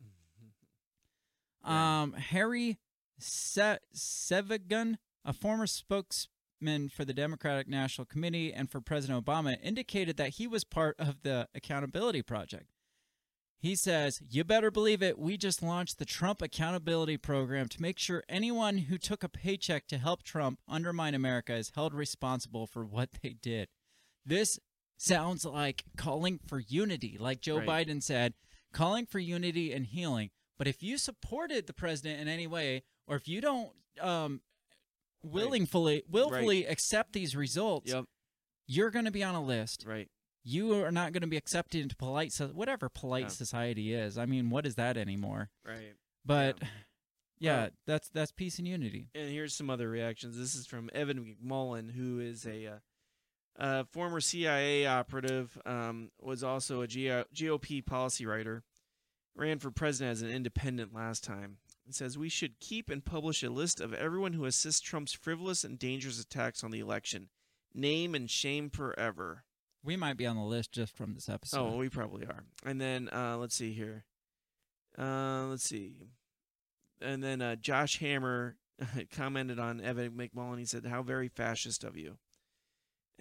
Um, 1.63 2.13
Hari 2.13 2.79
Se- 3.19 3.79
Sevugan, 3.95 4.97
a 5.25 5.33
former 5.33 5.67
for 6.89 7.05
the 7.05 7.15
Democratic 7.15 7.69
National 7.69 8.05
Committee 8.05 8.53
and 8.53 8.71
for 8.71 8.81
President 8.81 9.25
Obama, 9.25 9.57
indicated 9.63 10.17
that 10.17 10.31
he 10.31 10.47
was 10.47 10.65
part 10.65 10.97
of 10.99 11.23
the 11.23 11.49
Accountability 11.55 12.23
Project. 12.23 12.67
He 13.59 13.77
says, 13.77 14.21
You 14.29 14.45
better 14.45 14.71
believe 14.71 15.03
it. 15.03 15.19
We 15.19 15.39
just 15.39 15.63
launched 15.63 15.99
the 15.99 16.05
Trump 16.05 16.43
Accountability 16.43 17.17
Program 17.17 17.67
to 17.69 17.81
make 17.81 17.99
sure 17.99 18.23
anyone 18.29 18.77
who 18.77 18.99
took 18.99 19.25
a 19.25 19.29
paycheck 19.29 19.87
to 19.89 19.97
help 19.97 20.23
Trump 20.23 20.59
undermine 20.69 21.15
America 21.15 21.55
is 21.55 21.73
held 21.75 21.95
responsible 21.95 22.67
for 22.67 22.85
what 22.85 23.09
they 23.23 23.31
did. 23.41 23.69
This 24.27 24.59
sounds 24.99 25.45
like 25.47 25.85
calling 25.97 26.41
for 26.47 26.61
unity, 26.61 27.17
like 27.19 27.41
Joe 27.41 27.59
Right. 27.59 27.87
Biden 27.89 28.03
said, 28.03 28.35
calling 28.75 29.07
for 29.07 29.19
unity 29.19 29.73
and 29.73 29.87
healing. 29.87 30.31
But 30.59 30.69
if 30.69 30.83
you 30.83 30.99
supported 30.99 31.67
the 31.67 31.73
president 31.73 32.21
in 32.21 32.29
any 32.29 32.47
way, 32.47 32.83
or 33.07 33.17
if 33.17 33.27
you 33.27 33.41
don't 33.41 33.71
um, 34.01 34.41
willingly, 35.25 36.03
willfully 36.09 36.65
accept 36.67 37.13
these 37.13 37.35
results, 37.35 37.91
Yep. 37.91 38.05
you're 38.67 38.91
going 38.91 39.05
to 39.07 39.11
be 39.11 39.23
on 39.25 39.35
a 39.35 39.43
list 39.45 39.85
Right. 39.87 40.09
you 40.43 40.75
are 40.85 40.93
not 40.93 41.13
going 41.13 41.23
to 41.23 41.27
be 41.27 41.37
accepted 41.37 41.81
into 41.83 41.97
polite 41.97 42.33
so 42.33 42.49
whatever 42.49 42.89
polite 42.89 43.23
Yeah. 43.25 43.29
society 43.29 43.93
is 43.95 44.17
i 44.19 44.27
mean 44.27 44.51
what 44.51 44.67
is 44.67 44.75
that 44.77 44.97
anymore 44.97 45.51
Right. 45.65 45.95
but 46.25 46.59
yeah, 47.39 47.63
Well- 47.63 47.71
that's 47.87 48.09
that's 48.11 48.33
peace 48.33 48.59
and 48.59 48.67
unity 48.69 49.09
And 49.15 49.29
here's 49.31 49.55
some 49.55 49.69
other 49.69 49.89
reactions. 49.91 50.37
This 50.39 50.55
is 50.55 50.67
from 50.67 50.89
Evan 50.95 51.37
McMullin, 51.43 51.91
who 51.93 52.21
is 52.21 52.47
a 52.47 52.67
uh, 52.67 52.79
uh, 53.59 53.85
former 53.85 54.21
CIA 54.21 54.87
operative, 54.87 55.59
um, 55.67 56.11
was 56.21 56.43
also 56.43 56.81
a 56.81 56.87
G- 56.87 57.07
GOP 57.35 57.85
policy 57.85 58.25
writer, 58.25 58.63
ran 59.35 59.59
for 59.59 59.71
president 59.71 60.13
as 60.13 60.23
an 60.23 60.31
independent 60.31 60.95
last 60.95 61.23
time. 61.25 61.59
It 61.87 61.95
says 61.95 62.17
we 62.17 62.29
should 62.31 62.61
keep 62.61 62.89
and 62.89 63.05
publish 63.05 63.43
a 63.43 63.51
list 63.51 63.81
of 63.81 63.93
everyone 63.93 64.33
who 64.33 64.47
assists 64.47 64.81
Trump's 64.81 65.13
frivolous 65.13 65.65
and 65.65 65.79
dangerous 65.79 66.19
attacks 66.21 66.65
on 66.65 66.71
the 66.71 66.81
election. 66.81 67.29
Name 67.75 68.15
and 68.15 68.31
shame 68.31 68.71
forever. 68.71 69.45
we 69.83 69.97
might 69.97 70.17
be 70.17 70.27
on 70.27 70.37
the 70.37 70.43
list 70.43 70.73
just 70.73 70.97
from 70.97 71.13
this 71.15 71.29
episode 71.29 71.61
Oh, 71.61 71.77
we 71.77 71.89
probably 71.91 72.25
are. 72.25 72.45
And 72.65 72.81
then 72.81 73.09
uh, 73.13 73.37
let's 73.37 73.55
see 73.55 73.73
here. 73.73 74.05
Uh, 74.99 75.47
let's 75.51 75.65
see. 75.65 75.97
And 77.03 77.23
then 77.23 77.43
uh, 77.43 77.57
Josh 77.57 77.99
Hammer 77.99 78.57
commented 79.13 79.59
on 79.59 79.81
Evan 79.81 80.13
McMullin. 80.13 80.59
He 80.59 80.65
said, 80.65 80.87
"How 80.87 81.03
very 81.03 81.29
fascist 81.29 81.85
of 81.85 81.97
you." 81.97 82.17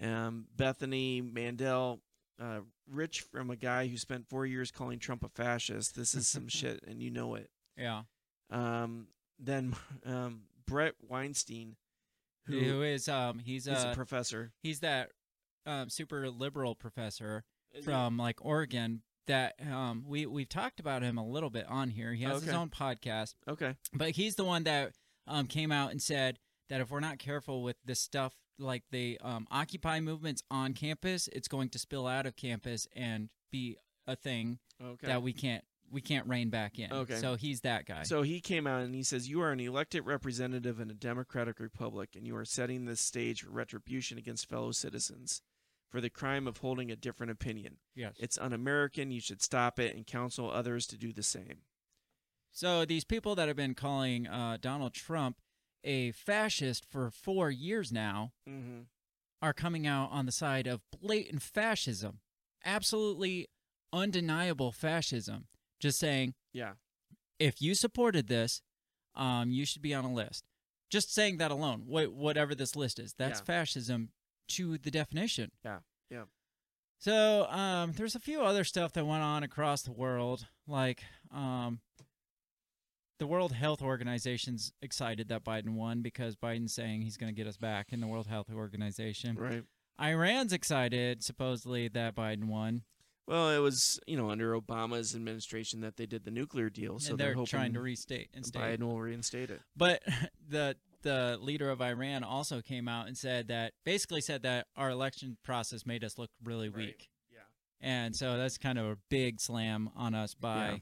Um, 0.02 0.46
Bethany 0.56 1.20
Mandel, 1.20 2.00
uh, 2.40 2.60
rich 2.88 3.20
from 3.20 3.50
a 3.50 3.56
guy 3.56 3.88
who 3.88 3.96
spent 3.96 4.28
four 4.28 4.46
years 4.46 4.70
calling 4.70 4.98
Trump 4.98 5.22
a 5.24 5.28
fascist. 5.28 5.94
This 5.96 6.14
is 6.14 6.26
some 6.28 6.48
shit, 6.48 6.80
and 6.86 7.02
you 7.02 7.10
know 7.10 7.34
it. 7.34 7.50
yeah 7.76 8.02
Um, 8.50 9.08
then 9.38 9.74
um, 10.06 10.42
Bret 10.66 10.94
Weinstein, 11.06 11.76
who 12.46 12.58
who 12.60 12.82
is 12.82 13.08
um 13.08 13.38
he's 13.38 13.66
is 13.66 13.84
uh 13.84 13.88
a 13.90 13.94
professor. 13.94 14.52
he's 14.62 14.80
that 14.80 15.10
um 15.66 15.88
super 15.88 16.28
liberal 16.30 16.74
professor 16.74 17.44
Uh, 17.76 17.82
from 17.82 18.16
like 18.18 18.44
oregon 18.44 19.02
that 19.26 19.54
um, 19.70 20.04
we 20.06 20.26
we've 20.26 20.48
talked 20.48 20.78
about 20.80 21.02
him 21.02 21.16
a 21.16 21.26
little 21.26 21.48
bit 21.50 21.66
on 21.68 21.88
here. 21.90 22.12
He 22.12 22.24
has 22.24 22.42
his 22.42 22.52
own 22.54 22.68
podcast, 22.68 23.34
Okay. 23.48 23.74
but 23.94 24.10
he's 24.10 24.36
the 24.36 24.44
one 24.44 24.64
that 24.64 24.92
um, 25.26 25.46
came 25.46 25.72
out 25.72 25.90
and 25.90 26.02
said 26.02 26.38
that 26.68 26.82
if 26.82 26.90
we're 26.90 27.00
not 27.00 27.18
careful 27.18 27.62
with 27.62 27.76
this 27.86 28.00
stuff, 28.00 28.34
like 28.58 28.82
the 28.90 29.18
um, 29.22 29.46
Occupy 29.50 30.00
movements 30.00 30.42
on 30.50 30.74
campus, 30.74 31.26
it's 31.32 31.48
going 31.48 31.70
to 31.70 31.78
spill 31.78 32.06
out 32.06 32.26
of 32.26 32.36
campus 32.36 32.86
and 32.94 33.30
be 33.50 33.78
a 34.06 34.14
thing 34.14 34.58
Okay. 34.82 35.06
that 35.06 35.22
we 35.22 35.32
can't 35.32 35.64
we 35.94 36.00
can't 36.02 36.26
rein 36.26 36.50
back 36.50 36.78
in. 36.78 36.92
Okay. 36.92 37.16
So 37.16 37.36
he's 37.36 37.62
that 37.62 37.86
guy. 37.86 38.02
So 38.02 38.20
he 38.22 38.40
came 38.40 38.66
out 38.66 38.82
and 38.82 38.94
he 38.94 39.02
says, 39.02 39.28
You 39.28 39.40
are 39.40 39.52
an 39.52 39.60
elected 39.60 40.04
representative 40.04 40.80
in 40.80 40.90
a 40.90 40.94
democratic 40.94 41.58
republic, 41.60 42.10
and 42.16 42.26
you 42.26 42.36
are 42.36 42.44
setting 42.44 42.84
the 42.84 42.96
stage 42.96 43.42
for 43.42 43.50
retribution 43.50 44.18
against 44.18 44.48
fellow 44.48 44.72
citizens 44.72 45.40
for 45.88 46.00
the 46.00 46.10
crime 46.10 46.46
of 46.48 46.58
holding 46.58 46.90
a 46.90 46.96
different 46.96 47.30
opinion. 47.30 47.76
yes. 47.94 48.14
It's 48.18 48.36
un 48.36 48.52
American. 48.52 49.10
You 49.12 49.20
should 49.20 49.40
stop 49.40 49.78
it 49.78 49.94
and 49.94 50.06
counsel 50.06 50.50
others 50.50 50.86
to 50.88 50.98
do 50.98 51.12
the 51.12 51.22
same. 51.22 51.58
So 52.50 52.84
these 52.84 53.04
people 53.04 53.34
that 53.36 53.48
have 53.48 53.56
been 53.56 53.74
calling 53.74 54.26
uh, 54.26 54.58
Donald 54.60 54.92
Trump 54.94 55.38
a 55.84 56.10
fascist 56.12 56.84
for 56.90 57.10
four 57.10 57.50
years 57.50 57.92
now 57.92 58.32
Mm-hmm. 58.48 58.80
are 59.42 59.52
coming 59.52 59.86
out 59.86 60.08
on 60.12 60.26
the 60.26 60.32
side 60.32 60.66
of 60.66 60.80
blatant 61.00 61.42
fascism, 61.42 62.20
absolutely 62.64 63.48
undeniable 63.92 64.72
fascism. 64.72 65.46
Just 65.84 65.98
saying, 65.98 66.32
Yeah. 66.54 66.72
if 67.38 67.60
you 67.60 67.74
supported 67.74 68.26
this, 68.26 68.62
um, 69.14 69.50
you 69.50 69.66
should 69.66 69.82
be 69.82 69.92
on 69.92 70.06
a 70.06 70.10
list. 70.12 70.46
Just 70.88 71.12
saying 71.12 71.36
that 71.36 71.50
alone, 71.50 71.82
wh- 71.82 72.10
whatever 72.16 72.54
this 72.54 72.74
list 72.74 72.98
is, 72.98 73.12
that's 73.12 73.40
Yeah. 73.40 73.44
fascism 73.44 74.10
to 74.48 74.78
the 74.78 74.90
definition. 74.90 75.50
Yeah. 75.62 75.80
Yeah. 76.08 76.24
So 77.00 77.44
um, 77.50 77.92
there's 77.92 78.14
a 78.14 78.18
few 78.18 78.40
other 78.40 78.64
stuff 78.64 78.92
that 78.94 79.04
went 79.04 79.22
on 79.22 79.42
across 79.42 79.82
the 79.82 79.92
world, 79.92 80.46
like 80.66 81.04
um, 81.30 81.82
the 83.18 83.26
World 83.26 83.52
Health 83.52 83.82
Organization's 83.82 84.72
excited 84.80 85.28
that 85.28 85.44
Biden 85.44 85.74
won 85.74 86.00
because 86.00 86.34
Biden's 86.34 86.72
saying 86.72 87.02
he's 87.02 87.18
going 87.18 87.28
to 87.32 87.36
get 87.36 87.46
us 87.46 87.58
back 87.58 87.92
in 87.92 88.00
the 88.00 88.06
World 88.06 88.26
Health 88.28 88.50
Organization. 88.50 89.36
Right. 89.36 89.64
Iran's 90.00 90.54
excited, 90.54 91.22
supposedly, 91.22 91.88
that 91.88 92.14
Biden 92.14 92.44
won. 92.44 92.84
Well, 93.26 93.50
it 93.50 93.58
was, 93.58 93.98
you 94.06 94.16
know, 94.16 94.30
under 94.30 94.58
Obama's 94.58 95.14
administration 95.14 95.80
that 95.80 95.96
they 95.96 96.06
did 96.06 96.24
the 96.24 96.30
nuclear 96.30 96.68
deal. 96.68 96.98
So 96.98 97.10
and 97.10 97.18
they're, 97.18 97.34
they're, 97.34 97.46
trying 97.46 97.72
to 97.72 97.80
restate 97.80 98.28
and 98.34 98.44
Biden 98.44 98.82
will 98.82 99.00
reinstate 99.00 99.50
it. 99.50 99.60
But 99.76 100.02
the 100.48 100.76
the 101.02 101.38
leader 101.40 101.70
of 101.70 101.80
Iran 101.82 102.24
also 102.24 102.60
came 102.62 102.88
out 102.88 103.06
and 103.06 103.16
said 103.16 103.48
that 103.48 103.72
basically 103.84 104.20
said 104.22 104.42
that 104.42 104.66
our 104.74 104.90
election 104.90 105.36
process 105.44 105.84
made 105.84 106.02
us 106.02 106.18
look 106.18 106.30
really 106.42 106.68
Right. 106.68 106.86
weak. 106.86 107.10
Yeah. 107.30 107.40
And 107.80 108.16
so 108.16 108.38
that's 108.38 108.56
kind 108.58 108.78
of 108.78 108.86
a 108.86 108.96
big 109.10 109.40
slam 109.40 109.90
on 109.94 110.14
us 110.14 110.34
by 110.34 110.70
Yeah. 110.70 110.76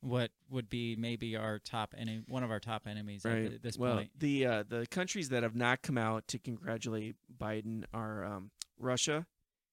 what 0.00 0.30
would 0.50 0.68
be 0.68 0.96
maybe 0.96 1.36
our 1.36 1.60
top 1.60 1.94
enemy, 1.96 2.24
one 2.26 2.42
of 2.42 2.50
our 2.50 2.58
top 2.60 2.86
enemies 2.88 3.24
Right. 3.24 3.52
at 3.52 3.62
this 3.62 3.78
well, 3.78 3.96
point. 3.98 4.10
the 4.18 4.44
uh, 4.46 4.62
the 4.64 4.86
countries 4.88 5.28
that 5.30 5.42
have 5.44 5.54
not 5.54 5.82
come 5.82 5.98
out 5.98 6.26
to 6.28 6.38
congratulate 6.38 7.16
Biden 7.36 7.84
are 7.92 8.24
um, 8.24 8.50
Russia, 8.76 9.26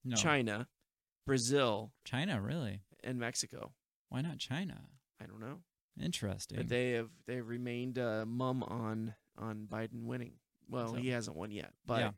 No, 0.04 0.16
China, 0.16 0.68
Brazil, 1.26 1.92
China, 2.04 2.42
really? 2.42 2.82
and 3.04 3.20
Mexico. 3.20 3.74
Why 4.10 4.22
not 4.22 4.38
China? 4.40 4.82
I 5.22 5.26
don't 5.26 5.40
know, 5.40 5.60
Interesting. 6.02 6.58
but 6.58 6.68
they 6.70 6.92
have 6.92 7.10
they 7.28 7.36
have 7.38 7.48
remained 7.48 7.98
uh, 8.00 8.26
mum 8.26 8.64
on 8.64 9.16
on 9.38 9.68
Biden 9.72 10.04
winning. 10.06 10.34
Well, 10.70 10.90
So- 10.90 10.96
he 10.96 11.10
hasn't 11.10 11.36
won 11.38 11.52
yet, 11.52 11.74
but 11.86 12.00
Yeah. 12.00 12.12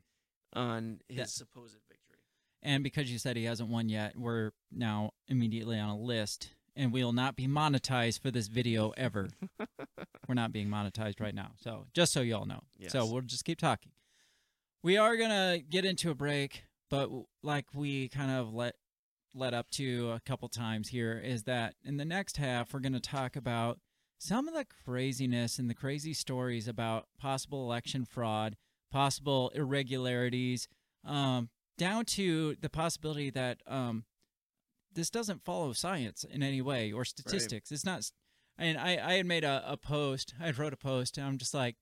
on 0.54 1.00
his 1.08 1.16
That- 1.18 1.28
supposed 1.30 1.76
victory. 1.88 2.20
and 2.62 2.82
because 2.84 3.10
you 3.10 3.18
said 3.18 3.36
he 3.36 3.44
hasn't 3.44 3.68
won 3.68 3.88
yet, 3.88 4.16
we're 4.16 4.52
now 4.70 5.12
immediately 5.28 5.78
on 5.78 5.88
a 5.90 5.98
list, 5.98 6.54
and 6.76 6.92
we 6.92 7.04
will 7.04 7.12
not 7.12 7.36
be 7.36 7.46
monetized 7.46 8.20
for 8.20 8.30
this 8.30 8.48
video 8.48 8.90
ever. 8.90 9.28
we're 10.28 10.34
not 10.34 10.52
being 10.52 10.68
monetized 10.68 11.20
right 11.20 11.34
now. 11.34 11.52
So 11.60 11.86
just 11.94 12.12
so 12.12 12.20
you 12.22 12.34
all 12.36 12.46
know. 12.46 12.62
So 12.88 13.06
we'll 13.06 13.22
just 13.22 13.44
keep 13.44 13.58
talking. 13.58 13.92
We 14.82 14.96
are 14.96 15.16
gonna 15.16 15.58
get 15.60 15.84
into 15.84 16.10
a 16.10 16.14
break, 16.14 16.64
but 16.90 17.10
like 17.42 17.66
we 17.74 18.08
kind 18.08 18.30
of 18.30 18.52
let 18.52 18.76
led 19.34 19.54
up 19.54 19.70
to 19.72 20.12
a 20.12 20.20
couple 20.20 20.48
times 20.48 20.88
here 20.88 21.20
is 21.22 21.44
that 21.44 21.74
in 21.84 21.96
the 21.96 22.04
next 22.04 22.36
half 22.36 22.72
we're 22.72 22.80
gonna 22.80 23.00
talk 23.00 23.36
about 23.36 23.78
some 24.18 24.48
of 24.48 24.54
the 24.54 24.64
craziness 24.84 25.58
and 25.58 25.68
the 25.68 25.74
crazy 25.74 26.14
stories 26.14 26.68
about 26.68 27.06
possible 27.18 27.62
election 27.62 28.04
fraud, 28.04 28.56
possible 28.90 29.50
irregularities, 29.54 30.68
um, 31.04 31.50
down 31.76 32.04
to 32.04 32.56
the 32.60 32.70
possibility 32.70 33.30
that 33.30 33.58
um, 33.66 34.04
this 34.94 35.10
doesn't 35.10 35.44
follow 35.44 35.72
science 35.72 36.24
in 36.24 36.42
any 36.42 36.62
way 36.62 36.92
or 36.92 37.04
statistics. 37.04 37.72
It's 37.72 37.84
not. 37.84 38.10
And 38.56 38.78
I, 38.78 38.98
I 39.02 39.12
had 39.14 39.26
made 39.26 39.44
a, 39.44 39.64
a 39.66 39.76
post. 39.76 40.34
I 40.40 40.52
wrote 40.52 40.72
a 40.72 40.76
post, 40.76 41.18
and 41.18 41.26
I'm 41.26 41.38
just 41.38 41.52
like, 41.52 41.76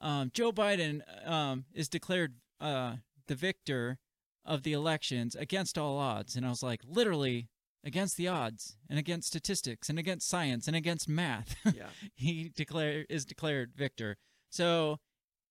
um, 0.00 0.30
Joe 0.32 0.52
Biden 0.52 1.02
um, 1.28 1.66
is 1.74 1.88
declared 1.88 2.34
uh, 2.60 2.96
the 3.26 3.34
victor 3.34 3.98
of 4.44 4.62
the 4.62 4.72
elections 4.72 5.34
against 5.34 5.78
all 5.78 5.98
odds, 5.98 6.36
and 6.36 6.44
I 6.44 6.50
was 6.50 6.62
like, 6.62 6.80
literally 6.86 7.48
against 7.82 8.16
the 8.16 8.28
odds, 8.28 8.76
and 8.88 8.98
against 8.98 9.28
statistics, 9.28 9.88
and 9.90 9.98
against 9.98 10.28
science, 10.28 10.66
and 10.66 10.76
against 10.76 11.08
math. 11.08 11.54
Yeah. 11.74 11.88
he 12.14 12.50
declare 12.54 13.04
is 13.08 13.24
declared 13.24 13.72
victor. 13.76 14.16
So, 14.50 14.98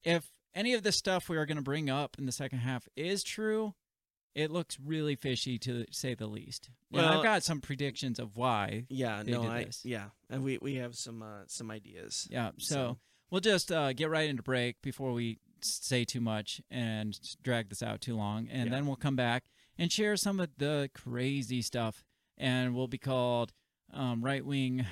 if 0.04 0.32
any 0.56 0.74
of 0.74 0.84
the 0.84 0.92
stuff 0.92 1.30
we 1.30 1.38
are 1.38 1.46
going 1.46 1.58
to 1.58 1.64
bring 1.64 1.90
up 1.90 2.18
in 2.20 2.26
the 2.26 2.32
second 2.32 2.60
half 2.60 2.88
is 2.96 3.24
true, 3.24 3.74
it 4.36 4.50
looks 4.52 4.80
really 4.84 5.16
fishy 5.16 5.60
to 5.60 5.86
say 5.92 6.16
the 6.16 6.26
least. 6.28 6.70
Well, 6.92 7.04
Well- 7.06 7.18
I've 7.20 7.24
got 7.24 7.44
some 7.44 7.62
predictions 7.62 8.18
of 8.20 8.36
why. 8.36 8.86
Yeah, 8.90 9.22
no, 9.26 9.44
I 9.44 9.66
this. 9.66 9.82
yeah, 9.86 10.10
and 10.30 10.44
we 10.44 10.58
we 10.60 10.76
have 10.76 10.96
some 10.96 11.22
uh, 11.22 11.44
some 11.48 11.70
ideas. 11.72 12.28
Yeah. 12.32 12.52
So, 12.58 12.74
So- 12.76 12.98
we'll 13.30 13.42
just 13.42 13.72
uh, 13.72 13.94
get 13.94 14.10
right 14.10 14.30
into 14.30 14.42
break 14.44 14.82
before 14.82 15.14
we 15.14 15.38
say 15.66 16.04
too 16.06 16.22
much 16.22 16.62
and 16.70 17.20
drag 17.44 17.70
this 17.70 17.82
out 17.84 18.02
too 18.02 18.16
long, 18.16 18.48
and 18.52 18.66
Yeah. 18.70 18.76
then 18.76 18.86
we'll 18.88 18.96
come 18.96 19.16
back 19.16 19.46
and 19.78 19.92
share 19.92 20.16
some 20.18 20.40
of 20.40 20.50
the 20.58 20.90
crazy 20.94 21.62
stuff, 21.62 22.04
and 22.38 22.76
we'll 22.76 22.88
be 22.88 22.98
called 22.98 23.54
um, 23.94 24.24
right 24.24 24.46
wing. 24.46 24.86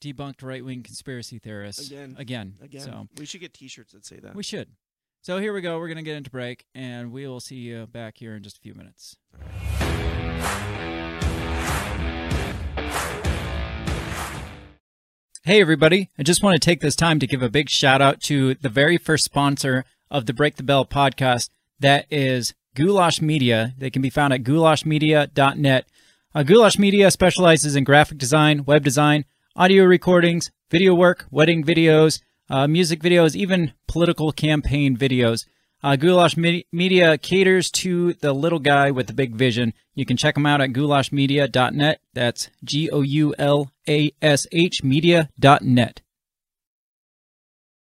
Debunked 0.00 0.42
right 0.42 0.62
wing 0.62 0.82
conspiracy 0.82 1.38
theorists 1.38 1.86
Again. 1.86 2.14
Again. 2.18 2.54
Again, 2.60 2.80
So 2.82 3.08
we 3.16 3.24
should 3.24 3.40
get 3.40 3.54
T-shirts 3.54 3.92
that 3.92 4.04
say 4.04 4.20
that. 4.20 4.34
We 4.34 4.42
should. 4.42 4.68
So 5.22 5.38
here 5.38 5.54
we 5.54 5.62
go. 5.62 5.78
We're 5.78 5.88
going 5.88 5.96
to 5.96 6.02
get 6.02 6.16
into 6.16 6.30
break, 6.30 6.66
and 6.74 7.10
we 7.10 7.26
will 7.26 7.40
see 7.40 7.56
you 7.56 7.86
back 7.86 8.18
here 8.18 8.36
in 8.36 8.42
just 8.42 8.58
a 8.58 8.60
few 8.60 8.74
minutes. 8.74 9.16
Hey, 15.46 15.60
everybody. 15.60 16.08
I 16.18 16.22
just 16.22 16.42
want 16.42 16.54
to 16.54 16.64
take 16.64 16.80
this 16.80 16.96
time 16.96 17.18
to 17.18 17.26
give 17.26 17.42
a 17.42 17.50
big 17.50 17.68
shout 17.68 18.00
out 18.00 18.22
to 18.22 18.54
the 18.54 18.70
very 18.70 18.96
first 18.96 19.24
sponsor 19.24 19.84
of 20.14 20.26
the 20.26 20.32
Break 20.32 20.54
the 20.56 20.62
Bell 20.62 20.86
podcast. 20.86 21.50
That 21.80 22.06
is 22.08 22.54
Goulash 22.76 23.20
Media. 23.20 23.74
They 23.76 23.90
can 23.90 24.00
be 24.00 24.10
found 24.10 24.32
at 24.32 24.44
goulashmedia.net. 24.44 25.86
Uh, 26.34 26.42
Goulash 26.44 26.78
Media 26.78 27.10
specializes 27.10 27.74
in 27.76 27.84
graphic 27.84 28.16
design, 28.18 28.64
web 28.64 28.84
design, 28.84 29.24
audio 29.56 29.84
recordings, 29.84 30.50
video 30.70 30.94
work, 30.94 31.26
wedding 31.30 31.64
videos, 31.64 32.20
uh, 32.48 32.68
music 32.68 33.00
videos, 33.00 33.34
even 33.34 33.72
political 33.88 34.30
campaign 34.30 34.96
videos. 34.96 35.46
Uh, 35.82 35.96
Goulash 35.96 36.36
Me- 36.36 36.64
Media 36.72 37.18
caters 37.18 37.70
to 37.72 38.14
the 38.14 38.32
little 38.32 38.60
guy 38.60 38.90
with 38.90 39.08
the 39.08 39.12
big 39.12 39.34
vision. 39.34 39.74
You 39.94 40.06
can 40.06 40.16
check 40.16 40.34
them 40.34 40.46
out 40.46 40.60
at 40.60 40.70
goulashmedia.net. 40.70 42.00
That's 42.14 42.50
G 42.64 42.88
O 42.90 43.02
U 43.02 43.34
L 43.38 43.70
A 43.88 44.12
S 44.22 44.46
H 44.52 44.82
media.net. 44.82 46.00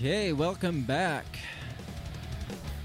Okay, 0.00 0.32
welcome 0.32 0.80
back. 0.80 1.26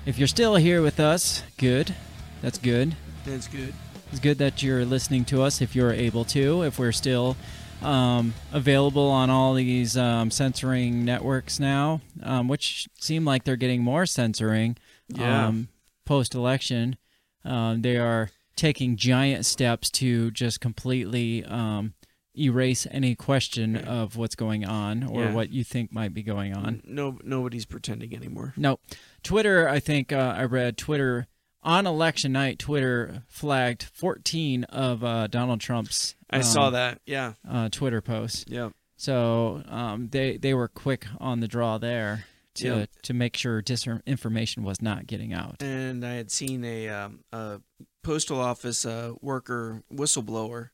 If 0.06 0.18
you're 0.18 0.28
still 0.28 0.58
here 0.58 0.82
with 0.82 1.00
us, 1.00 1.44
good. 1.58 1.96
That's 2.42 2.58
good. 2.58 2.94
That's 3.24 3.48
good. 3.48 3.74
It's 4.12 4.20
good 4.20 4.38
that 4.40 4.62
you're 4.62 4.84
listening 4.84 5.24
to 5.26 5.42
us 5.42 5.62
if 5.62 5.78
you're 5.78 5.94
able 5.94 6.26
to. 6.26 6.64
If 6.64 6.78
we're 6.78 6.92
still 6.92 7.38
um, 7.82 8.34
available 8.52 9.08
on 9.08 9.30
all 9.30 9.54
these 9.54 9.96
um, 9.96 10.30
censoring 10.30 11.06
networks 11.06 11.58
now, 11.58 12.02
um, 12.22 12.50
which 12.50 12.90
seem 13.00 13.24
like 13.24 13.46
they're 13.46 13.56
getting 13.56 13.82
more 13.82 14.06
censoring 14.06 14.76
Yeah. 15.08 15.48
um, 15.48 15.70
post 16.06 16.36
election. 16.36 16.98
Um, 17.46 17.82
they 17.82 17.96
are 17.96 18.30
taking 18.58 18.98
giant 18.98 19.46
steps 19.46 19.90
to 19.92 20.32
just 20.32 20.60
completely 20.60 21.46
um, 21.46 21.94
erase 22.38 22.88
any 22.91 23.16
question 23.16 23.76
of 23.76 24.16
what's 24.16 24.36
going 24.36 24.66
on 24.66 25.03
or 25.03 25.24
Yeah. 25.26 25.34
what 25.34 25.49
you 25.49 25.64
think 25.64 25.91
might 25.91 26.14
be 26.14 26.24
going 26.24 26.53
on. 26.56 26.82
No, 26.86 27.18
nobody's 27.24 27.66
pretending 27.66 28.16
anymore. 28.16 28.53
No, 28.57 28.80
Twitter. 29.24 29.68
I 29.70 29.80
think 29.80 30.12
uh, 30.12 30.34
I 30.38 30.44
read 30.45 30.78
Twitter 30.78 31.28
on 31.64 31.88
election 31.88 32.32
night. 32.32 32.60
Twitter 32.60 33.24
flagged 33.28 33.84
14 33.84 34.64
of 34.66 35.03
uh, 35.03 35.28
Donald 35.28 35.60
Trump's. 35.62 36.16
I 36.30 36.41
saw 36.41 36.68
um, 36.68 36.74
that. 36.74 37.02
Yeah. 37.06 37.34
uh, 37.49 37.70
Twitter 37.70 38.02
posts. 38.02 38.45
Yeah. 38.48 38.70
So 38.98 39.62
um, 39.68 40.07
they 40.10 40.38
they 40.38 40.53
were 40.53 40.68
quick 40.70 41.06
on 41.20 41.40
the 41.41 41.48
draw 41.48 41.78
there 41.78 42.26
to 42.56 42.68
Yeah. 42.68 42.86
to 43.03 43.14
make 43.14 43.36
sure 43.36 43.62
disinformation 43.62 44.64
was 44.64 44.82
not 44.82 45.06
getting 45.07 45.34
out. 45.34 45.62
And 45.62 46.06
I 46.06 46.14
had 46.14 46.32
seen 46.32 46.64
a, 46.64 46.88
um, 46.90 47.20
a 47.34 47.60
postal 48.03 48.40
office 48.40 48.86
uh, 48.86 49.12
worker 49.22 49.84
whistleblower 49.94 50.70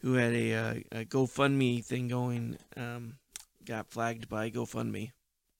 who 0.00 0.14
had 0.14 0.32
a, 0.32 0.54
uh, 0.54 0.74
a 0.92 1.04
GoFundMe 1.04 1.84
thing 1.84 2.08
going. 2.08 2.56
Um, 2.76 3.16
got 3.64 3.88
flagged 3.90 4.28
by 4.28 4.50
GoFundMe. 4.50 5.12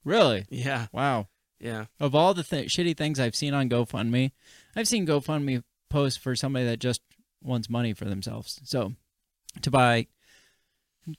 Really? 0.05 0.47
Yeah. 0.49 0.87
Wow. 0.93 1.29
Yeah. 1.61 1.85
Of 2.01 2.15
all 2.15 2.33
the 2.35 2.43
th- 2.43 2.69
shitty 2.75 2.97
things 2.97 3.21
I've 3.21 3.37
seen 3.37 3.53
on 3.55 3.69
GoFundMe, 3.69 4.33
I've 4.75 4.89
seen 4.89 5.07
GoFundMe 5.07 5.63
post 5.91 6.21
for 6.21 6.35
somebody 6.35 6.65
that 6.65 6.79
just 6.81 7.03
wants 7.43 7.69
money 7.69 7.93
for 7.93 8.07
themselves. 8.07 8.61
So 8.65 8.95
to 9.63 9.71
buy 9.71 10.07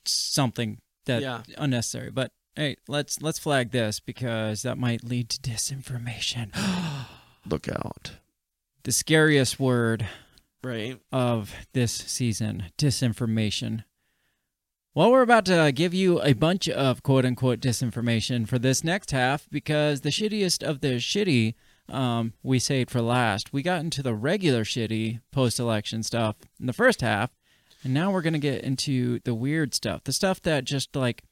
something 0.06 0.80
that 1.06 1.22
Yeah. 1.22 1.44
unnecessary. 1.58 2.12
But 2.12 2.32
hey, 2.56 2.78
let's 2.88 3.22
let's 3.22 3.40
flag 3.40 3.72
this 3.72 4.00
because 4.00 4.62
that 4.64 4.78
might 4.78 5.04
lead 5.04 5.30
to 5.30 5.40
disinformation. 5.42 6.52
Look 7.46 7.68
out. 7.70 8.14
the 8.84 8.92
scariest 8.92 9.60
word 9.60 10.08
Right. 10.64 11.00
of 11.12 11.54
this 11.74 11.92
season 11.94 12.66
disinformation. 12.78 13.84
Well, 14.94 15.10
we're 15.10 15.22
about 15.22 15.46
to 15.46 15.72
give 15.74 15.94
you 15.94 16.22
a 16.22 16.34
bunch 16.34 16.68
of 16.68 17.02
quote 17.02 17.26
unquote 17.26 17.60
disinformation 17.60 18.48
for 18.48 18.60
this 18.60 18.84
next 18.84 19.12
half 19.12 19.48
because 19.50 20.02
the 20.02 20.10
shittiest 20.10 20.64
of 20.64 20.82
the 20.82 20.96
shitty 20.96 21.56
um, 21.90 22.34
we 22.44 22.60
saved 22.60 22.92
for 22.92 23.02
last. 23.02 23.54
We 23.54 23.64
got 23.64 23.80
into 23.82 24.04
the 24.04 24.14
regular 24.14 24.64
shitty 24.64 25.22
post 25.32 25.60
election 25.60 26.04
stuff 26.04 26.36
in 26.60 26.66
the 26.68 26.74
first 26.74 27.02
half, 27.02 27.32
and 27.84 27.94
now 27.94 28.12
we're 28.12 28.22
going 28.22 28.34
to 28.34 28.40
get 28.40 28.64
into 28.64 29.20
the 29.24 29.34
weird 29.34 29.74
stuff. 29.74 30.04
The 30.04 30.14
stuff 30.14 30.42
that 30.42 30.66
just 30.66 30.96
like 30.96 31.24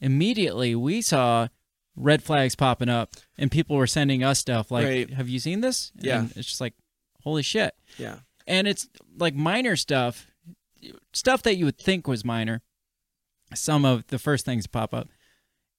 immediately 0.00 0.74
we 0.74 1.00
saw 1.02 1.48
red 1.96 2.22
flags 2.22 2.54
popping 2.54 2.90
up 2.90 3.14
and 3.38 3.50
people 3.50 3.76
were 3.76 3.86
sending 3.86 4.22
us 4.22 4.38
stuff 4.38 4.70
like, 4.70 4.84
Right. 4.84 5.10
Have 5.10 5.28
you 5.28 5.38
seen 5.38 5.62
this? 5.62 5.92
Yeah. 5.98 6.20
And 6.20 6.36
it's 6.36 6.46
just 6.46 6.60
like, 6.60 6.74
holy 7.22 7.42
shit 7.42 7.74
Yeah. 7.98 8.16
And 8.46 8.66
it's 8.66 8.88
like 9.18 9.34
minor 9.34 9.76
stuff, 9.76 10.26
stuff 11.12 11.42
that 11.42 11.56
you 11.56 11.64
would 11.64 11.78
think 11.78 12.06
was 12.06 12.24
minor. 12.24 12.62
Some 13.54 13.84
of 13.84 14.06
the 14.08 14.18
first 14.18 14.44
things 14.44 14.66
pop 14.66 14.92
up, 14.92 15.08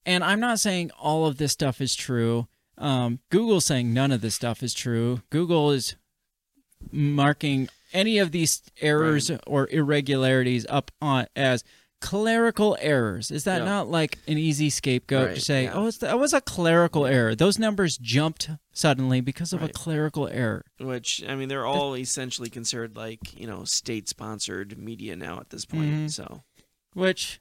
and 0.06 0.24
I'm 0.24 0.40
not 0.40 0.60
saying 0.60 0.92
all 0.98 1.26
of 1.26 1.38
this 1.38 1.52
stuff 1.52 1.82
is 1.82 1.96
true. 1.96 2.48
Um, 2.78 3.20
Google's 3.30 3.66
saying 3.66 3.94
none 3.94 4.12
of 4.12 4.22
this 4.22 4.36
stuff 4.36 4.64
is 4.64 4.74
true. 4.74 5.22
Google 5.30 5.72
is 5.72 5.96
marking 6.92 7.68
any 7.94 8.20
of 8.20 8.32
these 8.32 8.62
errors 8.82 9.32
or 9.46 9.68
irregularities 9.70 10.66
up 10.70 10.92
on 11.02 11.28
as 11.36 11.64
clerical 12.00 12.78
errors. 12.80 13.32
Is 13.32 13.44
that 13.46 13.60
Yeah. 13.60 13.66
not 13.66 13.90
like 13.90 14.20
an 14.28 14.38
easy 14.38 14.70
scapegoat 14.70 15.36
to 15.36 15.42
say, 15.42 15.64
yeah. 15.64 15.74
"Oh, 15.74 15.88
it's 15.88 15.98
that 15.98 16.20
was 16.20 16.34
a 16.34 16.42
clerical 16.42 17.06
error"? 17.06 17.34
Those 17.36 17.58
numbers 17.58 17.98
jumped 17.98 18.50
suddenly 18.72 19.20
because 19.22 19.52
of 19.54 19.64
a 19.64 19.70
clerical 19.70 20.28
error. 20.28 20.66
Which 20.80 21.24
I 21.28 21.36
mean, 21.36 21.50
they're 21.50 21.66
all 21.66 21.96
essentially 21.96 22.50
considered 22.50 22.96
like 22.96 23.40
you 23.40 23.48
know 23.48 23.64
state-sponsored 23.64 24.78
media 24.78 25.16
now 25.16 25.40
at 25.40 25.50
this 25.50 25.66
point. 25.66 25.92
Mhm. 25.92 26.12
So 26.12 26.44
Which, 26.94 27.40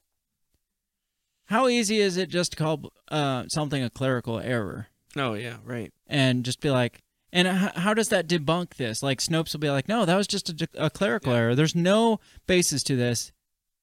how 1.47 1.69
easy 1.69 1.99
is 1.99 2.17
it 2.17 2.29
just 2.29 2.53
to 2.53 2.57
call 2.57 2.93
uh, 3.09 3.45
something 3.49 3.83
a 3.83 3.91
clerical 3.91 4.39
error 4.39 4.89
oh 5.17 5.35
yeah, 5.35 5.59
right. 5.65 5.93
and 6.07 6.45
just 6.45 6.61
be 6.61 6.71
like, 6.71 7.03
and 7.33 7.47
how 7.49 7.93
does 7.95 8.09
that 8.09 8.27
debunk 8.29 8.75
this? 8.77 9.03
Like 9.03 9.21
Snopes 9.21 9.53
will 9.53 9.61
be 9.61 9.71
like, 9.71 9.89
no, 9.89 10.05
that 10.05 10.17
was 10.17 10.27
just 10.27 10.49
a, 10.49 10.69
a 10.77 10.91
clerical 10.91 11.33
error. 11.33 11.55
There's 11.55 11.75
no 11.75 12.21
basis 12.47 12.83
to 12.85 12.97
this. 12.97 13.33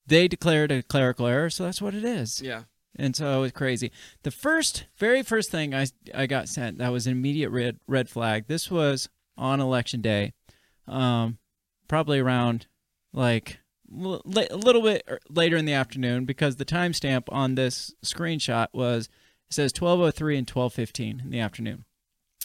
They 0.06 0.28
declared 0.28 0.72
a 0.72 0.84
clerical 0.84 1.28
error, 1.28 1.50
so 1.50 1.64
that's 1.64 1.82
what 1.82 1.94
it 1.96 2.04
is. 2.04 2.42
Yeah. 2.42 2.64
And 2.96 3.16
so 3.16 3.40
it 3.40 3.42
was 3.42 3.52
crazy. 3.54 3.92
The 4.24 4.32
first, 4.32 4.86
very 4.98 5.24
first 5.24 5.50
thing 5.50 5.74
I, 5.74 5.88
I 6.14 6.28
got 6.28 6.48
sent 6.50 6.78
that 6.78 6.92
was 6.92 7.08
an 7.08 7.14
immediate 7.14 7.50
red 7.50 7.80
red 7.88 8.08
flag. 8.10 8.46
This 8.48 8.70
was 8.70 9.10
on 9.38 9.60
election 9.60 10.02
day, 10.02 10.34
um, 10.88 11.40
probably 11.88 12.20
around 12.20 12.68
like 13.12 13.60
l- 13.92 14.22
a 14.26 14.56
little 14.56 14.84
bit 14.84 15.04
er- 15.10 15.20
later 15.30 15.58
in 15.58 15.66
the 15.66 15.74
afternoon 15.74 16.26
because 16.26 16.58
the 16.58 16.66
timestamp 16.66 17.24
on 17.30 17.56
this 17.56 17.94
screenshot 18.06 18.68
was 18.74 19.06
it 19.50 19.54
says 19.56 19.74
12:03 19.74 20.38
and 20.38 20.48
12:15 20.48 21.22
in 21.24 21.30
the 21.32 21.40
afternoon. 21.40 21.86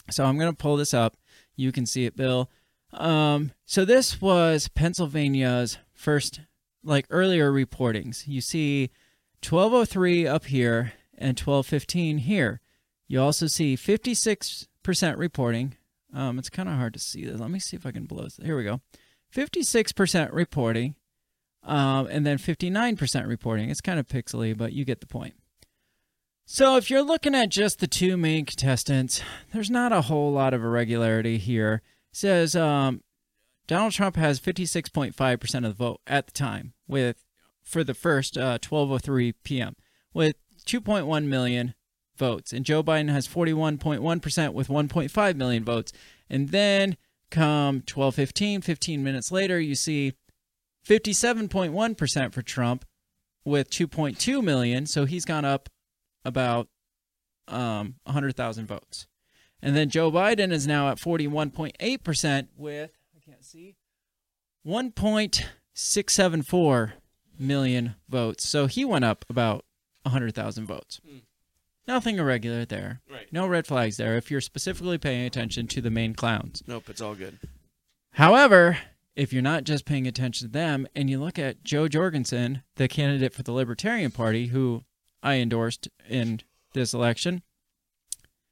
So 0.09 0.25
I'm 0.25 0.39
gonna 0.39 0.53
pull 0.53 0.77
this 0.77 0.95
up. 0.95 1.15
You 1.55 1.71
can 1.71 1.85
see 1.85 2.05
it, 2.05 2.15
Bill. 2.15 2.49
Um, 2.91 3.51
so 3.65 3.85
this 3.85 4.19
was 4.19 4.67
Pennsylvania's 4.69 5.77
first, 5.93 6.39
like 6.83 7.05
earlier 7.09 7.51
reportings. 7.51 8.27
You 8.27 8.41
see 8.41 8.91
1203 9.47 10.27
up 10.27 10.45
here 10.45 10.93
and 11.17 11.39
1215 11.39 12.19
here. 12.19 12.61
You 13.07 13.21
also 13.21 13.47
see 13.47 13.75
56% 13.75 14.67
reporting. 15.17 15.75
Um, 16.13 16.39
it's 16.39 16.49
kind 16.49 16.69
of 16.69 16.75
hard 16.75 16.93
to 16.93 16.99
see 16.99 17.25
this. 17.25 17.39
Let 17.39 17.51
me 17.51 17.59
see 17.59 17.75
if 17.75 17.85
I 17.85 17.91
can 17.91 18.05
blow 18.05 18.23
this. 18.23 18.39
Here 18.41 18.57
we 18.57 18.63
go. 18.63 18.81
56% 19.33 20.33
reporting, 20.33 20.95
um, 21.63 22.07
and 22.07 22.25
then 22.25 22.37
59% 22.37 23.27
reporting. 23.27 23.69
It's 23.69 23.81
kind 23.81 23.99
of 23.99 24.07
pixely, 24.07 24.57
but 24.57 24.73
you 24.73 24.85
get 24.85 25.01
the 25.01 25.07
point. 25.07 25.35
So 26.45 26.77
if 26.77 26.89
you're 26.89 27.03
looking 27.03 27.35
at 27.35 27.49
just 27.49 27.79
the 27.79 27.85
two 27.85 28.17
main 28.17 28.45
contestants, 28.45 29.21
there's 29.53 29.69
not 29.69 29.91
a 29.91 30.01
whole 30.01 30.31
lot 30.31 30.55
of 30.55 30.63
irregularity 30.63 31.37
here. 31.37 31.83
It 32.11 32.17
says 32.17 32.55
um, 32.55 33.03
Donald 33.69 33.93
Trump 33.93 34.15
has 34.15 34.39
56.5% 34.39 35.55
of 35.57 35.63
the 35.63 35.73
vote 35.73 36.01
at 36.07 36.25
the 36.25 36.31
time, 36.31 36.73
with 36.87 37.23
for 37.63 37.83
the 37.83 37.93
first 37.93 38.35
uh, 38.35 38.57
12:03 38.57 39.35
p.m. 39.43 39.75
with 40.11 40.35
2.1 40.65 41.25
million 41.25 41.75
votes, 42.17 42.51
and 42.51 42.65
Joe 42.65 42.81
Biden 42.81 43.11
has 43.11 43.27
41.1 43.27 44.21
percent 44.23 44.55
with 44.55 44.69
1.5 44.69 45.35
million 45.35 45.63
votes. 45.63 45.93
And 46.31 46.49
then 46.49 46.97
come 47.29 47.81
12:15, 47.81 48.63
15 48.63 49.03
minutes 49.03 49.31
later, 49.31 49.59
you 49.59 49.75
see 49.75 50.13
57.1 50.87 51.95
percent 51.95 52.33
for 52.33 52.41
Trump 52.41 52.85
with 53.45 53.69
2.2 53.69 54.43
million. 54.43 54.87
So 54.87 55.05
he's 55.05 55.25
gone 55.25 55.45
up 55.45 55.69
about 56.25 56.69
um, 57.47 57.97
100,000 58.05 58.65
votes. 58.65 59.05
And 59.61 59.75
then 59.75 59.91
Joe 59.91 60.11
Biden 60.11 60.51
is 60.51 60.65
now 60.65 60.89
at 60.89 60.97
41.8 60.97 62.03
percent 62.03 62.49
with 62.57 62.89
I 62.89 62.95
can't 62.95 62.98
see 63.49 63.75
1.674 64.67 66.91
million 67.39 67.95
votes. 68.07 68.47
So 68.47 68.67
he 68.67 68.85
went 68.85 69.05
up 69.05 69.25
about 69.29 69.65
100,000 70.03 70.67
votes. 70.67 71.01
Hmm. 71.07 71.17
Nothing 71.87 72.19
irregular 72.19 72.65
there. 72.65 73.01
Right. 73.11 73.25
No 73.31 73.47
red 73.47 73.65
flags 73.65 73.97
there 73.97 74.15
if 74.17 74.29
you're 74.29 74.41
specifically 74.41 74.99
paying 74.99 75.25
attention 75.25 75.65
to 75.67 75.81
the 75.81 75.89
main 75.89 76.13
clowns. 76.13 76.61
Nope, 76.67 76.89
it's 76.89 77.01
all 77.01 77.15
good. 77.15 77.39
However, 78.11 78.77
if 79.15 79.33
you're 79.33 79.41
not 79.41 79.63
just 79.63 79.85
paying 79.85 80.05
attention 80.05 80.47
to 80.47 80.51
them 80.51 80.87
and 80.95 81.09
you 81.09 81.19
look 81.19 81.39
at 81.39 81.63
Jo 81.63 81.87
Jorgensen, 81.87 82.61
the 82.75 82.87
candidate 82.87 83.33
for 83.33 83.41
the 83.41 83.51
Libertarian 83.51 84.11
Party, 84.11 84.45
who 84.47 84.83
I 85.23 85.35
endorsed 85.35 85.87
in 86.07 86.41
this 86.73 86.93
election, 86.93 87.41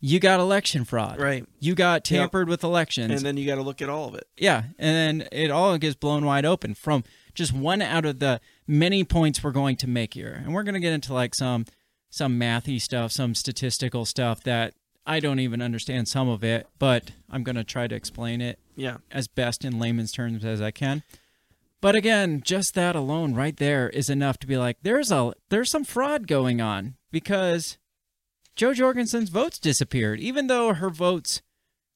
you 0.00 0.18
got 0.18 0.40
election 0.40 0.84
fraud. 0.84 1.20
Right. 1.20 1.44
You 1.60 1.74
got 1.74 2.04
tampered 2.04 2.48
with 2.48 2.64
elections. 2.64 3.12
And 3.12 3.20
then 3.20 3.36
you 3.36 3.46
got 3.46 3.56
to 3.56 3.62
look 3.62 3.82
at 3.82 3.88
all 3.88 4.08
of 4.08 4.14
it. 4.14 4.26
yeah. 4.36 4.64
And 4.78 5.20
then 5.20 5.28
it 5.30 5.50
all 5.50 5.76
gets 5.78 5.94
blown 5.94 6.24
wide 6.24 6.46
open 6.46 6.74
from 6.74 7.04
just 7.34 7.52
one 7.52 7.82
out 7.82 8.04
of 8.06 8.18
the 8.18 8.40
many 8.66 9.04
points 9.04 9.44
we're 9.44 9.52
going 9.52 9.76
to 9.76 9.86
make 9.86 10.14
here. 10.14 10.40
And 10.44 10.54
we're 10.54 10.62
going 10.62 10.74
to 10.74 10.80
get 10.80 10.92
into 10.92 11.12
like 11.12 11.34
some 11.34 11.66
some 12.08 12.40
mathy 12.40 12.80
stuff, 12.80 13.12
some 13.12 13.36
statistical 13.36 14.04
stuff 14.04 14.42
that 14.42 14.74
I 15.06 15.18
don't 15.20 15.40
even 15.40 15.62
understand 15.62 16.08
some 16.08 16.28
of 16.28 16.44
it, 16.44 16.66
but 16.78 17.12
I'm 17.30 17.42
going 17.42 17.56
to 17.56 17.64
try 17.64 17.86
to 17.88 17.94
explain 17.94 18.40
it 18.40 18.58
Yeah. 18.76 18.98
as 19.10 19.28
best 19.28 19.64
in 19.64 19.78
layman's 19.78 20.12
terms 20.12 20.44
as 20.44 20.60
I 20.60 20.70
can. 20.70 21.02
But 21.80 21.94
again, 21.96 22.42
just 22.44 22.74
that 22.74 22.94
alone 22.94 23.34
right 23.34 23.56
there 23.56 23.88
is 23.88 24.10
enough 24.10 24.38
to 24.40 24.46
be 24.46 24.56
like 24.58 24.76
there's 24.82 25.10
a 25.10 25.32
there's 25.48 25.70
some 25.70 25.84
fraud 25.84 26.26
going 26.26 26.60
on 26.60 26.96
because 27.10 27.78
Jo 28.54 28.74
Jorgensen's 28.74 29.30
votes 29.30 29.58
disappeared 29.58 30.20
even 30.20 30.46
though 30.46 30.74
her 30.74 30.90
votes 30.90 31.40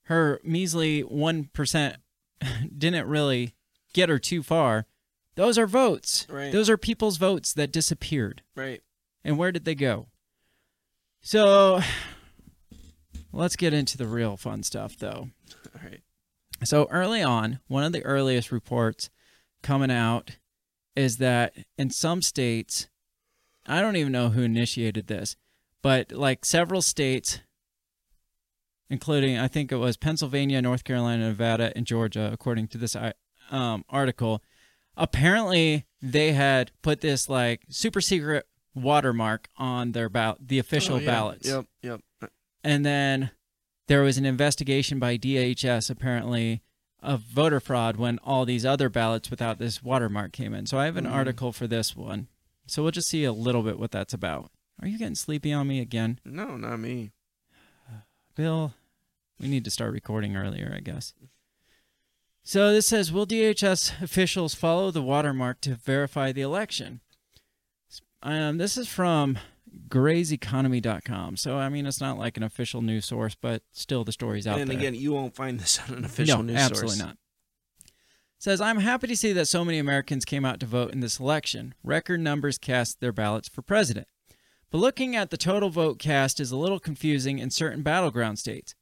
her 0.04 0.40
measly 0.42 1.02
1% 1.02 1.96
didn't 2.78 3.06
really 3.06 3.54
get 3.92 4.08
her 4.08 4.18
too 4.18 4.42
far. 4.42 4.86
Those 5.34 5.58
are 5.58 5.66
votes. 5.66 6.26
Right. 6.30 6.50
Those 6.52 6.70
are 6.70 6.76
people's 6.78 7.16
votes 7.18 7.52
that 7.54 7.72
disappeared. 7.72 8.40
Right. 8.56 8.82
And 9.22 9.36
where 9.36 9.52
did 9.52 9.64
they 9.66 9.74
go? 9.74 10.06
So 11.20 11.80
let's 13.34 13.56
get 13.56 13.72
into 13.74 13.96
the 13.98 14.06
real 14.06 14.36
fun 14.36 14.62
stuff 14.62 14.96
though. 14.96 15.28
All 15.74 15.82
right. 15.84 16.00
So 16.62 16.86
early 16.90 17.22
on, 17.22 17.60
one 17.66 17.84
of 17.84 17.92
the 17.92 18.04
earliest 18.04 18.50
reports 18.52 19.10
coming 19.62 19.90
out 19.90 20.36
is 20.96 21.16
that 21.18 21.54
in 21.76 21.90
some 21.90 22.22
states, 22.22 22.88
I 23.66 23.80
don't 23.80 23.96
even 23.96 24.12
know 24.12 24.28
who 24.30 24.42
initiated 24.42 25.06
this, 25.08 25.36
but 25.82 26.12
like 26.12 26.44
several 26.44 26.80
states, 26.82 27.40
including 28.88 29.38
I 29.38 29.48
think 29.48 29.72
it 29.72 29.76
was 29.76 29.96
Pennsylvania, 29.96 30.62
North 30.62 30.84
Carolina, 30.84 31.28
Nevada, 31.28 31.72
and 31.76 31.86
Georgia, 31.86 32.30
according 32.32 32.68
to 32.68 32.78
this 32.78 32.96
um, 33.50 33.84
article, 33.88 34.42
apparently 34.96 35.86
they 36.00 36.32
had 36.32 36.70
put 36.82 37.00
this 37.00 37.28
like 37.28 37.62
super 37.68 38.00
secret 38.00 38.46
watermark 38.74 39.48
on 39.56 39.92
their 39.92 40.08
ballot, 40.08 40.38
the 40.46 40.58
official 40.58 40.96
Oh, 40.96 41.00
yeah. 41.00 41.06
ballots 41.10 41.48
Yep. 41.48 41.66
Yep. 41.82 42.00
And 42.64 42.84
then 42.84 43.30
there 43.86 44.02
was 44.02 44.16
an 44.18 44.24
investigation 44.24 44.98
by 44.98 45.16
DHS 45.18 45.90
apparently 45.90 46.62
of 47.02 47.20
voter 47.20 47.60
fraud 47.60 47.96
when 47.96 48.18
all 48.24 48.44
these 48.46 48.64
other 48.64 48.88
ballots 48.88 49.30
without 49.30 49.58
this 49.58 49.82
watermark 49.82 50.32
came 50.32 50.54
in. 50.54 50.64
So 50.66 50.78
I 50.78 50.86
have 50.86 50.96
an 50.96 51.04
Mhm. 51.04 51.12
article 51.12 51.52
for 51.52 51.66
this 51.66 51.94
one. 51.94 52.28
So 52.66 52.82
we'll 52.82 52.92
just 52.92 53.08
see 53.08 53.24
a 53.24 53.32
little 53.32 53.62
bit 53.62 53.78
what 53.78 53.90
that's 53.90 54.14
about. 54.14 54.50
Are 54.80 54.88
you 54.88 54.96
getting 54.98 55.14
sleepy 55.14 55.52
on 55.52 55.68
me 55.68 55.80
again? 55.80 56.18
No, 56.24 56.56
not 56.56 56.78
me. 56.80 57.12
Bill, 58.34 58.74
we 59.38 59.48
need 59.48 59.64
to 59.64 59.70
start 59.70 59.92
recording 59.92 60.34
earlier, 60.34 60.72
I 60.74 60.80
guess. 60.80 61.12
So 62.42 62.72
this 62.72 62.86
says 62.86 63.12
Will 63.12 63.26
DHS 63.26 64.02
officials 64.02 64.54
follow 64.54 64.90
the 64.90 65.02
watermark 65.02 65.60
to 65.62 65.74
verify 65.74 66.32
the 66.32 66.40
election? 66.42 67.00
Um, 68.22 68.56
this 68.56 68.78
is 68.78 68.88
from 68.88 69.38
grazeconomy.com. 69.88 71.36
So, 71.36 71.58
I 71.58 71.68
mean, 71.68 71.86
it's 71.86 72.00
not 72.00 72.18
like 72.18 72.36
an 72.36 72.42
official 72.42 72.82
news 72.82 73.06
source, 73.06 73.34
but 73.34 73.62
still 73.72 74.04
the 74.04 74.12
story's 74.12 74.46
out 74.46 74.58
and 74.58 74.68
there. 74.70 74.76
And 74.76 74.86
again, 74.86 74.94
you 74.94 75.12
won't 75.12 75.34
find 75.34 75.60
this 75.60 75.80
on 75.88 75.96
an 75.96 76.04
official 76.04 76.42
no, 76.42 76.52
news 76.52 76.60
source. 76.60 76.70
absolutely 76.70 77.04
not. 77.04 77.16
Says, 78.38 78.60
I'm 78.60 78.80
happy 78.80 79.06
to 79.06 79.16
see 79.16 79.32
that 79.32 79.46
so 79.46 79.64
many 79.64 79.78
Americans 79.78 80.24
came 80.24 80.44
out 80.44 80.60
to 80.60 80.66
vote 80.66 80.92
in 80.92 81.00
this 81.00 81.18
election. 81.18 81.74
Record 81.82 82.20
numbers 82.20 82.58
cast 82.58 83.00
their 83.00 83.12
ballots 83.12 83.48
for 83.48 83.62
president. 83.62 84.06
But 84.70 84.78
looking 84.78 85.16
at 85.16 85.30
the 85.30 85.36
total 85.36 85.70
vote 85.70 85.98
cast 85.98 86.40
is 86.40 86.50
a 86.50 86.56
little 86.56 86.80
confusing 86.80 87.38
in 87.38 87.50
certain 87.50 87.82
battleground 87.82 88.38
states. 88.38 88.74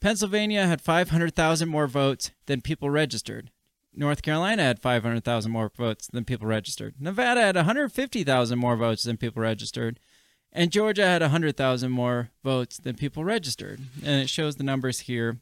Pennsylvania 0.00 0.66
had 0.66 0.80
500,000 0.80 1.68
more 1.68 1.86
votes 1.86 2.30
than 2.46 2.62
people 2.62 2.88
registered. 2.88 3.50
North 3.92 4.22
Carolina 4.22 4.62
had 4.62 4.80
500,000 4.80 5.50
more 5.50 5.70
votes 5.76 6.06
than 6.06 6.24
people 6.24 6.46
registered. 6.46 6.94
Nevada 6.98 7.40
had 7.40 7.56
150,000 7.56 8.58
more 8.58 8.76
votes 8.76 9.02
than 9.02 9.16
people 9.16 9.42
registered. 9.42 9.98
And 10.52 10.72
Georgia 10.72 11.06
had 11.06 11.22
100,000 11.22 11.90
more 11.90 12.30
votes 12.42 12.78
than 12.78 12.96
people 12.96 13.24
registered. 13.24 13.80
And 14.04 14.22
it 14.22 14.28
shows 14.28 14.56
the 14.56 14.64
numbers 14.64 15.00
here. 15.00 15.38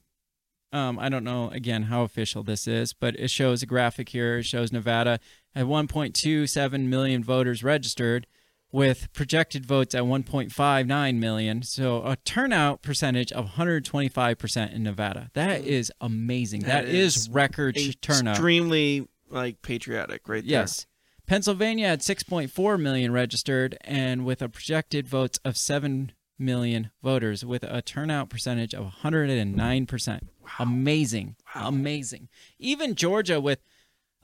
Um, 0.71 0.99
I 0.99 1.09
don't 1.09 1.25
know, 1.25 1.49
again, 1.51 1.85
how 1.85 2.03
official 2.03 2.43
this 2.43 2.69
is, 2.69 2.93
but 2.93 3.19
it 3.19 3.31
shows 3.31 3.63
a 3.63 3.67
graphic 3.67 4.11
here. 4.11 4.39
It 4.39 4.43
shows 4.45 4.71
Nevada 4.71 5.19
had 5.55 5.65
1.27 5.65 6.89
million 6.89 7.25
voters 7.25 7.65
registered 7.65 8.27
with 8.71 9.11
projected 9.15 9.65
votes 9.65 9.95
at 9.95 10.03
1.59 10.03 11.19
million. 11.19 11.63
So 11.63 12.03
a 12.05 12.17
turnout 12.17 12.83
percentage 12.83 13.33
of 13.33 13.53
125% 13.53 14.75
in 14.75 14.83
Nevada. 14.83 15.31
That 15.33 15.65
is 15.65 15.91
amazing. 16.01 16.61
That 16.61 16.85
that 16.85 16.95
is, 16.95 17.17
is 17.17 17.31
record 17.31 17.79
turnout. 18.03 18.35
Extremely 18.35 19.09
like 19.31 19.63
patriotic, 19.63 20.29
right 20.29 20.43
there. 20.43 20.51
Yes. 20.51 20.87
Pennsylvania 21.29 21.87
had 21.89 22.01
6.4 22.01 22.81
million 22.81 23.13
registered 23.13 23.77
and 23.83 24.25
with 24.25 24.43
a 24.43 24.49
projected 24.49 25.07
votes 25.07 25.39
of 25.45 25.57
7 25.57 26.13
million 26.39 26.91
voters 27.03 27.45
with 27.45 27.63
a 27.65 27.83
turnout 27.83 28.31
percentage 28.31 28.73
of 28.75 28.93
109%. 29.03 30.21
Amazing. 30.59 31.37
Wow. 31.55 31.69
Amazing. 31.69 32.29
Even 32.59 32.95
Georgia 32.95 33.41
with 33.41 33.61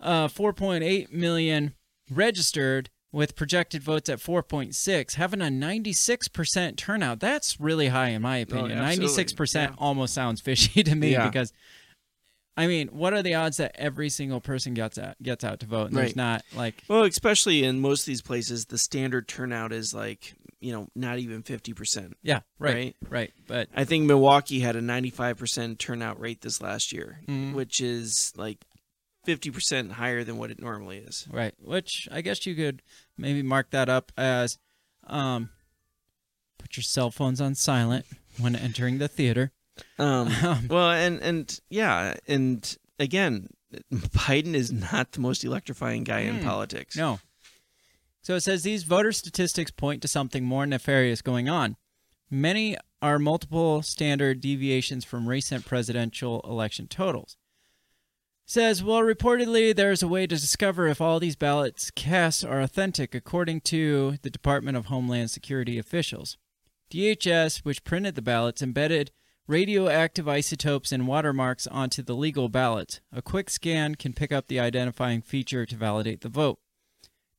uh, 0.00 0.28
4.8 0.28 1.12
million 1.12 1.74
registered 2.10 2.90
with 3.12 3.36
projected 3.36 3.82
votes 3.82 4.08
at 4.08 4.18
4.6 4.18 5.14
having 5.14 5.40
a 5.40 5.44
96% 5.44 6.76
turnout. 6.76 7.20
That's 7.20 7.60
really 7.60 7.88
high 7.88 8.08
in 8.08 8.22
my 8.22 8.38
opinion. 8.38 8.78
absolutely. 8.78 9.24
96% 9.34 9.54
Yeah. 9.54 9.74
almost 9.78 10.14
sounds 10.14 10.40
fishy 10.40 10.82
to 10.84 10.94
me 10.94 11.12
Yeah. 11.12 11.26
because 11.28 11.52
I 12.56 12.66
mean, 12.68 12.88
what 12.88 13.12
are 13.12 13.22
the 13.22 13.34
odds 13.34 13.56
that 13.56 13.72
every 13.74 14.08
single 14.08 14.40
person 14.40 14.74
gets 14.74 14.96
out 14.98 15.16
gets 15.22 15.42
out 15.44 15.60
to 15.60 15.66
vote? 15.66 15.88
And 15.88 15.96
There's 15.96 16.10
Right. 16.10 16.16
not 16.16 16.44
like 16.54 16.84
Well, 16.88 17.02
especially 17.04 17.64
in 17.64 17.80
most 17.80 18.02
of 18.02 18.06
these 18.06 18.22
places, 18.22 18.66
the 18.66 18.78
standard 18.78 19.26
turnout 19.28 19.72
is 19.72 19.92
like 19.92 20.34
you 20.60 20.72
know 20.72 20.88
not 20.94 21.18
even 21.18 21.42
fifty 21.42 21.72
percent. 21.74 22.16
yeah, 22.22 22.40
right, 22.58 22.74
Right. 22.74 22.96
right. 23.10 23.32
But 23.46 23.68
I 23.74 23.84
think 23.84 24.06
Milwaukee 24.06 24.60
had 24.60 24.76
a 24.76 24.80
ninety-five 24.80 25.36
percent 25.36 25.78
turnout 25.78 26.18
rate 26.20 26.40
this 26.42 26.60
last 26.62 26.92
year, 26.92 27.20
Mhm. 27.26 27.54
which 27.54 27.80
is 27.80 28.32
like 28.36 28.64
fifty 29.24 29.50
percent 29.50 29.92
higher 29.92 30.22
than 30.24 30.36
what 30.38 30.50
it 30.50 30.60
normally 30.60 30.98
is. 30.98 31.26
right, 31.30 31.54
which 31.60 32.08
I 32.12 32.20
guess 32.20 32.46
you 32.46 32.54
could 32.54 32.82
maybe 33.18 33.42
mark 33.42 33.70
that 33.70 33.88
up 33.88 34.12
as 34.16 34.58
um 35.06 35.50
put 36.58 36.76
your 36.76 36.84
cell 36.84 37.10
phones 37.10 37.40
on 37.40 37.54
silent 37.54 38.06
when 38.38 38.54
entering 38.56 38.98
the 38.98 39.08
theater. 39.08 39.50
Um, 39.98 40.28
Um, 40.42 40.68
well, 40.68 40.90
and 40.90 41.20
and 41.22 41.60
yeah, 41.68 42.14
and 42.28 42.76
again, 42.98 43.48
Biden 43.92 44.54
is 44.54 44.70
not 44.72 45.12
the 45.12 45.20
most 45.20 45.44
electrifying 45.44 46.04
guy 46.04 46.20
in 46.20 46.38
Hmm. 46.38 46.44
politics. 46.44 46.96
No. 46.96 47.20
So 48.22 48.34
it 48.36 48.40
says 48.40 48.62
these 48.62 48.84
voter 48.84 49.12
statistics 49.12 49.70
point 49.70 50.00
to 50.02 50.08
something 50.08 50.44
more 50.44 50.64
nefarious 50.66 51.20
going 51.22 51.48
on. 51.48 51.76
Many 52.30 52.76
are 53.02 53.18
multiple 53.18 53.82
standard 53.82 54.40
deviations 54.40 55.04
from 55.04 55.28
recent 55.28 55.66
presidential 55.66 56.40
election 56.44 56.86
totals. 56.88 57.36
Says, 58.46 58.82
well, 58.82 59.00
reportedly 59.00 59.74
there's 59.74 60.02
a 60.02 60.08
way 60.08 60.26
to 60.26 60.36
discover 60.36 60.86
if 60.86 61.00
all 61.00 61.18
these 61.20 61.36
ballots 61.36 61.90
cast 61.90 62.44
are 62.44 62.60
authentic, 62.60 63.14
according 63.14 63.60
to 63.62 64.16
the 64.22 64.30
Department 64.30 64.76
of 64.76 64.86
Homeland 64.86 65.30
Security 65.30 65.78
officials. 65.78 66.36
DHS, 66.90 67.58
which 67.58 67.84
printed 67.84 68.14
the 68.14 68.22
ballots, 68.22 68.62
embedded 68.62 69.10
radioactive 69.46 70.28
isotopes 70.28 70.92
and 70.92 71.06
watermarks 71.06 71.66
onto 71.66 72.02
the 72.02 72.14
legal 72.14 72.48
ballots. 72.48 73.00
A 73.12 73.22
quick 73.22 73.50
scan 73.50 73.94
can 73.94 74.12
pick 74.12 74.32
up 74.32 74.48
the 74.48 74.60
identifying 74.60 75.22
feature 75.22 75.66
to 75.66 75.76
validate 75.76 76.22
the 76.22 76.28
vote. 76.28 76.58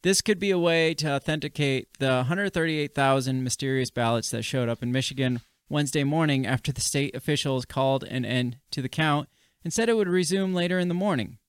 This 0.03 0.21
could 0.21 0.37
be 0.37 0.51
a 0.51 0.59
way 0.59 0.93
to 0.95 1.13
authenticate 1.13 1.87
the 1.97 2.17
138,000 2.17 3.43
mysterious 3.43 3.89
ballots 3.89 4.29
that 4.29 4.43
showed 4.43 4.69
up 4.69 4.83
in 4.83 4.91
Michigan 4.91 5.41
Wednesday 5.67 6.03
morning 6.03 6.45
after 6.45 6.71
the 6.71 6.81
state 6.81 7.15
officials 7.15 7.65
called 7.65 8.03
an 8.03 8.23
end 8.23 8.57
to 8.69 8.83
the 8.83 8.89
count 8.89 9.29
and 9.63 9.73
said 9.73 9.89
it 9.89 9.97
would 9.97 10.07
resume 10.07 10.53
later 10.53 10.77
in 10.77 10.89
the 10.89 10.93
morning. 10.93 11.39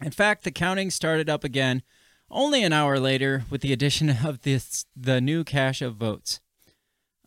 In 0.00 0.12
fact, 0.12 0.44
the 0.44 0.50
counting 0.50 0.90
started 0.90 1.28
up 1.28 1.44
again 1.44 1.82
only 2.30 2.62
an 2.62 2.72
hour 2.72 2.98
later 2.98 3.44
with 3.50 3.60
the 3.60 3.72
addition 3.72 4.08
of 4.24 4.42
this 4.42 4.86
the 4.96 5.20
new 5.20 5.44
cache 5.44 5.82
of 5.82 5.96
votes. 5.96 6.40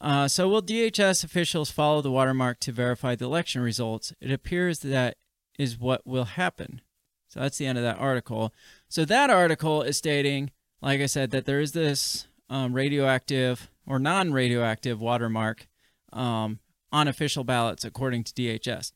Uh, 0.03 0.27
so, 0.27 0.49
will 0.49 0.61
DHS 0.61 1.23
officials 1.23 1.71
follow 1.71 2.01
the 2.01 2.11
watermark 2.11 2.59
to 2.59 2.73
verify 2.73 3.15
the 3.15 3.23
election 3.23 3.61
results? 3.61 4.13
It 4.19 4.31
appears 4.31 4.79
that 4.79 5.15
is 5.57 5.79
what 5.79 6.05
will 6.05 6.25
happen. 6.25 6.81
So, 7.29 7.39
that's 7.39 7.57
the 7.57 7.65
end 7.65 7.77
of 7.77 7.85
that 7.85 7.99
article. 7.99 8.53
So, 8.89 9.05
that 9.05 9.29
article 9.29 9.81
is 9.81 9.95
stating, 9.95 10.51
like 10.81 10.99
I 10.99 11.05
said, 11.05 11.31
that 11.31 11.45
there 11.45 11.61
is 11.61 11.71
this 11.71 12.27
um, 12.49 12.73
radioactive 12.73 13.69
or 13.87 13.97
non 13.97 14.33
radioactive 14.33 14.99
watermark 14.99 15.67
um, 16.11 16.59
on 16.91 17.07
official 17.07 17.45
ballots, 17.45 17.85
according 17.85 18.25
to 18.25 18.33
DHS. 18.33 18.91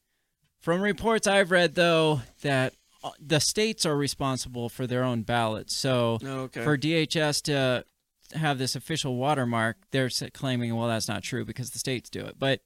From 0.59 0.81
reports 0.81 1.25
I've 1.25 1.51
read, 1.51 1.75
though, 1.75 2.19
that 2.41 2.73
uh, 3.01 3.11
the 3.25 3.39
states 3.39 3.85
are 3.85 3.95
responsible 3.95 4.67
for 4.67 4.85
their 4.85 5.05
own 5.05 5.21
ballots. 5.21 5.73
So, 5.73 6.19
Oh, 6.21 6.39
okay. 6.41 6.63
for 6.65 6.77
DHS 6.77 7.43
to 7.43 7.85
have 8.33 8.57
this 8.57 8.75
official 8.75 9.15
watermark, 9.15 9.77
they're 9.91 10.09
claiming, 10.33 10.75
well, 10.75 10.87
that's 10.87 11.07
not 11.07 11.23
true 11.23 11.45
because 11.45 11.71
the 11.71 11.79
states 11.79 12.09
do 12.09 12.25
it. 12.25 12.35
But 12.37 12.61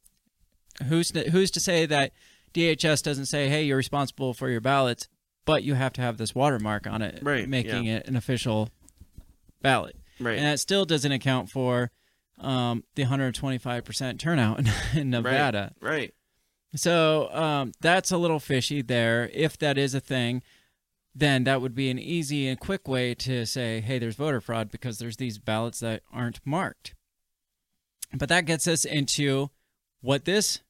who's 0.87 1.11
to, 1.11 1.29
who's 1.29 1.51
to 1.51 1.59
say 1.59 1.85
that 1.85 2.11
DHS 2.53 3.03
doesn't 3.03 3.27
say, 3.27 3.47
hey, 3.47 3.63
you're 3.63 3.77
responsible 3.77 4.33
for 4.33 4.49
your 4.49 4.61
ballots, 4.61 5.07
but 5.45 5.63
you 5.63 5.73
have 5.75 5.93
to 5.93 6.01
have 6.01 6.17
this 6.17 6.35
watermark 6.35 6.87
on 6.87 7.01
it, 7.01 7.19
Right, 7.21 7.47
making 7.47 7.85
yeah. 7.85 7.97
it 7.97 8.07
an 8.07 8.15
official 8.15 8.69
ballot. 9.61 9.95
Right. 10.19 10.37
And 10.37 10.45
that 10.45 10.59
still 10.59 10.85
doesn't 10.85 11.11
account 11.11 11.49
for 11.49 11.91
um, 12.39 12.83
the 12.95 13.05
125% 13.05 14.19
turnout 14.19 14.59
in, 14.59 14.69
in 14.99 15.09
Nevada. 15.09 15.73
Right. 15.79 16.13
So 16.75 17.29
um, 17.33 17.73
that's 17.81 18.11
a 18.11 18.17
little 18.17 18.39
fishy 18.39 18.81
there. 18.81 19.29
If 19.33 19.57
that 19.59 19.77
is 19.77 19.93
a 19.93 19.99
thing, 19.99 20.41
then 21.13 21.43
that 21.43 21.61
would 21.61 21.75
be 21.75 21.89
an 21.89 21.99
easy 21.99 22.47
and 22.47 22.59
quick 22.59 22.87
way 22.87 23.13
to 23.15 23.45
say, 23.45 23.81
hey, 23.81 23.99
there's 23.99 24.15
voter 24.15 24.41
fraud 24.41 24.71
because 24.71 24.99
there's 24.99 25.17
these 25.17 25.37
ballots 25.37 25.79
that 25.81 26.03
aren't 26.11 26.39
marked. 26.45 26.93
But 28.13 28.29
that 28.29 28.45
gets 28.45 28.67
us 28.67 28.85
into 28.85 29.49
what 30.01 30.25
this 30.25 30.61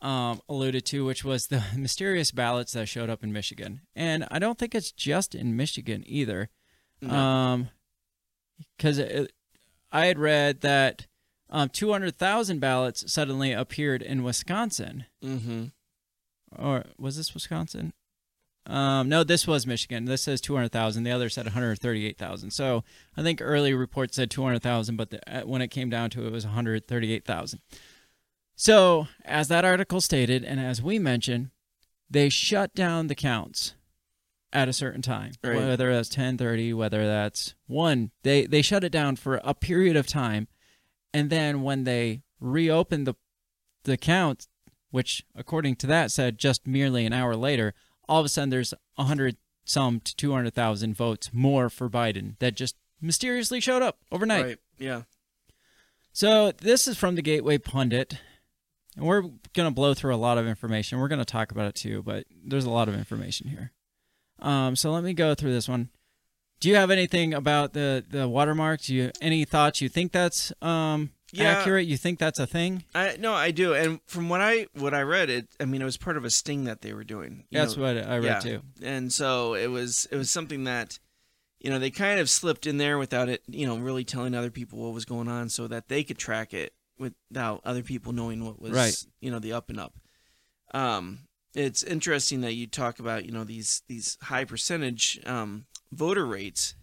um, 0.00 0.40
alluded 0.48 0.84
to, 0.86 1.04
which 1.04 1.24
was 1.24 1.46
the 1.46 1.62
mysterious 1.76 2.30
ballots 2.30 2.72
that 2.72 2.88
showed 2.88 3.10
up 3.10 3.22
in 3.22 3.32
Michigan. 3.32 3.80
And 3.94 4.26
I 4.30 4.38
don't 4.38 4.58
think 4.58 4.74
it's 4.74 4.92
just 4.92 5.34
in 5.34 5.56
Michigan 5.56 6.04
either. 6.06 6.48
No. 7.00 7.14
Um, 7.14 7.68
because 8.76 9.00
I 9.92 10.06
had 10.06 10.18
read 10.18 10.62
that 10.62 11.06
um, 11.50 11.68
200,000 11.68 12.58
ballots 12.58 13.10
suddenly 13.12 13.52
appeared 13.52 14.02
in 14.02 14.22
Wisconsin. 14.22 15.04
Mm-hmm. 15.24 15.66
Or 16.56 16.84
was 16.98 17.16
this 17.16 17.34
Wisconsin? 17.34 17.92
Um, 18.66 19.08
no, 19.08 19.24
this 19.24 19.46
was 19.46 19.66
Michigan. 19.66 20.04
This 20.04 20.22
says 20.22 20.40
200,000. 20.42 21.02
The 21.02 21.10
other 21.10 21.28
said 21.30 21.46
138,000. 21.46 22.50
So 22.50 22.84
I 23.16 23.22
think 23.22 23.40
early 23.40 23.72
reports 23.72 24.16
said 24.16 24.30
200,000, 24.30 24.96
but 24.96 25.10
the, 25.10 25.20
uh, 25.42 25.46
when 25.46 25.62
it 25.62 25.68
came 25.68 25.88
down 25.88 26.10
to 26.10 26.24
it, 26.24 26.26
it 26.26 26.32
was 26.32 26.44
138,000. 26.44 27.60
So, 28.56 29.06
as 29.24 29.48
that 29.48 29.64
article 29.64 30.00
stated, 30.00 30.44
and 30.44 30.58
as 30.60 30.82
we 30.82 30.98
mentioned, 30.98 31.50
they 32.10 32.28
shut 32.28 32.74
down 32.74 33.06
the 33.06 33.14
counts 33.14 33.74
at 34.52 34.68
a 34.68 34.72
certain 34.72 35.02
time, 35.02 35.32
Right. 35.44 35.56
whether 35.56 35.94
that's 35.94 36.08
10:30, 36.08 36.74
whether 36.74 37.06
that's 37.06 37.54
one. 37.66 38.10
They 38.22 38.46
they 38.46 38.62
shut 38.62 38.82
it 38.82 38.90
down 38.90 39.14
for 39.16 39.40
a 39.44 39.54
period 39.54 39.94
of 39.94 40.06
time, 40.08 40.48
and 41.14 41.30
then 41.30 41.62
when 41.62 41.84
they 41.84 42.22
reopened 42.40 43.06
the 43.06 43.14
the 43.84 43.96
count, 43.96 44.48
which 44.90 45.24
according 45.36 45.76
to 45.76 45.86
that 45.86 46.10
said 46.10 46.38
just 46.38 46.66
merely 46.66 47.06
an 47.06 47.12
hour 47.12 47.36
later, 47.36 47.74
all 48.08 48.20
of 48.20 48.26
a 48.26 48.28
sudden 48.28 48.50
there's 48.50 48.74
a 48.96 49.04
hundred 49.04 49.36
some 49.64 50.00
to 50.00 50.16
two 50.16 50.32
hundred 50.32 50.54
thousand 50.54 50.94
votes 50.94 51.30
more 51.32 51.68
for 51.68 51.88
Biden 51.88 52.38
that 52.38 52.54
just 52.54 52.76
mysteriously 53.00 53.60
showed 53.60 53.82
up 53.82 53.98
overnight. 54.10 54.44
Right. 54.44 54.58
Yeah. 54.78 55.02
So 56.12 56.52
this 56.52 56.88
is 56.88 56.96
from 56.96 57.14
the 57.14 57.22
Gateway 57.22 57.58
Pundit. 57.58 58.18
And 58.96 59.06
we're 59.06 59.22
going 59.22 59.68
to 59.68 59.70
blow 59.70 59.94
through 59.94 60.14
a 60.14 60.16
lot 60.16 60.38
of 60.38 60.46
information. 60.48 60.98
We're 60.98 61.06
going 61.06 61.20
to 61.20 61.24
talk 61.24 61.52
about 61.52 61.68
it 61.68 61.76
too, 61.76 62.02
but 62.02 62.24
there's 62.44 62.64
a 62.64 62.70
lot 62.70 62.88
of 62.88 62.94
information 62.94 63.48
here. 63.48 63.70
Um, 64.40 64.74
so 64.74 64.90
let 64.90 65.04
me 65.04 65.14
go 65.14 65.36
through 65.36 65.52
this 65.52 65.68
one. 65.68 65.90
Do 66.58 66.68
you 66.68 66.74
have 66.74 66.90
anything 66.90 67.34
about 67.34 67.72
the 67.72 68.04
the 68.10 68.28
watermark? 68.28 68.82
Do 68.82 68.94
you 68.94 69.12
any 69.20 69.44
thoughts? 69.44 69.80
You 69.80 69.88
think 69.88 70.10
that's 70.10 70.52
um, 70.60 71.10
Yeah. 71.32 71.50
accurate? 71.58 71.86
You 71.86 71.96
think 71.96 72.18
that's 72.18 72.38
a 72.38 72.46
thing? 72.46 72.84
I 72.94 73.16
no, 73.18 73.34
I 73.34 73.50
do. 73.50 73.74
And 73.74 74.00
from 74.06 74.28
what 74.28 74.40
I 74.40 74.66
what 74.74 74.94
I 74.94 75.02
read, 75.02 75.28
it 75.30 75.48
I 75.60 75.64
mean, 75.64 75.82
it 75.82 75.84
was 75.84 75.96
part 75.96 76.16
of 76.16 76.24
a 76.24 76.30
sting 76.30 76.64
that 76.64 76.80
they 76.80 76.92
were 76.92 77.04
doing. 77.04 77.44
you 77.50 77.58
That's 77.58 77.76
know? 77.76 77.82
what 77.82 77.96
I 77.98 78.16
read 78.18 78.24
yeah. 78.24 78.38
too. 78.40 78.62
And 78.82 79.12
so 79.12 79.54
it 79.54 79.66
was 79.68 80.06
it 80.10 80.16
was 80.16 80.30
something 80.30 80.64
that 80.64 80.98
you 81.60 81.70
know 81.70 81.78
they 81.78 81.90
kind 81.90 82.18
of 82.20 82.30
slipped 82.30 82.66
in 82.66 82.78
there 82.78 82.98
without 82.98 83.28
it, 83.28 83.42
you 83.46 83.66
know, 83.66 83.76
really 83.76 84.04
telling 84.04 84.34
other 84.34 84.50
people 84.50 84.78
what 84.78 84.94
was 84.94 85.04
going 85.04 85.28
on, 85.28 85.48
so 85.48 85.66
that 85.68 85.88
they 85.88 86.02
could 86.04 86.18
track 86.18 86.54
it 86.54 86.72
without 86.98 87.60
other 87.64 87.82
people 87.82 88.12
knowing 88.12 88.44
what 88.44 88.60
was 88.60 88.72
Right. 88.72 89.04
you 89.20 89.30
know 89.30 89.38
the 89.38 89.52
up 89.52 89.68
and 89.70 89.78
up. 89.80 89.94
Um, 90.74 91.20
it's 91.54 91.82
interesting 91.82 92.40
that 92.42 92.54
you 92.54 92.66
talk 92.66 92.98
about 92.98 93.24
you 93.24 93.32
know 93.32 93.44
these 93.44 93.82
these 93.88 94.16
high 94.22 94.44
percentage 94.44 95.20
um, 95.26 95.66
voter 95.92 96.26
rates 96.26 96.74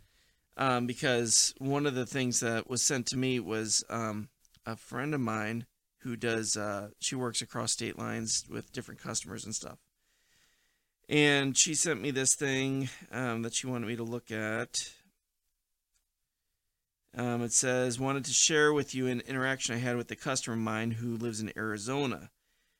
um, 0.57 0.87
because 0.87 1.53
one 1.57 1.85
of 1.85 1.95
the 1.95 2.05
things 2.05 2.39
that 2.39 2.69
was 2.69 2.81
sent 2.81 3.05
to 3.07 3.17
me 3.17 3.39
was 3.39 3.83
um, 3.89 4.29
a 4.65 4.75
friend 4.75 5.13
of 5.13 5.21
mine 5.21 5.65
who 5.99 6.15
does 6.15 6.55
uh, 6.55 6.89
she 6.99 7.15
works 7.15 7.41
across 7.41 7.71
state 7.71 7.97
lines 7.97 8.45
with 8.49 8.71
different 8.71 9.01
customers 9.01 9.45
and 9.45 9.55
stuff. 9.55 9.79
And 11.07 11.57
she 11.57 11.75
sent 11.75 12.01
me 12.01 12.11
this 12.11 12.35
thing 12.35 12.89
um, 13.11 13.43
that 13.43 13.53
she 13.53 13.67
wanted 13.67 13.87
me 13.87 13.95
to 13.95 14.03
look 14.03 14.31
at. 14.31 14.91
Um, 17.17 17.43
it 17.43 17.53
says 17.53 17.99
wanted 17.99 18.25
to 18.25 18.33
share 18.33 18.73
with 18.73 18.93
you 18.93 19.07
an 19.07 19.21
interaction 19.21 19.73
i 19.73 19.77
had 19.77 19.95
with 19.95 20.11
a 20.11 20.17
customer 20.17 20.55
of 20.55 20.61
mine 20.61 20.91
who 20.91 21.15
lives 21.15 21.39
in 21.39 21.51
arizona. 21.57 22.29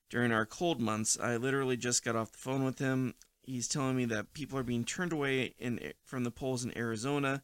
During 0.10 0.32
our 0.32 0.46
cold 0.46 0.82
months 0.82 1.18
i 1.22 1.38
literally 1.38 1.78
just 1.78 2.04
got 2.04 2.16
off 2.16 2.32
the 2.32 2.38
phone 2.38 2.64
with 2.64 2.80
him. 2.80 3.14
He's 3.44 3.68
telling 3.68 3.96
me 3.96 4.06
that 4.06 4.34
people 4.34 4.58
are 4.60 4.64
being 4.64 4.84
turned 4.84 5.14
away 5.14 5.54
in 5.58 5.80
from 6.04 6.26
the 6.26 6.32
polls 6.32 6.66
in 6.66 6.78
arizona 6.78 7.44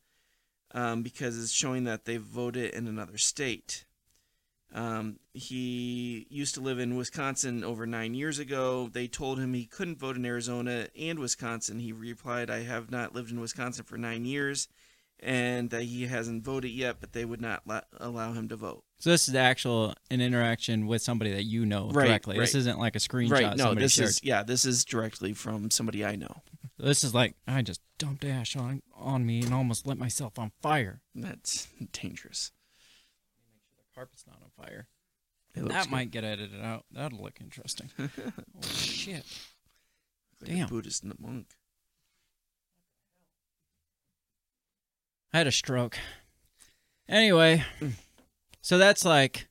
um, 0.73 1.01
because 1.01 1.41
it's 1.41 1.51
showing 1.51 1.85
that 1.85 2.05
they've 2.05 2.21
voted 2.21 2.73
in 2.73 2.87
another 2.87 3.17
state. 3.17 3.85
Um, 4.73 5.17
he 5.33 6.27
used 6.29 6.53
to 6.55 6.61
live 6.61 6.79
in 6.79 6.95
Wisconsin 6.95 7.63
over 7.63 7.85
nine 7.85 8.13
years 8.13 8.39
ago. 8.39 8.89
They 8.91 9.07
told 9.07 9.37
him 9.39 9.53
he 9.53 9.65
couldn't 9.65 9.99
vote 9.99 10.15
in 10.15 10.25
Arizona 10.25 10.87
and 10.97 11.19
Wisconsin. 11.19 11.79
He 11.79 11.91
replied, 11.91 12.49
I 12.49 12.63
have 12.63 12.89
not 12.89 13.13
lived 13.13 13.31
in 13.31 13.39
Wisconsin 13.41 13.83
for 13.83 13.97
nine 13.97 14.23
years, 14.23 14.69
and 15.19 15.69
that 15.71 15.83
he 15.83 16.07
hasn't 16.07 16.43
voted 16.45 16.71
yet, 16.71 16.97
but 17.01 17.11
they 17.11 17.25
would 17.25 17.41
not 17.41 17.63
la- 17.67 17.81
allow 17.99 18.31
him 18.31 18.47
to 18.49 18.55
vote. 18.55 18.83
So 18.99 19.09
this 19.09 19.27
is 19.27 19.35
actual 19.35 19.93
an 20.09 20.21
interaction 20.21 20.87
with 20.87 21.01
somebody 21.01 21.31
that 21.33 21.43
you 21.43 21.65
know 21.65 21.89
Right, 21.91 22.07
directly. 22.07 22.37
This 22.39 22.55
isn't 22.55 22.79
like 22.79 22.95
a 22.95 22.99
screenshot. 22.99 23.31
right? 23.31 23.57
No, 23.57 23.73
this 23.73 23.93
shared. 23.93 24.09
is 24.09 24.23
yeah, 24.23 24.43
this 24.43 24.63
is 24.63 24.85
directly 24.85 25.33
from 25.33 25.69
somebody 25.69 26.05
I 26.05 26.15
know. 26.15 26.41
This 26.77 27.03
is 27.03 27.13
like 27.13 27.35
I 27.47 27.61
just 27.61 27.81
dumped 27.99 28.23
ash 28.23 28.55
on 28.55 28.81
on 28.95 29.25
me 29.25 29.41
and 29.43 29.53
almost 29.53 29.85
lit 29.85 29.97
myself 29.97 30.39
on 30.39 30.51
fire. 30.61 31.01
That's 31.13 31.67
dangerous. 31.91 32.51
Carpet's 34.01 34.25
not 34.25 34.37
on 34.41 34.49
fire. 34.65 34.87
It 35.53 35.61
looks 35.61 35.75
That 35.75 35.83
good. 35.83 35.91
might 35.91 36.09
get 36.09 36.23
edited 36.23 36.59
out. 36.59 36.85
That'll 36.91 37.21
look 37.21 37.39
interesting. 37.39 37.91
Holy 37.99 38.67
shit! 38.73 39.23
Like 40.41 40.49
Damn. 40.49 40.67
Buddhist 40.69 41.03
monk. 41.19 41.49
I 45.31 45.37
had 45.37 45.45
a 45.45 45.51
stroke. 45.51 45.99
Anyway, 47.07 47.63
so 48.61 48.79
that's 48.79 49.05
like 49.05 49.49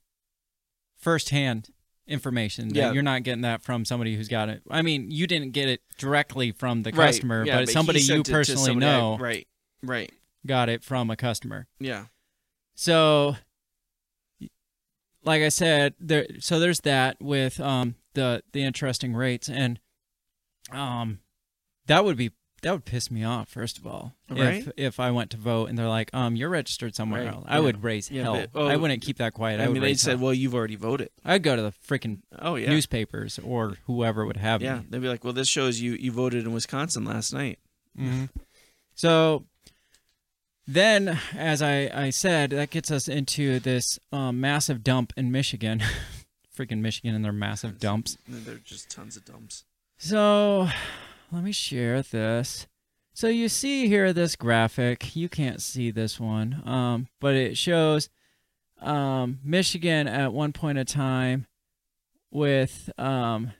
firsthand 0.98 1.68
information. 2.08 2.74
Yeah. 2.74 2.90
You're 2.90 3.04
not 3.04 3.22
getting 3.22 3.42
that 3.42 3.62
from 3.62 3.84
somebody 3.84 4.16
who's 4.16 4.26
got 4.26 4.48
it. 4.48 4.62
I 4.68 4.82
mean, 4.82 5.12
you 5.12 5.28
didn't 5.28 5.52
get 5.52 5.68
it 5.68 5.80
directly 5.96 6.50
from 6.50 6.82
the 6.82 6.90
Right, 6.90 7.06
customer, 7.06 7.44
yeah, 7.46 7.58
but, 7.58 7.68
he 7.68 7.72
somebody 7.72 8.00
you 8.00 8.06
sent 8.06 8.20
it 8.20 8.24
to 8.24 8.32
personally 8.32 8.66
somebody 8.66 8.86
I- 8.86 8.98
know 8.98 9.16
right, 9.18 9.46
right, 9.84 10.10
got 10.44 10.68
it 10.68 10.82
from 10.82 11.08
a 11.08 11.14
customer. 11.14 11.68
yeah. 11.78 12.06
So, 12.74 13.36
like 15.24 15.42
I 15.42 15.48
said, 15.50 15.94
there. 16.00 16.26
So 16.40 16.58
there's 16.60 16.80
that 16.80 17.16
with 17.20 17.60
um 17.60 17.94
the 18.14 18.42
the 18.52 18.62
interesting 18.62 19.14
rates, 19.14 19.48
and 19.48 19.78
um 20.72 21.20
that 21.86 22.04
would 22.04 22.16
be 22.16 22.30
that 22.62 22.72
would 22.72 22.84
piss 22.84 23.10
me 23.10 23.24
off. 23.24 23.48
First 23.48 23.78
of 23.78 23.86
all, 23.86 24.12
Right. 24.28 24.66
if 24.66 24.70
if 24.76 25.00
I 25.00 25.10
went 25.10 25.30
to 25.30 25.38
vote 25.38 25.70
and 25.70 25.78
they're 25.78 25.88
like, 25.88 26.10
um, 26.12 26.36
you're 26.36 26.50
registered 26.50 26.94
somewhere 26.94 27.24
Right, 27.24 27.32
else, 27.34 27.44
I 27.48 27.54
yeah. 27.56 27.60
would 27.60 27.82
raise 27.82 28.10
Yeah, 28.10 28.22
hell. 28.24 28.34
but- 28.34 28.50
oh, 28.54 28.66
I 28.66 28.76
wouldn't 28.76 29.02
keep 29.02 29.16
that 29.16 29.32
quiet. 29.32 29.60
I, 29.60 29.64
I 29.64 29.68
would 29.68 29.74
mean, 29.74 29.82
they 29.82 29.94
said, 29.94 30.16
hell. 30.18 30.26
"Well, 30.26 30.34
you've 30.34 30.54
already 30.54 30.76
voted." 30.76 31.08
I'd 31.24 31.42
go 31.42 31.56
to 31.56 31.62
the 31.62 31.72
freaking 31.72 32.20
Oh 32.38 32.56
yeah, 32.56 32.68
newspapers 32.68 33.38
or 33.38 33.78
whoever 33.86 34.26
would 34.26 34.36
have 34.36 34.60
yeah. 34.62 34.80
me. 34.80 34.86
They'd 34.90 35.00
be 35.00 35.08
like, 35.08 35.24
"Well, 35.24 35.32
this 35.32 35.48
shows 35.48 35.80
you 35.80 35.92
you 35.94 36.12
voted 36.12 36.44
in 36.44 36.52
Wisconsin 36.52 37.04
last 37.04 37.32
night." 37.32 37.58
hmm 37.96 38.26
So 38.94 39.46
then, 40.72 41.18
as 41.36 41.62
I, 41.62 41.90
I 41.92 42.10
said, 42.10 42.50
that 42.50 42.70
gets 42.70 42.90
us 42.90 43.08
into 43.08 43.58
this 43.60 43.98
um, 44.12 44.40
massive 44.40 44.82
dump 44.84 45.12
in 45.16 45.32
Michigan. 45.32 45.82
Freaking 46.56 46.80
Michigan 46.80 47.14
and 47.14 47.24
their 47.24 47.32
massive 47.32 47.78
dumps. 47.78 48.18
They're 48.28 48.56
just 48.56 48.90
tons 48.90 49.16
of 49.16 49.24
dumps. 49.24 49.64
So 49.98 50.68
let 51.32 51.42
me 51.42 51.52
share 51.52 52.02
this. 52.02 52.66
So 53.12 53.28
you 53.28 53.48
see 53.48 53.88
here 53.88 54.12
this 54.12 54.36
graphic. 54.36 55.16
You 55.16 55.28
can't 55.28 55.60
see 55.60 55.90
this 55.90 56.20
one, 56.20 56.62
um, 56.64 57.08
but 57.20 57.34
it 57.34 57.56
shows 57.56 58.08
um, 58.80 59.40
Michigan 59.44 60.06
at 60.06 60.32
one 60.32 60.52
point 60.52 60.78
in 60.78 60.86
time 60.86 61.46
with 62.30 62.90
um, 62.96 63.52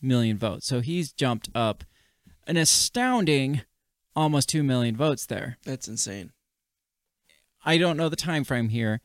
million 0.00 0.36
votes. 0.36 0.66
So 0.66 0.80
he's 0.80 1.12
jumped 1.12 1.48
up 1.54 1.84
an 2.46 2.56
astounding 2.56 3.62
almost 4.16 4.48
2 4.48 4.62
million 4.62 4.96
votes 4.96 5.26
there. 5.26 5.58
That's 5.64 5.88
insane. 5.88 6.32
I 7.64 7.78
don't 7.78 7.96
know 7.96 8.08
the 8.08 8.16
time 8.16 8.44
frame 8.44 8.70
here, 8.70 9.00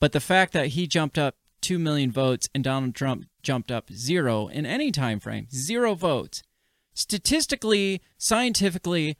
but 0.00 0.12
the 0.12 0.20
fact 0.20 0.52
that 0.52 0.68
he 0.68 0.86
jumped 0.86 1.18
up 1.18 1.36
2 1.60 1.78
million 1.78 2.10
votes 2.10 2.48
and 2.54 2.64
Donald 2.64 2.94
Trump 2.94 3.26
jumped 3.42 3.70
up 3.70 3.92
0 3.92 4.48
in 4.48 4.66
any 4.66 4.90
time 4.90 5.20
frame, 5.20 5.46
0 5.52 5.94
votes. 5.94 6.42
Statistically, 6.94 8.00
scientifically, 8.18 9.16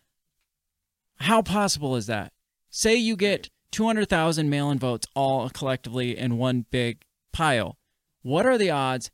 how 1.20 1.42
possible 1.42 1.96
is 1.96 2.06
that? 2.06 2.32
Say 2.70 2.96
you 2.96 3.16
get 3.16 3.50
200,000 3.72 4.48
mail-in 4.50 4.78
votes 4.78 5.06
all 5.14 5.48
collectively 5.50 6.16
in 6.16 6.38
one 6.38 6.66
big 6.70 7.02
pile. 7.32 7.78
What 8.22 8.46
are 8.46 8.58
the 8.58 8.70
odds 8.70 9.10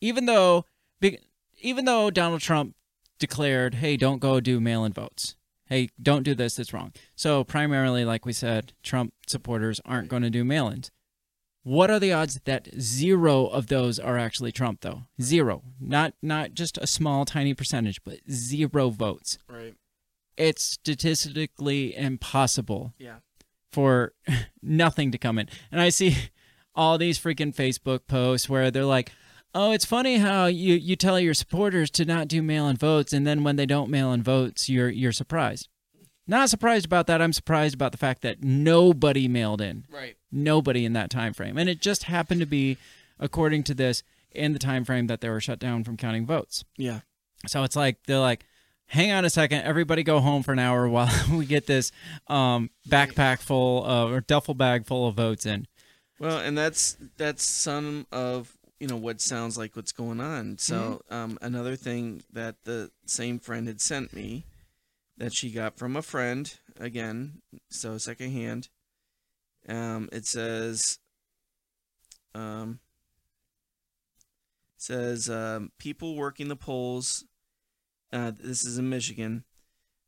even 0.00 0.26
though 0.26 0.66
even 1.60 1.86
though 1.86 2.10
Donald 2.10 2.42
Trump 2.42 2.74
declared, 3.18 3.76
"Hey, 3.76 3.96
don't 3.96 4.18
go 4.18 4.38
do 4.38 4.60
mail-in 4.60 4.92
votes. 4.92 5.34
Hey, 5.66 5.88
don't 6.02 6.22
do 6.22 6.34
this. 6.34 6.58
It's 6.58 6.74
wrong." 6.74 6.92
So 7.16 7.42
primarily, 7.42 8.04
like 8.04 8.26
we 8.26 8.34
said, 8.34 8.74
Trump 8.82 9.14
supporters 9.26 9.80
aren't 9.84 10.08
going 10.08 10.22
to 10.22 10.30
do 10.30 10.44
mail-ins. 10.44 10.90
What 11.62 11.90
are 11.90 11.98
the 11.98 12.12
odds 12.12 12.40
that 12.44 12.68
zero 12.78 13.46
of 13.46 13.68
those 13.68 13.98
are 13.98 14.18
actually 14.18 14.52
Trump, 14.52 14.82
though? 14.82 15.04
Zero. 15.22 15.62
Not 15.80 16.12
not 16.20 16.52
just 16.52 16.76
a 16.76 16.86
small, 16.86 17.24
tiny 17.24 17.54
percentage, 17.54 18.04
but 18.04 18.18
zero 18.30 18.90
votes. 18.90 19.38
Right. 19.48 19.74
It's 20.36 20.62
statistically 20.62 21.94
impossible 21.96 22.92
Yeah. 22.98 23.16
for 23.72 24.12
nothing 24.62 25.10
to 25.12 25.18
come 25.18 25.38
in. 25.38 25.48
And 25.70 25.80
I 25.80 25.88
see 25.90 26.16
all 26.74 26.98
these 26.98 27.18
freaking 27.18 27.54
Facebook 27.54 28.06
posts 28.08 28.48
where 28.48 28.70
they're 28.70 28.84
like, 28.84 29.12
"Oh, 29.54 29.70
it's 29.72 29.84
funny 29.84 30.18
how 30.18 30.46
you 30.46 30.74
you 30.74 30.96
tell 30.96 31.20
your 31.20 31.34
supporters 31.34 31.90
to 31.92 32.04
not 32.04 32.28
do 32.28 32.42
mail-in 32.42 32.76
votes, 32.76 33.12
and 33.12 33.26
then 33.26 33.44
when 33.44 33.56
they 33.56 33.66
don't 33.66 33.90
mail-in 33.90 34.22
votes, 34.22 34.68
you're 34.68 34.88
you're 34.90 35.12
surprised." 35.12 35.68
Not 36.26 36.48
surprised 36.48 36.86
about 36.86 37.06
that. 37.08 37.20
I'm 37.20 37.34
surprised 37.34 37.74
about 37.74 37.92
the 37.92 37.98
fact 37.98 38.22
that 38.22 38.42
nobody 38.42 39.28
mailed 39.28 39.60
in. 39.60 39.84
Right. 39.90 40.16
Nobody 40.32 40.84
in 40.86 40.94
that 40.94 41.10
time 41.10 41.34
frame, 41.34 41.58
and 41.58 41.68
it 41.68 41.80
just 41.82 42.04
happened 42.04 42.40
to 42.40 42.46
be, 42.46 42.78
according 43.20 43.62
to 43.64 43.74
this, 43.74 44.02
in 44.32 44.52
the 44.54 44.58
time 44.58 44.84
frame 44.84 45.06
that 45.08 45.20
they 45.20 45.28
were 45.28 45.40
shut 45.40 45.58
down 45.58 45.84
from 45.84 45.96
counting 45.98 46.24
votes. 46.26 46.64
Yeah. 46.78 47.00
So 47.46 47.62
it's 47.62 47.76
like 47.76 47.98
they're 48.06 48.18
like, 48.18 48.46
hang 48.86 49.12
on 49.12 49.24
a 49.24 49.30
second, 49.30 49.62
everybody 49.62 50.02
go 50.02 50.20
home 50.20 50.42
for 50.42 50.52
an 50.52 50.58
hour 50.58 50.88
while 50.88 51.10
we 51.32 51.46
get 51.46 51.66
this 51.66 51.92
um, 52.28 52.70
backpack 52.88 53.40
full 53.40 53.84
of, 53.84 54.10
or 54.10 54.20
duffel 54.20 54.54
bag 54.54 54.86
full 54.86 55.06
of 55.06 55.14
votes 55.14 55.46
in. 55.46 55.66
Well, 56.18 56.38
and 56.38 56.56
that's 56.56 56.96
that's 57.16 57.42
some 57.42 58.06
of 58.12 58.56
you 58.78 58.86
know 58.86 58.96
what 58.96 59.20
sounds 59.20 59.58
like 59.58 59.76
what's 59.76 59.92
going 59.92 60.20
on. 60.20 60.58
So 60.58 61.00
um, 61.10 61.38
another 61.42 61.76
thing 61.76 62.22
that 62.32 62.56
the 62.64 62.90
same 63.06 63.38
friend 63.38 63.66
had 63.66 63.80
sent 63.80 64.12
me 64.12 64.44
that 65.16 65.34
she 65.34 65.50
got 65.50 65.76
from 65.78 65.96
a 65.96 66.02
friend 66.02 66.52
again, 66.78 67.42
so 67.68 67.98
secondhand. 67.98 68.68
Um, 69.68 70.08
it 70.12 70.26
says, 70.26 70.98
um, 72.34 72.80
says 74.76 75.30
um, 75.30 75.72
people 75.78 76.16
working 76.16 76.48
the 76.48 76.56
polls. 76.56 77.24
Uh, 78.14 78.30
this 78.38 78.64
is 78.64 78.78
in 78.78 78.88
Michigan. 78.88 79.42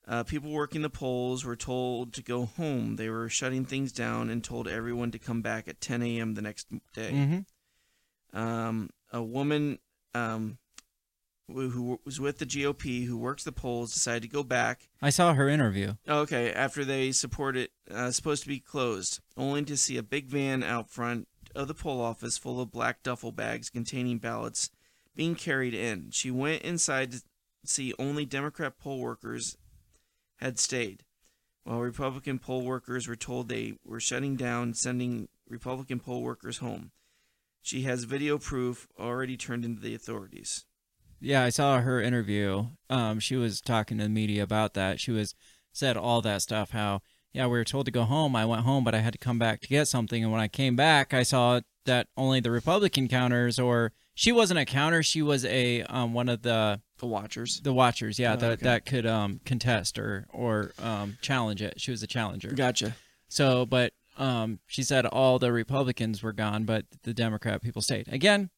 Uh, 0.07 0.23
people 0.23 0.53
working 0.53 0.83
the 0.83 0.89
polls 0.89 1.45
were 1.45 1.57
told 1.57 2.13
to 2.13 2.23
go 2.23 2.45
home. 2.45 2.95
They 2.95 3.11
were 3.11 3.29
shutting 3.29 3.65
things 3.65 3.91
down 3.91 4.31
and 4.31 4.45
told 4.45 4.69
everyone 4.69 5.11
to 5.11 5.19
come 5.19 5.43
back 5.43 5.67
at 5.67 5.81
10 5.81 6.01
a.m. 6.03 6.35
the 6.35 6.43
next 6.43 6.69
day. 6.95 7.11
Mm-hmm. 7.13 8.39
Um, 8.39 8.91
a 9.13 9.21
woman 9.21 9.81
um, 10.15 10.59
who, 11.49 11.69
who 11.71 12.01
was 12.05 12.21
with 12.21 12.39
the 12.39 12.47
GOP 12.47 13.07
who 13.07 13.19
works 13.19 13.43
the 13.43 13.51
polls 13.51 13.93
decided 13.93 14.23
to 14.23 14.29
go 14.29 14.45
back. 14.45 14.89
I 15.03 15.11
saw 15.11 15.35
her 15.35 15.49
interview. 15.49 15.95
Okay, 16.09 16.53
after 16.53 16.85
they 16.85 17.11
supported 17.11 17.71
uh, 17.91 18.13
supposed 18.13 18.43
to 18.43 18.49
be 18.49 18.61
closed, 18.61 19.21
only 19.37 19.65
to 19.65 19.77
see 19.77 19.97
a 19.97 20.03
big 20.05 20.29
van 20.29 20.63
out 20.63 20.89
front 20.89 21.27
of 21.57 21.67
the 21.67 21.75
poll 21.75 22.01
office 22.01 22.39
full 22.39 22.61
of 22.61 22.71
black 22.71 23.03
duffel 23.03 23.33
bags 23.33 23.71
containing 23.71 24.19
ballots 24.19 24.71
being 25.17 25.35
carried 25.35 25.75
in. 25.75 26.11
She 26.13 26.31
went 26.31 26.63
inside 26.63 27.11
to 27.13 27.23
see 27.69 27.95
only 27.99 28.25
Democrat 28.25 28.79
poll 28.79 29.01
workers 29.01 29.57
had 30.37 30.59
stayed, 30.59 31.05
while 31.65 31.81
Republican 31.81 32.39
poll 32.39 32.63
workers 32.63 33.09
were 33.09 33.17
told 33.17 33.49
they 33.49 33.75
were 33.85 34.01
shutting 34.01 34.37
down, 34.37 34.75
sending 34.75 35.29
Republican 35.49 36.01
poll 36.01 36.23
workers 36.23 36.59
home. 36.59 36.91
She 37.63 37.83
has 37.83 38.05
video 38.05 38.39
proof 38.39 38.87
already 38.99 39.37
turned 39.37 39.65
into 39.65 39.81
the 39.81 39.95
authorities. 39.95 40.65
Yeah, 41.21 41.43
I 41.43 41.49
saw 41.49 41.81
her 41.81 42.01
interview. 42.01 42.67
Um, 42.91 43.19
she 43.21 43.37
was 43.37 43.61
talking 43.61 43.99
to 43.99 44.05
the 44.05 44.11
media 44.11 44.43
about 44.43 44.75
that. 44.75 45.01
She 45.01 45.11
was 45.11 45.35
said 45.73 45.97
all 45.97 46.21
that 46.23 46.43
stuff. 46.43 46.71
How 46.71 47.01
yeah, 47.33 47.47
we 47.47 47.59
were 47.59 47.65
told 47.65 47.87
to 47.87 47.93
go 47.93 48.05
home. 48.05 48.37
I 48.37 48.47
went 48.47 48.63
home, 48.63 48.85
but 48.85 48.95
I 48.95 49.01
had 49.01 49.13
to 49.13 49.19
come 49.19 49.39
back 49.39 49.61
to 49.61 49.69
get 49.69 49.89
something. 49.89 50.23
And 50.23 50.33
when 50.33 50.41
I 50.41 50.49
came 50.49 50.77
back, 50.77 51.13
I 51.13 51.23
saw 51.23 51.61
that 51.85 52.09
only 52.17 52.41
the 52.41 52.51
Republican 52.51 53.09
counters, 53.09 53.59
or 53.59 53.93
she 54.15 54.33
wasn't 54.33 54.61
a 54.61 54.65
counter. 54.65 55.03
She 55.03 55.23
was 55.23 55.45
a 55.45 55.83
um, 55.83 56.15
one 56.15 56.29
of 56.29 56.43
the 56.43 56.81
The 56.99 57.07
Watchers. 57.07 57.61
the 57.61 57.73
watchers. 57.73 58.19
Yeah, 58.19 58.33
Oh, 58.35 58.37
that 58.37 58.53
okay. 58.53 58.65
that 58.65 58.87
could 58.87 59.07
um, 59.07 59.41
contest 59.45 59.99
or 59.99 60.27
or 60.33 60.73
um, 60.83 61.19
challenge 61.21 61.61
it. 61.63 61.81
She 61.81 61.91
was 61.91 62.03
a 62.03 62.07
challenger. 62.07 62.49
Gotcha. 62.49 62.97
So, 63.29 63.67
but 63.67 63.93
um, 64.19 64.61
she 64.67 64.83
said 64.83 65.05
all 65.05 65.39
the 65.39 65.53
Republicans 65.53 66.23
were 66.23 66.33
gone, 66.33 66.65
but 66.65 66.87
the 67.03 67.13
Democrat 67.13 67.61
people 67.63 67.83
stayed. 67.83 68.09
Again, 68.11 68.49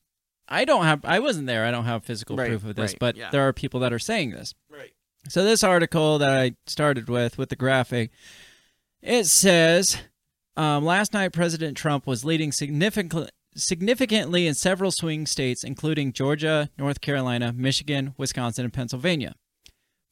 I 0.49 0.65
don't 0.65 0.85
have, 0.85 1.05
I 1.05 1.19
wasn't 1.19 1.47
there. 1.47 1.65
I 1.65 1.71
don't 1.71 1.85
have 1.85 2.05
physical 2.05 2.37
Right, 2.37 2.49
proof 2.49 2.65
of 2.65 2.77
this, 2.77 2.93
right, 2.93 2.99
but 3.01 3.17
yeah. 3.17 3.31
there 3.31 3.47
are 3.49 3.53
people 3.53 3.81
that 3.81 3.93
are 3.93 3.99
saying 3.99 4.31
this. 4.31 4.55
Right. 4.71 4.93
So 5.29 5.43
this 5.45 5.65
article 5.65 6.19
that 6.19 6.31
I 6.31 6.53
started 6.67 7.09
with, 7.09 7.39
with 7.39 7.49
the 7.49 7.57
graphic, 7.57 8.11
it 9.03 9.27
says 9.27 9.99
um, 10.57 10.85
last 10.85 11.13
night 11.13 11.33
President 11.33 11.77
Trump 11.77 12.07
was 12.07 12.25
leading 12.25 12.53
significantly. 12.53 13.29
Significantly 13.59 14.47
in 14.47 14.55
several 14.55 14.93
swing 14.93 15.27
states, 15.27 15.65
including 15.65 16.13
Georgia, 16.13 16.71
North 16.79 17.01
Carolina, 17.01 17.53
Michigan, 17.53 18.15
Wisconsin, 18.17 18.65
and 18.65 18.73
Pennsylvania. 18.73 19.35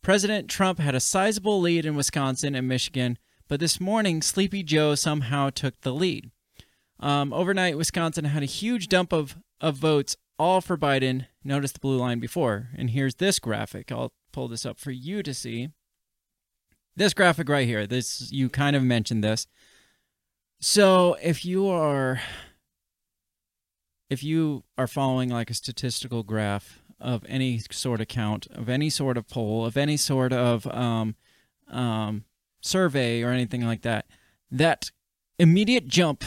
President 0.02 0.50
Trump 0.50 0.80
had 0.80 0.94
a 0.96 1.00
sizable 1.00 1.60
lead 1.60 1.86
in 1.86 1.94
Wisconsin 1.94 2.54
and 2.56 2.66
Michigan, 2.66 3.18
but 3.48 3.60
this 3.60 3.80
morning 3.80 4.20
Sleepy 4.20 4.62
Joe 4.64 4.96
somehow 4.96 5.50
took 5.50 5.80
the 5.82 5.94
lead. 5.94 6.30
Um, 6.98 7.32
overnight, 7.32 7.76
Wisconsin 7.76 8.24
had 8.24 8.42
a 8.42 8.46
huge 8.46 8.88
dump 8.88 9.12
of, 9.12 9.36
of 9.60 9.76
votes, 9.76 10.16
all 10.38 10.60
for 10.60 10.76
Biden. 10.76 11.26
Notice 11.44 11.72
the 11.72 11.78
blue 11.78 11.98
line 11.98 12.18
before. 12.18 12.70
And 12.76 12.90
here's 12.90 13.16
this 13.16 13.38
graphic. 13.38 13.92
I'll 13.92 14.12
pull 14.32 14.48
this 14.48 14.66
up 14.66 14.78
for 14.78 14.90
you 14.90 15.22
to 15.22 15.32
see. 15.32 15.68
this 16.96 17.14
graphic 17.14 17.48
right 17.48 17.66
here. 17.66 17.86
This 17.86 18.32
you 18.32 18.48
kind 18.48 18.74
of 18.74 18.82
mentioned 18.82 19.22
this. 19.22 19.46
So 20.60 21.16
if 21.22 21.44
you 21.44 21.68
are 21.68 22.20
if 24.08 24.22
you 24.22 24.64
are 24.78 24.86
following 24.86 25.30
like 25.30 25.50
a 25.50 25.54
statistical 25.54 26.22
graph 26.22 26.80
of 27.00 27.24
any 27.28 27.60
sort 27.70 28.00
of 28.00 28.08
count, 28.08 28.46
of 28.48 28.68
any 28.68 28.88
sort 28.88 29.16
of 29.16 29.28
poll, 29.28 29.66
of 29.66 29.76
any 29.76 29.96
sort 29.96 30.32
of 30.32 30.66
um, 30.68 31.14
um, 31.70 32.24
survey 32.60 33.22
or 33.22 33.30
anything 33.30 33.64
like 33.64 33.82
that, 33.82 34.06
that 34.50 34.90
immediate 35.38 35.86
jump 35.86 36.24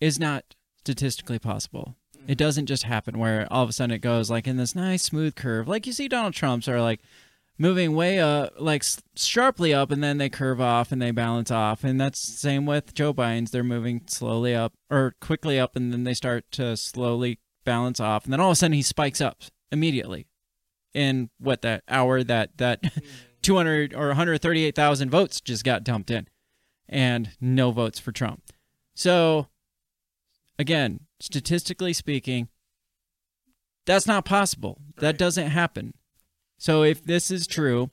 is 0.00 0.20
not 0.20 0.54
statistically 0.78 1.38
possible. 1.38 1.96
It 2.28 2.38
doesn't 2.38 2.66
just 2.66 2.82
happen 2.82 3.18
where 3.18 3.46
all 3.50 3.62
of 3.62 3.70
a 3.70 3.72
sudden 3.72 3.94
it 3.94 4.00
goes 4.00 4.30
like 4.30 4.46
in 4.46 4.56
this 4.56 4.74
nice 4.74 5.02
smooth 5.02 5.34
curve, 5.36 5.68
like 5.68 5.86
you 5.86 5.92
see 5.92 6.08
Donald 6.08 6.34
Trump's 6.34 6.68
are 6.68 6.80
like 6.80 7.00
moving 7.58 7.94
way 7.94 8.18
up, 8.20 8.54
like 8.58 8.84
sharply 9.16 9.72
up, 9.72 9.90
and 9.90 10.02
then 10.02 10.18
they 10.18 10.28
curve 10.28 10.60
off 10.60 10.92
and 10.92 11.00
they 11.00 11.10
balance 11.10 11.50
off. 11.50 11.84
And 11.84 12.00
that's 12.00 12.26
the 12.26 12.36
same 12.36 12.66
with 12.66 12.94
Joe 12.94 13.14
Biden's. 13.14 13.50
They're 13.50 13.64
moving 13.64 14.02
slowly 14.06 14.54
up 14.54 14.74
or 14.90 15.14
quickly 15.20 15.58
up, 15.58 15.76
and 15.76 15.92
then 15.92 16.04
they 16.04 16.14
start 16.14 16.44
to 16.52 16.76
slowly 16.76 17.38
balance 17.64 18.00
off, 18.00 18.24
and 18.24 18.32
then 18.32 18.40
all 18.40 18.50
of 18.50 18.52
a 18.52 18.56
sudden 18.56 18.74
he 18.74 18.82
spikes 18.82 19.20
up 19.20 19.42
immediately 19.70 20.26
in 20.94 21.28
what 21.38 21.60
that 21.62 21.82
hour 21.88 22.22
that 22.22 22.56
that 22.56 22.80
200 23.42 23.92
or 23.92 24.08
138,000 24.08 25.10
votes 25.10 25.40
just 25.40 25.64
got 25.64 25.84
dumped 25.84 26.10
in, 26.10 26.26
and 26.88 27.30
no 27.40 27.70
votes 27.70 27.98
for 27.98 28.12
Trump. 28.12 28.42
So 28.94 29.48
again, 30.58 31.00
statistically 31.20 31.92
speaking, 31.92 32.48
that's 33.84 34.06
not 34.06 34.24
possible. 34.24 34.78
That 34.98 35.18
doesn't 35.18 35.50
happen. 35.50 35.94
So 36.58 36.82
if 36.82 37.04
this 37.04 37.30
is 37.30 37.46
true, 37.46 37.90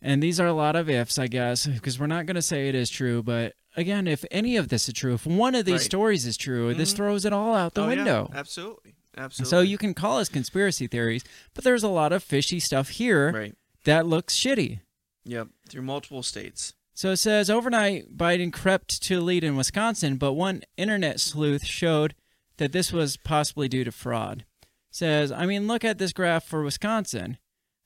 and 0.00 0.22
these 0.22 0.38
are 0.38 0.46
a 0.46 0.52
lot 0.52 0.76
of 0.76 0.88
ifs, 0.88 1.18
I 1.18 1.26
guess, 1.26 1.66
because 1.66 1.98
we're 1.98 2.06
not 2.06 2.26
going 2.26 2.36
to 2.36 2.42
say 2.42 2.68
it 2.68 2.74
is 2.74 2.90
true, 2.90 3.22
but 3.22 3.54
again, 3.76 4.06
if 4.06 4.24
any 4.30 4.56
of 4.56 4.68
this 4.68 4.88
is 4.88 4.94
true, 4.94 5.14
if 5.14 5.26
one 5.26 5.54
of 5.54 5.64
these 5.64 5.74
Right. 5.74 5.82
stories 5.82 6.26
is 6.26 6.36
true, 6.36 6.74
this 6.74 6.92
Mhm. 6.92 6.96
throws 6.96 7.24
it 7.24 7.32
all 7.32 7.54
out 7.54 7.74
the 7.74 7.82
Oh, 7.82 7.88
yeah, 7.88 7.96
window. 7.96 8.30
absolutely, 8.34 8.94
absolutely. 9.16 9.50
So 9.50 9.60
you 9.60 9.78
can 9.78 9.94
call 9.94 10.18
us 10.18 10.28
conspiracy 10.28 10.86
theories, 10.86 11.24
but 11.54 11.64
there's 11.64 11.82
a 11.82 11.88
lot 11.88 12.12
of 12.12 12.22
fishy 12.22 12.60
stuff 12.60 12.90
here 12.90 13.32
right. 13.32 13.54
that 13.84 14.06
looks 14.06 14.36
shitty. 14.36 14.80
Yep. 15.24 15.48
Through 15.68 15.82
multiple 15.82 16.22
states. 16.22 16.74
So 16.94 17.10
it 17.12 17.18
says 17.18 17.48
overnight 17.50 18.16
Biden 18.16 18.52
crept 18.52 19.02
to 19.04 19.20
lead 19.20 19.44
in 19.44 19.56
Wisconsin, 19.56 20.16
but 20.16 20.32
one 20.32 20.62
internet 20.76 21.20
sleuth 21.20 21.64
showed 21.64 22.14
that 22.56 22.72
this 22.72 22.92
was 22.92 23.16
possibly 23.16 23.68
due 23.68 23.84
to 23.84 23.92
fraud. 23.92 24.44
Says, 24.90 25.30
I 25.30 25.46
mean, 25.46 25.68
look 25.68 25.84
at 25.84 25.98
this 25.98 26.12
graph 26.12 26.44
for 26.44 26.62
Wisconsin. 26.64 27.38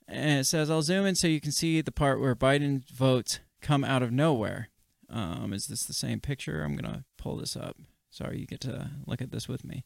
And 0.08 0.40
it 0.40 0.44
says, 0.44 0.70
I'll 0.70 0.82
zoom 0.82 1.06
in 1.06 1.14
so 1.14 1.26
you 1.26 1.40
can 1.40 1.52
see 1.52 1.80
the 1.80 1.92
part 1.92 2.20
where 2.20 2.34
Biden 2.34 2.88
votes 2.90 3.40
come 3.60 3.84
out 3.84 4.02
of 4.02 4.12
nowhere. 4.12 4.68
Um, 5.08 5.52
is 5.52 5.66
this 5.66 5.84
the 5.84 5.92
same 5.92 6.20
picture? 6.20 6.62
I'm 6.62 6.76
going 6.76 6.92
to 6.92 7.04
pull 7.18 7.36
this 7.36 7.56
up. 7.56 7.76
Sorry, 8.10 8.40
you 8.40 8.46
get 8.46 8.60
to 8.62 8.90
look 9.06 9.22
at 9.22 9.30
this 9.30 9.48
with 9.48 9.64
me. 9.64 9.84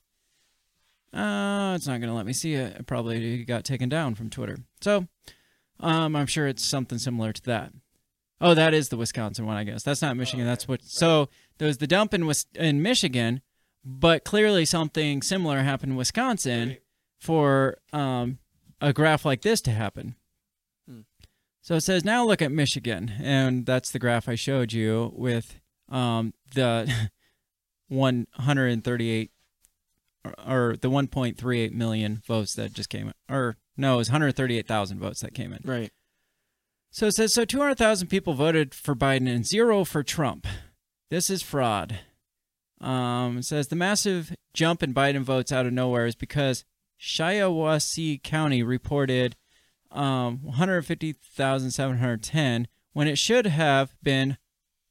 Uh, 1.12 1.74
it's 1.76 1.86
not 1.86 2.01
going 2.01 2.10
to 2.10 2.16
let 2.16 2.26
me 2.26 2.32
see 2.32 2.55
it. 2.55 2.76
It 2.76 2.86
probably 2.86 3.44
got 3.44 3.64
taken 3.64 3.88
down 3.88 4.14
from 4.14 4.30
Twitter. 4.30 4.59
So, 4.80 5.06
um, 5.80 6.16
I'm 6.16 6.26
sure 6.26 6.47
it's 6.47 6.64
something 6.64 6.98
similar 6.98 7.32
to 7.32 7.43
that. 7.44 7.72
Oh, 8.40 8.55
that 8.55 8.74
is 8.74 8.88
the 8.88 8.97
Wisconsin 8.97 9.47
one, 9.47 9.56
I 9.56 9.64
guess. 9.64 9.82
That's 9.82 10.02
not 10.02 10.16
Michigan. 10.16 10.44
That's 10.44 10.68
what. 10.68 10.82
So 10.82 11.28
there 11.59 11.68
was 11.68 11.78
the 11.78 11.86
dump 11.86 12.12
in 12.12 12.30
in 12.55 12.82
Michigan, 12.82 13.40
but 13.84 14.24
clearly 14.24 14.64
something 14.64 15.22
similar 15.22 15.60
happened 15.60 15.93
in 15.93 15.97
Wisconsin 15.97 16.76
for 17.18 17.78
um, 17.93 18.38
a 18.81 18.93
graph 18.93 19.24
like 19.24 19.43
this 19.43 19.61
to 19.62 19.70
happen. 19.70 20.15
Hmm. 20.89 21.01
So 21.62 21.77
it 21.77 21.82
says 21.82 22.05
now 22.05 22.24
look 22.24 22.43
at 22.43 22.53
Michigan, 22.53 23.12
and 23.20 23.66
that's 23.66 23.90
the 23.90 23.98
graph 23.98 24.28
I 24.28 24.35
showed 24.35 24.73
you 24.73 25.12
with 25.15 25.61
um, 25.89 26.35
the 26.55 27.11
138 27.89 29.31
or, 30.24 30.35
or 30.47 30.77
the 30.77 30.90
1.38 30.90 31.73
million 31.73 32.23
votes 32.27 32.55
that 32.55 32.73
just 32.73 32.89
came 32.89 33.09
in, 33.09 33.35
or 33.35 33.57
no, 33.77 33.94
it 33.94 33.98
was 33.98 34.09
138,000 34.09 34.98
votes 34.98 35.20
that 35.20 35.35
came 35.35 35.53
in. 35.53 35.61
Right. 35.65 35.93
So 36.90 37.07
it 37.07 37.12
says 37.12 37.35
so 37.35 37.44
200,000 37.44 38.09
people 38.09 38.35
voted 38.35 38.74
for 38.74 38.94
Biden 38.94 39.28
and 39.28 39.47
zero 39.47 39.85
for 39.85 40.03
Trump. 40.03 40.47
This 41.11 41.28
is 41.28 41.43
fraud. 41.43 42.01
Um, 42.81 43.39
it 43.39 43.44
says 43.44 43.69
the 43.69 43.77
massive 43.77 44.35
jump 44.55 44.82
in 44.82 44.94
Biden 44.94 45.23
votes 45.23 45.53
out 45.53 45.66
of 45.66 45.73
nowhere 45.73 46.07
is 46.07 46.15
because 46.15 46.65
Shiawassee 47.01 48.23
County 48.23 48.62
reported 48.62 49.36
um, 49.90 50.40
150,710 50.43 52.68
when 52.93 53.09
it 53.09 53.16
should 53.18 53.47
have 53.47 53.94
been 54.02 54.36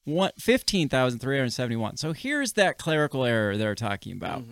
one- 0.03 0.31
15,371. 0.39 1.97
So 1.97 2.13
here's 2.13 2.53
that 2.53 2.77
clerical 2.77 3.25
error 3.25 3.57
they're 3.57 3.75
talking 3.75 4.13
about. 4.13 4.43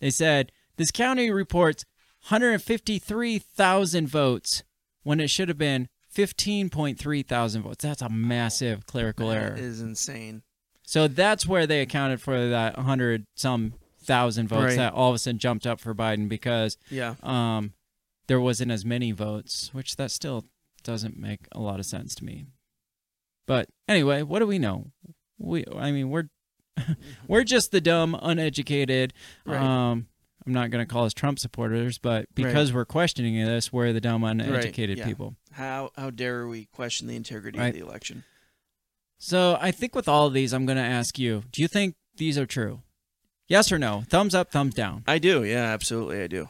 They 0.00 0.10
said 0.10 0.50
this 0.76 0.90
county 0.90 1.30
reports 1.30 1.84
153,000 2.28 4.08
votes 4.08 4.62
when 5.02 5.20
it 5.20 5.28
should 5.28 5.48
have 5.48 5.58
been 5.58 5.88
15.3 6.14 7.26
thousand 7.26 7.62
votes. 7.62 7.84
That's 7.84 8.02
a 8.02 8.08
massive 8.08 8.86
clerical 8.86 9.30
error. 9.30 9.50
That 9.50 9.58
is 9.60 9.80
insane. 9.80 10.42
So 10.82 11.08
that's 11.08 11.46
where 11.46 11.66
they 11.66 11.80
accounted 11.80 12.20
for 12.20 12.48
that 12.48 12.76
100 12.76 13.26
some 13.34 13.74
thousand 14.02 14.48
votes 14.48 14.64
Right. 14.64 14.76
that 14.76 14.92
all 14.92 15.10
of 15.10 15.14
a 15.14 15.18
sudden 15.18 15.38
jumped 15.38 15.66
up 15.66 15.80
for 15.80 15.94
Biden 15.94 16.28
because 16.28 16.76
Yeah. 16.90 17.14
um, 17.22 17.72
there 18.26 18.40
wasn't 18.40 18.70
as 18.70 18.84
many 18.84 19.12
votes, 19.12 19.70
which 19.72 19.96
that 19.96 20.10
still 20.10 20.44
doesn't 20.82 21.16
make 21.18 21.40
a 21.52 21.60
lot 21.60 21.78
of 21.80 21.86
sense 21.86 22.14
to 22.16 22.24
me. 22.24 22.46
But 23.46 23.68
anyway, 23.88 24.22
what 24.22 24.38
do 24.38 24.46
we 24.46 24.58
know? 24.58 24.92
We, 25.38 25.64
I 25.76 25.90
mean, 25.92 26.10
we're 26.10 26.28
we're 27.28 27.44
just 27.44 27.70
the 27.72 27.80
dumb, 27.80 28.18
uneducated. 28.22 29.12
Right. 29.44 29.60
Um, 29.60 30.06
I'm 30.46 30.52
not 30.52 30.70
going 30.70 30.84
to 30.84 30.90
call 30.92 31.04
us 31.04 31.12
Trump 31.14 31.38
supporters, 31.38 31.98
but 31.98 32.26
because 32.34 32.72
we're 32.72 32.84
questioning 32.84 33.34
this, 33.44 33.72
we're 33.72 33.92
the 33.92 34.00
dumb, 34.00 34.24
uneducated 34.24 34.98
yeah. 34.98 35.04
people. 35.04 35.36
How 35.52 35.90
how 35.96 36.10
dare 36.10 36.46
we 36.48 36.64
question 36.66 37.06
the 37.08 37.14
integrity 37.16 37.58
Right. 37.58 37.68
of 37.68 37.74
the 37.74 37.80
election? 37.86 38.24
So 39.18 39.56
I 39.60 39.70
think 39.70 39.94
with 39.94 40.08
all 40.08 40.26
of 40.26 40.32
these, 40.32 40.52
I'm 40.52 40.66
going 40.66 40.78
to 40.78 40.82
ask 40.84 41.18
you: 41.18 41.44
Do 41.52 41.62
you 41.62 41.68
think 41.68 41.94
these 42.16 42.38
are 42.38 42.46
true? 42.46 42.82
Yes 43.52 43.70
or 43.70 43.78
no? 43.78 44.02
Thumbs 44.08 44.34
up, 44.34 44.50
thumbs 44.50 44.74
down. 44.74 45.04
I 45.06 45.18
do. 45.18 45.44
Yeah, 45.44 45.64
absolutely, 45.64 46.22
I 46.22 46.26
do. 46.26 46.48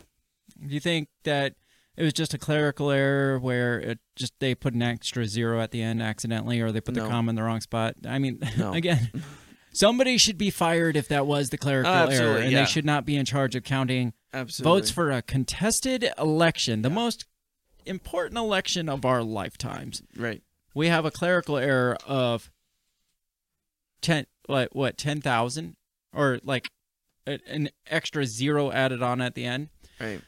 Do 0.64 0.72
you 0.72 0.78
think 0.80 1.08
that 1.24 1.54
it 1.96 2.02
was 2.04 2.12
just 2.12 2.32
a 2.32 2.38
clerical 2.38 2.90
error 2.92 3.38
where 3.40 3.80
it 3.80 3.98
just 4.14 4.32
they 4.38 4.54
put 4.54 4.72
an 4.72 4.82
extra 4.82 5.26
zero 5.26 5.60
at 5.60 5.72
the 5.72 5.82
end 5.82 6.00
accidentally, 6.00 6.60
or 6.60 6.70
they 6.70 6.80
put 6.80 6.94
the 6.94 7.00
No. 7.02 7.08
comma 7.08 7.30
in 7.30 7.34
the 7.34 7.42
wrong 7.42 7.60
spot? 7.60 7.96
I 8.06 8.18
mean, 8.20 8.38
No. 8.56 8.72
again, 8.72 9.10
somebody 9.72 10.16
should 10.16 10.38
be 10.38 10.50
fired 10.50 10.96
if 10.96 11.08
that 11.08 11.26
was 11.26 11.50
the 11.50 11.58
clerical 11.58 11.92
Oh, 11.92 12.06
error, 12.06 12.38
and 12.38 12.52
yeah. 12.52 12.60
they 12.60 12.66
should 12.66 12.84
not 12.84 13.04
be 13.04 13.16
in 13.16 13.24
charge 13.24 13.56
of 13.56 13.64
counting 13.64 14.12
Absolutely. 14.32 14.80
votes 14.80 14.90
for 14.92 15.10
a 15.10 15.22
contested 15.22 16.08
election, 16.16 16.82
the 16.82 16.90
most 16.90 17.24
important 17.84 18.38
election 18.38 18.88
of 18.88 19.04
our 19.04 19.24
lifetimes. 19.24 20.02
right. 20.16 20.40
We 20.74 20.86
have 20.86 21.04
a 21.04 21.10
clerical 21.10 21.56
error 21.58 21.98
of 22.06 22.48
ten, 24.00 24.26
what, 24.46 24.74
what, 24.74 24.96
ten 24.96 25.20
thousand, 25.20 25.76
or 26.14 26.38
like 26.44 26.70
a, 27.26 27.38
an 27.48 27.70
extra 27.86 28.24
zero 28.26 28.70
added 28.72 29.02
on 29.02 29.20
at 29.20 29.34
the 29.34 29.44
end. 29.44 29.68
Right. 30.00 30.20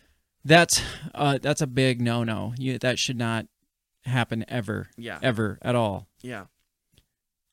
That's 0.45 0.83
uh, 1.15 1.39
that's 1.41 1.61
a 1.63 1.67
big 1.67 2.01
no-no. 2.01 2.55
You, 2.59 2.79
that 2.79 2.99
should 2.99 3.17
not 3.19 3.47
happen 4.05 4.45
ever, 4.49 4.89
Yeah. 4.99 5.19
ever 5.23 5.59
at 5.63 5.75
all. 5.75 6.07
Yeah. 6.21 6.45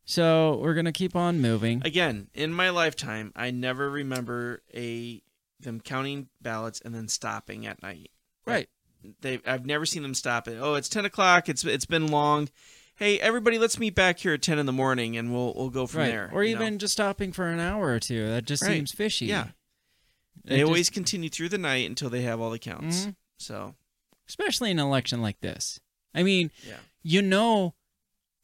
So 0.05 0.59
we're 0.61 0.73
gonna 0.73 0.91
keep 0.91 1.15
on 1.15 1.39
moving. 1.39 1.81
Again, 1.85 2.27
in 2.33 2.53
my 2.53 2.69
lifetime, 2.69 3.31
I 3.35 3.51
never 3.51 3.89
remember 3.89 4.61
a 4.73 5.21
them 5.59 5.79
counting 5.79 6.27
ballots 6.41 6.81
and 6.83 6.93
then 6.93 7.07
stopping 7.07 7.65
at 7.65 7.81
night. 7.81 8.11
Right. 8.45 8.67
They 9.21 9.39
I've 9.45 9.65
never 9.65 9.85
seen 9.85 10.03
them 10.03 10.13
stop 10.13 10.47
it. 10.47 10.57
Oh, 10.59 10.75
it's 10.75 10.89
ten 10.89 11.05
o'clock. 11.05 11.47
It's 11.49 11.63
it's 11.63 11.85
been 11.85 12.07
long. 12.07 12.49
Hey, 12.95 13.19
everybody, 13.19 13.57
let's 13.57 13.79
meet 13.79 13.95
back 13.95 14.19
here 14.19 14.33
at 14.33 14.41
ten 14.41 14.59
in 14.59 14.65
the 14.67 14.71
morning, 14.71 15.17
and 15.17 15.33
we'll 15.33 15.53
we'll 15.55 15.69
go 15.69 15.87
from 15.87 16.01
right. 16.01 16.07
there. 16.09 16.29
or 16.33 16.43
you 16.43 16.55
know? 16.55 16.61
even 16.61 16.77
just 16.79 16.93
stopping 16.93 17.31
for 17.31 17.47
an 17.47 17.59
hour 17.59 17.87
or 17.87 17.99
two. 17.99 18.27
That 18.27 18.45
just 18.45 18.61
Right. 18.63 18.73
seems 18.73 18.91
fishy. 18.91 19.25
Yeah. 19.25 19.49
They 20.43 20.57
just- 20.59 20.67
always 20.67 20.89
continue 20.89 21.29
through 21.29 21.49
the 21.49 21.57
night 21.57 21.89
until 21.89 22.09
they 22.09 22.21
have 22.23 22.39
all 22.39 22.51
the 22.51 22.59
counts. 22.59 23.05
Mhm. 23.07 23.15
So 23.37 23.75
especially 24.27 24.71
in 24.71 24.79
an 24.79 24.85
election 24.85 25.21
like 25.21 25.41
this. 25.41 25.79
I 26.13 26.23
mean, 26.23 26.51
yeah, 26.67 26.77
you 27.01 27.21
know, 27.21 27.73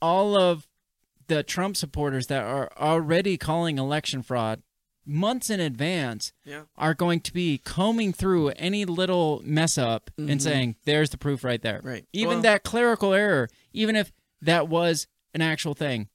all 0.01 0.39
of 0.39 0.67
the 1.27 1.43
Trump 1.43 1.75
supporters 1.77 2.27
that 2.27 2.43
are 2.43 2.71
already 2.77 3.37
calling 3.37 3.77
election 3.77 4.21
fraud 4.23 4.63
months 5.05 5.49
in 5.49 5.59
advance 5.61 6.33
yeah, 6.43 6.63
are 6.75 6.93
going 6.93 7.21
to 7.21 7.31
be 7.33 7.57
combing 7.59 8.11
through 8.11 8.49
any 8.57 8.83
little 8.85 9.41
mess 9.45 9.77
up 9.77 10.09
Mhm. 10.17 10.31
and 10.31 10.41
saying, 10.43 10.75
"There's 10.85 11.11
the 11.11 11.17
proof 11.17 11.43
right 11.43 11.61
there." 11.61 11.79
Right. 11.83 12.05
Even 12.11 12.27
Well- 12.35 12.41
that 12.41 12.63
clerical 12.63 13.13
error, 13.13 13.49
even 13.71 13.95
if 13.95 14.11
that 14.41 14.67
was 14.67 15.07
an 15.33 15.41
actual 15.41 15.73
thing, 15.73 16.09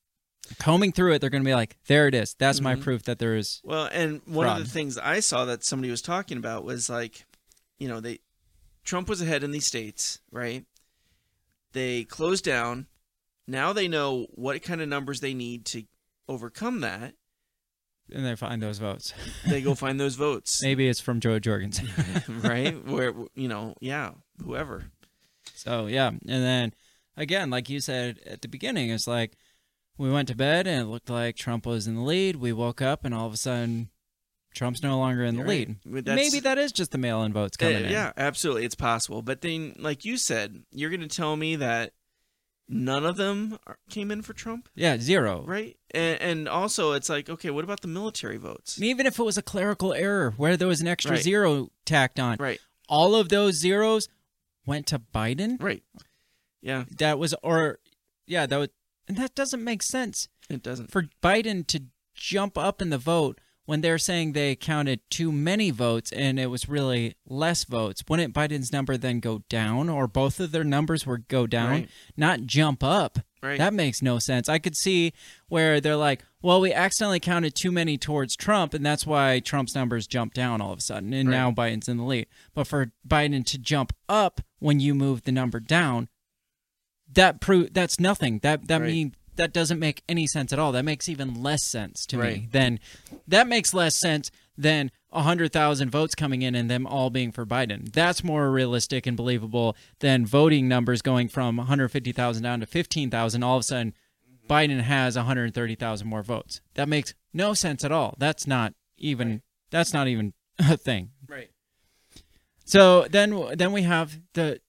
combing 0.58 0.92
through 0.92 1.12
it, 1.14 1.20
they're 1.20 1.30
going 1.30 1.42
to 1.42 1.48
be 1.48 1.54
like, 1.54 1.76
"There 1.86 2.08
it 2.08 2.14
is. 2.14 2.34
That's 2.38 2.60
my 2.60 2.74
Mhm. 2.74 2.82
proof 2.82 3.02
that 3.04 3.18
there 3.18 3.36
is." 3.36 3.60
Well, 3.64 3.88
and 3.92 4.20
one 4.26 4.46
of 4.48 4.58
the 4.58 4.70
things 4.70 4.98
I 4.98 5.20
saw 5.20 5.44
that 5.46 5.64
somebody 5.64 5.90
was 5.90 6.02
talking 6.02 6.36
about 6.38 6.64
was 6.64 6.88
like, 6.90 7.24
you 7.78 7.88
know, 7.88 8.00
they 8.00 8.20
Trump 8.84 9.08
was 9.08 9.20
ahead 9.22 9.44
in 9.44 9.52
these 9.52 9.66
states, 9.66 10.18
right? 10.32 10.64
They 11.72 12.04
closed 12.04 12.44
down, 12.44 12.86
Now 13.46 13.72
they 13.72 13.88
know 13.88 14.26
what 14.30 14.62
kind 14.62 14.80
of 14.80 14.88
numbers 14.88 15.20
they 15.20 15.34
need 15.34 15.64
to 15.66 15.84
overcome 16.28 16.80
that. 16.80 17.14
And 18.12 18.24
they 18.26 18.36
find 18.36 18.60
those 18.62 18.78
votes. 18.78 19.14
They 19.46 19.62
go 19.62 19.74
find 19.76 19.98
those 19.98 20.16
votes, 20.16 20.62
Maybe 20.62 20.88
it's 20.88 21.00
from 21.00 21.20
Jo 21.20 21.38
Jorgensen. 21.38 21.88
right? 22.28 22.84
Where 22.86 23.14
you 23.34 23.48
know, 23.48 23.74
yeah, 23.80 24.12
whoever. 24.44 24.84
So 25.54 25.86
yeah, 25.86 26.08
and 26.08 26.20
then 26.26 26.74
again, 27.16 27.50
like 27.50 27.68
you 27.68 27.80
said 27.80 28.18
at 28.26 28.42
the 28.42 28.48
beginning, 28.48 28.90
it's 28.90 29.06
like 29.06 29.36
we 29.98 30.10
went 30.10 30.28
to 30.28 30.36
bed 30.36 30.66
and 30.66 30.82
it 30.82 30.90
looked 30.90 31.10
like 31.10 31.36
Trump 31.36 31.66
was 31.66 31.86
in 31.86 31.94
the 31.96 32.02
lead. 32.02 32.36
We 32.36 32.52
woke 32.52 32.80
up 32.82 33.04
and 33.04 33.14
all 33.14 33.26
of 33.26 33.32
a 33.34 33.36
sudden, 33.36 33.90
Trump's 34.54 34.82
no 34.82 34.98
longer 34.98 35.24
in 35.24 35.36
the 35.36 35.44
Right. 35.44 35.68
lead. 35.84 36.04
That's- 36.04 36.14
Maybe 36.32 36.40
that 36.40 36.58
is 36.58 36.72
just 36.72 36.90
the 36.90 36.98
mail-in 36.98 37.32
votes 37.32 37.56
Uh, 37.58 37.64
coming 37.66 37.84
in. 37.86 37.90
yeah, 37.90 38.12
absolutely, 38.16 38.64
it's 38.66 38.74
possible. 38.74 39.22
But 39.22 39.40
then, 39.40 39.74
like 39.78 40.04
you 40.04 40.16
said, 40.18 40.64
you're 40.70 40.90
going 40.90 41.00
to 41.00 41.08
tell 41.08 41.36
me 41.36 41.56
that 41.56 41.94
none 42.68 43.04
of 43.06 43.16
them 43.16 43.58
are, 43.66 43.78
came 43.90 44.10
in 44.10 44.20
for 44.22 44.32
Trump, 44.34 44.68
Yeah, 44.74 44.98
zero. 44.98 45.42
right? 45.46 45.76
And, 45.92 46.20
and 46.20 46.48
also, 46.48 46.92
it's 46.92 47.08
like, 47.08 47.28
okay, 47.30 47.50
what 47.50 47.64
about 47.64 47.80
the 47.80 47.88
military 47.88 48.36
votes? 48.36 48.80
Even 48.80 49.06
if 49.06 49.18
it 49.18 49.22
was 49.22 49.36
a 49.38 49.42
clerical 49.42 49.92
error 49.94 50.32
where 50.36 50.56
there 50.56 50.68
was 50.68 50.80
an 50.82 50.88
extra 50.88 51.12
Right. 51.12 51.22
zero 51.22 51.70
tacked 51.86 52.18
on, 52.20 52.36
Right, 52.38 52.60
all 52.88 53.14
of 53.14 53.28
those 53.30 53.54
zeros 53.56 54.08
went 54.66 54.86
to 54.88 54.98
Biden. 54.98 55.62
right. 55.62 55.82
Yeah, 56.62 56.84
That 56.98 57.18
was, 57.18 57.34
or 57.42 57.78
yeah, 58.26 58.46
that 58.46 58.56
was, 58.56 58.68
and 59.08 59.16
that 59.16 59.34
doesn't 59.34 59.62
make 59.64 59.82
sense 59.82 60.28
it 60.48 60.62
doesn't. 60.62 60.90
for 60.90 61.04
Biden 61.22 61.66
to 61.66 61.82
jump 62.14 62.56
up 62.56 62.80
in 62.80 62.90
the 62.90 62.98
vote 62.98 63.40
when 63.64 63.80
they're 63.80 63.98
saying 63.98 64.32
they 64.32 64.54
counted 64.56 65.00
too 65.10 65.30
many 65.32 65.70
votes 65.70 66.10
and 66.12 66.38
it 66.38 66.46
was 66.46 66.68
really 66.68 67.14
less 67.26 67.64
votes. 67.64 68.02
Wouldn't 68.08 68.34
Biden's 68.34 68.72
number 68.72 68.96
then 68.96 69.20
go 69.20 69.42
down, 69.48 69.88
or 69.88 70.06
both 70.08 70.40
of 70.40 70.52
their 70.52 70.64
numbers 70.64 71.06
would 71.06 71.28
go 71.28 71.46
down, 71.46 71.70
Right. 71.70 71.88
not 72.16 72.42
jump 72.42 72.82
up? 72.84 73.18
Right. 73.42 73.58
That 73.58 73.74
makes 73.74 74.00
no 74.02 74.18
sense. 74.20 74.48
I 74.48 74.58
could 74.60 74.76
see 74.76 75.12
where 75.48 75.80
they're 75.80 75.96
like, 75.96 76.24
well, 76.42 76.60
we 76.60 76.72
accidentally 76.72 77.18
counted 77.20 77.54
too 77.56 77.72
many 77.72 77.98
towards 77.98 78.36
Trump, 78.36 78.72
and 78.74 78.86
that's 78.86 79.04
why 79.06 79.40
Trump's 79.40 79.74
numbers 79.74 80.06
jumped 80.06 80.36
down 80.36 80.60
all 80.60 80.72
of 80.72 80.78
a 80.78 80.82
sudden, 80.82 81.12
and 81.12 81.28
Right. 81.28 81.34
now 81.36 81.50
Biden's 81.50 81.88
in 81.88 81.96
the 81.96 82.04
lead. 82.04 82.26
But 82.54 82.68
for 82.68 82.92
Biden 83.06 83.44
to 83.46 83.58
jump 83.58 83.92
up 84.08 84.40
when 84.60 84.78
you 84.80 84.94
move 84.94 85.22
the 85.22 85.32
number 85.32 85.58
down, 85.60 86.08
that 87.14 87.40
pro- 87.40 87.68
that's 87.70 87.98
nothing. 88.00 88.38
That 88.40 88.68
that 88.68 88.80
Right. 88.80 88.90
mean 88.90 89.14
that 89.36 89.52
doesn't 89.52 89.78
make 89.78 90.02
any 90.08 90.26
sense 90.26 90.52
at 90.52 90.58
all. 90.58 90.72
That 90.72 90.84
makes 90.84 91.08
even 91.08 91.42
less 91.42 91.64
sense 91.64 92.04
to 92.06 92.18
me 92.18 92.48
than 92.52 92.78
that 93.26 93.46
makes 93.48 93.72
less 93.72 93.98
sense 93.98 94.30
than 94.58 94.90
a 95.10 95.22
hundred 95.22 95.52
thousand 95.52 95.90
votes 95.90 96.14
coming 96.14 96.42
in 96.42 96.54
and 96.54 96.70
them 96.70 96.86
all 96.86 97.08
being 97.10 97.32
for 97.32 97.46
Biden. 97.46 97.90
That's 97.92 98.22
more 98.22 98.50
realistic 98.50 99.06
and 99.06 99.16
believable 99.16 99.74
than 100.00 100.26
voting 100.26 100.68
numbers 100.68 101.00
going 101.02 101.28
from 101.28 101.56
150,000 101.56 102.42
down 102.42 102.60
to 102.60 102.66
15,000. 102.66 103.42
All 103.42 103.56
of 103.56 103.60
a 103.60 103.64
sudden, 103.64 103.94
Biden 104.48 104.80
has 104.82 105.16
130,000 105.16 106.06
more 106.06 106.22
votes. 106.22 106.60
That 106.74 106.88
makes 106.88 107.14
no 107.32 107.54
sense 107.54 107.84
at 107.84 107.92
all. 107.92 108.14
That's 108.18 108.46
not 108.46 108.74
even 108.98 109.40
that's 109.70 109.94
not 109.94 110.08
even 110.08 110.34
a 110.58 110.76
thing. 110.76 111.10
Right. 111.26 111.50
So 112.64 113.06
then 113.10 113.56
then 113.56 113.72
we 113.72 113.82
have 113.82 114.20
the 114.34 114.60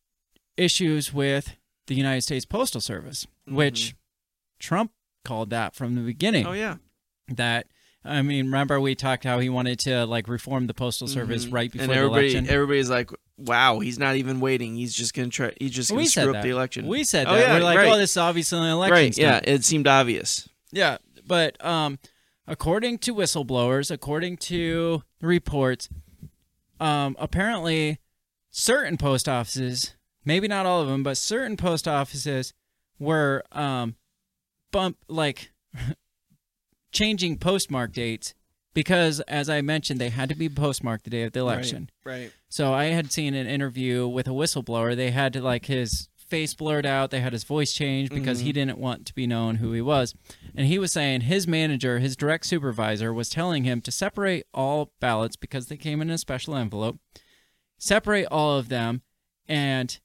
issues 0.58 1.14
with 1.14 1.56
the 1.88 1.96
United 1.96 2.22
States 2.22 2.46
Postal 2.46 2.82
Service, 2.82 3.28
which 3.48 3.96
Trump 4.60 4.92
called 5.26 5.50
that 5.52 5.76
from 5.76 5.96
the 5.96 6.02
beginning. 6.02 6.46
Oh 6.48 6.54
yeah. 6.54 6.76
That 7.30 7.68
I 8.06 8.22
mean, 8.22 8.46
remember 8.46 8.80
we 8.82 8.96
talked 8.96 9.24
how 9.24 9.40
he 9.40 9.48
wanted 9.50 9.80
to 9.80 10.06
like 10.06 10.28
reform 10.28 10.68
the 10.68 10.74
postal 10.74 11.08
service 11.08 11.48
right 11.48 11.72
before 11.72 11.88
Mm-hmm. 11.88 11.94
and 11.94 12.04
the 12.04 12.08
election. 12.20 12.50
everybody's 12.50 12.90
like, 12.90 13.10
"Wow, 13.38 13.80
he's 13.80 13.98
not 13.98 14.16
even 14.18 14.40
waiting. 14.42 14.76
He's 14.76 14.94
just 14.94 15.14
gonna 15.14 15.30
try. 15.30 15.54
He's 15.60 15.72
just 15.72 15.90
gonna 15.90 16.02
we 16.02 16.06
screw 16.08 16.26
up 16.28 16.34
that. 16.34 16.44
the 16.44 16.50
election." 16.50 16.86
We 16.88 17.04
said 17.06 17.28
Oh, 17.28 17.34
that. 17.34 17.40
yeah, 17.48 17.54
We're 17.54 17.64
like, 17.64 17.78
right. 17.78 17.92
oh, 17.94 17.98
this 17.98 18.12
is 18.12 18.18
obviously 18.18 18.60
an 18.60 18.66
election. 18.66 18.94
right? 18.94 19.18
Yeah, 19.18 19.40
it 19.44 19.64
seemed 19.64 19.88
obvious. 19.88 20.50
Yeah, 20.74 20.98
but 21.26 21.64
um, 21.66 21.98
according 22.46 22.98
to 23.00 23.16
whistleblowers, 23.16 23.90
according 23.90 24.36
to 24.38 25.04
reports, 25.22 25.88
um, 26.82 27.16
apparently 27.20 28.00
certain 28.52 28.98
post 28.98 29.30
offices, 29.30 29.96
maybe 30.26 30.48
not 30.48 30.66
all 30.66 30.82
of 30.82 30.88
them, 30.88 31.04
but 31.04 31.18
certain 31.18 31.58
post 31.58 31.88
offices 31.88 32.54
were 33.00 33.44
um, 33.52 33.96
bump 34.72 34.98
like 35.08 35.52
changing 36.92 37.38
postmark 37.38 37.94
dates 37.94 38.34
because, 38.74 39.20
as 39.22 39.50
I 39.50 39.62
mentioned, 39.62 40.00
they 40.00 40.10
had 40.10 40.30
to 40.30 40.36
be 40.36 40.50
postmarked 40.50 41.04
the 41.04 41.10
day 41.10 41.24
of 41.24 41.34
the 41.34 41.40
election. 41.40 41.90
Right. 42.04 42.32
So 42.50 42.74
I 42.74 42.86
had 42.86 43.12
seen 43.12 43.34
an 43.34 43.48
interview 43.48 44.08
with 44.08 44.28
a 44.28 44.32
whistleblower. 44.32 44.96
They 44.96 45.12
had 45.12 45.34
to 45.34 45.42
like 45.42 45.66
his 45.66 46.10
face 46.34 46.56
blurred 46.56 46.86
out. 46.86 47.12
They 47.12 47.20
had 47.20 47.34
his 47.34 47.44
voice 47.44 47.74
changed 47.74 48.12
because 48.12 48.40
he 48.40 48.52
didn't 48.52 48.80
want 48.80 49.06
to 49.06 49.14
be 49.14 49.28
known 49.28 49.56
who 49.58 49.72
he 49.72 49.82
was. 49.82 50.16
And 50.56 50.66
he 50.66 50.80
was 50.80 50.92
saying 50.92 51.22
his 51.22 51.48
manager, 51.48 52.00
his 52.00 52.16
direct 52.16 52.46
supervisor, 52.48 53.14
was 53.14 53.30
telling 53.30 53.64
him 53.64 53.82
to 53.82 53.92
separate 53.92 54.46
all 54.54 54.92
ballots 55.00 55.36
because 55.36 55.68
they 55.68 55.78
came 55.78 56.02
in 56.02 56.10
a 56.10 56.18
special 56.18 56.56
envelope. 56.56 56.98
Separate 57.78 58.26
all 58.32 58.58
of 58.58 58.70
them, 58.70 59.04
and 59.48 60.00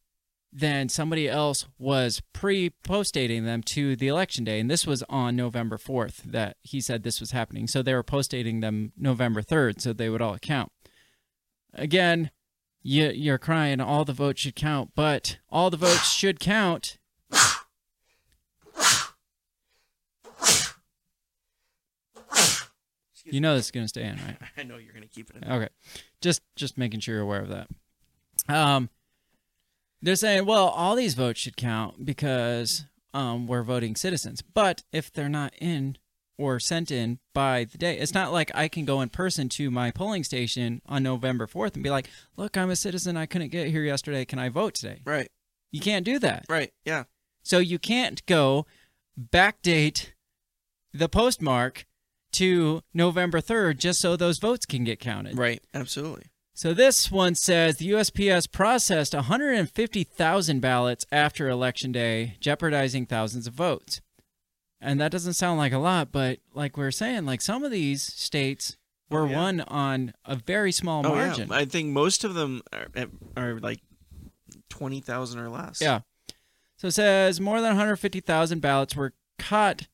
then 0.53 0.89
somebody 0.89 1.29
else 1.29 1.66
was 1.79 2.23
pre-post 2.33 3.15
dating 3.15 3.45
them 3.45 3.62
to 3.62 3.97
the 3.97 4.09
election 4.09 4.45
day, 4.45 4.61
and 4.61 4.70
this 4.70 4.87
was 4.87 5.03
on 5.09 5.37
November 5.37 5.79
fourth 5.79 6.23
that 6.25 6.57
he 6.62 6.81
said 6.81 7.03
this 7.03 7.20
was 7.20 7.33
happening. 7.33 7.66
So 7.66 7.83
they 7.83 7.95
were 7.95 8.03
post 8.03 8.31
dating 8.31 8.61
them 8.61 8.93
November 8.97 9.43
third, 9.43 9.81
so 9.81 9.93
they 9.93 10.09
would 10.09 10.23
all 10.23 10.39
count 10.39 10.73
again, 11.79 12.31
you, 12.83 13.09
you're 13.09 13.39
crying 13.39 13.81
all 13.81 14.05
the 14.05 14.12
votes 14.12 14.41
should 14.41 14.57
count, 14.57 14.91
but 14.95 15.39
all 15.51 15.70
the 15.70 15.77
votes 15.77 16.11
should 16.11 16.41
count. 16.41 16.99
You 23.31 23.43
know 23.43 23.55
this 23.57 23.66
is 23.66 23.70
gonna 23.70 23.89
stay 23.89 24.05
in, 24.05 24.16
right? 24.16 24.39
I 24.57 24.62
know 24.62 24.79
you're 24.79 24.95
gonna 24.95 25.07
keep 25.07 25.29
it. 25.29 25.37
In. 25.37 25.53
Okay, 25.53 25.69
just 26.23 26.41
just 26.57 26.79
making 26.79 27.01
sure 27.01 27.16
you're 27.16 27.23
aware 27.23 27.43
of 27.43 27.51
that. 27.51 27.69
Um, 28.49 28.89
they're 30.03 30.16
saying, 30.16 30.47
well, 30.47 30.69
all 30.69 30.95
these 30.97 31.15
votes 31.15 31.41
should 31.41 31.57
count 31.57 32.05
because 32.05 32.85
um 33.15 33.47
we're 33.47 33.62
voting 33.62 33.97
citizens, 33.97 34.43
but 34.43 34.83
if 34.93 35.12
they're 35.12 35.29
not 35.29 35.55
in 35.61 35.97
or 36.37 36.61
sent 36.61 36.91
in 36.91 37.19
by 37.35 37.65
the 37.65 37.79
day, 37.79 37.99
it's 37.99 38.15
not 38.15 38.33
like 38.33 38.51
I 38.55 38.69
can 38.69 38.85
go 38.85 39.01
in 39.01 39.09
person 39.09 39.49
to 39.51 39.70
my 39.70 39.91
polling 39.91 40.23
station 40.23 40.81
on 40.87 41.03
November 41.03 41.47
fourth 41.47 41.75
and 41.75 41.83
be 41.83 41.91
like, 41.91 42.09
look, 42.37 42.57
I'm 42.57 42.70
a 42.70 42.77
citizen, 42.77 43.16
I 43.16 43.27
couldn't 43.27 43.49
get 43.49 43.69
here 43.69 43.83
yesterday, 43.83 44.25
can 44.25 44.39
I 44.39 44.49
vote 44.49 44.75
today? 44.75 45.01
Right. 45.05 45.31
You 45.73 45.81
can't 45.81 46.05
do 46.05 46.19
that. 46.20 46.47
Right. 46.49 46.73
Yeah. 46.85 47.05
So 47.43 47.59
you 47.59 47.79
can't 47.79 48.25
go 48.27 48.66
backdate 49.19 50.12
the 50.93 51.09
postmark 51.09 51.87
to 52.33 52.83
November 52.95 53.41
3rd 53.41 53.79
just 53.79 54.01
so 54.01 54.16
those 54.16 54.39
votes 54.39 54.66
can 54.66 54.85
get 54.85 55.01
counted. 55.01 55.37
Right. 55.37 55.62
Absolutely. 55.75 56.27
So 56.59 56.75
this 56.75 57.09
one 57.09 57.37
says 57.37 57.77
the 57.77 57.93
USPS 57.93 58.51
processed 58.51 59.15
150,000 59.15 60.59
ballots 60.59 61.07
after 61.13 61.49
Election 61.49 61.93
Day, 61.93 62.37
jeopardizing 62.41 63.07
thousands 63.07 63.47
of 63.47 63.55
votes. 63.55 64.01
And 64.81 65.01
that 65.01 65.13
doesn't 65.13 65.35
sound 65.35 65.59
like 65.59 65.73
a 65.73 65.79
lot, 65.79 66.11
but 66.11 66.41
like 66.53 66.77
we 66.77 66.85
are 66.85 66.91
saying, 66.91 67.27
like 67.27 67.43
some 67.43 67.63
of 67.63 67.71
these 67.71 68.03
states 68.03 68.77
oh, 69.09 69.15
were 69.15 69.23
Oh, 69.23 69.27
yeah. 69.27 69.37
won 69.37 69.61
on 69.69 70.15
a 70.25 70.35
very 70.35 70.73
small 70.73 71.07
Oh 71.07 71.11
margin. 71.11 71.49
yeah. 71.49 71.59
I 71.59 71.65
think 71.65 71.91
most 71.91 72.25
of 72.25 72.35
them 72.35 72.63
are, 72.73 72.89
are 73.37 73.61
like 73.61 73.79
twenty 74.69 75.01
thousand 75.01 75.39
or 75.39 75.51
less. 75.51 75.81
Yeah. 75.81 76.01
So 76.77 76.89
it 76.89 76.93
says 76.93 77.41
more 77.41 77.61
than 77.61 77.69
150,000 77.69 78.59
ballots 78.59 78.97
were 78.97 79.13
caught 79.39 79.87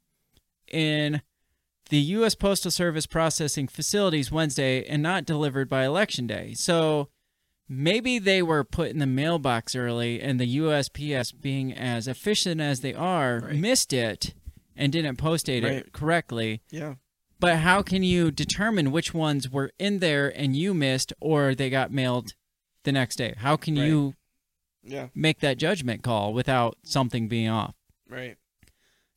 in 0.72 1.20
the 1.90 1.98
U.S. 1.98 2.34
Postal 2.34 2.70
Service 2.70 3.06
processing 3.06 3.68
facilities 3.68 4.32
Wednesday 4.32 4.84
and 4.86 5.02
not 5.02 5.24
delivered 5.24 5.68
by 5.68 5.84
Election 5.84 6.26
Day. 6.26 6.54
So 6.54 7.08
maybe 7.68 8.18
they 8.18 8.42
were 8.42 8.64
put 8.64 8.90
in 8.90 8.98
the 8.98 9.06
mailbox 9.06 9.74
early, 9.74 10.20
and 10.20 10.38
the 10.40 10.56
USPS, 10.58 11.32
being 11.38 11.72
as 11.72 12.08
efficient 12.08 12.60
as 12.60 12.80
they 12.80 12.94
are, 12.94 13.40
Right. 13.40 13.56
missed 13.56 13.92
it 13.92 14.34
and 14.76 14.92
didn't 14.92 15.16
post 15.16 15.46
date 15.46 15.64
it 15.64 15.92
correctly. 15.92 16.62
Yeah. 16.70 16.94
But 17.40 17.58
how 17.58 17.82
can 17.82 18.02
you 18.02 18.30
determine 18.30 18.90
which 18.90 19.12
ones 19.12 19.50
were 19.50 19.70
in 19.78 19.98
there 19.98 20.28
and 20.28 20.56
you 20.56 20.72
missed, 20.72 21.12
or 21.20 21.54
they 21.54 21.68
got 21.68 21.92
mailed 21.92 22.32
the 22.84 22.92
next 22.92 23.16
day? 23.16 23.34
How 23.36 23.56
can 23.56 23.76
Right. 23.76 23.86
you 23.86 24.14
Yeah. 24.82 25.08
make 25.14 25.40
that 25.40 25.58
judgment 25.58 26.02
call 26.02 26.32
without 26.32 26.78
something 26.82 27.28
being 27.28 27.48
off. 27.48 27.74
Right. 28.08 28.36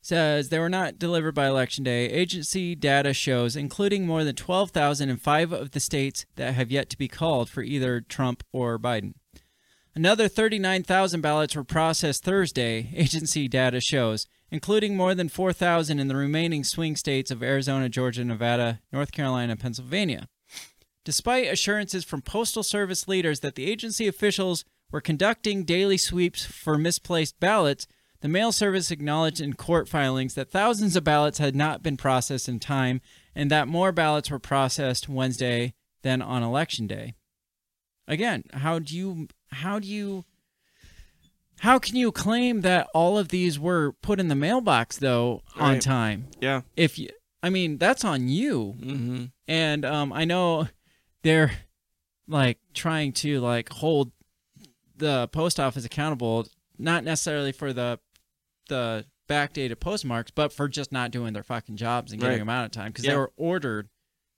Says 0.00 0.48
they 0.48 0.58
were 0.58 0.68
not 0.68 0.98
delivered 0.98 1.34
by 1.34 1.48
election 1.48 1.84
day. 1.84 2.06
Agency 2.06 2.74
data 2.74 3.12
shows, 3.12 3.56
including 3.56 4.06
more 4.06 4.24
than 4.24 4.36
12,000 4.36 5.08
in 5.08 5.16
five 5.16 5.52
of 5.52 5.72
the 5.72 5.80
states 5.80 6.24
that 6.36 6.54
have 6.54 6.70
yet 6.70 6.88
to 6.90 6.98
be 6.98 7.08
called 7.08 7.50
for 7.50 7.62
either 7.62 8.00
Trump 8.00 8.42
or 8.52 8.78
Biden. 8.78 9.14
Another 9.94 10.28
39,000 10.28 11.20
ballots 11.20 11.56
were 11.56 11.64
processed 11.64 12.22
Thursday, 12.22 12.90
agency 12.94 13.48
data 13.48 13.80
shows, 13.80 14.26
including 14.50 14.96
more 14.96 15.14
than 15.14 15.28
4,000 15.28 15.98
in 15.98 16.08
the 16.08 16.14
remaining 16.16 16.62
swing 16.62 16.94
states 16.94 17.30
of 17.30 17.42
Arizona, 17.42 17.88
Georgia, 17.88 18.24
Nevada, 18.24 18.80
North 18.92 19.10
Carolina, 19.10 19.52
and 19.52 19.60
Pennsylvania. 19.60 20.28
Despite 21.04 21.48
assurances 21.48 22.04
from 22.04 22.22
Postal 22.22 22.62
Service 22.62 23.08
leaders 23.08 23.40
that 23.40 23.56
the 23.56 23.68
agency 23.68 24.06
officials 24.06 24.64
were 24.90 25.00
conducting 25.00 25.64
daily 25.64 25.96
sweeps 25.96 26.44
for 26.44 26.78
misplaced 26.78 27.40
ballots, 27.40 27.86
The 28.20 28.28
mail 28.28 28.50
service 28.50 28.90
acknowledged 28.90 29.40
in 29.40 29.52
court 29.54 29.88
filings 29.88 30.34
that 30.34 30.50
thousands 30.50 30.96
of 30.96 31.04
ballots 31.04 31.38
had 31.38 31.54
not 31.54 31.82
been 31.82 31.96
processed 31.96 32.48
in 32.48 32.58
time 32.58 33.00
and 33.34 33.50
that 33.50 33.68
more 33.68 33.92
ballots 33.92 34.30
were 34.30 34.40
processed 34.40 35.08
Wednesday 35.08 35.74
than 36.02 36.20
on 36.20 36.42
election 36.42 36.86
day. 36.88 37.14
Again, 38.08 38.44
how 38.52 38.78
do 38.80 38.96
you 38.96 39.28
how 39.52 39.78
do 39.78 39.86
you 39.86 40.24
how 41.60 41.78
can 41.78 41.94
you 41.96 42.10
claim 42.12 42.62
that 42.62 42.88
all 42.94 43.18
of 43.18 43.28
these 43.28 43.58
were 43.58 43.92
put 44.02 44.18
in 44.20 44.28
the 44.28 44.34
mailbox 44.34 44.96
though 44.98 45.42
on 45.56 45.74
Right. 45.74 45.82
time? 45.82 46.26
Yeah. 46.40 46.62
If 46.76 46.98
you 46.98 47.10
I 47.42 47.50
mean, 47.50 47.78
that's 47.78 48.04
on 48.04 48.28
you. 48.28 48.74
Mm-hmm. 48.80 49.24
And 49.46 49.84
um 49.84 50.12
I 50.12 50.24
know 50.24 50.66
they're 51.22 51.52
like 52.26 52.58
trying 52.74 53.12
to 53.12 53.40
like 53.40 53.68
hold 53.68 54.10
the 54.96 55.28
post 55.28 55.60
office 55.60 55.84
accountable 55.84 56.46
not 56.78 57.04
necessarily 57.04 57.52
for 57.52 57.72
the 57.72 57.98
the 58.68 59.04
backdated 59.28 59.78
postmarks, 59.80 60.30
but 60.30 60.52
for 60.52 60.68
just 60.68 60.90
not 60.92 61.10
doing 61.10 61.32
their 61.34 61.42
fucking 61.42 61.76
jobs 61.76 62.12
and 62.12 62.20
getting 62.20 62.34
Right. 62.34 62.38
them 62.38 62.48
out 62.48 62.64
of 62.64 62.70
time 62.70 62.92
because 62.92 63.04
Yeah. 63.04 63.12
they 63.12 63.16
were 63.18 63.32
ordered 63.36 63.88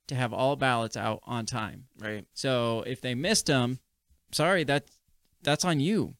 to 0.08 0.14
have 0.16 0.32
all 0.32 0.56
ballots 0.56 0.96
out 0.96 1.20
on 1.24 1.46
time. 1.46 1.86
Right. 1.98 2.26
So 2.34 2.82
if 2.86 3.00
they 3.00 3.14
missed 3.14 3.46
them, 3.46 3.78
sorry, 4.32 4.64
that 4.64 4.86
that's 5.42 5.64
on 5.64 5.78
you. 5.80 6.16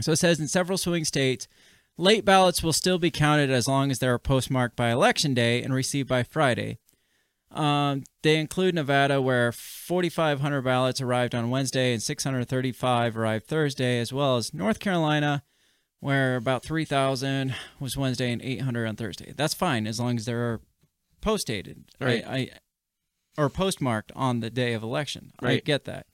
So 0.00 0.12
it 0.12 0.16
says 0.16 0.40
in 0.40 0.48
several 0.48 0.78
swing 0.78 1.04
states, 1.04 1.46
late 1.96 2.24
ballots 2.24 2.62
will 2.62 2.72
still 2.72 2.98
be 2.98 3.10
counted 3.10 3.50
as 3.50 3.68
long 3.68 3.90
as 3.90 3.98
they 3.98 4.08
are 4.08 4.18
postmarked 4.18 4.74
by 4.76 4.90
election 4.90 5.34
day 5.34 5.62
and 5.62 5.72
received 5.74 6.08
by 6.08 6.22
Friday. 6.22 6.78
Um, 7.50 8.02
they 8.22 8.38
include 8.38 8.74
Nevada, 8.74 9.22
where 9.22 9.52
4,500 9.52 10.62
ballots 10.62 11.00
arrived 11.00 11.34
on 11.36 11.50
Wednesday 11.50 11.92
and 11.92 12.02
635 12.02 13.16
arrived 13.16 13.46
Thursday, 13.46 14.00
as 14.00 14.12
well 14.12 14.36
as 14.36 14.52
North 14.52 14.80
Carolina, 14.80 15.44
where 16.04 16.36
about 16.36 16.62
3,000 16.62 17.54
was 17.80 17.96
Wednesday 17.96 18.30
and 18.30 18.42
800 18.42 18.86
on 18.86 18.94
Thursday. 18.94 19.32
That's 19.34 19.54
fine 19.54 19.86
as 19.86 19.98
long 19.98 20.18
as 20.18 20.26
they're 20.26 20.60
post 21.22 21.46
dated. 21.46 21.86
Right. 21.98 22.22
I, 22.26 22.36
I, 22.36 22.50
or 23.38 23.48
postmarked 23.48 24.12
on 24.14 24.40
the 24.40 24.50
day 24.50 24.74
of 24.74 24.82
election. 24.82 25.32
I 25.40 25.60
get 25.60 25.84
that. 25.84 26.04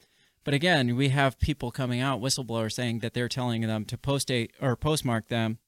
But 0.45 0.55
again, 0.55 0.95
we 0.95 1.09
have 1.09 1.41
people 1.41 1.73
coming 1.73 2.01
out, 2.01 2.21
whistleblowers, 2.21 2.75
saying 2.75 3.01
that 3.01 3.15
they're 3.15 3.29
telling 3.29 3.62
them 3.62 3.85
to 3.87 3.99
post 3.99 4.29
date 4.29 4.53
or 4.62 4.77
postmark 4.77 5.27
them 5.27 5.59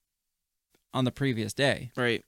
on 0.95 1.05
the 1.05 1.11
previous 1.11 1.53
day. 1.53 1.91
Right. 1.97 2.25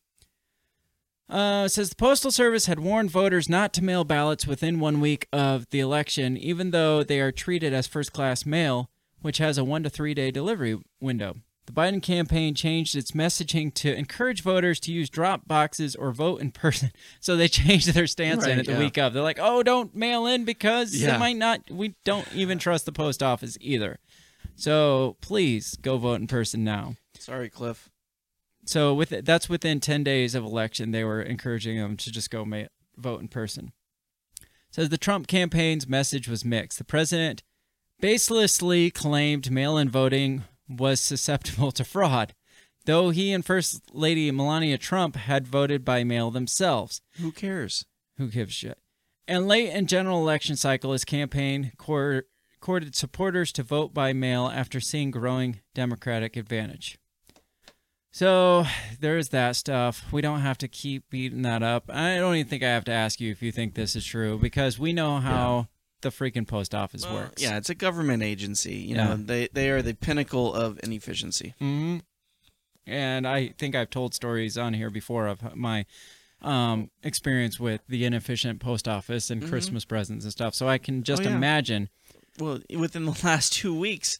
Uh, 1.29 1.63
it 1.67 1.69
says 1.69 1.91
the 1.91 1.97
Postal 1.97 2.33
Service 2.33 2.67
had 2.67 2.81
warned 2.81 3.13
voters 3.13 3.49
not 3.49 3.73
to 3.75 3.85
mail 3.85 4.03
ballots 4.03 4.49
within 4.49 4.81
one 4.81 5.01
week 5.01 5.29
of 5.33 5.71
the 5.71 5.79
election, 5.79 6.37
even 6.39 6.73
though 6.73 7.05
they 7.05 7.21
are 7.21 7.31
treated 7.31 7.73
as 7.73 7.87
first 7.87 8.13
class 8.13 8.45
mail, 8.45 8.91
which 9.23 9.39
has 9.39 9.57
a 9.57 9.63
one 9.65 9.85
to 9.85 9.91
three 9.91 10.13
day 10.13 10.33
delivery 10.33 10.77
window. 11.01 11.37
The 11.67 11.73
Biden 11.73 12.03
campaign 12.03 12.55
changed 12.55 12.95
its 12.95 13.13
messaging 13.13 13.73
to 13.75 13.95
encourage 13.95 14.43
voters 14.43 14.79
to 14.81 14.93
use 14.93 15.09
drop 15.09 15.49
boxes 15.49 15.97
or 15.97 16.13
vote 16.13 16.41
in 16.41 16.51
person. 16.53 16.93
So 17.21 17.37
they 17.37 17.49
changed 17.49 17.89
their 17.95 18.07
stance 18.07 18.45
in 18.45 18.51
Right, 18.51 18.59
it 18.59 18.67
the 18.67 18.73
yeah. 18.73 18.79
week 18.79 18.99
of. 18.99 19.13
They're 19.15 19.23
like, 19.23 19.39
oh, 19.41 19.63
don't 19.63 19.95
mail 19.95 20.27
in 20.27 20.45
because 20.45 20.95
Yeah. 20.95 21.17
it 21.17 21.19
might 21.19 21.37
not, 21.37 21.63
we 21.71 21.95
don't 22.05 22.29
even 22.35 22.59
trust 22.59 22.85
the 22.87 22.93
post 22.93 23.23
office 23.23 23.57
either. 23.61 23.99
So 24.57 25.17
please 25.21 25.77
go 25.77 25.97
vote 25.97 26.21
in 26.21 26.27
person 26.27 26.65
now. 26.65 26.97
Sorry, 27.19 27.49
Cliff. 27.49 27.89
So 28.67 28.95
with 28.95 29.11
that's 29.25 29.49
within 29.49 29.81
10 29.81 30.05
days 30.05 30.35
of 30.35 30.45
election, 30.45 30.91
they 30.91 31.05
were 31.05 31.21
encouraging 31.23 31.79
them 31.79 31.97
to 31.99 32.13
just 32.13 32.31
go 32.31 32.45
ma- 32.45 32.65
vote 32.97 33.21
in 33.21 33.29
person. 33.29 33.73
Says 34.71 34.89
the 34.91 34.99
Trump 34.99 35.27
campaign's 35.27 35.87
message 35.89 36.29
was 36.29 36.45
mixed. 36.45 36.79
The 36.79 36.85
president 36.85 37.43
baselessly 38.03 38.93
claimed 38.93 39.51
mail-in 39.51 39.89
voting 39.89 40.45
was 40.69 41.01
susceptible 41.01 41.73
to 41.73 41.85
fraud, 41.85 42.35
though 42.85 43.11
he 43.11 43.33
and 43.33 43.45
First 43.45 43.83
Lady 43.93 44.31
Melania 44.31 44.79
Trump 44.79 45.17
had 45.17 45.47
voted 45.47 45.85
by 45.85 46.05
mail 46.05 46.31
themselves. 46.31 47.01
Who 47.21 47.33
cares? 47.33 47.85
Who 48.19 48.29
gives 48.29 48.53
shit? 48.53 48.79
And 49.27 49.49
late 49.49 49.71
in 49.71 49.87
general 49.87 50.21
election 50.21 50.57
cycle, 50.57 50.93
his 50.93 51.05
campaign 51.05 51.73
cour- 51.79 52.25
courted 52.61 52.95
supporters 52.95 53.53
to 53.53 53.63
vote 53.63 53.95
by 53.95 54.13
mail 54.13 54.51
after 54.53 54.81
seeing 54.81 55.11
growing 55.11 55.61
Democratic 55.75 56.37
advantage. 56.37 56.99
So 58.11 58.65
there's 59.01 59.31
that 59.31 59.57
stuff. 59.57 60.13
We 60.13 60.23
don't 60.23 60.41
have 60.41 60.59
to 60.59 60.69
keep 60.69 61.11
beating 61.11 61.43
that 61.43 61.63
up. 61.65 61.91
I 61.93 62.17
don't 62.17 62.37
even 62.37 62.49
think 62.49 62.63
I 62.63 62.69
have 62.69 62.85
to 62.85 62.93
ask 62.93 63.21
you 63.21 63.33
if 63.33 63.43
you 63.43 63.51
think 63.51 63.75
this 63.75 63.97
is 63.97 64.05
true 64.05 64.39
because 64.39 64.79
we 64.79 64.93
know 64.93 65.17
how 65.19 65.67
the 66.05 66.11
freaking 66.11 66.47
post 66.47 66.73
office 66.75 67.03
Well, 67.03 67.15
works. 67.15 67.43
Yeah, 67.43 67.57
it's 67.57 67.69
a 67.71 67.75
government 67.75 68.23
agency. 68.23 68.77
You 68.77 68.95
Yeah. 68.95 69.05
know, 69.09 69.17
they 69.17 69.49
they 69.53 69.71
are 69.71 69.83
the 69.83 69.95
pinnacle 69.95 70.55
of 70.55 70.79
inefficiency. 70.85 71.55
hmm 71.59 71.99
And 72.87 73.27
I 73.27 73.49
think 73.49 73.75
I've 73.75 73.91
told 73.91 74.15
stories 74.15 74.57
on 74.57 74.75
here 74.75 74.91
before 74.91 75.27
of 75.27 75.57
my 75.57 75.87
um, 76.43 76.91
experience 77.03 77.59
with 77.59 77.81
the 77.89 78.05
inefficient 78.05 78.61
post 78.61 78.87
office 78.87 79.31
and 79.31 79.43
Mhm. 79.43 79.49
Christmas 79.49 79.85
presents 79.87 80.25
and 80.25 80.33
stuff. 80.33 80.55
So 80.55 80.69
I 80.69 80.77
can 80.77 81.03
just 81.03 81.23
Oh, 81.23 81.29
yeah. 81.29 81.35
imagine. 81.37 81.89
Well, 82.39 82.61
within 82.77 83.07
the 83.07 83.19
last 83.25 83.55
two 83.55 83.75
weeks, 83.75 84.19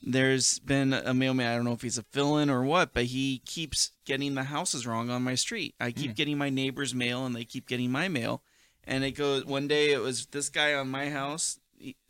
there's 0.00 0.60
been 0.60 0.92
a 0.92 1.12
mailman. 1.12 1.48
I 1.50 1.56
don't 1.56 1.64
know 1.64 1.72
if 1.72 1.82
he's 1.82 1.98
a 1.98 2.04
fill-in 2.04 2.50
or 2.50 2.62
what, 2.62 2.94
but 2.94 3.06
he 3.06 3.42
keeps 3.46 3.90
getting 4.04 4.34
the 4.36 4.44
houses 4.44 4.86
wrong 4.86 5.10
on 5.10 5.24
my 5.24 5.34
street. 5.34 5.74
I 5.80 5.90
keep 5.90 6.14
getting 6.14 6.38
my 6.38 6.50
neighbor's 6.50 6.94
mail, 6.94 7.26
and 7.26 7.34
they 7.34 7.44
keep 7.44 7.66
getting 7.66 7.90
my 7.90 8.06
mail. 8.06 8.42
And 8.86 9.04
it 9.04 9.12
goes. 9.12 9.44
One 9.44 9.68
day 9.68 9.92
it 9.92 10.00
was 10.00 10.26
this 10.26 10.48
guy 10.48 10.74
on 10.74 10.88
my 10.88 11.10
house 11.10 11.58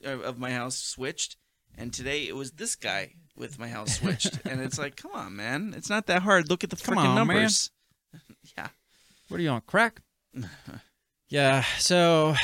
of 0.05 0.39
my 0.39 0.51
house 0.51 0.77
switched, 0.77 1.37
and 1.77 1.93
today 1.93 2.29
it 2.29 2.37
was 2.37 2.53
this 2.53 2.77
guy 2.77 3.13
with 3.37 3.59
my 3.59 3.69
house 3.69 3.99
switched. 3.99 4.41
and 4.45 4.61
it's 4.61 4.79
like, 4.79 4.97
come 4.97 5.13
on, 5.13 5.37
man, 5.37 5.75
it's 5.77 5.91
not 5.91 6.07
that 6.07 6.23
hard. 6.23 6.49
Look 6.49 6.65
at 6.65 6.71
the 6.71 6.77
freaking 6.77 7.15
numbers. 7.15 7.71
yeah. 8.57 8.69
What 9.29 9.41
are 9.41 9.43
you 9.43 9.51
on 9.51 9.63
crack? 9.63 10.03
yeah. 11.29 11.65
So, 11.79 12.35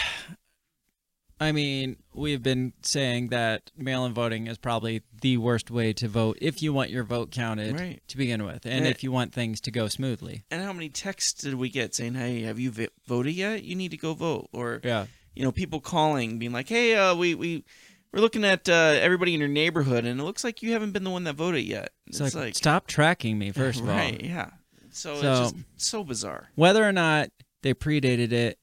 I 1.43 1.53
mean, 1.53 1.97
we've 2.15 2.43
been 2.43 2.73
saying 2.83 3.29
that 3.29 3.71
mail-in 3.77 4.15
voting 4.15 4.47
is 4.47 4.59
probably 4.59 5.03
the 5.21 5.37
worst 5.39 5.71
way 5.71 5.93
to 5.95 6.09
vote 6.09 6.39
if 6.41 6.63
you 6.63 6.73
want 6.73 6.91
your 6.91 7.05
vote 7.05 7.31
counted 7.31 7.79
Right. 7.79 8.01
to 8.09 8.17
begin 8.17 8.45
with, 8.45 8.65
and 8.67 8.85
Yeah. 8.85 8.91
if 8.91 9.03
you 9.03 9.11
want 9.13 9.33
things 9.33 9.61
to 9.63 9.71
go 9.71 9.89
smoothly. 9.89 10.45
And 10.51 10.63
how 10.63 10.73
many 10.73 10.89
texts 10.89 11.43
did 11.43 11.55
we 11.55 11.69
get 11.69 11.95
saying, 11.95 12.15
"Hey, 12.15 12.43
have 12.43 12.59
you 12.59 12.71
vi- 12.71 12.89
voted 13.07 13.35
yet? 13.35 13.65
You 13.65 13.75
need 13.75 13.91
to 13.91 13.97
go 13.97 14.15
vote." 14.15 14.49
Or 14.53 14.81
Yeah. 14.85 15.07
you 15.35 15.43
know, 15.43 15.53
people 15.53 15.81
calling, 15.81 16.39
being 16.39 16.53
like, 16.53 16.69
"Hey, 16.69 16.95
uh, 16.95 17.15
we 17.15 17.35
we 17.35 17.65
we're 18.13 18.21
looking 18.21 18.45
at 18.45 18.69
uh, 18.69 18.73
everybody 19.01 19.33
in 19.35 19.41
your 19.41 19.49
neighborhood, 19.49 20.05
and 20.05 20.21
it 20.21 20.23
looks 20.25 20.45
like 20.45 20.63
you 20.63 20.73
haven't 20.73 20.93
been 20.93 21.03
the 21.05 21.11
one 21.11 21.25
that 21.25 21.35
voted 21.35 21.65
yet." 21.65 21.91
It's, 22.07 22.35
like, 22.35 22.55
stop 22.55 22.87
tracking 22.87 23.39
me 23.39 23.51
first 23.53 23.81
of 23.81 23.87
right? 23.87 24.21
all. 24.21 24.27
Yeah. 24.29 24.51
So, 24.91 25.21
So- 25.21 25.43
it's 25.43 25.53
just 25.53 25.65
so 25.77 26.05
bizarre. 26.05 26.51
Whether 26.55 26.87
or 26.87 26.93
not 26.93 27.31
they 27.63 27.73
predated 27.75 28.33
it 28.33 28.59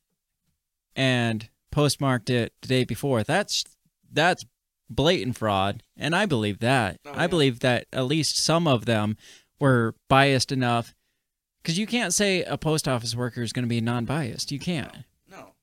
and 0.95 1.49
postmarked 1.71 2.29
it 2.29 2.53
the 2.61 2.67
day 2.67 2.85
before, 2.85 3.23
that's 3.23 3.63
that's 4.11 4.45
blatant 4.89 5.37
fraud, 5.37 5.83
and 5.95 6.15
I 6.15 6.25
believe 6.25 6.59
that. 6.59 6.99
Oh, 7.05 7.13
I 7.15 7.27
believe 7.27 7.59
that 7.59 7.85
at 7.93 8.05
least 8.05 8.37
some 8.37 8.67
of 8.67 8.85
them 8.85 9.17
were 9.59 9.95
biased 10.07 10.51
enough 10.51 10.95
because 11.61 11.77
you 11.77 11.85
can't 11.85 12.13
say 12.13 12.43
a 12.43 12.57
post 12.57 12.87
office 12.87 13.15
worker 13.15 13.41
is 13.41 13.53
going 13.53 13.65
to 13.65 13.69
be 13.69 13.81
non-biased. 13.81 14.51
You 14.51 14.59
can't. 14.59 14.91
No. 15.29 15.53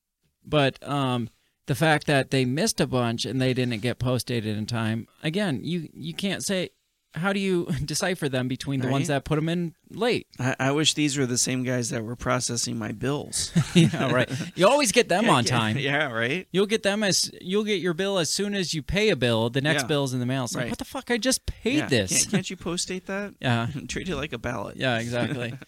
But 0.45 0.83
um, 0.87 1.31
the 1.66 1.74
fact 1.74 2.07
that 2.07 2.31
they 2.31 2.45
missed 2.45 2.81
a 2.81 2.87
bunch 2.87 3.24
and 3.24 3.41
they 3.41 3.55
didn't 3.55 3.83
get 3.83 3.99
post 3.99 4.28
dated 4.28 4.57
in 4.57 4.66
time, 4.66 5.09
again, 5.23 5.61
you 5.62 5.89
you 5.93 6.15
can't 6.15 6.45
say. 6.45 6.70
How 7.16 7.32
do 7.32 7.40
you 7.40 7.64
decipher 7.84 8.28
them 8.28 8.47
between 8.47 8.80
the 8.80 8.88
ones 8.88 9.09
that 9.09 9.24
put 9.24 9.36
them 9.36 9.48
in 9.48 9.74
late? 9.90 10.26
I, 10.38 10.55
I 10.60 10.70
wish 10.72 10.93
these 10.94 11.16
were 11.16 11.24
the 11.26 11.38
same 11.38 11.62
guys 11.64 11.90
that 11.90 12.05
were 12.05 12.14
processing 12.14 12.78
my 12.78 12.93
bills. 12.93 13.51
yeah, 13.74 14.12
right. 14.12 14.30
You 14.55 14.68
always 14.68 14.93
get 14.93 15.09
them 15.09 15.24
Yeah, 15.26 15.30
on 15.32 15.44
yeah, 15.44 15.51
time. 15.51 15.78
Yeah, 15.78 16.12
right. 16.12 16.47
You'll 16.52 16.66
get 16.66 16.82
them 16.82 17.02
as 17.02 17.30
you'll 17.40 17.64
get 17.64 17.80
your 17.80 17.94
bill 17.94 18.18
as 18.18 18.28
soon 18.30 18.55
as 18.55 18.74
you 18.74 18.82
pay 18.82 19.09
a 19.09 19.16
bill. 19.16 19.48
The 19.51 19.60
next 19.62 19.82
Yeah. 19.84 19.86
bill's 19.88 20.12
in 20.12 20.20
the 20.20 20.26
mail. 20.26 20.44
It's 20.44 20.55
like, 20.55 20.64
Right. 20.64 20.70
what 20.70 20.78
the 20.78 20.84
fuck? 20.84 21.10
I 21.10 21.16
just 21.18 21.47
paid 21.47 21.78
Yeah, 21.78 21.88
this. 21.88 22.10
Can't, 22.10 22.30
can't 22.30 22.51
you 22.51 22.56
post 22.56 22.86
date 22.88 23.06
that? 23.06 23.34
Yeah. 23.40 23.68
Treat 23.88 24.09
it 24.09 24.16
like 24.16 24.32
a 24.34 24.38
ballot. 24.38 24.76
Yeah, 24.76 24.98
exactly. 24.98 25.59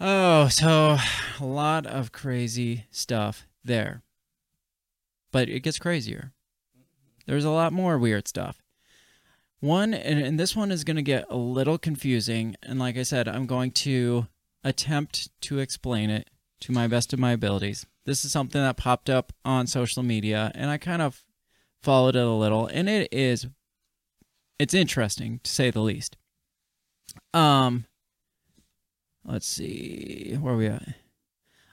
oh, 0.00 0.48
so 0.48 0.96
a 1.40 1.44
lot 1.44 1.86
of 1.86 2.12
crazy 2.12 2.84
stuff 2.90 3.46
there. 3.64 4.02
But 5.32 5.48
it 5.48 5.60
gets 5.60 5.78
crazier. 5.78 6.32
There's 7.26 7.44
a 7.44 7.50
lot 7.50 7.72
more 7.72 7.98
weird 7.98 8.28
stuff. 8.28 8.62
One, 9.60 9.94
and, 9.94 10.20
and 10.20 10.38
this 10.38 10.54
one 10.54 10.70
is 10.70 10.84
going 10.84 10.96
to 10.96 11.02
get 11.02 11.24
a 11.30 11.36
little 11.36 11.78
confusing. 11.78 12.56
And 12.62 12.78
like 12.78 12.96
I 12.96 13.02
said, 13.02 13.26
I'm 13.26 13.46
going 13.46 13.70
to 13.72 14.26
attempt 14.62 15.30
to 15.42 15.58
explain 15.58 16.10
it 16.10 16.28
to 16.60 16.72
my 16.72 16.86
best 16.86 17.12
of 17.12 17.18
my 17.18 17.32
abilities. 17.32 17.86
This 18.04 18.24
is 18.24 18.32
something 18.32 18.60
that 18.60 18.76
popped 18.76 19.10
up 19.10 19.32
on 19.44 19.66
social 19.66 20.02
media, 20.02 20.52
and 20.54 20.70
I 20.70 20.78
kind 20.78 21.02
of 21.02 21.24
followed 21.82 22.16
it 22.16 22.22
a 22.22 22.30
little. 22.30 22.66
And 22.66 22.88
it 22.88 23.08
is, 23.12 23.46
it's 24.58 24.74
interesting 24.74 25.40
to 25.42 25.50
say 25.50 25.70
the 25.70 25.80
least. 25.80 26.16
Um, 27.34 27.86
let's 29.26 29.46
see 29.46 30.36
where 30.40 30.54
are 30.54 30.56
we 30.56 30.66
at 30.66 30.94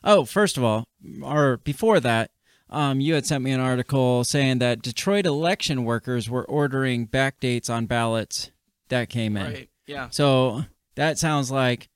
oh 0.04 0.26
first 0.26 0.58
of 0.58 0.64
all 0.64 0.88
or 1.22 1.58
before 1.58 2.00
that 2.00 2.32
um, 2.74 3.00
you 3.00 3.14
had 3.14 3.26
sent 3.26 3.44
me 3.44 3.52
an 3.52 3.60
article 3.60 4.24
saying 4.24 4.60
that 4.60 4.82
detroit 4.82 5.26
election 5.26 5.86
workers 5.86 6.30
were 6.30 6.44
ordering 6.46 7.06
back 7.06 7.40
dates 7.40 7.70
on 7.70 7.86
ballots 7.86 8.52
that 8.90 9.10
came 9.10 9.38
in 9.38 9.46
Right. 9.54 9.70
Yeah. 9.86 10.10
So 10.10 10.64
that 10.96 11.18
sounds 11.18 11.52
like 11.52 11.90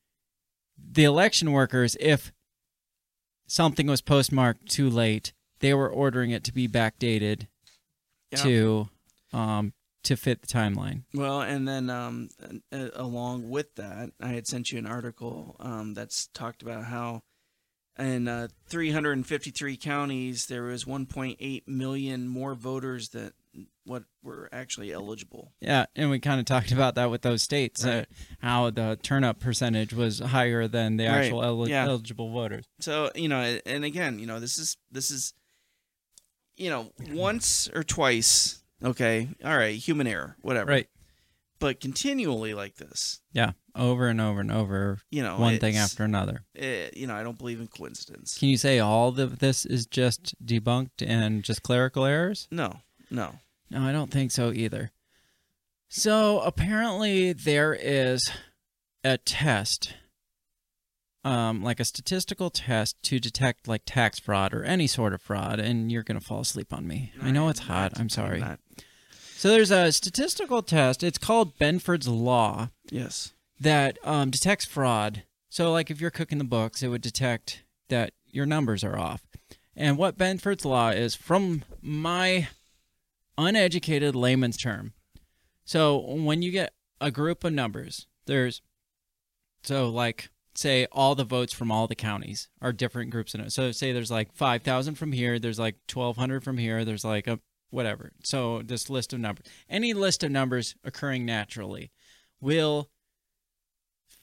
the 0.91 1.03
election 1.03 1.51
workers, 1.51 1.95
if 1.99 2.31
something 3.47 3.87
was 3.87 4.01
postmarked 4.01 4.67
too 4.69 4.89
late, 4.89 5.33
they 5.59 5.73
were 5.73 5.89
ordering 5.89 6.31
it 6.31 6.43
to 6.45 6.53
be 6.53 6.67
backdated 6.67 7.47
Yeah. 8.31 8.43
to 8.43 8.89
um 9.33 9.73
to 10.03 10.15
fit 10.15 10.41
the 10.41 10.47
timeline. 10.47 11.03
Well, 11.13 11.41
and 11.41 11.67
then 11.67 11.89
um, 11.89 12.29
uh, 12.71 12.89
along 12.93 13.49
with 13.49 13.75
that, 13.75 14.11
I 14.21 14.29
had 14.29 14.47
sent 14.47 14.71
you 14.71 14.77
an 14.79 14.85
article 14.87 15.57
um, 15.59 15.93
that's 15.95 16.27
talked 16.27 16.61
about 16.61 16.85
how 16.85 17.23
in 17.99 18.27
uh, 18.27 18.47
353 18.67 19.77
counties 19.77 20.45
there 20.47 20.63
was 20.63 20.85
1.8 20.85 21.67
million 21.67 22.27
more 22.27 22.53
voters 22.55 23.09
than 23.09 23.31
what 23.85 24.03
were 24.21 24.49
actually 24.51 24.91
eligible. 24.91 25.53
Yeah, 25.61 25.85
and 25.95 26.09
we 26.09 26.19
kind 26.19 26.39
of 26.39 26.45
talked 26.45 26.71
about 26.71 26.95
that 26.95 27.09
with 27.09 27.21
those 27.21 27.41
states, 27.41 27.85
uh, 27.85 28.03
how 28.39 28.69
the 28.69 28.99
turnout 29.01 29.39
percentage 29.39 29.93
was 29.93 30.19
higher 30.19 30.67
than 30.67 30.97
the 30.97 31.05
Right, 31.07 31.23
actual 31.25 31.43
eli- 31.43 31.69
yeah. 31.69 31.85
eligible 31.85 32.31
voters. 32.31 32.65
So 32.79 33.09
you 33.15 33.29
know, 33.29 33.59
and 33.65 33.83
again, 33.85 34.19
you 34.19 34.27
know, 34.27 34.39
this 34.39 34.57
is 34.57 34.77
this 34.91 35.09
is, 35.09 35.33
you 36.57 36.69
know, 36.69 36.91
once 37.11 37.69
or 37.73 37.83
twice. 37.83 38.61
Okay, 38.83 39.29
all 39.43 39.57
right, 39.57 39.75
human 39.75 40.05
error, 40.05 40.35
whatever. 40.41 40.69
Right. 40.71 40.87
But 41.59 41.79
continually 41.79 42.53
like 42.53 42.75
this, 42.75 43.21
Yeah, 43.33 43.51
over 43.75 44.07
and 44.07 44.21
over 44.21 44.39
and 44.41 44.51
over, 44.51 44.99
you 45.09 45.23
know, 45.23 45.37
one 45.39 45.57
thing 45.59 45.75
after 45.75 46.03
another. 46.03 46.43
eh, 46.55 46.89
you 46.95 47.07
know, 47.07 47.15
I 47.15 47.23
don't 47.23 47.37
believe 47.37 47.59
in 47.59 47.67
coincidence. 47.67 48.37
Can 48.37 48.49
you 48.49 48.57
say 48.57 48.79
all 48.79 49.17
of 49.19 49.39
this 49.39 49.65
is 49.65 49.85
just 49.87 50.35
debunked 50.45 51.01
and 51.05 51.43
just 51.43 51.63
clerical 51.63 52.05
errors? 52.05 52.47
No, 52.51 52.81
no. 53.09 53.35
No, 53.71 53.81
I 53.81 53.91
don't 53.91 54.11
think 54.11 54.31
so 54.31 54.51
either. 54.51 54.91
So 55.89 56.41
apparently 56.41 57.33
there 57.33 57.73
is 57.79 58.29
a 59.03 59.17
test, 59.17 59.93
um, 61.23 61.63
like 61.63 61.79
a 61.79 61.85
statistical 61.85 62.49
test 62.49 62.95
to 63.03 63.19
detect 63.19 63.67
like 63.67 63.81
tax 63.85 64.19
fraud 64.19 64.53
or 64.53 64.63
any 64.63 64.87
sort 64.87 65.13
of 65.13 65.21
fraud, 65.21 65.59
and 65.59 65.91
you're 65.91 66.03
gonna 66.03 66.21
fall 66.21 66.41
asleep 66.41 66.71
on 66.73 66.87
me. 66.87 67.11
I 67.21 67.31
know 67.31 67.49
it's 67.49 67.61
hot. 67.61 67.93
I'm 67.99 68.09
sorry. 68.09 68.39
not. 68.39 68.59
So 69.37 69.49
there's 69.49 69.69
a 69.69 69.91
statistical 69.91 70.63
test. 70.63 71.03
It's 71.03 71.19
called 71.19 71.59
Benford's 71.59 72.07
Law 72.07 72.69
Yes. 72.89 73.33
that 73.59 73.99
um, 74.03 74.31
detects 74.31 74.65
fraud. 74.65 75.21
So, 75.47 75.71
like 75.71 75.91
if 75.91 76.01
you're 76.01 76.09
cooking 76.09 76.39
the 76.39 76.43
books, 76.43 76.81
it 76.81 76.87
would 76.87 77.01
detect 77.03 77.63
that 77.89 78.13
your 78.25 78.47
numbers 78.47 78.83
are 78.83 78.97
off. 78.97 79.21
And 79.75 79.95
what 79.95 80.17
Benford's 80.17 80.65
law 80.65 80.89
is, 80.89 81.13
from 81.13 81.63
my 81.83 82.47
uneducated 83.37 84.15
layman's 84.15 84.57
term. 84.57 84.93
So, 85.65 85.99
when 85.99 86.41
you 86.41 86.49
get 86.49 86.73
a 86.99 87.11
group 87.11 87.43
of 87.43 87.53
numbers, 87.53 88.07
there's 88.25 88.63
so 89.61 89.87
like 89.87 90.29
say 90.55 90.87
all 90.91 91.13
the 91.13 91.23
votes 91.23 91.53
from 91.53 91.71
all 91.71 91.85
the 91.85 91.93
counties 91.93 92.49
are 92.59 92.73
different 92.73 93.11
groups 93.11 93.35
in 93.35 93.41
it. 93.41 93.51
So, 93.51 93.71
say 93.71 93.91
there's 93.91 94.09
like 94.09 94.33
five 94.33 94.63
thousand 94.63 94.95
from 94.95 95.11
here, 95.11 95.37
there's 95.37 95.59
like 95.59 95.75
twelve 95.87 96.17
hundred 96.17 96.43
from 96.43 96.57
here, 96.57 96.83
there's 96.83 97.05
like 97.05 97.27
a 97.27 97.39
whatever. 97.69 98.11
So, 98.23 98.61
this 98.61 98.89
list 98.89 99.13
of 99.13 99.19
numbers, 99.19 99.45
any 99.69 99.93
list 99.93 100.23
of 100.23 100.31
numbers 100.31 100.75
occurring 100.83 101.25
naturally, 101.25 101.91
will 102.39 102.89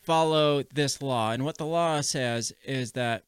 follow 0.03 0.63
this 0.63 1.03
law. 1.03 1.33
And 1.33 1.45
what 1.45 1.59
the 1.59 1.67
law 1.67 2.01
says 2.01 2.53
is 2.65 2.93
that, 2.93 3.25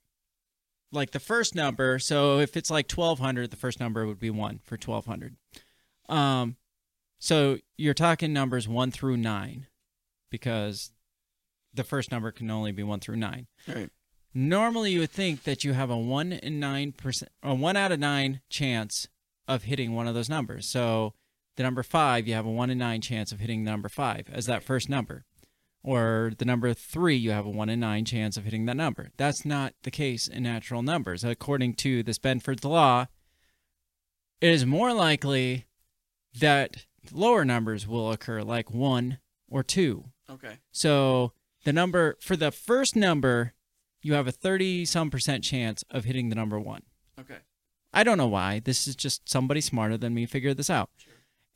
like 0.92 1.10
the 1.10 1.20
first 1.20 1.54
number, 1.54 1.98
so 1.98 2.38
if 2.38 2.56
it's 2.56 2.70
like 2.70 2.90
1200, 2.90 3.50
the 3.50 3.56
first 3.56 3.80
number 3.80 4.06
would 4.06 4.20
be 4.20 4.30
1 4.30 4.60
for 4.62 4.74
1200. 4.76 5.36
Um, 6.08 6.56
so 7.18 7.58
you're 7.76 7.94
talking 7.94 8.32
numbers 8.32 8.68
1 8.68 8.92
through 8.92 9.16
9 9.16 9.66
because 10.30 10.92
the 11.74 11.84
first 11.84 12.10
number 12.10 12.30
can 12.30 12.50
only 12.50 12.72
be 12.72 12.82
1 12.82 13.00
through 13.00 13.16
9. 13.16 13.46
Right. 13.68 13.90
Normally, 14.32 14.92
you 14.92 15.00
would 15.00 15.10
think 15.10 15.44
that 15.44 15.64
you 15.64 15.72
have 15.72 15.90
a 15.90 15.96
1 15.96 16.32
in 16.32 16.60
9%, 16.60 17.22
a 17.42 17.54
1 17.54 17.76
out 17.76 17.92
of 17.92 17.98
9 17.98 18.40
chance 18.50 19.08
of 19.48 19.64
hitting 19.64 19.94
one 19.94 20.06
of 20.06 20.14
those 20.14 20.28
numbers. 20.28 20.66
So 20.66 21.14
the 21.56 21.62
number 21.62 21.82
5, 21.82 22.26
you 22.26 22.34
have 22.34 22.46
a 22.46 22.50
1 22.50 22.70
in 22.70 22.78
9 22.78 23.00
chance 23.00 23.32
of 23.32 23.40
hitting 23.40 23.64
the 23.64 23.70
number 23.70 23.88
5 23.88 24.28
as 24.32 24.46
that 24.46 24.62
first 24.62 24.88
number 24.88 25.24
or 25.86 26.32
the 26.36 26.44
number 26.44 26.74
three, 26.74 27.14
you 27.14 27.30
have 27.30 27.46
a 27.46 27.50
one 27.50 27.68
in 27.68 27.78
nine 27.78 28.04
chance 28.04 28.36
of 28.36 28.42
hitting 28.42 28.66
that 28.66 28.76
number. 28.76 29.10
That's 29.16 29.44
not 29.46 29.72
the 29.84 29.92
case 29.92 30.26
in 30.26 30.42
natural 30.42 30.82
numbers. 30.82 31.22
According 31.22 31.74
to 31.74 32.02
this 32.02 32.18
Benford's 32.18 32.64
law, 32.64 33.06
it 34.40 34.50
is 34.50 34.66
more 34.66 34.92
likely 34.92 35.66
that 36.40 36.86
lower 37.12 37.44
numbers 37.44 37.86
will 37.86 38.10
occur, 38.10 38.42
like 38.42 38.74
one 38.74 39.18
or 39.48 39.62
two. 39.62 40.06
Okay. 40.28 40.58
So 40.72 41.32
the 41.64 41.72
number 41.72 42.16
for 42.20 42.34
the 42.34 42.50
first 42.50 42.96
number, 42.96 43.54
you 44.02 44.14
have 44.14 44.26
a 44.26 44.32
30 44.32 44.86
some 44.86 45.08
percent 45.08 45.44
chance 45.44 45.84
of 45.88 46.04
hitting 46.04 46.30
the 46.30 46.34
number 46.34 46.58
one. 46.58 46.82
Okay. 47.18 47.38
I 47.96 48.04
don't 48.04 48.18
know 48.18 48.26
why. 48.26 48.60
This 48.60 48.86
is 48.86 48.94
just 48.94 49.26
somebody 49.26 49.62
smarter 49.62 49.96
than 49.96 50.12
me 50.12 50.26
figured 50.26 50.58
this 50.58 50.68
out. 50.68 50.90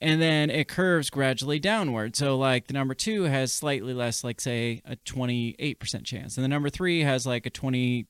And 0.01 0.23
then 0.23 0.49
it 0.49 0.69
curves 0.69 1.11
gradually 1.11 1.59
downward. 1.59 2.17
So, 2.17 2.39
like 2.39 2.67
the 2.67 2.73
number 2.73 2.95
two 2.95 3.25
has 3.25 3.53
slightly 3.53 3.93
less, 3.93 4.25
like 4.25 4.41
say 4.41 4.81
a 4.87 4.97
28% 4.97 6.03
chance. 6.05 6.39
And 6.39 6.45
the 6.45 6.49
number 6.49 6.71
three 6.71 7.01
has 7.03 7.27
like 7.27 7.45
a 7.45 7.51
22% 7.51 8.07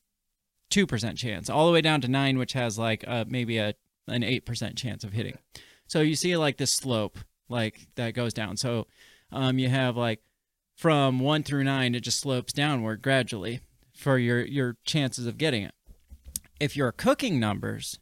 chance, 1.17 1.51
all 1.51 1.67
the 1.67 1.73
way 1.73 1.81
down 1.81 2.01
to 2.03 2.09
nine, 2.09 2.39
which 2.39 2.53
has 2.53 2.79
like 2.79 3.05
uh, 3.09 3.25
maybe 3.27 3.59
a 3.59 3.75
an 4.07 4.23
8% 4.23 4.77
chance 4.77 5.03
of 5.03 5.13
hitting. 5.13 5.37
So, 5.89 6.01
you 6.01 6.15
see 6.15 6.37
like 6.37 6.57
this 6.57 6.73
slope, 6.73 7.19
like 7.49 7.89
that 7.97 8.15
goes 8.15 8.33
down. 8.33 8.57
So, 8.57 8.87
um, 9.33 9.59
you 9.59 9.69
have 9.69 9.97
like 9.97 10.21
from 10.77 11.19
one 11.19 11.43
through 11.43 11.65
nine, 11.65 11.97
it 11.97 12.01
just 12.01 12.21
slopes 12.21 12.53
downward 12.53 13.03
gradually 13.03 13.59
for 13.93 14.19
your, 14.19 14.45
your 14.45 14.77
chances 14.85 15.27
of 15.27 15.37
getting 15.37 15.65
it. 15.65 15.75
If 16.61 16.77
you're 16.77 16.93
cooking 16.93 17.41
numbers, 17.41 17.99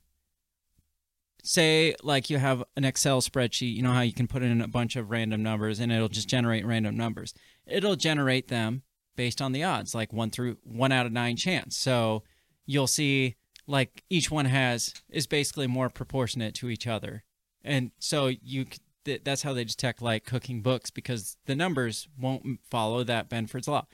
say 1.48 1.94
like 2.02 2.30
you 2.30 2.38
have 2.38 2.62
an 2.76 2.84
Excel 2.84 3.20
spreadsheet, 3.20 3.74
you 3.74 3.82
know 3.82 3.92
how 3.92 4.02
you 4.02 4.12
can 4.12 4.28
put 4.28 4.42
in 4.42 4.60
a 4.60 4.68
bunch 4.68 4.96
of 4.96 5.10
random 5.10 5.42
numbers 5.42 5.80
and 5.80 5.90
it'll 5.90 6.08
just 6.08 6.28
generate 6.28 6.66
random 6.66 6.96
numbers. 6.96 7.34
It'll 7.66 7.96
generate 7.96 8.48
them 8.48 8.82
based 9.16 9.40
on 9.40 9.52
the 9.52 9.64
odds, 9.64 9.94
like 9.94 10.12
one 10.12 10.30
through 10.30 10.58
one 10.62 10.92
out 10.92 11.06
of 11.06 11.12
nine 11.12 11.36
chance. 11.36 11.76
So 11.76 12.22
you'll 12.66 12.86
see 12.86 13.36
like 13.66 14.04
each 14.10 14.30
one 14.30 14.44
has 14.44 14.94
is 15.10 15.26
basically 15.26 15.66
more 15.66 15.90
proportionate 15.90 16.54
to 16.56 16.68
each 16.68 16.86
other, 16.86 17.24
and 17.64 17.90
so 17.98 18.26
you 18.26 18.66
that's 19.04 19.42
how 19.42 19.54
they 19.54 19.64
detect 19.64 20.02
like 20.02 20.24
cooking 20.24 20.60
books 20.60 20.90
because 20.90 21.36
the 21.46 21.56
numbers 21.56 22.08
won't 22.18 22.60
follow 22.70 23.04
that 23.04 23.30
Benford's 23.30 23.68
law. 23.68 23.86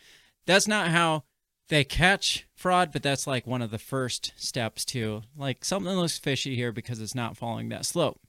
That's 0.47 0.69
not 0.69 0.89
how 0.89 1.25
they 1.69 1.85
catch 1.85 2.47
fraud, 2.55 2.93
but 2.93 3.03
that's 3.03 3.27
like 3.27 3.47
one 3.47 3.63
of 3.63 3.71
the 3.71 3.79
first 3.79 4.33
steps 4.37 4.85
to 4.87 5.23
like 5.37 5.65
something 5.65 5.93
looks 5.93 6.19
fishy 6.19 6.57
here 6.57 6.73
because 6.73 7.01
it's 7.01 7.15
not 7.15 7.37
following 7.37 7.69
that 7.71 7.87
slope. 7.87 8.21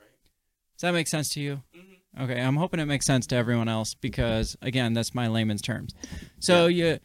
Does 0.76 0.82
that 0.82 0.94
make 0.94 1.08
sense 1.08 1.30
to 1.30 1.40
you? 1.40 1.62
Okay, 2.20 2.40
I'm 2.42 2.56
hoping 2.56 2.80
it 2.80 2.86
makes 2.86 3.06
sense 3.06 3.28
to 3.28 3.36
everyone 3.36 3.68
else 3.68 3.94
because 3.94 4.56
again, 4.62 4.94
that's 4.94 5.14
my 5.14 5.28
layman's 5.28 5.62
terms. 5.62 5.94
So 6.40 6.68
you 6.68 7.00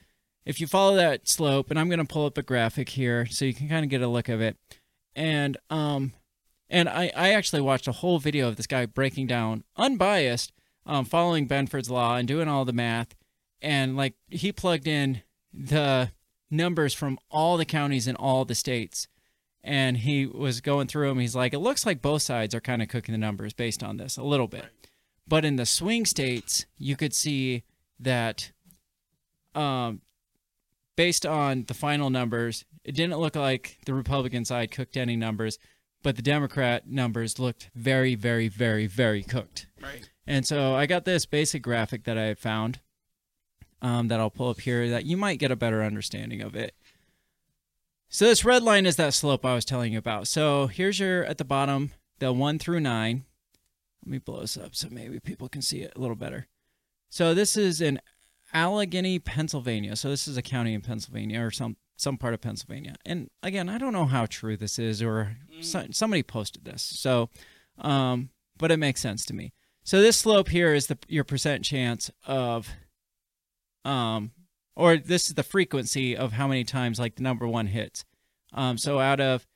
if 0.45 0.61
you 0.61 0.67
follow 0.67 0.97
that 0.97 1.29
slope, 1.29 1.71
and 1.71 1.79
I'm 1.79 1.91
gonna 1.91 2.05
pull 2.05 2.27
up 2.27 2.39
a 2.39 2.43
graphic 2.43 2.91
here 2.91 3.27
so 3.27 3.45
you 3.45 3.55
can 3.55 3.69
kind 3.69 3.85
of 3.85 3.91
get 3.91 4.03
a 4.03 4.09
look 4.09 4.29
of 4.29 4.41
it. 4.41 4.57
And 5.17 5.57
um 5.69 6.13
and 6.69 6.89
I, 6.89 7.11
I 7.17 7.33
actually 7.33 7.63
watched 7.63 7.89
a 7.89 7.93
whole 7.93 8.21
video 8.21 8.47
of 8.47 8.57
this 8.57 8.69
guy 8.69 8.87
breaking 8.87 9.27
down 9.27 9.65
unbiased, 9.77 10.53
um, 10.87 11.05
following 11.05 11.49
Benford's 11.49 11.91
law 11.91 12.15
and 12.15 12.29
doing 12.29 12.47
all 12.47 12.65
the 12.65 12.73
math 12.73 13.17
and 13.61 13.97
like 13.97 14.15
he 14.29 14.53
plugged 14.53 14.87
in 14.87 15.23
the 15.53 16.11
numbers 16.51 16.95
from 16.95 17.19
all 17.31 17.57
the 17.57 17.65
counties 17.65 18.07
in 18.07 18.17
all 18.17 18.45
the 18.45 18.55
states. 18.55 19.09
And 19.63 19.99
he 19.99 20.27
was 20.27 20.61
going 20.61 20.87
through 20.87 21.09
them 21.09 21.19
he's 21.19 21.37
like 21.37 21.53
it 21.53 21.59
looks 21.59 21.85
like 21.85 22.01
both 22.01 22.23
sides 22.23 22.55
are 22.55 22.61
kind 22.61 22.81
of 22.81 22.89
cooking 22.89 23.13
the 23.13 23.19
numbers 23.19 23.53
based 23.53 23.83
on 23.83 23.99
this 23.99 24.17
a 24.17 24.23
little 24.23 24.49
bit. 24.49 24.65
But 25.29 25.45
in 25.45 25.57
the 25.57 25.67
swing 25.67 26.07
states 26.07 26.65
you 26.79 26.97
could 26.97 27.15
see 27.15 27.65
that 27.99 28.53
um 29.55 30.01
based 30.97 31.27
on 31.27 31.65
the 31.65 31.75
final 31.75 32.09
numbers 32.09 32.65
it 32.85 32.95
didn't 32.95 33.19
look 33.19 33.37
like 33.37 33.79
the 33.85 33.93
republican 33.93 34.45
side 34.45 34.71
cooked 34.71 34.97
any 34.97 35.17
numbers 35.17 35.59
but 36.03 36.17
the 36.17 36.23
democrat 36.23 36.87
numbers 36.89 37.39
looked 37.39 37.69
very 37.75 38.15
very 38.15 38.49
very 38.49 38.87
very 38.87 39.23
cooked. 39.23 39.67
Right. 39.83 40.09
and 40.27 40.47
so 40.47 40.75
I 40.75 40.87
got 40.87 41.05
this 41.05 41.27
basic 41.27 41.63
graphic 41.63 42.05
that 42.05 42.17
I 42.17 42.35
found 42.35 42.81
um, 43.83 44.09
that 44.09 44.21
I'll 44.21 44.31
pull 44.31 44.51
up 44.51 44.61
here 44.61 44.89
that 44.91 45.05
you 45.05 45.17
might 45.17 45.39
get 45.39 45.51
a 45.51 45.57
better 45.57 45.83
understanding 45.83 46.43
of 46.43 46.55
it. 46.55 46.75
So 48.09 48.25
this 48.25 48.45
red 48.45 48.63
line 48.63 48.87
is 48.87 48.97
that 48.97 49.15
slope 49.15 49.45
I 49.45 49.55
was 49.55 49.65
telling 49.65 49.93
you 49.93 49.99
about. 49.99 50.27
So 50.27 50.67
here's 50.67 50.99
your 50.99 51.25
at 51.25 51.39
the 51.39 51.45
bottom 51.45 51.93
the 52.19 52.33
one 52.33 52.59
through 52.59 52.81
nine. 52.81 53.25
Let 54.05 54.11
me 54.11 54.19
blow 54.19 54.41
this 54.41 54.57
up 54.57 54.75
so 54.75 54.89
maybe 54.91 55.21
people 55.21 55.49
can 55.49 55.63
see 55.63 55.81
it 55.81 55.93
a 55.97 56.01
little 56.01 56.17
better. 56.17 56.49
So 57.09 57.35
this 57.35 57.57
is 57.57 57.81
in 57.81 58.01
Allegheny, 58.53 59.19
Pennsylvania. 59.19 59.97
So 59.97 60.09
this 60.09 60.27
is 60.27 60.37
a 60.37 60.43
county 60.43 60.75
in 60.75 60.81
Pennsylvania 60.81 61.41
or 61.41 61.51
some 61.51 61.77
some 61.97 62.17
part 62.17 62.35
of 62.35 62.41
Pennsylvania. 62.41 62.97
And 63.05 63.29
again, 63.43 63.69
I 63.69 63.79
don't 63.79 63.93
know 63.93 64.07
how 64.07 64.27
true 64.27 64.57
this 64.57 64.79
is 64.79 65.03
or 65.03 65.37
so, 65.61 65.87
somebody 65.91 66.23
posted 66.23 66.65
this. 66.65 66.83
So 66.83 67.29
um, 67.79 68.31
but 68.59 68.71
it 68.71 68.79
makes 68.79 69.01
sense 69.01 69.25
to 69.27 69.35
me. 69.35 69.53
So 69.83 70.01
this 70.01 70.19
slope 70.19 70.49
here 70.49 70.75
is 70.75 70.87
the 70.87 70.99
your 71.09 71.25
percent 71.25 71.65
chance 71.65 72.11
of 72.27 72.71
um, 73.85 74.33
or 74.77 74.97
this 74.97 75.29
is 75.29 75.35
the 75.35 75.43
frequency 75.43 76.17
of 76.17 76.33
how 76.33 76.47
many 76.49 76.65
times 76.65 76.99
like 76.99 77.17
the 77.17 77.23
number 77.23 77.47
one 77.47 77.67
hits. 77.67 78.05
Um, 78.53 78.79
so 78.79 78.99
out 78.99 79.21
of, 79.21 79.47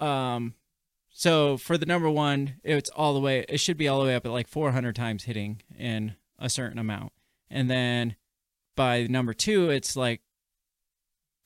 um, 0.00 0.54
so 1.10 1.56
for 1.56 1.78
the 1.78 1.86
number 1.86 2.10
one, 2.10 2.54
it's 2.64 2.90
all 2.90 3.14
the 3.14 3.20
way. 3.20 3.44
It 3.48 3.58
should 3.58 3.76
be 3.76 3.88
all 3.88 4.00
the 4.00 4.06
way 4.06 4.14
up 4.14 4.26
at 4.26 4.32
like 4.32 4.48
400 4.48 4.96
times 4.96 5.24
hitting 5.24 5.62
in 5.78 6.16
a 6.38 6.48
certain 6.50 6.78
amount, 6.78 7.12
and 7.50 7.70
then 7.70 8.16
by 8.74 9.06
number 9.06 9.34
two, 9.34 9.70
it's 9.70 9.96
like 9.96 10.22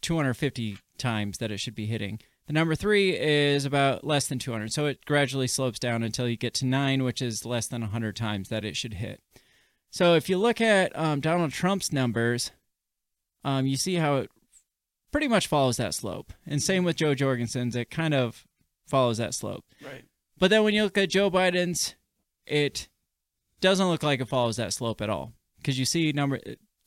250 0.03 0.79
times 0.99 1.39
that 1.39 1.51
it 1.51 1.59
should 1.59 1.75
be 1.75 1.87
hitting. 1.87 2.21
The 2.47 2.53
number 2.53 2.77
three 2.77 3.19
is 3.19 3.65
about 3.65 4.05
less 4.05 4.29
than 4.29 4.39
200, 4.39 4.73
so 4.73 4.87
it 4.87 5.05
gradually 5.05 5.49
slopes 5.49 5.81
down 5.81 6.05
until 6.05 6.29
you 6.29 6.37
get 6.37 6.55
to 6.55 6.67
nine, 6.67 7.03
which 7.03 7.21
is 7.21 7.45
less 7.45 7.67
than 7.67 7.81
100 7.81 8.15
times 8.15 8.49
that 8.49 8.65
it 8.65 8.77
should 8.77 8.95
hit. 8.95 9.21
So 9.91 10.15
if 10.15 10.29
you 10.29 10.39
look 10.39 10.61
at 10.61 10.97
um, 10.99 11.21
Donald 11.21 11.53
Trump's 11.53 11.93
numbers, 11.93 12.51
um, 13.45 13.67
you 13.67 13.77
see 13.77 13.95
how 13.95 14.17
it 14.17 14.31
pretty 15.13 15.29
much 15.29 15.47
follows 15.47 15.79
that 15.79 15.95
slope. 15.95 16.33
And 16.47 16.63
same 16.63 16.85
with 16.85 16.97
Jo 16.97 17.15
Jorgensen's, 17.15 17.77
it 17.77 17.91
kind 17.91 18.13
of 18.13 18.45
follows 18.87 19.19
that 19.19 19.35
slope. 19.35 19.65
Right. 19.83 20.05
But 20.39 20.51
then 20.51 20.65
when 20.65 20.75
you 20.75 20.85
look 20.85 20.99
at 20.99 21.09
Joe 21.09 21.31
Biden's, 21.31 21.95
it 22.47 22.89
doesn't 23.61 23.89
look 23.89 24.03
like 24.03 24.21
it 24.21 24.29
follows 24.29 24.57
that 24.57 24.73
slope 24.73 25.01
at 25.01 25.11
all 25.11 25.33
because 25.59 25.79
you 25.79 25.85
see 25.85 26.13
number 26.13 26.39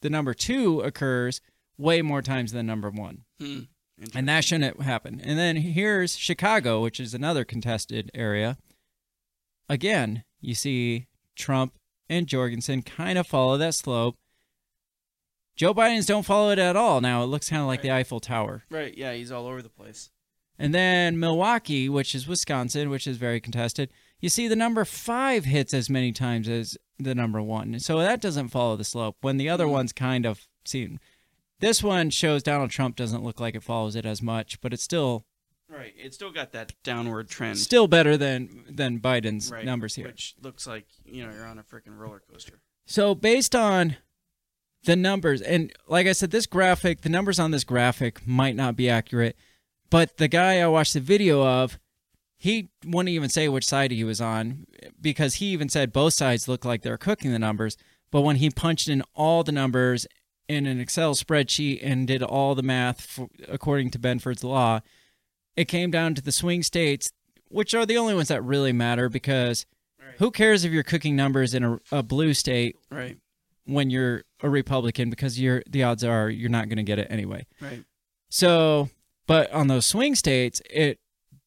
the 0.02 0.10
number 0.10 0.34
two 0.34 0.82
occurs 0.82 1.42
way 1.78 2.02
more 2.02 2.22
times 2.22 2.52
than 2.52 2.66
number 2.66 2.90
one. 2.90 3.24
Hmm. 3.40 3.62
And 4.16 4.30
that 4.30 4.46
shouldn't 4.46 4.82
happen. 4.82 5.20
And 5.22 5.38
then 5.38 5.58
here's 5.58 6.16
Chicago, 6.16 6.82
which 6.82 7.00
is 7.00 7.14
another 7.14 7.44
contested 7.44 8.10
area. 8.14 8.58
Again, 9.68 10.24
you 10.40 10.56
see 10.56 11.08
Trump 11.36 11.74
and 12.10 12.28
Jorgensen 12.28 12.82
kind 12.82 13.18
of 13.18 13.28
follow 13.28 13.58
that 13.58 13.76
slope. 13.76 14.16
Joe 15.56 15.74
Biden's 15.74 16.06
don't 16.06 16.26
follow 16.26 16.52
it 16.52 16.60
at 16.60 16.76
all. 16.76 17.02
Now 17.02 17.22
it 17.24 17.28
looks 17.28 17.50
kind 17.50 17.62
of 17.62 17.68
like 17.68 17.82
the 17.82 17.92
Eiffel 17.92 18.20
Tower. 18.20 18.64
Right. 18.70 18.98
Yeah, 18.98 19.14
he's 19.14 19.32
all 19.32 19.46
over 19.46 19.62
the 19.62 19.70
place. 19.70 20.10
And 20.58 20.74
then 20.74 21.20
Milwaukee, 21.20 21.88
which 21.88 22.16
is 22.16 22.28
Wisconsin, 22.28 22.90
which 22.90 23.08
is 23.08 23.18
very 23.18 23.40
contested, 23.40 23.90
you 24.20 24.30
see 24.30 24.48
the 24.48 24.56
number 24.56 24.84
five 24.84 25.46
hits 25.46 25.74
as 25.74 25.90
many 25.90 26.12
times 26.12 26.50
as 26.50 26.78
the 26.98 27.16
number 27.16 27.42
one. 27.42 27.80
So 27.80 28.00
that 28.00 28.22
doesn't 28.22 28.50
follow 28.50 28.76
the 28.76 28.84
slope 28.84 29.18
when 29.22 29.38
the 29.38 29.50
other 29.50 29.66
mm-hmm. 29.66 29.74
ones 29.74 29.94
kind 29.94 30.26
of 30.26 30.48
seem. 30.66 31.00
This 31.60 31.84
one 31.84 32.10
shows 32.10 32.44
Donald 32.44 32.72
Trump 32.72 32.96
doesn't 32.96 33.24
look 33.24 33.40
like 33.40 33.56
it 33.56 33.64
follows 33.64 33.96
it 33.96 34.06
as 34.06 34.22
much, 34.22 34.62
but 34.62 34.74
it's 34.74 34.84
still 34.84 35.26
Right. 35.80 35.94
It's 35.98 36.16
still 36.16 36.32
got 36.32 36.52
that 36.52 36.74
downward 36.84 37.30
trend. 37.30 37.58
still 37.58 37.88
better 37.88 38.18
than 38.18 38.66
than 38.70 39.00
Biden's 39.00 39.50
right, 39.50 39.64
numbers 39.64 39.96
here. 39.96 40.08
Which 40.08 40.36
looks 40.42 40.68
like, 40.68 40.86
you 41.06 41.26
know, 41.26 41.32
you're 41.32 41.46
on 41.46 41.58
a 41.58 41.64
freaking 41.64 41.98
roller 41.98 42.22
coaster. 42.30 42.60
So 42.86 43.16
based 43.16 43.56
on 43.56 43.96
the 44.84 44.98
numbers, 44.98 45.42
and 45.42 45.72
like 45.88 46.06
I 46.06 46.12
said, 46.12 46.32
this 46.32 46.46
graphic, 46.46 47.02
the 47.02 47.10
numbers 47.10 47.40
on 47.40 47.52
this 47.52 47.64
graphic 47.64 48.28
might 48.28 48.56
not 48.56 48.76
be 48.76 48.90
accurate, 48.90 49.38
but 49.90 50.18
the 50.18 50.28
guy 50.28 50.60
I 50.60 50.68
watched 50.68 50.94
the 50.94 51.00
video 51.00 51.46
of, 51.46 51.80
he 52.38 52.70
wouldn't 52.86 53.14
even 53.14 53.30
say 53.30 53.48
which 53.48 53.66
side 53.66 53.92
he 53.92 54.04
was 54.04 54.20
on 54.20 54.66
because 55.00 55.36
he 55.36 55.48
even 55.48 55.70
said 55.70 55.94
both 55.94 56.14
sides 56.14 56.48
look 56.48 56.66
like 56.66 56.82
they're 56.82 56.98
cooking 56.98 57.32
the 57.32 57.40
numbers. 57.40 57.78
But 58.12 58.22
when 58.22 58.38
he 58.38 58.50
punched 58.50 58.90
in 58.90 59.04
all 59.14 59.44
the 59.44 59.52
numbers 59.52 60.08
in 60.48 60.66
an 60.66 60.80
Excel 60.80 61.14
spreadsheet 61.14 61.80
and 61.82 62.08
did 62.08 62.24
all 62.24 62.56
the 62.56 62.64
math 62.64 63.02
for, 63.02 63.30
according 63.48 63.92
to 63.92 64.00
Benford's 64.00 64.44
law, 64.44 64.82
it 65.56 65.66
came 65.66 65.92
down 65.92 66.16
to 66.16 66.22
the 66.22 66.32
swing 66.32 66.64
states, 66.64 67.12
which 67.50 67.74
are 67.74 67.86
the 67.86 67.98
only 67.98 68.14
ones 68.14 68.28
that 68.30 68.44
really 68.44 68.72
matter 68.74 69.10
because 69.10 69.66
who 70.18 70.32
cares 70.32 70.64
if 70.66 70.72
you're 70.72 70.84
cooking 70.84 71.16
numbers 71.16 71.54
in 71.54 71.64
a, 71.64 71.80
a 71.92 72.04
blue 72.04 72.34
state 72.34 72.76
Right. 72.92 73.18
when 73.66 73.90
you're 73.90 74.24
a 74.42 74.50
Republican 74.50 75.10
because 75.10 75.40
you're 75.40 75.64
the 75.70 75.84
odds 75.84 76.04
are 76.04 76.30
you're 76.30 76.50
not 76.50 76.68
going 76.70 76.78
to 76.78 76.84
get 76.84 77.00
it 77.00 77.08
anyway. 77.10 77.46
Right. 77.62 77.84
So, 78.30 78.90
but 79.28 79.52
on 79.52 79.68
those 79.68 79.86
swing 79.86 80.16
states, 80.16 80.62
it 80.70 81.00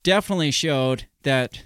definitely 0.03 0.51
showed 0.51 1.07
that 1.23 1.65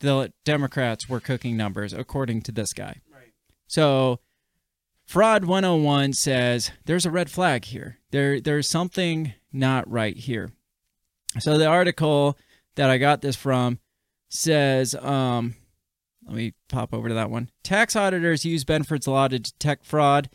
the 0.00 0.32
Democrats 0.44 1.08
were 1.08 1.20
cooking 1.20 1.56
numbers 1.56 1.92
according 1.92 2.42
to 2.42 2.52
this 2.52 2.72
guy. 2.72 3.00
Right. 3.12 3.32
So, 3.66 4.20
Fraud 5.06 5.44
101 5.44 6.12
says 6.14 6.72
there's 6.84 7.06
a 7.06 7.10
red 7.10 7.30
flag 7.30 7.66
here. 7.66 7.98
There 8.10 8.40
there's 8.40 8.68
something 8.68 9.34
not 9.52 9.88
right 9.90 10.16
here. 10.16 10.50
So 11.38 11.58
the 11.58 11.66
article 11.66 12.38
that 12.76 12.90
I 12.90 12.98
got 12.98 13.20
this 13.20 13.36
from 13.36 13.78
says 14.30 14.94
um 14.96 15.54
let 16.26 16.36
me 16.36 16.54
pop 16.68 16.94
over 16.94 17.08
to 17.08 17.14
that 17.14 17.30
one. 17.30 17.50
Tax 17.62 17.94
auditors 17.94 18.44
use 18.44 18.64
Benford's 18.64 19.06
law 19.06 19.28
to 19.28 19.38
detect 19.38 19.84
fraud. 19.84 20.30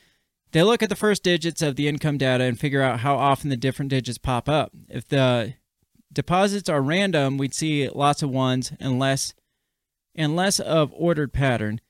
They 0.51 0.63
look 0.63 0.83
at 0.83 0.89
the 0.89 0.95
first 0.95 1.23
digits 1.23 1.61
of 1.61 1.75
the 1.75 1.87
income 1.87 2.17
data 2.17 2.43
and 2.43 2.59
figure 2.59 2.81
out 2.81 2.99
how 2.99 3.15
often 3.15 3.49
the 3.49 3.57
different 3.57 3.89
digits 3.89 4.17
pop 4.17 4.47
up. 4.47 4.71
If 4.87 5.07
the 5.07 5.55
deposits 6.11 6.69
are 6.69 6.81
random, 6.81 7.37
we'd 7.37 7.53
see 7.53 7.89
lots 7.89 8.21
of 8.21 8.29
ones 8.29 8.71
and 8.79 8.99
less 8.99 9.33
and 10.15 10.35
less 10.35 10.59
of 10.59 10.91
ordered 10.95 11.33
pattern. 11.33 11.81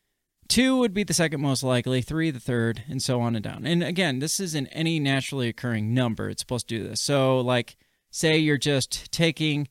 Two 0.47 0.77
would 0.77 0.93
be 0.93 1.03
the 1.03 1.13
second 1.13 1.41
most 1.41 1.63
likely, 1.63 2.01
three 2.01 2.31
the 2.31 2.39
third, 2.39 2.83
and 2.89 3.01
so 3.01 3.21
on 3.21 3.35
and 3.35 3.43
down. 3.43 3.65
And 3.65 3.83
again, 3.83 4.19
this 4.19 4.39
is 4.39 4.55
in 4.55 4.67
any 4.67 4.99
naturally 4.99 5.47
occurring 5.47 5.93
number. 5.93 6.29
It's 6.29 6.41
supposed 6.41 6.67
to 6.69 6.77
do 6.77 6.87
this. 6.87 7.01
So, 7.01 7.39
like, 7.39 7.77
say 8.11 8.37
you're 8.37 8.57
just 8.57 9.11
taking, 9.11 9.67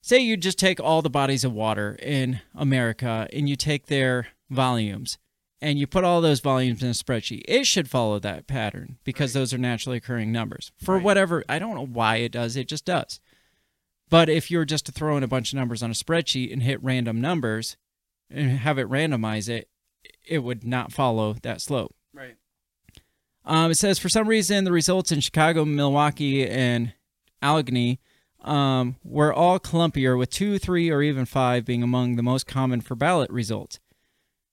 say 0.00 0.18
you 0.18 0.36
just 0.36 0.58
take 0.58 0.80
all 0.80 1.02
the 1.02 1.10
bodies 1.10 1.44
of 1.44 1.52
water 1.52 1.96
in 2.00 2.40
America 2.54 3.28
and 3.32 3.48
you 3.48 3.56
take 3.56 3.86
their 3.86 4.28
volumes 4.50 5.18
and 5.60 5.78
you 5.78 5.86
put 5.86 6.04
all 6.04 6.20
those 6.20 6.40
volumes 6.40 6.82
in 6.82 6.88
a 6.88 6.92
spreadsheet. 6.92 7.42
It 7.46 7.66
should 7.66 7.88
follow 7.88 8.18
that 8.18 8.48
pattern 8.48 8.98
because 9.04 9.32
those 9.32 9.54
are 9.54 9.58
naturally 9.58 9.98
occurring 9.98 10.32
numbers. 10.32 10.72
For 10.82 10.98
whatever, 10.98 11.44
I 11.48 11.60
don't 11.60 11.76
know 11.76 11.86
why 11.86 12.16
it 12.16 12.32
does, 12.32 12.56
it 12.56 12.68
just 12.68 12.84
does. 12.84 13.20
But 14.10 14.28
if 14.28 14.50
you're 14.50 14.64
just 14.64 14.86
to 14.86 14.92
throw 14.92 15.16
in 15.16 15.22
a 15.22 15.28
bunch 15.28 15.52
of 15.52 15.56
numbers 15.56 15.82
on 15.82 15.90
a 15.90 15.94
spreadsheet 15.94 16.52
and 16.52 16.62
hit 16.62 16.82
random 16.82 17.20
numbers 17.20 17.76
and 18.28 18.58
have 18.58 18.76
it 18.78 18.90
randomize 18.90 19.48
it, 19.48 19.68
it 20.26 20.40
would 20.40 20.64
not 20.64 20.92
follow 20.92 21.34
that 21.42 21.60
slope. 21.60 21.94
Right. 22.12 22.36
Um, 23.44 23.70
it 23.70 23.76
says 23.76 23.98
for 23.98 24.08
some 24.08 24.28
reason 24.28 24.64
the 24.64 24.72
results 24.72 25.12
in 25.12 25.20
Chicago, 25.20 25.64
Milwaukee, 25.64 26.46
and 26.46 26.92
Allegheny 27.42 28.00
um, 28.40 28.96
were 29.04 29.32
all 29.32 29.58
clumpier, 29.60 30.16
with 30.18 30.30
two, 30.30 30.58
three, 30.58 30.90
or 30.90 31.02
even 31.02 31.24
five 31.26 31.64
being 31.64 31.82
among 31.82 32.16
the 32.16 32.22
most 32.22 32.46
common 32.46 32.80
for 32.80 32.94
ballot 32.94 33.30
results. 33.30 33.78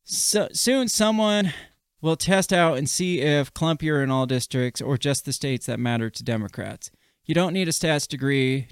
So, 0.04 0.48
soon, 0.52 0.88
someone 0.88 1.54
will 2.02 2.16
test 2.16 2.52
out 2.52 2.78
and 2.78 2.90
see 2.90 3.22
if 3.22 3.54
clumpier 3.54 4.04
in 4.04 4.10
all 4.10 4.26
districts 4.26 4.82
or 4.82 4.98
just 4.98 5.26
the 5.26 5.34
states 5.34 5.66
that 5.68 5.80
matter 5.80 6.10
to 6.10 6.24
Democrats. 6.24 6.92
You 7.26 7.36
don't 7.36 7.54
need 7.54 7.68
a 7.68 7.72
stats 7.72 8.08
degree; 8.08 8.68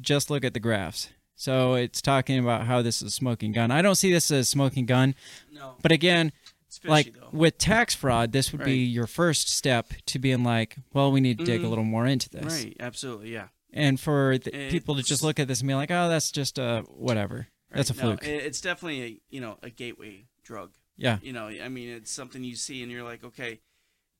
just 0.00 0.30
look 0.30 0.44
at 0.44 0.54
the 0.54 0.60
graphs. 0.60 1.10
So 1.36 1.74
it's 1.74 2.02
talking 2.02 2.38
about 2.38 2.66
how 2.66 2.82
this 2.82 3.00
is 3.00 3.08
a 3.08 3.10
smoking 3.12 3.52
gun. 3.52 3.70
I 3.70 3.82
don't 3.82 3.94
see 3.94 4.12
this 4.12 4.30
as 4.30 4.40
a 4.40 4.44
smoking 4.44 4.84
gun, 4.84 5.14
No. 5.52 5.76
but 5.80 5.90
again, 5.90 6.32
fishy, 6.70 6.88
like 6.88 7.14
though. 7.14 7.28
with 7.32 7.56
tax 7.56 7.94
fraud, 7.94 8.32
this 8.32 8.52
would 8.52 8.62
be 8.64 8.78
your 8.84 9.06
first 9.06 9.48
step 9.48 9.92
to 10.06 10.18
being 10.18 10.44
like, 10.44 10.76
well, 10.92 11.10
we 11.10 11.20
need 11.20 11.38
to 11.38 11.44
dig 11.44 11.62
a 11.62 11.64
Mhm. 11.64 11.70
little 11.70 11.84
more 11.84 12.06
into 12.06 12.28
this. 12.28 12.44
Right. 12.44 12.76
Absolutely. 12.78 13.32
Yeah. 13.32 13.48
And 13.72 14.00
for 14.00 14.36
people 14.38 14.96
to 14.96 15.02
just 15.02 15.22
look 15.22 15.38
at 15.38 15.46
this 15.48 15.60
and 15.60 15.68
be 15.68 15.74
like, 15.74 15.90
oh, 15.90 16.08
that's 16.08 16.30
just 16.32 16.58
a 16.58 16.84
whatever. 16.88 17.46
That's 17.72 17.90
a 17.90 17.94
No, 17.94 18.00
fluke. 18.00 18.24
it's 18.24 18.60
definitely 18.60 19.02
a 19.04 19.20
you 19.30 19.40
know 19.40 19.58
a 19.62 19.70
gateway 19.70 20.26
drug. 20.42 20.72
Yeah. 20.96 21.18
You 21.22 21.32
know, 21.32 21.46
I 21.46 21.68
mean, 21.68 21.88
it's 21.90 22.10
something 22.10 22.42
you 22.44 22.56
see 22.56 22.82
and 22.82 22.90
you're 22.90 23.04
like, 23.04 23.22
okay, 23.24 23.60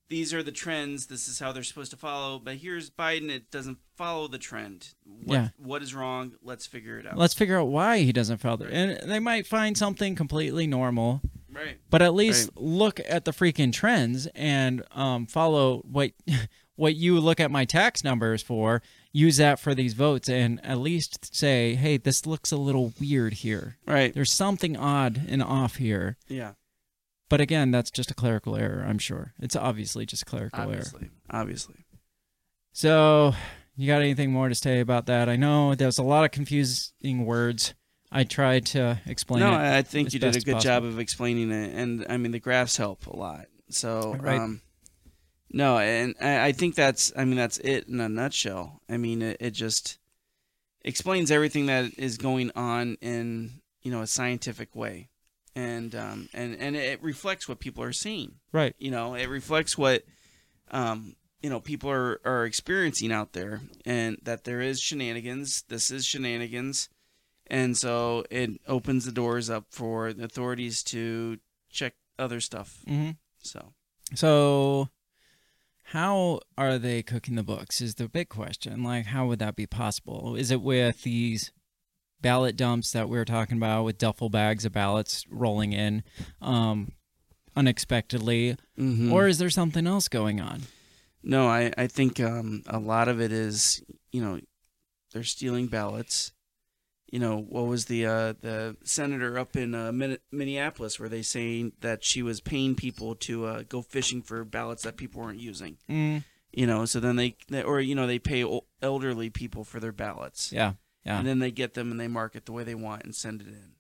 these 0.09 0.33
are 0.33 0.43
the 0.43 0.53
trends. 0.53 1.07
This 1.07 1.29
is 1.29 1.39
how 1.41 1.53
they're 1.53 1.63
supposed 1.63 1.91
to 1.91 1.97
follow. 1.97 2.39
But 2.39 2.57
here's 2.57 2.91
Biden. 2.91 3.29
It 3.29 3.51
doesn't 3.51 3.79
follow 3.97 4.29
the 4.29 4.39
trend. 4.39 4.95
What, 5.05 5.35
Yeah. 5.35 5.49
What 5.59 5.83
is 5.83 5.95
wrong? 5.95 6.33
Let's 6.43 6.67
figure 6.67 6.99
it 6.99 7.07
out. 7.07 7.19
Let's 7.19 7.35
figure 7.35 7.59
out 7.59 7.67
why 7.69 7.99
he 7.99 8.13
doesn't 8.13 8.39
follow 8.39 8.67
it. 8.67 8.73
And 8.73 9.11
they 9.11 9.19
might 9.19 9.47
find 9.47 9.77
something 9.77 10.15
completely 10.15 10.67
normal, 10.67 11.21
Right. 11.53 11.79
but 11.91 12.03
at 12.03 12.15
least 12.15 12.51
look 12.57 13.01
at 13.09 13.25
the 13.25 13.33
freaking 13.33 13.73
trends 13.73 14.27
and 14.35 14.83
um, 14.93 15.27
follow 15.27 15.79
what 15.81 16.13
what 16.77 16.95
you 16.97 17.21
look 17.21 17.41
at 17.41 17.51
my 17.51 17.65
tax 17.67 18.03
numbers 18.05 18.43
for. 18.43 18.81
Use 19.13 19.39
that 19.39 19.59
for 19.59 19.75
these 19.75 19.95
votes, 19.95 20.29
and 20.29 20.65
at 20.65 20.79
least 20.79 21.35
say, 21.35 21.75
hey, 21.75 21.97
this 21.97 22.27
looks 22.27 22.53
a 22.53 22.57
little 22.57 22.93
weird 23.01 23.35
here. 23.35 23.77
Right. 23.87 24.15
There's 24.15 24.33
something 24.33 24.77
odd 24.77 25.23
and 25.29 25.43
off 25.43 25.77
here. 25.77 26.17
Yeah. 26.29 26.53
But 27.29 27.41
again, 27.41 27.71
that's 27.71 27.91
just 27.91 28.11
a 28.11 28.15
clerical 28.15 28.57
error, 28.57 28.85
I'm 28.87 28.99
sure. 28.99 29.35
It's 29.41 29.57
obviously 29.57 30.07
just 30.07 30.23
a 30.23 30.27
clerical 30.27 30.61
error. 30.61 30.71
Obviously. 30.71 31.11
Obviously. 31.31 31.85
So, 32.73 33.35
you 33.77 33.87
got 33.87 34.01
anything 34.03 34.31
more 34.33 34.49
to 34.49 34.55
say 34.55 34.81
about 34.81 35.07
that? 35.07 35.29
I 35.29 35.37
know 35.37 35.75
there's 35.75 35.99
a 35.99 36.03
lot 36.03 36.25
of 36.25 36.31
confusing 36.31 37.25
words. 37.27 37.75
I 38.13 38.25
tried 38.25 38.67
to 38.67 39.01
explain 39.07 39.41
no, 39.41 39.51
it. 39.51 39.57
I 39.57 39.79
I 39.79 39.83
think 39.83 40.13
you 40.13 40.19
did 40.21 40.37
a 40.37 40.41
good 40.41 40.55
possible. 40.55 40.61
job 40.61 40.85
of 40.85 40.99
explaining 40.99 41.51
it, 41.53 41.75
and 41.75 42.07
I 42.09 42.17
mean 42.17 42.33
the 42.33 42.41
graphs 42.41 42.77
help 42.77 43.07
a 43.07 43.17
lot. 43.17 43.47
So, 43.71 44.17
Right. 44.19 44.41
um, 44.41 44.63
no, 45.53 45.79
and 45.79 46.15
I, 46.21 46.53
think 46.53 46.75
that's, 46.75 47.13
I 47.17 47.25
mean 47.25 47.37
that's 47.37 47.59
it 47.59 47.89
in 47.89 48.01
a 48.01 48.09
nutshell. 48.09 48.81
I 48.89 48.97
mean 48.97 49.23
it, 49.23 49.37
it 49.41 49.51
just 49.51 49.99
explains 50.83 51.31
everything 51.31 51.67
that 51.67 51.93
is 51.99 52.17
going 52.17 52.51
on 52.55 52.97
in 53.01 53.61
you 53.83 53.91
know 53.91 54.03
a 54.03 54.07
scientific 54.07 54.75
way. 54.75 55.09
and 55.57 55.95
um, 55.95 56.29
and 56.33 56.57
and 56.59 56.77
it 56.77 57.03
reflects 57.03 57.49
what 57.49 57.59
people 57.59 57.83
are 57.83 57.93
seeing. 57.93 58.37
Right. 58.53 58.75
You 58.79 58.91
know, 58.91 59.15
it 59.15 59.29
reflects 59.29 59.77
what 59.77 60.05
um, 60.71 61.17
you 61.43 61.51
know 61.51 61.61
people 61.61 61.91
are 61.91 62.21
are 62.25 62.45
experiencing 62.45 63.13
out 63.13 63.33
there, 63.33 63.63
and 63.85 64.19
that 64.23 64.45
there 64.45 64.61
is 64.61 64.81
shenanigans. 64.81 65.65
This 65.69 65.91
is 65.91 66.07
shenanigans, 66.07 66.89
and 67.47 67.77
so 67.77 68.25
it 68.31 68.61
opens 68.69 69.05
the 69.05 69.13
doors 69.13 69.51
up 69.51 69.67
for 69.71 70.13
the 70.13 70.25
authorities 70.25 70.83
to 70.85 71.39
check 71.71 71.95
other 72.19 72.41
stuff. 72.41 72.79
Mm-hmm. 72.87 73.13
So 73.39 73.73
So, 74.15 74.89
how 75.91 76.39
are 76.57 76.79
they 76.79 77.03
cooking 77.03 77.35
the 77.35 77.43
books? 77.43 77.81
Is 77.81 77.97
the 77.97 78.09
big 78.09 78.29
question. 78.29 78.85
Like, 78.85 79.07
how 79.07 79.27
would 79.27 79.41
that 79.41 79.57
be 79.57 79.67
possible? 79.67 80.37
Is 80.37 80.53
it 80.53 80.61
with 80.61 81.03
these 81.03 81.51
ballot 82.21 82.55
dumps 82.55 82.93
that 82.93 83.09
we 83.09 83.19
were 83.19 83.25
talking 83.25 83.57
about, 83.57 83.83
with 83.83 83.99
duffel 83.99 84.29
bags 84.29 84.65
of 84.65 84.71
ballots 84.71 85.25
rolling 85.29 85.73
in 85.73 86.05
um, 86.41 86.93
unexpectedly, 87.57 88.57
mm-hmm. 88.79 89.13
or 89.13 89.27
is 89.27 89.39
there 89.39 89.51
something 89.51 89.89
else 89.89 90.07
going 90.07 90.41
on? 90.41 90.63
No, 91.25 91.49
I, 91.49 91.73
I 91.77 91.89
think 91.89 92.21
um, 92.21 92.63
a 92.69 92.79
lot 92.79 93.09
of 93.09 93.21
it 93.21 93.33
is, 93.33 93.83
you 94.13 94.23
know, 94.23 94.39
they're 95.13 95.25
stealing 95.25 95.67
ballots. 95.67 96.33
You 97.11 97.19
know, 97.19 97.39
what 97.39 97.67
was 97.67 97.87
the 97.87 98.07
uh, 98.07 98.35
the 98.41 98.77
senator 98.85 99.39
up 99.39 99.57
in 99.57 99.75
uh, 99.75 99.91
Min- 99.91 100.19
Minneapolis 100.31 101.01
where 101.01 101.09
they 101.09 101.23
saying 101.23 101.73
that 101.81 102.05
she 102.05 102.23
was 102.23 102.41
paying 102.41 102.77
people 102.77 103.17
to 103.17 103.47
uh, 103.47 103.63
go 103.69 103.83
fishing 103.83 104.23
for 104.23 104.45
ballots 104.45 104.85
that 104.85 104.97
people 104.97 105.21
weren't 105.21 105.41
using. 105.41 105.77
Mm. 105.89 106.25
You 106.53 106.67
know, 106.67 106.85
so 106.85 107.01
then 107.01 107.17
they, 107.17 107.37
they 107.49 107.63
or 107.63 107.81
you 107.81 107.95
know 107.95 108.07
they 108.07 108.19
pay 108.21 108.45
o- 108.45 108.65
elderly 108.81 109.29
people 109.29 109.65
for 109.65 109.81
their 109.81 109.93
ballots. 109.93 110.53
Yeah, 110.53 110.75
yeah. 111.05 111.19
And 111.19 111.27
then 111.27 111.41
they 111.41 111.51
get 111.51 111.75
them 111.75 111.91
and 111.91 111.99
they 111.99 112.09
mark 112.09 112.37
it 112.37 112.47
the 112.47 112.53
way 112.53 112.63
they 112.65 112.75
want 112.77 113.05
and 113.05 113.15
send 113.15 113.41
it 113.41 113.49
in. 113.49 113.73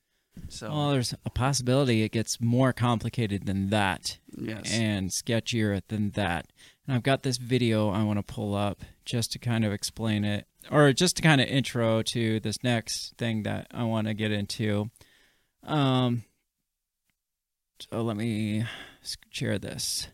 So 0.48 0.70
Well, 0.70 0.90
there's 0.90 1.14
a 1.24 1.30
possibility 1.30 2.02
it 2.02 2.12
gets 2.12 2.40
more 2.40 2.72
complicated 2.72 3.46
than 3.46 3.70
that. 3.70 4.18
Yes. 4.36 4.72
And 4.72 5.10
sketchier 5.10 5.82
than 5.88 6.10
that. 6.12 6.46
And 6.86 6.96
I've 6.96 7.02
got 7.02 7.22
this 7.22 7.36
video 7.36 7.90
I 7.90 8.02
want 8.04 8.18
to 8.18 8.22
pull 8.34 8.54
up 8.54 8.82
just 9.04 9.32
to 9.32 9.38
kind 9.38 9.64
of 9.64 9.72
explain 9.72 10.24
it, 10.24 10.46
or 10.70 10.92
just 10.92 11.16
to 11.16 11.22
kind 11.22 11.40
of 11.40 11.48
intro 11.48 12.02
to 12.02 12.40
this 12.40 12.62
next 12.62 13.16
thing 13.16 13.44
that 13.44 13.66
I 13.72 13.84
want 13.84 14.06
to 14.06 14.14
get 14.14 14.32
into. 14.32 14.90
Um, 15.64 16.24
so 17.78 18.02
let 18.02 18.16
me 18.16 18.64
share 19.30 19.58
this. 19.58 20.08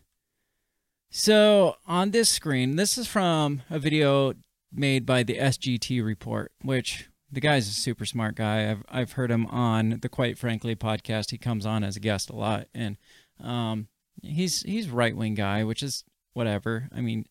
So 1.09 1.75
on 1.87 2.11
this 2.11 2.29
screen, 2.29 2.75
this 2.75 2.97
is 2.97 3.07
from 3.07 3.61
a 3.69 3.79
video 3.79 4.33
made 4.71 5.05
by 5.05 5.23
the 5.23 5.37
SGT 5.37 6.03
report, 6.03 6.51
which 6.61 7.09
the 7.31 7.41
guy's 7.41 7.67
a 7.67 7.71
super 7.71 8.05
smart 8.05 8.35
guy. 8.35 8.69
I've 8.69 8.83
I've 8.89 9.11
heard 9.13 9.31
him 9.31 9.47
on 9.47 9.99
the 10.01 10.09
Quite 10.09 10.37
Frankly 10.37 10.75
podcast. 10.75 11.31
He 11.31 11.37
comes 11.37 11.65
on 11.65 11.83
as 11.83 11.95
a 11.95 12.01
guest 12.01 12.29
a 12.29 12.35
lot, 12.35 12.67
and 12.73 12.97
um, 13.41 13.87
he's 14.21 14.61
he's 14.61 14.89
right 14.89 15.15
wing 15.15 15.33
guy, 15.33 15.63
which 15.63 15.83
is 15.83 16.03
whatever. 16.33 16.89
I 16.95 17.01
mean, 17.01 17.25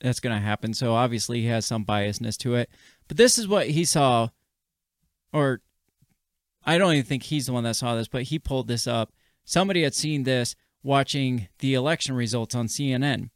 that's 0.00 0.20
gonna 0.20 0.40
happen. 0.40 0.74
So 0.74 0.94
obviously 0.94 1.42
he 1.42 1.46
has 1.48 1.66
some 1.66 1.84
biasness 1.84 2.36
to 2.38 2.54
it. 2.54 2.70
But 3.08 3.16
this 3.16 3.38
is 3.38 3.48
what 3.48 3.68
he 3.68 3.84
saw, 3.84 4.28
or 5.32 5.60
I 6.64 6.78
don't 6.78 6.92
even 6.92 7.04
think 7.04 7.24
he's 7.24 7.46
the 7.46 7.52
one 7.52 7.64
that 7.64 7.76
saw 7.76 7.94
this, 7.94 8.08
but 8.08 8.24
he 8.24 8.38
pulled 8.38 8.68
this 8.68 8.86
up. 8.86 9.12
Somebody 9.44 9.82
had 9.82 9.94
seen 9.94 10.24
this 10.24 10.56
watching 10.82 11.48
the 11.60 11.74
election 11.74 12.14
results 12.14 12.54
on 12.54 12.66
CNN. 12.66 13.30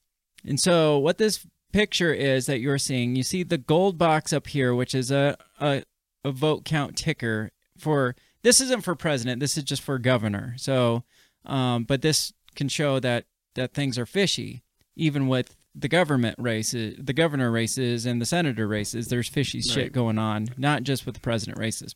And 0.45 0.59
so 0.59 0.99
what 0.99 1.19
this 1.19 1.47
picture 1.73 2.13
is 2.13 2.47
that 2.47 2.61
you're 2.61 2.79
seeing, 2.79 3.15
you 3.15 3.23
see 3.23 3.43
the 3.43 3.59
gold 3.59 3.99
box 3.99 4.33
up 4.33 4.49
here, 4.49 4.75
which 4.75 4.95
is 4.95 5.11
a, 5.11 5.37
a, 5.61 5.85
a 6.25 6.33
vote 6.33 6.65
count 6.65 6.97
ticker 6.97 7.51
for 7.79 8.17
this 8.43 8.61
isn't 8.61 8.83
for 8.83 8.95
president, 8.95 9.39
this 9.39 9.57
is 9.57 9.65
just 9.65 9.83
for 9.83 9.99
governor. 9.99 10.55
So 10.57 11.05
um, 11.45 11.85
but 11.85 12.03
this 12.03 12.33
can 12.55 12.69
show 12.69 13.01
that 13.01 13.25
that 13.55 13.73
things 13.75 13.99
are 13.99 14.07
fishy, 14.07 14.63
even 14.95 15.29
with 15.29 15.57
the 15.75 15.89
government 15.89 16.37
races, 16.39 16.97
the 16.99 17.13
governor 17.13 17.51
races 17.51 18.07
and 18.07 18.21
the 18.21 18.27
senator 18.27 18.67
races. 18.67 19.09
There's 19.09 19.29
fishy 19.29 19.61
shit 19.61 19.93
going 19.93 20.19
on, 20.19 20.49
not 20.57 20.83
just 20.83 21.07
with 21.07 21.15
the 21.15 21.21
president 21.21 21.59
races. 21.59 21.95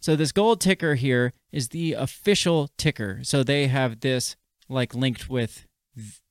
So 0.00 0.16
this 0.16 0.32
gold 0.32 0.60
ticker 0.60 0.94
here 0.94 1.32
is 1.50 1.70
the 1.70 1.94
official 1.94 2.68
ticker. 2.76 3.20
So 3.22 3.42
they 3.42 3.68
have 3.68 4.00
this 4.00 4.36
like 4.68 4.94
linked 4.94 5.30
with 5.30 5.66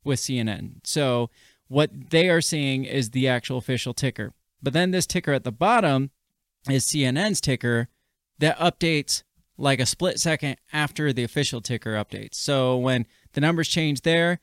with 0.03 0.19
CNN. 0.19 0.75
So 0.83 1.29
what 1.67 2.11
they 2.11 2.29
are 2.29 2.41
seeing 2.41 2.85
is 2.85 3.09
the 3.09 3.27
actual 3.27 3.57
official 3.57 3.93
ticker. 3.93 4.33
But 4.61 4.73
then 4.73 4.91
this 4.91 5.07
ticker 5.07 5.33
at 5.33 5.43
the 5.43 5.51
bottom 5.51 6.11
is 6.69 6.85
CNN's 6.85 7.41
ticker 7.41 7.87
that 8.39 8.57
updates 8.59 9.23
like 9.57 9.79
a 9.79 9.85
split 9.85 10.19
second 10.19 10.57
after 10.71 11.13
the 11.13 11.23
official 11.23 11.61
ticker 11.61 11.93
updates. 11.93 12.35
So 12.35 12.77
when 12.77 13.05
the 13.33 13.41
numbers 13.41 13.67
change 13.67 14.01
there, 14.01 14.39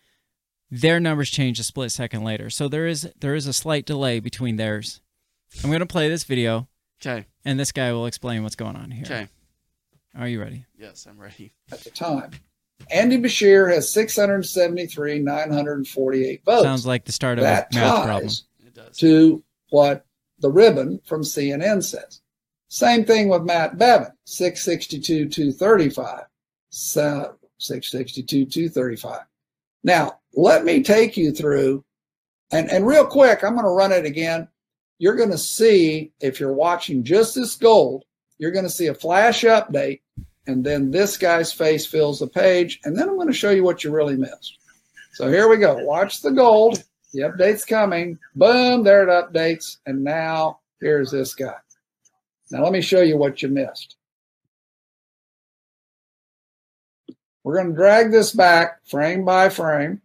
their 0.70 1.00
numbers 1.00 1.30
change 1.30 1.58
a 1.58 1.62
split 1.62 1.92
second 1.92 2.24
later. 2.24 2.50
So 2.50 2.68
there 2.68 2.86
is 2.86 3.10
there 3.18 3.34
is 3.34 3.46
a 3.46 3.52
slight 3.52 3.86
delay 3.86 4.20
between 4.20 4.56
theirs. 4.56 5.00
I'm 5.62 5.70
going 5.70 5.80
to 5.80 5.86
play 5.86 6.08
this 6.08 6.24
video. 6.24 6.68
Okay. 7.00 7.26
And 7.44 7.58
this 7.58 7.72
guy 7.72 7.92
will 7.92 8.06
explain 8.06 8.42
what's 8.42 8.56
going 8.56 8.76
on 8.76 8.90
here. 8.90 9.04
Okay. 9.04 9.28
Are 10.16 10.28
you 10.28 10.40
ready? 10.40 10.66
Yes, 10.78 11.06
I'm 11.08 11.18
ready. 11.18 11.52
at 11.72 11.80
the 11.80 11.90
time. 11.90 12.30
Andy 12.90 13.18
Beshear 13.18 13.72
has 13.72 13.92
673, 13.92 15.18
948 15.18 16.44
votes. 16.44 16.62
Sounds 16.62 16.86
like 16.86 17.04
the 17.04 17.12
start 17.12 17.38
of 17.38 17.44
that 17.44 17.74
a 17.74 17.78
math 17.78 18.04
problem. 18.04 18.28
ties 18.28 18.44
to 18.98 19.42
what 19.70 20.06
the 20.38 20.50
ribbon 20.50 21.00
from 21.04 21.22
CNN 21.22 21.82
says. 21.82 22.20
Same 22.68 23.04
thing 23.04 23.28
with 23.28 23.42
Matt 23.42 23.76
Bevin, 23.76 24.12
662, 24.24 25.28
235. 25.28 26.24
So 26.70 27.36
662, 27.58 28.46
235. 28.46 29.20
Now, 29.82 30.19
let 30.34 30.64
me 30.64 30.82
take 30.82 31.16
you 31.16 31.32
through, 31.32 31.84
and, 32.52 32.70
and 32.70 32.86
real 32.86 33.06
quick, 33.06 33.42
I'm 33.42 33.54
going 33.54 33.64
to 33.64 33.70
run 33.70 33.92
it 33.92 34.04
again. 34.04 34.48
You're 34.98 35.16
going 35.16 35.30
to 35.30 35.38
see, 35.38 36.12
if 36.20 36.40
you're 36.40 36.52
watching 36.52 37.04
just 37.04 37.34
this 37.34 37.56
gold, 37.56 38.04
you're 38.38 38.50
going 38.50 38.64
to 38.64 38.70
see 38.70 38.86
a 38.86 38.94
flash 38.94 39.42
update, 39.42 40.00
and 40.46 40.64
then 40.64 40.90
this 40.90 41.16
guy's 41.16 41.52
face 41.52 41.86
fills 41.86 42.20
the 42.20 42.26
page, 42.26 42.80
and 42.84 42.96
then 42.96 43.08
I'm 43.08 43.16
going 43.16 43.28
to 43.28 43.32
show 43.32 43.50
you 43.50 43.64
what 43.64 43.84
you 43.84 43.90
really 43.90 44.16
missed. 44.16 44.58
So 45.12 45.28
here 45.28 45.48
we 45.48 45.56
go. 45.56 45.76
Watch 45.84 46.22
the 46.22 46.30
gold. 46.30 46.82
The 47.12 47.22
update's 47.22 47.64
coming. 47.64 48.18
Boom, 48.36 48.84
there 48.84 49.02
it 49.02 49.08
updates. 49.08 49.78
And 49.86 50.04
now 50.04 50.60
here's 50.80 51.10
this 51.10 51.34
guy. 51.34 51.56
Now 52.50 52.62
let 52.62 52.72
me 52.72 52.80
show 52.80 53.00
you 53.00 53.16
what 53.16 53.42
you 53.42 53.48
missed. 53.48 53.96
We're 57.42 57.56
going 57.56 57.70
to 57.70 57.76
drag 57.76 58.12
this 58.12 58.32
back 58.32 58.86
frame 58.86 59.24
by 59.24 59.48
frame. 59.48 60.00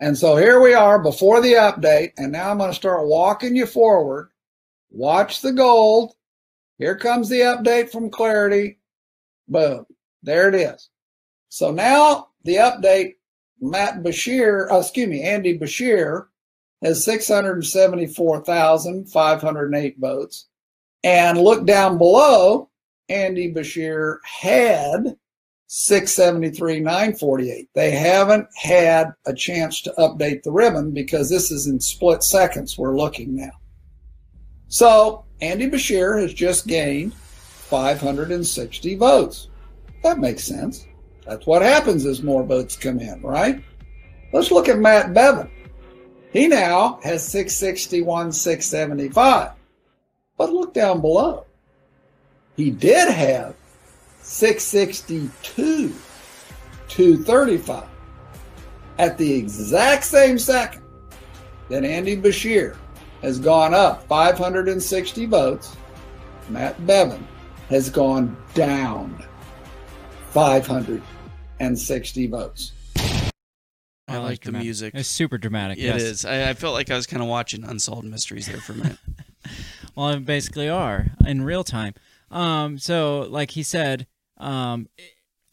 And 0.00 0.16
so 0.16 0.36
here 0.36 0.60
we 0.60 0.74
are 0.74 0.98
before 0.98 1.40
the 1.40 1.54
update. 1.54 2.12
And 2.18 2.32
now 2.32 2.50
I'm 2.50 2.58
going 2.58 2.70
to 2.70 2.76
start 2.76 3.06
walking 3.06 3.56
you 3.56 3.66
forward. 3.66 4.30
Watch 4.90 5.40
the 5.40 5.52
gold. 5.52 6.14
Here 6.78 6.96
comes 6.96 7.28
the 7.28 7.40
update 7.40 7.90
from 7.90 8.10
Clarity. 8.10 8.78
Boom. 9.48 9.86
There 10.22 10.48
it 10.48 10.54
is. 10.54 10.90
So 11.48 11.70
now 11.70 12.28
the 12.44 12.56
update, 12.56 13.14
Matt 13.60 14.02
Beshear, 14.02 14.70
uh, 14.70 14.80
excuse 14.80 15.08
me, 15.08 15.22
Andy 15.22 15.58
Beshear 15.58 16.26
has 16.82 17.02
674,508 17.04 19.98
votes. 19.98 20.48
And 21.02 21.38
look 21.38 21.66
down 21.66 21.96
below, 21.96 22.68
Andy 23.08 23.54
Beshear 23.54 24.18
had 24.24 25.16
673,948. 25.68 27.68
They 27.74 27.90
haven't 27.90 28.46
had 28.54 29.12
a 29.26 29.34
chance 29.34 29.82
to 29.82 29.92
update 29.98 30.42
the 30.42 30.52
ribbon 30.52 30.92
because 30.92 31.28
this 31.28 31.50
is 31.50 31.66
in 31.66 31.80
split 31.80 32.22
seconds 32.22 32.78
we're 32.78 32.96
looking 32.96 33.34
now. 33.34 33.50
So 34.68 35.24
Andy 35.40 35.68
Beshear 35.68 36.20
has 36.20 36.32
just 36.32 36.66
gained 36.66 37.14
560 37.14 38.96
votes. 38.96 39.48
That 40.02 40.18
makes 40.18 40.44
sense. 40.44 40.86
That's 41.26 41.46
what 41.46 41.62
happens 41.62 42.06
as 42.06 42.22
more 42.22 42.44
votes 42.44 42.76
come 42.76 43.00
in, 43.00 43.20
right? 43.22 43.62
Let's 44.32 44.52
look 44.52 44.68
at 44.68 44.78
Matt 44.78 45.14
Bevin. 45.14 45.50
He 46.32 46.46
now 46.46 47.00
has 47.02 47.26
661, 47.26 48.30
675. 48.30 49.50
But 50.36 50.52
look 50.52 50.74
down 50.74 51.00
below. 51.00 51.46
He 52.56 52.70
did 52.70 53.08
have 53.08 53.56
662, 54.26 55.94
235. 56.88 57.88
At 58.98 59.16
the 59.18 59.32
exact 59.32 60.04
same 60.04 60.36
second 60.36 60.82
that 61.68 61.84
Andy 61.84 62.16
Beshear 62.16 62.76
has 63.22 63.38
gone 63.38 63.72
up 63.72 64.06
560 64.08 65.26
votes, 65.26 65.76
Matt 66.48 66.76
Bevin 66.86 67.24
has 67.68 67.88
gone 67.88 68.36
down 68.54 69.24
560 70.30 72.26
votes. 72.26 72.72
I 74.08 74.18
like 74.18 74.40
the 74.40 74.46
dramatic. 74.46 74.64
music. 74.64 74.94
It's 74.96 75.08
super 75.08 75.38
dramatic. 75.38 75.78
It 75.78 75.82
yes. 75.82 76.02
is. 76.02 76.24
I, 76.24 76.50
I 76.50 76.54
felt 76.54 76.74
like 76.74 76.90
I 76.90 76.96
was 76.96 77.06
kind 77.06 77.22
of 77.22 77.28
watching 77.28 77.62
Unsolved 77.62 78.08
Mysteries 78.08 78.46
there 78.46 78.60
for 78.60 78.72
a 78.72 78.76
minute. 78.76 78.98
Well, 79.94 80.12
they 80.12 80.18
basically 80.18 80.68
are 80.68 81.06
in 81.26 81.40
real 81.40 81.64
time. 81.64 81.94
Um, 82.30 82.76
so 82.78 83.26
like 83.30 83.52
he 83.52 83.62
said, 83.62 84.06
um, 84.38 84.88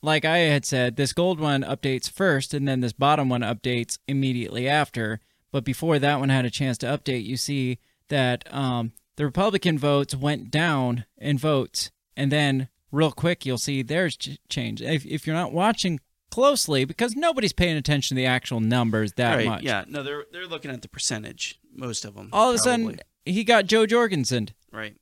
like 0.01 0.25
I 0.25 0.39
had 0.39 0.65
said, 0.65 0.95
this 0.95 1.13
gold 1.13 1.39
one 1.39 1.63
updates 1.63 2.09
first, 2.09 2.53
and 2.53 2.67
then 2.67 2.81
this 2.81 2.93
bottom 2.93 3.29
one 3.29 3.41
updates 3.41 3.97
immediately 4.07 4.67
after. 4.67 5.19
But 5.51 5.63
before 5.63 5.99
that 5.99 6.19
one 6.19 6.29
had 6.29 6.45
a 6.45 6.49
chance 6.49 6.77
to 6.79 6.87
update, 6.87 7.23
you 7.25 7.37
see 7.37 7.79
that 8.09 8.51
um, 8.53 8.91
the 9.15 9.25
Republican 9.25 9.77
votes 9.77 10.15
went 10.15 10.51
down 10.51 11.05
in 11.17 11.37
votes, 11.37 11.91
and 12.17 12.31
then 12.31 12.67
real 12.91 13.11
quick 13.11 13.45
you'll 13.45 13.57
see 13.57 13.81
there's 13.81 14.17
ch- 14.17 14.39
change. 14.49 14.81
If, 14.81 15.05
if 15.05 15.25
you're 15.25 15.35
not 15.35 15.53
watching 15.53 15.99
closely, 16.31 16.83
because 16.85 17.15
nobody's 17.15 17.53
paying 17.53 17.77
attention 17.77 18.15
to 18.15 18.21
the 18.21 18.25
actual 18.25 18.59
numbers 18.59 19.13
that 19.13 19.35
right. 19.35 19.45
much. 19.45 19.61
Yeah. 19.63 19.85
No, 19.87 20.01
they're 20.03 20.25
they're 20.31 20.47
looking 20.47 20.71
at 20.71 20.81
the 20.81 20.89
percentage. 20.89 21.59
Most 21.73 22.03
of 22.05 22.15
them. 22.15 22.29
All 22.33 22.49
of 22.49 22.55
a 22.55 22.57
probably. 22.63 22.83
sudden, 22.85 22.99
he 23.25 23.43
got 23.43 23.67
Jo 23.67 23.85
Jorgensen. 23.85 24.49
Right. 24.71 24.95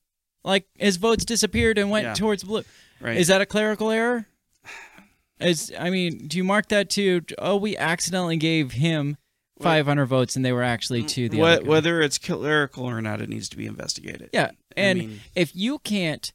Like 0.44 0.68
his 0.78 0.98
votes 0.98 1.24
disappeared 1.26 1.78
and 1.78 1.90
went 1.90 2.06
Yeah. 2.06 2.14
towards 2.14 2.44
blue. 2.44 2.64
Right. 3.02 3.18
Is 3.18 3.28
that 3.28 3.42
a 3.42 3.46
clerical 3.46 3.90
error? 3.92 4.26
Is 5.40 5.72
I 5.78 5.90
mean, 5.90 6.28
do 6.28 6.38
you 6.38 6.44
mark 6.44 6.68
that 6.70 6.90
to? 6.92 7.22
Oh, 7.40 7.56
we 7.58 7.76
accidentally 7.76 8.38
gave 8.38 8.74
him 8.74 9.18
500 9.60 10.06
votes, 10.06 10.36
and 10.36 10.46
they 10.46 10.52
were 10.54 10.62
actually 10.64 11.04
to 11.04 11.30
the 11.30 11.40
Wh- 11.40 11.44
other 11.44 11.64
guy. 11.64 11.68
whether 11.70 12.02
it's 12.02 12.18
clerical 12.20 12.86
or 12.86 13.02
not, 13.02 13.22
it 13.22 13.30
needs 13.30 13.50
to 13.50 13.58
be 13.58 13.66
investigated. 13.66 14.30
Yeah, 14.34 14.52
I 14.78 14.80
and 14.82 15.00
mean- 15.00 15.20
if 15.36 15.56
you 15.56 15.80
can't 15.80 16.32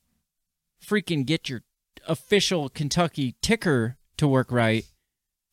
freaking 0.85 1.25
get 1.25 1.49
your 1.49 1.63
official 2.09 2.69
Kentucky 2.69 3.37
ticker 3.43 3.97
to 4.17 4.27
work 4.27 4.51
right, 4.51 4.85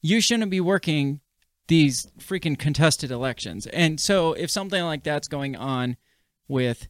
you 0.02 0.20
shouldn't 0.20 0.50
be 0.52 0.60
working 0.62 1.20
these 1.68 2.08
freaking 2.20 2.58
contested 2.58 3.12
elections. 3.12 3.68
And 3.68 4.00
so, 4.00 4.34
if 4.34 4.50
something 4.50 4.84
like 4.84 5.04
that's 5.04 5.28
going 5.28 5.56
on 5.56 5.98
with 6.48 6.88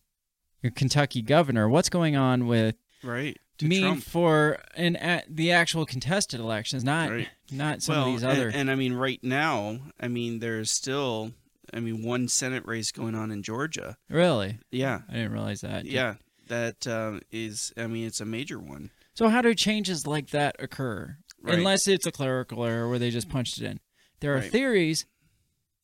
your 0.62 0.72
Kentucky 0.72 1.22
governor, 1.22 1.68
what's 1.68 1.90
going 1.90 2.16
on 2.16 2.48
with 2.48 2.76
Right. 3.04 3.38
To 3.60 3.66
me 3.66 3.82
Trump. 3.82 4.04
for 4.04 4.60
an 4.76 4.96
a, 4.96 5.24
the 5.30 5.52
actual 5.52 5.86
contested 5.86 6.40
elections, 6.40 6.84
not 6.84 7.10
Right. 7.12 7.30
not 7.52 7.82
some 7.84 7.96
well, 7.96 8.06
of 8.08 8.12
these 8.14 8.24
and- 8.24 8.32
other. 8.32 8.50
And, 8.50 8.72
I 8.72 8.76
mean, 8.76 8.94
right 8.94 9.20
now, 9.24 9.80
I 10.00 10.08
mean, 10.08 10.40
there's 10.40 10.72
still, 10.72 11.34
I 11.74 11.80
mean, 11.80 12.04
one 12.04 12.28
Senate 12.28 12.66
race 12.66 12.92
going 12.92 13.16
on 13.16 13.32
in 13.32 13.44
Georgia. 13.44 13.98
really, 14.10 14.58
Yeah. 14.72 15.02
I 15.08 15.14
didn't 15.14 15.32
realize 15.34 15.62
that. 15.62 15.86
Yeah. 15.86 16.16
That 16.48 16.86
uh, 16.88 17.20
is, 17.32 17.72
I 17.78 17.88
mean, 17.88 18.06
it's 18.08 18.20
a 18.20 18.26
major 18.26 18.60
one. 18.60 18.90
So 19.14 19.30
how 19.30 19.42
do 19.42 19.54
changes 19.54 20.06
like 20.08 20.32
that 20.32 20.56
occur? 20.60 21.18
Right. 21.42 21.56
Unless 21.58 21.88
it's 21.88 22.06
a 22.08 22.12
clerical 22.12 22.64
error 22.66 22.90
where 22.90 23.00
they 23.00 23.12
just 23.12 23.30
punched 23.30 23.62
it 23.62 23.66
in. 23.66 23.80
There 24.20 24.34
are 24.34 24.40
Right. 24.40 24.52
theories 24.52 25.06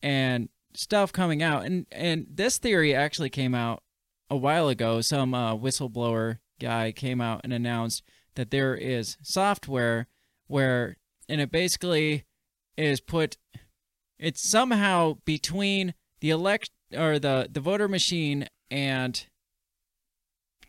and 0.01 0.49
stuff 0.73 1.11
coming 1.11 1.43
out, 1.43 1.65
and 1.65 1.85
and 1.91 2.25
this 2.29 2.57
theory 2.57 2.95
actually 2.95 3.29
came 3.29 3.53
out 3.53 3.83
a 4.29 4.37
while 4.37 4.69
ago. 4.69 5.01
Some 5.01 5.33
uh, 5.33 5.55
whistleblower 5.55 6.37
guy 6.59 6.91
came 6.91 7.21
out 7.21 7.41
and 7.43 7.53
announced 7.53 8.03
that 8.35 8.51
there 8.51 8.75
is 8.75 9.17
software 9.21 10.07
where, 10.47 10.97
and 11.27 11.41
it 11.41 11.51
basically 11.51 12.25
is 12.77 12.99
put, 13.01 13.37
it's 14.17 14.41
somehow 14.47 15.17
between 15.25 15.93
the 16.21 16.29
elect 16.29 16.69
or 16.95 17.19
the 17.19 17.47
the 17.51 17.59
voter 17.59 17.87
machine 17.87 18.47
and 18.71 19.25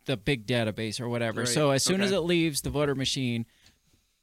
the 0.05 0.17
big 0.17 0.45
database 0.47 0.99
or 0.99 1.07
whatever. 1.09 1.41
Right. 1.41 1.47
So 1.49 1.71
as 1.71 1.83
soon 1.83 2.01
as 2.01 2.11
it 2.11 2.19
leaves 2.21 2.61
the 2.61 2.69
voter 2.69 2.95
machine, 2.95 3.45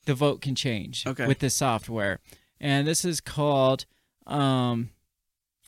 the 0.06 0.14
vote 0.14 0.40
can 0.40 0.54
change 0.54 1.06
Okay. 1.06 1.26
with 1.26 1.38
this 1.38 1.54
software. 1.54 2.20
And 2.60 2.86
this 2.86 3.04
is 3.04 3.20
called 3.20 3.84
um 4.26 4.90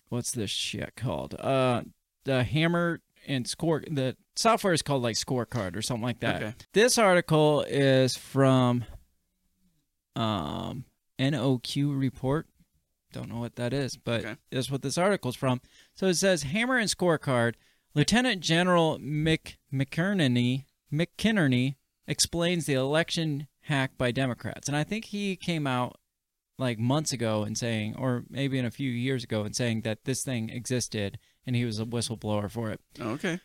what's 0.09 0.33
this 0.33 0.51
shit 0.51 0.95
called? 0.97 1.35
Uh 1.39 1.83
the 2.25 2.43
hammer 2.45 3.01
and 3.27 3.47
score 3.47 3.83
the 3.91 4.17
software 4.41 4.73
is 4.73 4.83
called 4.83 5.03
like 5.03 5.17
scorecard 5.17 5.77
or 5.77 5.83
something 5.83 6.03
like 6.05 6.21
that. 6.21 6.43
Okay. 6.43 6.55
This 6.73 6.99
article 6.99 7.63
is 7.69 8.17
from 8.17 8.85
um 10.17 10.85
NOQ 11.19 11.99
report. 11.99 12.47
Don't 13.13 13.29
know 13.29 13.39
what 13.41 13.57
that 13.57 13.73
is, 13.73 13.97
but 13.97 14.21
Okay. 14.25 14.37
that's 14.51 14.71
what 14.71 14.83
this 14.83 14.97
article's 14.97 15.37
from. 15.37 15.61
So 15.95 16.07
it 16.07 16.15
says 16.15 16.45
Hammer 16.45 16.79
and 16.79 16.89
Scorecard. 16.89 17.55
Lieutenant 17.95 18.41
General 18.41 18.99
Mick 18.99 19.57
McInerney 19.73 20.65
McInerney 20.93 21.75
explains 22.07 22.67
the 22.67 22.75
election 22.75 23.49
hack 23.63 23.93
by 23.99 24.11
Democrats, 24.13 24.69
and 24.69 24.77
I 24.77 24.85
think 24.85 25.07
he 25.07 25.37
came 25.37 25.67
out 25.67 25.97
like 26.59 26.79
months 26.79 27.13
ago 27.13 27.43
and 27.43 27.57
saying, 27.57 27.97
or 27.97 28.25
maybe 28.29 28.59
in 28.59 28.65
a 28.65 28.71
few 28.71 28.91
years 28.91 29.25
ago, 29.25 29.43
and 29.45 29.57
saying 29.57 29.81
that 29.83 30.05
this 30.05 30.23
thing 30.23 30.51
existed, 30.51 31.19
and 31.47 31.57
he 31.57 31.65
was 31.65 31.81
a 31.81 31.85
whistleblower 31.85 32.51
for 32.51 32.71
it. 32.71 32.81
Oh, 33.01 33.11
okay. 33.13 33.41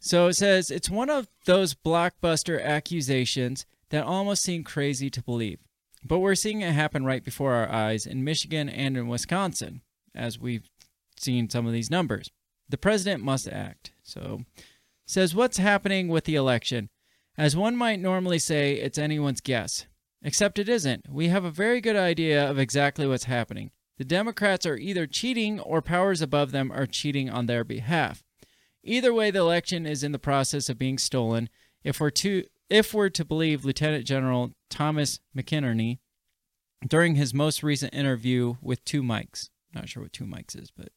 So 0.00 0.28
it 0.28 0.34
says 0.34 0.70
it's 0.70 0.90
one 0.90 1.10
of 1.10 1.28
those 1.44 1.74
blockbuster 1.74 2.62
accusations 2.62 3.66
that 3.90 4.04
almost 4.04 4.42
seem 4.42 4.64
crazy 4.64 5.10
to 5.10 5.22
believe. 5.22 5.58
But 6.04 6.20
we're 6.20 6.34
seeing 6.34 6.60
it 6.60 6.72
happen 6.72 7.04
right 7.04 7.24
before 7.24 7.54
our 7.54 7.70
eyes 7.70 8.06
in 8.06 8.22
Michigan 8.24 8.68
and 8.68 8.96
in 8.96 9.08
Wisconsin, 9.08 9.82
as 10.14 10.38
we've 10.38 10.68
seen 11.16 11.50
some 11.50 11.66
of 11.66 11.72
these 11.72 11.90
numbers. 11.90 12.30
The 12.68 12.78
president 12.78 13.24
must 13.24 13.48
act. 13.48 13.92
So 14.02 14.42
says 15.06 15.34
what's 15.34 15.58
happening 15.58 16.08
with 16.08 16.24
the 16.24 16.36
election? 16.36 16.90
As 17.36 17.56
one 17.56 17.76
might 17.76 18.00
normally 18.00 18.38
say, 18.38 18.74
it's 18.74 18.98
anyone's 18.98 19.40
guess. 19.40 19.86
Except 20.22 20.58
it 20.58 20.68
isn't. 20.68 21.08
We 21.08 21.28
have 21.28 21.44
a 21.44 21.50
very 21.50 21.80
good 21.80 21.96
idea 21.96 22.48
of 22.48 22.58
exactly 22.58 23.06
what's 23.06 23.24
happening. 23.24 23.70
The 23.98 24.04
Democrats 24.04 24.66
are 24.66 24.76
either 24.76 25.06
cheating 25.06 25.60
or 25.60 25.82
powers 25.82 26.20
above 26.20 26.50
them 26.50 26.70
are 26.70 26.86
cheating 26.86 27.30
on 27.30 27.46
their 27.46 27.64
behalf. 27.64 28.22
Either 28.88 29.12
way, 29.12 29.30
the 29.30 29.38
election 29.38 29.86
is 29.86 30.02
in 30.02 30.12
the 30.12 30.18
process 30.18 30.68
of 30.68 30.78
being 30.78 30.98
stolen. 30.98 31.48
If 31.84 32.00
we're 32.00 32.10
to 32.10 32.44
if 32.70 32.92
we're 32.92 33.08
to 33.10 33.24
believe 33.24 33.64
Lieutenant 33.64 34.04
General 34.04 34.52
Thomas 34.68 35.20
McInerney 35.36 35.98
during 36.86 37.14
his 37.14 37.32
most 37.32 37.62
recent 37.62 37.94
interview 37.94 38.56
with 38.60 38.84
Two 38.84 39.02
Mics, 39.02 39.50
not 39.74 39.88
sure 39.88 40.02
what 40.02 40.12
Two 40.12 40.24
Mics 40.24 40.54
is, 40.60 40.70
but 40.70 40.88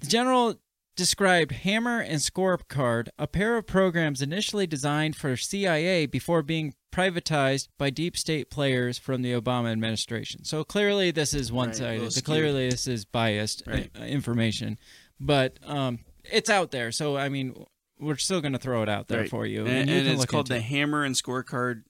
the 0.00 0.06
general 0.06 0.56
described 0.96 1.52
Hammer 1.52 2.00
and 2.00 2.20
Scorecard, 2.20 3.08
a 3.18 3.26
pair 3.26 3.56
of 3.56 3.66
programs 3.66 4.22
initially 4.22 4.66
designed 4.66 5.14
for 5.14 5.36
CIA 5.36 6.06
before 6.06 6.42
being 6.42 6.74
privatized 6.90 7.68
by 7.76 7.90
deep 7.90 8.16
state 8.16 8.50
players 8.50 8.96
from 8.98 9.20
the 9.22 9.32
Obama 9.32 9.70
administration. 9.70 10.44
So 10.44 10.64
clearly, 10.64 11.10
this 11.10 11.34
is 11.34 11.52
one-sided. 11.52 11.96
little 11.98 12.10
skewed. 12.10 12.24
clearly, 12.24 12.70
this 12.70 12.86
is 12.86 13.04
biased 13.04 13.62
Right. 13.66 13.90
uh, 14.00 14.04
information, 14.04 14.78
but 15.20 15.58
um, 15.64 15.98
it's 16.32 16.50
out 16.50 16.70
there. 16.70 16.92
So 16.92 17.16
I 17.16 17.28
mean, 17.28 17.54
we're 17.98 18.16
still 18.16 18.40
going 18.40 18.52
to 18.52 18.58
throw 18.58 18.82
it 18.82 18.88
out 18.88 19.08
there 19.08 19.20
Right. 19.20 19.30
for 19.30 19.46
you, 19.46 19.66
And, 19.66 19.88
you 19.88 19.96
and 19.96 20.08
it's 20.08 20.26
called 20.26 20.48
the 20.48 20.56
it. 20.56 20.62
Hammer 20.62 21.04
and 21.04 21.14
Scorecard 21.14 21.84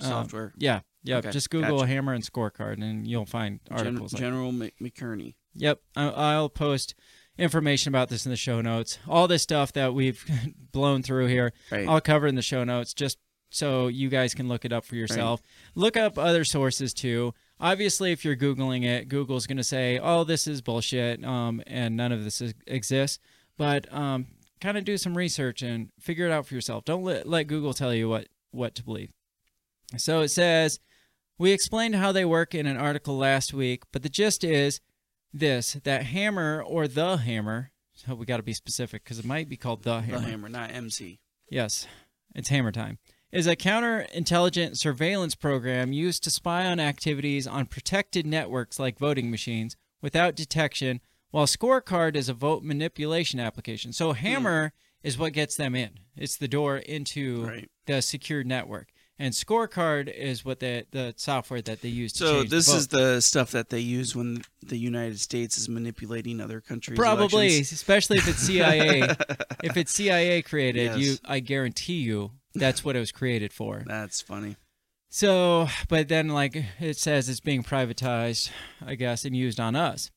Um, 0.00 0.08
software. 0.08 0.52
yeah, 0.56 0.80
yeah. 1.02 1.16
Okay, 1.18 1.30
Just 1.32 1.50
Google 1.50 1.78
gotcha. 1.78 1.88
Hammer 1.88 2.12
and 2.14 2.24
Scorecard, 2.24 2.82
and 2.82 3.06
you'll 3.06 3.26
find 3.26 3.60
Gen- 3.68 3.78
articles. 3.78 4.12
like 4.12 4.20
General 4.20 4.52
Mc- 4.52 4.78
McKerney. 4.80 5.34
Yep, 5.54 5.80
I- 5.96 6.08
I'll 6.08 6.48
post 6.48 6.94
information 7.38 7.88
about 7.90 8.08
this 8.08 8.24
in 8.26 8.30
the 8.30 8.36
show 8.36 8.60
notes. 8.60 8.98
All 9.08 9.26
this 9.26 9.42
stuff 9.42 9.72
that 9.72 9.94
we've 9.94 10.24
blown 10.72 11.02
through 11.02 11.26
here, 11.26 11.52
Right. 11.70 11.88
I'll 11.88 12.00
cover 12.00 12.26
in 12.26 12.34
the 12.34 12.42
show 12.42 12.64
notes 12.64 12.94
just 12.94 13.18
so 13.50 13.88
you 13.88 14.08
guys 14.08 14.32
can 14.34 14.46
look 14.46 14.64
it 14.64 14.72
up 14.72 14.84
for 14.84 14.94
yourself. 14.94 15.42
Look 15.74 15.96
up 15.96 16.16
other 16.18 16.44
sources 16.44 16.94
too. 16.94 17.34
Obviously, 17.58 18.12
if 18.12 18.24
you're 18.24 18.36
googling 18.36 18.84
it, 18.84 19.08
Google's 19.08 19.46
going 19.46 19.56
to 19.58 19.64
say, 19.64 19.98
"Oh, 19.98 20.22
this 20.24 20.46
is 20.46 20.62
bullshit," 20.62 21.22
um, 21.24 21.60
and 21.66 21.96
none 21.96 22.12
of 22.12 22.22
this 22.24 22.40
is, 22.40 22.54
exists. 22.66 23.18
But 23.60 23.92
um, 23.92 24.28
kind 24.62 24.78
of 24.78 24.86
do 24.86 24.96
some 24.96 25.14
research 25.14 25.60
and 25.60 25.90
figure 26.00 26.24
it 26.24 26.32
out 26.32 26.46
for 26.46 26.54
yourself. 26.54 26.86
Don't 26.86 27.04
let 27.04 27.28
let 27.28 27.46
Google 27.46 27.74
tell 27.74 27.92
you 27.92 28.08
what 28.08 28.28
what 28.52 28.74
to 28.76 28.82
believe. 28.82 29.10
So 29.98 30.20
it 30.20 30.30
says, 30.30 30.80
we 31.36 31.52
explained 31.52 31.94
how 31.94 32.10
they 32.10 32.24
work 32.24 32.54
in 32.54 32.66
an 32.66 32.78
article 32.78 33.18
last 33.18 33.52
week, 33.52 33.82
but 33.92 34.02
the 34.02 34.08
gist 34.08 34.44
is 34.44 34.80
this 35.30 35.74
that 35.84 36.04
hammer 36.06 36.62
or 36.66 36.88
the 36.88 37.18
hammer, 37.18 37.70
so 37.92 38.14
we 38.14 38.24
got 38.24 38.38
to 38.38 38.42
be 38.42 38.54
specific 38.54 39.04
because 39.04 39.18
it 39.18 39.26
might 39.26 39.50
be 39.50 39.58
called 39.58 39.82
the 39.82 40.00
hammer. 40.00 40.20
The 40.20 40.30
Hammer, 40.30 40.48
not 40.48 40.70
MC. 40.70 41.20
Yes, 41.50 41.86
it's 42.34 42.48
hammer 42.48 42.72
time. 42.72 42.96
Is 43.30 43.46
a 43.46 43.56
counterintelligence 43.56 44.78
surveillance 44.78 45.34
program 45.34 45.92
used 45.92 46.24
to 46.24 46.30
spy 46.30 46.64
on 46.64 46.80
activities 46.80 47.46
on 47.46 47.66
protected 47.66 48.24
networks 48.24 48.78
like 48.78 48.98
voting 48.98 49.30
machines 49.30 49.76
without 50.00 50.34
detection, 50.34 51.02
while 51.30 51.46
Scorecard 51.46 52.16
is 52.16 52.28
a 52.28 52.34
vote 52.34 52.62
manipulation 52.62 53.40
application. 53.40 53.92
So 53.92 54.12
hmm. 54.12 54.18
Hammer 54.18 54.72
is 55.02 55.16
what 55.18 55.32
gets 55.32 55.56
them 55.56 55.74
in. 55.74 55.90
It's 56.16 56.36
the 56.36 56.48
door 56.48 56.76
into 56.78 57.44
Right. 57.46 57.70
the 57.86 58.02
secure 58.02 58.44
network. 58.44 58.88
And 59.18 59.34
Scorecard 59.34 60.10
is 60.10 60.44
what 60.46 60.60
the 60.60 60.86
the 60.92 61.12
software 61.16 61.60
that 61.62 61.82
they 61.82 61.90
use 61.90 62.12
to 62.14 62.18
So 62.18 62.32
change 62.38 62.50
the 62.50 62.56
this 62.56 62.68
is 62.72 62.88
the 62.88 63.20
stuff 63.20 63.50
that 63.50 63.68
they 63.68 63.80
use 63.80 64.16
when 64.16 64.42
the 64.66 64.78
United 64.78 65.20
States 65.20 65.58
is 65.58 65.68
manipulating 65.68 66.40
other 66.40 66.62
countries' 66.62 66.98
Probably, 66.98 67.46
elections. 67.48 67.72
especially 67.72 68.16
if 68.16 68.28
it's 68.28 68.38
CIA. 68.38 69.02
if 69.62 69.76
it's 69.76 69.92
CIA 69.92 70.40
created, 70.40 70.92
Yes. 70.92 70.98
you 70.98 71.16
I 71.26 71.40
guarantee 71.40 72.00
you 72.00 72.32
that's 72.54 72.82
what 72.82 72.96
it 72.96 72.98
was 73.00 73.12
created 73.12 73.52
for. 73.52 73.84
That's 73.86 74.20
funny. 74.22 74.56
So, 75.10 75.68
but 75.88 76.08
then 76.08 76.28
like 76.28 76.56
it 76.80 76.96
says 76.96 77.28
it's 77.28 77.40
being 77.40 77.62
privatized, 77.62 78.50
I 78.84 78.94
guess, 78.94 79.24
and 79.24 79.36
used 79.36 79.60
on 79.60 79.76
us, 79.76 80.10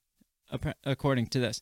according 0.83 1.27
to 1.27 1.39
this. 1.39 1.61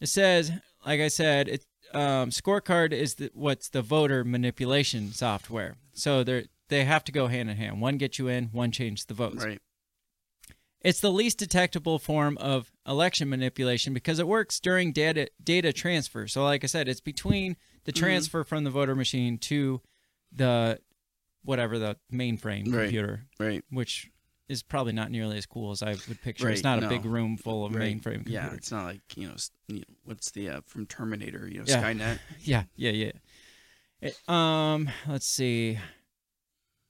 It 0.00 0.06
says, 0.08 0.50
like 0.86 1.00
I 1.00 1.08
said, 1.08 1.48
it 1.48 1.64
um, 1.92 2.30
scorecard 2.30 2.92
is 2.92 3.16
the, 3.16 3.30
what's 3.34 3.68
the 3.68 3.82
voter 3.82 4.24
manipulation 4.24 5.12
software. 5.12 5.76
So 5.92 6.22
they 6.24 6.46
they 6.68 6.84
have 6.84 7.02
to 7.04 7.12
go 7.12 7.26
hand 7.26 7.50
in 7.50 7.56
hand. 7.56 7.80
One 7.80 7.96
gets 7.98 8.18
you 8.18 8.28
in, 8.28 8.44
one 8.46 8.70
changes 8.70 9.04
the 9.04 9.14
votes. 9.14 9.44
Right. 9.44 9.60
It's 10.82 11.00
the 11.00 11.10
least 11.12 11.38
detectable 11.38 11.98
form 11.98 12.38
of 12.38 12.72
election 12.86 13.28
manipulation 13.28 13.92
because 13.92 14.18
it 14.18 14.26
works 14.26 14.60
during 14.60 14.92
data 14.92 15.28
data 15.42 15.72
transfer. 15.72 16.26
So, 16.28 16.44
like 16.44 16.64
I 16.64 16.68
said, 16.68 16.88
it's 16.88 17.00
between 17.00 17.56
the 17.84 17.92
Mhm. 17.92 17.96
transfer 17.96 18.44
from 18.44 18.64
the 18.64 18.70
voter 18.70 18.94
machine 18.94 19.36
to 19.38 19.82
the 20.32 20.80
whatever 21.42 21.78
the 21.78 21.96
mainframe 22.12 22.66
Right. 22.72 22.82
computer, 22.84 23.26
Right. 23.38 23.64
which 23.70 24.08
is 24.50 24.62
probably 24.62 24.92
not 24.92 25.10
nearly 25.10 25.38
as 25.38 25.46
cool 25.46 25.70
as 25.70 25.82
I 25.82 25.90
would 26.08 26.20
picture. 26.22 26.48
It's 26.50 26.64
Right, 26.64 26.76
not 26.76 26.82
a 26.82 26.88
big 26.88 27.04
room 27.04 27.36
full 27.36 27.64
of 27.64 27.74
Right. 27.74 27.96
mainframe 27.96 28.14
computers. 28.24 28.32
Yeah, 28.32 28.52
it's 28.54 28.70
not 28.72 28.84
like 28.84 29.00
you 29.16 29.28
know, 29.28 29.36
you 29.68 29.76
know 29.76 29.84
what's 30.04 30.30
the 30.32 30.48
uh, 30.50 30.60
from 30.66 30.86
Terminator, 30.86 31.48
you 31.48 31.58
know, 31.60 31.64
Yeah. 31.66 31.82
Skynet. 31.82 32.18
yeah, 32.42 32.64
yeah, 32.76 32.90
yeah. 32.90 33.12
It- 34.00 34.28
um, 34.28 34.90
let's 35.06 35.26
see. 35.26 35.78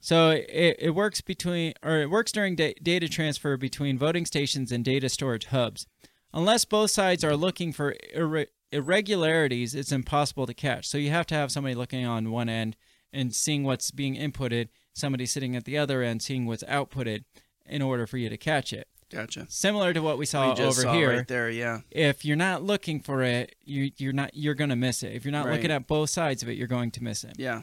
So 0.00 0.30
it, 0.30 0.76
it 0.78 0.90
works 0.94 1.20
between 1.20 1.74
or 1.82 1.98
it 2.00 2.10
works 2.10 2.32
during 2.32 2.56
da- 2.56 2.74
data 2.82 3.08
transfer 3.08 3.56
between 3.56 3.98
voting 3.98 4.24
stations 4.24 4.72
and 4.72 4.84
data 4.84 5.08
storage 5.08 5.46
hubs. 5.46 5.86
Unless 6.32 6.64
both 6.64 6.90
sides 6.90 7.22
are 7.24 7.36
looking 7.36 7.72
for 7.72 7.94
irre- 8.16 8.46
irregularities, 8.72 9.74
it's 9.74 9.92
impossible 9.92 10.46
to 10.46 10.54
catch. 10.54 10.86
So 10.86 10.96
you 10.96 11.10
have 11.10 11.26
to 11.26 11.34
have 11.34 11.50
somebody 11.52 11.74
looking 11.74 12.06
on 12.06 12.30
one 12.30 12.48
end 12.48 12.76
and 13.12 13.34
seeing 13.34 13.64
what's 13.64 13.90
being 13.90 14.14
inputted, 14.14 14.68
somebody 14.94 15.26
sitting 15.26 15.56
at 15.56 15.64
the 15.64 15.76
other 15.76 16.02
end 16.02 16.22
seeing 16.22 16.46
what's 16.46 16.62
outputted 16.64 17.24
in 17.70 17.82
order 17.82 18.06
for 18.06 18.18
you 18.18 18.28
to 18.28 18.36
catch 18.36 18.72
it. 18.72 18.88
Gotcha. 19.10 19.46
Similar 19.48 19.92
to 19.92 20.00
what 20.00 20.18
we 20.18 20.26
saw 20.26 20.54
We 20.54 20.62
over 20.62 20.72
saw 20.82 20.92
here. 20.92 21.10
right 21.10 21.26
there, 21.26 21.50
yeah. 21.50 21.80
If 21.90 22.24
you're 22.24 22.36
not 22.36 22.62
looking 22.62 23.00
for 23.00 23.22
it, 23.22 23.56
you 23.64 23.90
you're 23.96 24.12
not 24.12 24.30
you're 24.34 24.54
going 24.54 24.70
to 24.70 24.76
miss 24.76 25.02
it. 25.02 25.12
If 25.14 25.24
you're 25.24 25.32
not 25.32 25.46
Right. 25.46 25.54
looking 25.56 25.72
at 25.72 25.86
both 25.88 26.10
sides 26.10 26.42
of 26.42 26.48
it, 26.48 26.56
you're 26.56 26.68
going 26.68 26.90
to 26.92 27.02
miss 27.02 27.24
it. 27.24 27.34
Yeah. 27.36 27.62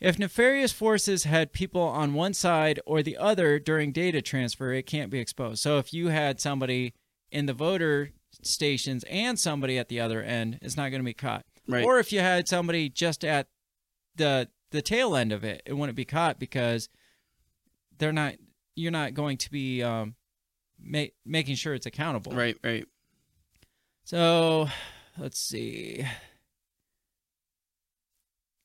If 0.00 0.18
nefarious 0.18 0.72
forces 0.72 1.24
had 1.24 1.52
people 1.52 1.80
on 1.80 2.14
one 2.14 2.32
side 2.34 2.78
or 2.86 3.02
the 3.02 3.16
other 3.16 3.58
during 3.58 3.90
data 3.90 4.22
transfer, 4.22 4.72
it 4.72 4.84
can't 4.86 5.10
be 5.10 5.18
exposed. 5.18 5.60
So 5.62 5.78
if 5.78 5.92
you 5.92 6.08
had 6.08 6.40
somebody 6.40 6.94
in 7.30 7.46
the 7.46 7.54
voter 7.54 8.10
stations 8.42 9.02
and 9.04 9.38
somebody 9.38 9.78
at 9.78 9.88
the 9.88 9.98
other 10.00 10.22
end, 10.22 10.58
it's 10.62 10.76
not 10.76 10.90
going 10.90 11.00
to 11.00 11.04
be 11.04 11.14
caught. 11.14 11.44
Right. 11.66 11.84
Or 11.84 11.98
if 11.98 12.12
you 12.12 12.20
had 12.20 12.46
somebody 12.48 12.88
just 12.88 13.24
at 13.24 13.48
the 14.14 14.48
the 14.70 14.82
tail 14.82 15.16
end 15.16 15.32
of 15.32 15.42
it, 15.42 15.62
it 15.66 15.72
wouldn't 15.74 15.96
be 15.96 16.04
caught 16.04 16.38
because 16.38 16.88
they're 17.98 18.12
not. 18.12 18.34
You're 18.76 18.92
not 18.92 19.14
going 19.14 19.36
to 19.38 19.50
be 19.50 19.82
um, 19.82 20.14
ma- 20.80 21.04
making 21.24 21.56
sure 21.56 21.74
it's 21.74 21.86
accountable. 21.86 22.32
Right, 22.32 22.56
right. 22.64 22.86
So 24.04 24.68
let's 25.18 25.38
see. 25.38 26.04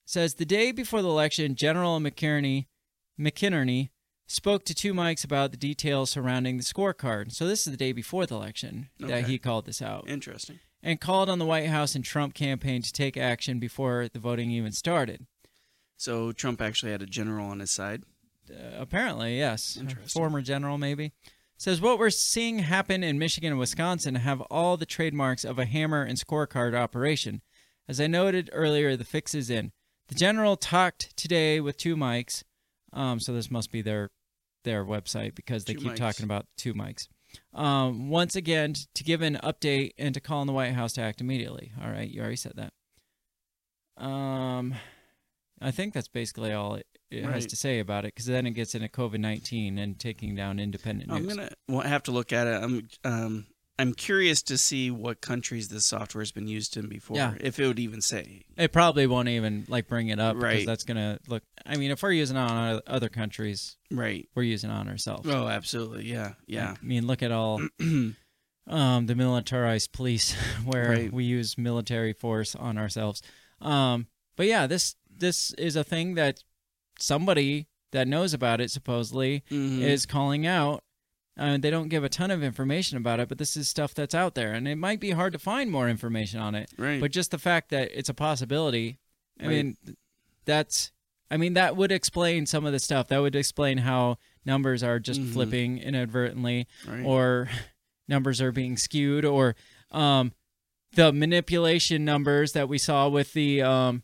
Says 0.06 0.36
the 0.36 0.46
day 0.46 0.72
before 0.72 1.02
the 1.02 1.08
election, 1.08 1.56
General 1.56 2.00
McKinney, 2.00 2.66
McInerney 3.20 3.90
spoke 4.28 4.64
to 4.66 4.74
two 4.74 4.94
mics 4.94 5.24
about 5.24 5.52
the 5.52 5.58
details 5.58 6.10
surrounding 6.10 6.58
the 6.58 6.64
scorecard. 6.64 7.32
So 7.32 7.48
this 7.48 7.66
is 7.66 7.72
the 7.72 7.78
day 7.78 7.92
before 7.92 8.26
the 8.26 8.36
election 8.36 8.90
that 9.00 9.26
he 9.26 9.38
called 9.38 9.66
this 9.66 9.82
out. 9.82 10.06
Interesting. 10.08 10.60
And 10.82 11.02
called 11.02 11.30
on 11.30 11.40
the 11.40 11.46
White 11.46 11.68
House 11.68 11.94
and 11.94 12.04
Trump 12.04 12.34
campaign 12.34 12.82
to 12.82 12.94
take 12.94 13.18
action 13.18 13.60
before 13.60 14.08
the 14.12 14.20
voting 14.20 14.50
even 14.52 14.72
started. 14.72 15.26
So 15.98 16.32
Trump 16.32 16.62
actually 16.62 16.92
had 16.92 17.02
a 17.02 17.06
general 17.08 17.48
on 17.48 17.60
his 17.60 17.72
side. 17.72 18.04
Uh, 18.52 18.78
apparently, 18.80 19.38
yes. 19.38 19.78
Former 20.14 20.42
general, 20.42 20.78
maybe. 20.78 21.14
Says 21.58 21.82
what 21.82 22.00
we're 22.00 22.10
seeing 22.10 22.60
happen 22.60 23.04
in 23.04 23.20
Michigan 23.20 23.52
and 23.52 23.60
Wisconsin 23.60 24.16
have 24.16 24.40
all 24.44 24.78
the 24.78 24.86
trademarks 24.86 25.44
of 25.44 25.60
a 25.60 25.66
hammer 25.66 26.04
and 26.04 26.18
scorecard 26.18 26.74
operation. 26.74 27.42
As 27.88 28.00
I 28.00 28.08
noted 28.08 28.50
earlier, 28.54 28.96
the 28.96 29.04
fix 29.04 29.36
is 29.36 29.50
in. 29.50 29.72
The 30.08 30.16
general 30.16 30.56
talked 30.56 31.16
today 31.18 31.60
with 31.60 31.76
two 31.78 31.96
mics. 31.96 32.44
Um, 32.94 33.20
so 33.20 33.34
this 33.34 33.52
must 33.52 33.72
be 33.72 33.82
their 33.82 34.10
their 34.64 34.84
website 34.86 35.36
because 35.36 35.66
they 35.66 35.74
Two 35.74 35.80
keep 35.82 35.92
mics. 35.94 35.98
talking 35.98 36.24
about 36.24 36.46
two 36.58 36.74
mics. 36.74 37.08
Um, 37.54 38.10
once 38.10 38.36
again, 38.36 38.74
to 38.96 39.04
give 39.04 39.22
an 39.22 39.38
update 39.44 39.92
and 39.98 40.14
to 40.14 40.20
call 40.20 40.40
on 40.42 40.48
the 40.48 40.54
White 40.54 40.74
House 40.74 40.94
to 40.94 41.02
act 41.02 41.22
immediately. 41.22 41.72
All 41.82 41.90
right, 41.92 42.10
you 42.10 42.22
already 42.22 42.36
said 42.38 42.54
that. 42.56 44.04
Um, 44.04 44.74
I 45.62 45.72
think 45.72 45.94
that's 45.94 46.08
basically 46.08 46.52
all 46.54 46.76
it, 46.76 46.88
it 47.12 47.24
has 47.26 47.46
to 47.48 47.56
say 47.56 47.80
about 47.80 48.06
it 48.06 48.14
because 48.14 48.26
then 48.26 48.46
it 48.46 48.52
gets 48.52 48.76
into 48.76 48.88
COVID 48.88 49.20
nineteen 49.20 49.78
and 49.78 50.00
taking 50.00 50.36
down 50.36 50.60
independent 50.60 51.10
news. 51.10 51.18
I'm 51.20 51.28
gonna 51.28 51.50
well, 51.68 51.82
have 51.82 52.04
to 52.04 52.12
look 52.12 52.32
at 52.34 52.48
it. 52.48 52.62
I'm 52.64 52.88
um 53.04 53.46
I'm 53.78 53.94
curious 53.94 54.42
to 54.44 54.58
see 54.58 54.92
what 54.92 55.22
countries 55.22 55.70
this 55.70 55.86
software 55.86 56.22
has 56.22 56.34
been 56.34 56.50
used 56.50 56.76
in 56.76 56.90
before. 56.90 57.16
Yeah. 57.16 57.36
If 57.40 57.60
it 57.60 57.66
would 57.66 57.80
even 57.80 58.02
say. 58.02 58.44
It 58.58 58.74
probably 58.74 59.08
won't 59.08 59.30
even 59.30 59.64
like 59.70 59.88
bring 59.88 60.10
it 60.10 60.20
up 60.20 60.36
because 60.36 60.44
Right. 60.44 60.66
that's 60.66 60.84
gonna 60.84 61.18
look. 61.30 61.44
I 61.66 61.78
mean, 61.78 61.90
if 61.92 62.04
we're 62.04 62.12
using 62.12 62.36
it 62.36 62.42
on 62.42 62.82
other 62.88 63.08
countries, 63.08 63.78
Right. 63.90 64.28
we're 64.36 64.44
using 64.44 64.70
it 64.70 64.74
on 64.74 64.90
ourselves. 64.90 65.30
Oh, 65.30 65.48
absolutely. 65.48 66.12
Yeah. 66.12 66.34
Yeah. 66.46 66.76
I 66.82 66.86
mean, 66.86 67.08
look 67.08 67.24
at 67.24 67.32
all 67.32 67.62
um, 67.80 69.06
the 69.06 69.16
militarized 69.16 69.94
police 69.94 70.34
where 70.66 70.90
Right. 70.90 71.14
we 71.14 71.24
use 71.24 71.58
military 71.58 72.12
force 72.14 72.56
on 72.56 72.78
ourselves. 72.78 73.22
Um, 73.62 74.08
but 74.36 74.46
yeah, 74.46 74.68
this 74.68 74.96
this 75.10 75.54
is 75.54 75.76
a 75.76 75.84
thing 75.84 76.16
that 76.16 76.44
somebody 77.02 77.68
that 77.92 78.08
knows 78.08 78.34
about 78.34 78.62
it 78.62 78.70
supposedly 78.72 79.44
Mhm. 79.50 79.82
is 79.82 80.06
calling 80.06 80.46
out. 80.46 80.84
Uh, 81.38 81.58
they 81.58 81.70
don't 81.70 81.88
give 81.90 82.04
a 82.04 82.10
ton 82.10 82.32
of 82.32 82.44
information 82.44 82.98
about 82.98 83.20
it, 83.20 83.30
but 83.30 83.38
this 83.38 83.56
is 83.56 83.68
stuff 83.70 83.94
that's 83.94 84.14
out 84.14 84.36
there, 84.36 84.54
and 84.54 84.68
it 84.68 84.76
might 84.76 85.00
be 85.00 85.12
hard 85.12 85.32
to 85.34 85.40
find 85.40 85.72
more 85.72 85.88
information 85.90 86.40
on 86.40 86.54
it. 86.54 86.70
Right. 86.78 87.00
But 87.00 87.12
just 87.12 87.32
the 87.32 87.38
fact 87.38 87.70
that 87.70 87.90
it's 87.98 88.10
a 88.10 88.14
possibility, 88.14 89.00
I 89.40 89.44
Right. 89.44 89.50
mean, 89.50 89.78
that's, 90.46 90.92
I 91.32 91.38
mean, 91.38 91.54
that 91.54 91.78
would 91.78 91.92
explain 91.94 92.46
some 92.46 92.66
of 92.66 92.74
the 92.74 92.80
stuff. 92.80 93.08
That 93.08 93.20
would 93.20 93.36
explain 93.36 93.78
how 93.80 94.18
numbers 94.46 94.84
are 94.84 95.00
just 95.00 95.22
Mhm. 95.22 95.32
flipping 95.34 95.78
inadvertently, 95.78 96.68
Right. 96.86 97.06
or 97.06 97.50
numbers 98.08 98.42
are 98.42 98.52
being 98.52 98.76
skewed, 98.76 99.24
or 99.24 99.56
um, 99.92 100.34
the 100.94 101.14
manipulation 101.14 102.04
numbers 102.04 102.52
that 102.52 102.68
we 102.68 102.78
saw 102.78 103.08
with 103.08 103.32
the 103.34 103.62
um, 103.62 104.04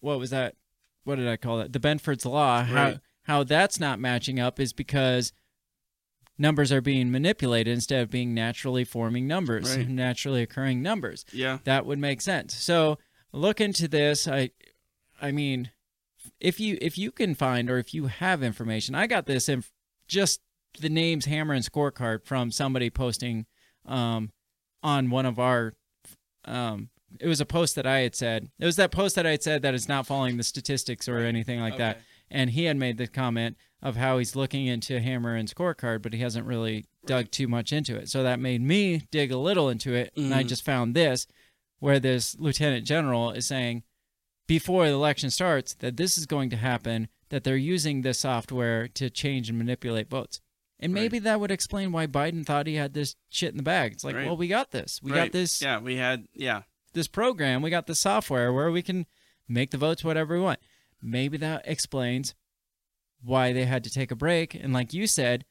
what 0.00 0.18
was 0.18 0.30
that? 0.30 0.54
What 1.04 1.16
did 1.16 1.28
I 1.28 1.36
call 1.36 1.58
that? 1.58 1.72
The 1.72 1.80
Benford's 1.80 2.24
law. 2.26 2.62
How 2.62 2.74
Right. 2.84 3.00
how 3.24 3.44
that's 3.44 3.78
not 3.78 3.98
matching 4.00 4.40
up 4.40 4.58
is 4.60 4.72
because 4.72 5.32
numbers 6.38 6.72
are 6.72 6.80
being 6.80 7.10
manipulated 7.10 7.72
instead 7.72 8.02
of 8.02 8.10
being 8.10 8.34
naturally 8.34 8.84
forming 8.84 9.26
numbers, 9.26 9.76
Right. 9.76 9.88
naturally 9.88 10.42
occurring 10.42 10.82
numbers. 10.82 11.24
Yeah. 11.32 11.58
That 11.64 11.86
would 11.86 11.98
make 11.98 12.20
sense. 12.20 12.54
So 12.54 12.98
look 13.32 13.60
into 13.60 13.86
this. 13.88 14.26
I 14.26 14.50
I 15.20 15.30
mean, 15.30 15.70
if 16.40 16.58
you 16.58 16.78
if 16.80 16.98
you 16.98 17.12
can 17.12 17.34
find 17.34 17.70
or 17.70 17.78
if 17.78 17.94
you 17.94 18.06
have 18.06 18.42
information, 18.42 18.94
I 18.94 19.06
got 19.06 19.26
this 19.26 19.48
in 19.48 19.62
just 20.08 20.40
the 20.80 20.88
names 20.88 21.26
hammer 21.26 21.54
and 21.54 21.64
scorecard 21.64 22.24
from 22.24 22.50
somebody 22.50 22.90
posting 22.90 23.46
um 23.84 24.30
on 24.82 25.10
one 25.10 25.26
of 25.26 25.38
our 25.38 25.74
um 26.44 26.88
it 27.20 27.26
was 27.28 27.40
a 27.40 27.46
post 27.46 27.74
that 27.76 27.86
I 27.86 28.00
had 28.00 28.14
said. 28.14 28.48
It 28.58 28.64
was 28.64 28.76
that 28.76 28.90
post 28.92 29.14
that 29.16 29.26
I 29.26 29.30
had 29.32 29.42
said 29.42 29.62
that 29.62 29.74
it's 29.74 29.88
not 29.88 30.06
following 30.06 30.36
the 30.36 30.42
statistics 30.42 31.08
or 31.08 31.18
anything 31.18 31.60
like 31.60 31.76
that. 31.78 32.00
And 32.30 32.50
he 32.50 32.64
had 32.64 32.76
made 32.76 32.96
the 32.98 33.06
comment 33.06 33.56
of 33.82 33.96
how 33.96 34.18
he's 34.18 34.34
looking 34.36 34.66
into 34.66 35.00
hammer 35.00 35.34
and 35.34 35.48
scorecard, 35.52 36.02
but 36.02 36.12
he 36.14 36.20
hasn't 36.20 36.46
really 36.46 36.86
dug 37.04 37.30
too 37.30 37.48
much 37.48 37.72
into 37.72 37.96
it. 37.96 38.08
So 38.08 38.22
that 38.22 38.38
made 38.40 38.62
me 38.62 39.06
dig 39.10 39.30
a 39.32 39.36
little 39.36 39.68
into 39.68 39.92
it. 39.92 40.12
And 40.16 40.32
I 40.32 40.42
Mhm. 40.44 40.48
just 40.48 40.64
found 40.64 40.94
this 40.94 41.26
where 41.80 41.98
this 42.00 42.36
lieutenant 42.38 42.86
general 42.86 43.32
is 43.32 43.46
saying 43.46 43.82
before 44.46 44.86
the 44.88 44.94
election 44.94 45.30
starts 45.30 45.74
that 45.74 45.96
this 45.96 46.16
is 46.16 46.26
going 46.26 46.48
to 46.50 46.56
happen, 46.56 47.08
that 47.30 47.44
they're 47.44 47.56
using 47.56 48.02
this 48.02 48.20
software 48.20 48.88
to 48.88 49.10
change 49.10 49.48
and 49.48 49.58
manipulate 49.58 50.08
votes. 50.08 50.40
And 50.78 50.92
maybe 50.92 51.18
that 51.20 51.38
would 51.38 51.50
explain 51.52 51.92
why 51.92 52.06
Biden 52.08 52.44
thought 52.44 52.66
he 52.66 52.74
had 52.74 52.92
this 52.92 53.14
shit 53.30 53.50
in 53.52 53.56
the 53.56 53.62
bag. 53.62 53.92
It's 53.92 54.02
like, 54.04 54.16
Right. 54.16 54.26
well, 54.26 54.36
we 54.36 54.48
got 54.48 54.72
this. 54.72 55.00
We 55.02 55.12
Right. 55.12 55.24
got 55.26 55.32
this 55.32 55.62
Yeah, 55.62 55.78
we 55.78 55.96
had 55.96 56.26
yeah. 56.34 56.62
This 56.92 57.08
program, 57.08 57.62
we 57.62 57.70
got 57.70 57.86
the 57.86 57.94
software 57.94 58.52
where 58.52 58.70
we 58.70 58.82
can 58.82 59.06
make 59.48 59.70
the 59.70 59.78
votes 59.78 60.04
whatever 60.04 60.34
we 60.36 60.40
want. 60.42 60.58
Maybe 61.02 61.36
that 61.38 61.62
explains 61.66 62.34
why 63.22 63.52
they 63.52 63.64
had 63.64 63.84
to 63.84 63.90
take 63.90 64.10
a 64.10 64.16
break 64.16 64.54
and 64.54 64.72
like 64.72 64.92
you 64.92 65.06
said, 65.06 65.44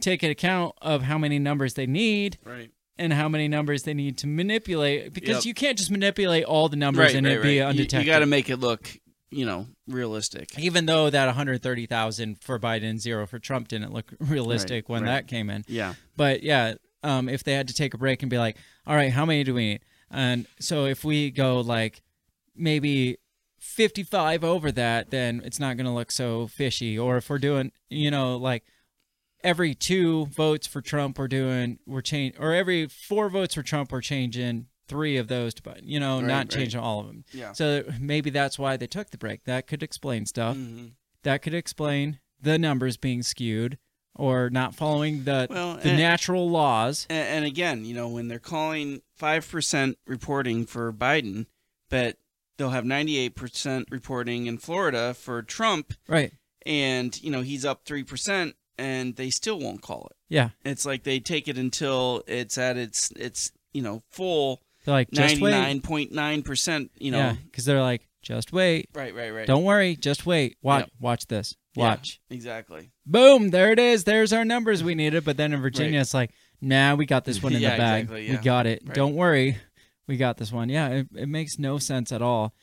take 0.00 0.22
an 0.22 0.30
account 0.30 0.74
of 0.82 1.02
how 1.02 1.18
many 1.18 1.38
numbers 1.38 1.74
they 1.74 1.86
need 1.86 2.38
Right. 2.44 2.70
and 2.98 3.12
how 3.12 3.28
many 3.28 3.46
numbers 3.48 3.82
they 3.84 3.94
need 3.94 4.18
to 4.18 4.26
manipulate 4.26 5.12
because 5.14 5.36
Yep. 5.36 5.44
you 5.44 5.54
can't 5.54 5.78
just 5.78 5.90
manipulate 5.90 6.44
all 6.44 6.68
the 6.68 6.76
numbers 6.76 7.06
right, 7.08 7.14
and 7.16 7.26
right, 7.26 7.36
it 7.36 7.42
be 7.42 7.48
right. 7.48 7.54
You- 7.56 7.62
undetected. 7.64 8.06
You, 8.06 8.12
got 8.12 8.18
to 8.20 8.26
make 8.26 8.48
it 8.50 8.56
look, 8.56 8.90
you 9.30 9.44
know, 9.46 9.66
realistic. 9.86 10.58
even 10.58 10.86
though 10.86 11.10
that 11.10 11.26
130,000 11.26 12.40
for 12.42 12.58
Biden, 12.58 12.98
zero 12.98 13.26
for 13.26 13.38
Trump 13.38 13.68
didn't 13.68 13.92
look 13.92 14.12
realistic 14.20 14.88
when 14.88 15.04
that 15.04 15.28
came 15.28 15.50
in. 15.50 15.64
Yeah. 15.68 15.94
But 16.16 16.42
yeah, 16.42 16.74
um, 17.02 17.28
if 17.28 17.44
they 17.44 17.52
had 17.52 17.68
to 17.68 17.74
take 17.74 17.94
a 17.94 17.98
break 17.98 18.22
and 18.22 18.30
be 18.30 18.38
like, 18.38 18.56
all 18.86 18.96
right, 18.96 19.12
how 19.12 19.24
many 19.26 19.44
do 19.44 19.54
we 19.54 19.64
need? 19.70 19.80
And 20.10 20.46
so 20.60 20.86
if 20.86 21.04
we 21.04 21.30
go 21.30 21.60
like 21.60 22.02
maybe 22.54 23.18
55 23.58 24.44
over 24.44 24.70
that, 24.72 25.10
then 25.10 25.40
it's 25.44 25.58
not 25.58 25.76
going 25.76 25.86
to 25.86 25.92
look 25.92 26.10
so 26.12 26.46
fishy. 26.46 26.98
Or 26.98 27.16
if 27.16 27.28
we're 27.30 27.38
doing, 27.38 27.72
you 27.88 28.10
know, 28.10 28.36
like 28.36 28.64
every 29.42 29.74
two 29.74 30.26
votes 30.26 30.66
for 30.66 30.80
Trump, 30.80 31.18
we're 31.18 31.28
doing, 31.28 31.78
we're 31.86 32.00
change, 32.02 32.34
or 32.38 32.52
every 32.54 32.86
four 32.86 33.28
votes 33.28 33.54
for 33.54 33.62
Trump, 33.62 33.90
we're 33.92 34.00
changing 34.00 34.66
three 34.86 35.16
of 35.16 35.28
those 35.28 35.54
to 35.54 35.62
you 35.82 35.98
know, 35.98 36.18
Right, 36.18 36.26
not 36.26 36.36
right. 36.38 36.50
changing 36.50 36.80
all 36.80 37.00
of 37.00 37.06
them. 37.06 37.24
Yeah. 37.32 37.52
So 37.52 37.84
maybe 37.98 38.28
that's 38.30 38.58
why 38.58 38.76
they 38.76 38.86
took 38.86 39.10
the 39.10 39.18
break. 39.18 39.44
That 39.44 39.66
could 39.66 39.82
explain 39.82 40.26
stuff. 40.26 40.56
Mhm. 40.56 40.92
That 41.22 41.40
could 41.40 41.54
explain 41.54 42.20
the 42.40 42.58
numbers 42.58 42.98
being 42.98 43.22
skewed 43.22 43.78
or 44.16 44.50
not 44.50 44.74
following 44.74 45.24
the 45.24 45.46
Well, 45.50 45.76
the 45.76 45.90
and- 45.90 45.98
natural 45.98 46.48
laws. 46.48 47.06
And, 47.10 47.28
and 47.38 47.44
again, 47.44 47.84
you 47.84 47.94
know, 47.94 48.08
when 48.08 48.28
they're 48.28 48.38
calling 48.38 49.02
five 49.16 49.48
percent 49.50 49.98
reporting 50.06 50.66
for 50.66 50.92
Biden, 50.92 51.46
but 51.90 52.16
they'll 52.56 52.70
have 52.70 52.84
ninety 52.84 53.16
eight 53.18 53.34
percent 53.34 53.88
reporting 53.90 54.46
in 54.46 54.58
Florida 54.58 55.14
for 55.14 55.42
Trump, 55.42 55.94
Right. 56.08 56.32
and 56.64 57.20
you 57.22 57.30
know 57.30 57.40
he's 57.42 57.64
up 57.64 57.84
three 57.84 58.04
percent, 58.04 58.54
and 58.78 59.16
they 59.16 59.30
still 59.30 59.58
won't 59.58 59.82
call 59.82 60.06
it. 60.10 60.16
Yeah. 60.28 60.50
It's 60.64 60.86
like 60.86 61.02
they 61.04 61.20
take 61.20 61.48
it 61.48 61.58
until 61.58 62.22
it's 62.26 62.56
at 62.58 62.76
its 62.76 63.10
its 63.12 63.52
you 63.72 63.82
know 63.82 64.02
full 64.10 64.62
They're 64.84 64.94
like 64.94 65.12
ninety 65.12 65.40
nine 65.42 65.80
point 65.80 66.12
nine 66.12 66.42
percent. 66.42 66.90
You 66.98 67.10
know, 67.10 67.18
Yeah, 67.18 67.34
because 67.44 67.64
they're 67.64 67.82
like, 67.82 68.06
just 68.22 68.52
wait. 68.52 68.88
right, 68.94 69.14
right, 69.14 69.30
right. 69.30 69.46
Don't 69.46 69.64
worry, 69.64 69.96
just 69.96 70.24
wait. 70.26 70.56
Watch, 70.62 70.82
Yep. 70.84 70.90
watch 71.00 71.26
this. 71.26 71.56
Yeah, 71.76 71.84
Watch. 71.84 72.20
exactly. 72.30 72.90
Boom, 73.04 73.50
there 73.50 73.72
it 73.72 73.78
is. 73.78 74.04
There's 74.04 74.32
our 74.32 74.44
numbers 74.44 74.84
we 74.84 74.94
needed. 74.94 75.24
But 75.24 75.36
then 75.36 75.52
in 75.52 75.60
Virginia, 75.60 75.98
Right. 75.98 76.02
it's 76.02 76.14
like, 76.14 76.30
nah, 76.60 76.94
we 76.94 77.04
got 77.06 77.24
this 77.24 77.42
one 77.42 77.52
in 77.54 77.60
Yeah, 77.62 77.70
the 77.72 77.78
bag. 77.78 78.02
exactly, 78.04 78.30
We 78.30 78.36
got 78.36 78.66
it. 78.66 78.82
Right. 78.86 78.94
Don't 78.94 79.14
worry, 79.14 79.58
we 80.06 80.16
got 80.16 80.36
this 80.36 80.52
one. 80.52 80.68
Yeah, 80.68 80.88
it, 80.88 81.08
it 81.16 81.28
makes 81.28 81.58
no 81.58 81.78
sense 81.78 82.12
at 82.12 82.22
all. 82.22 82.54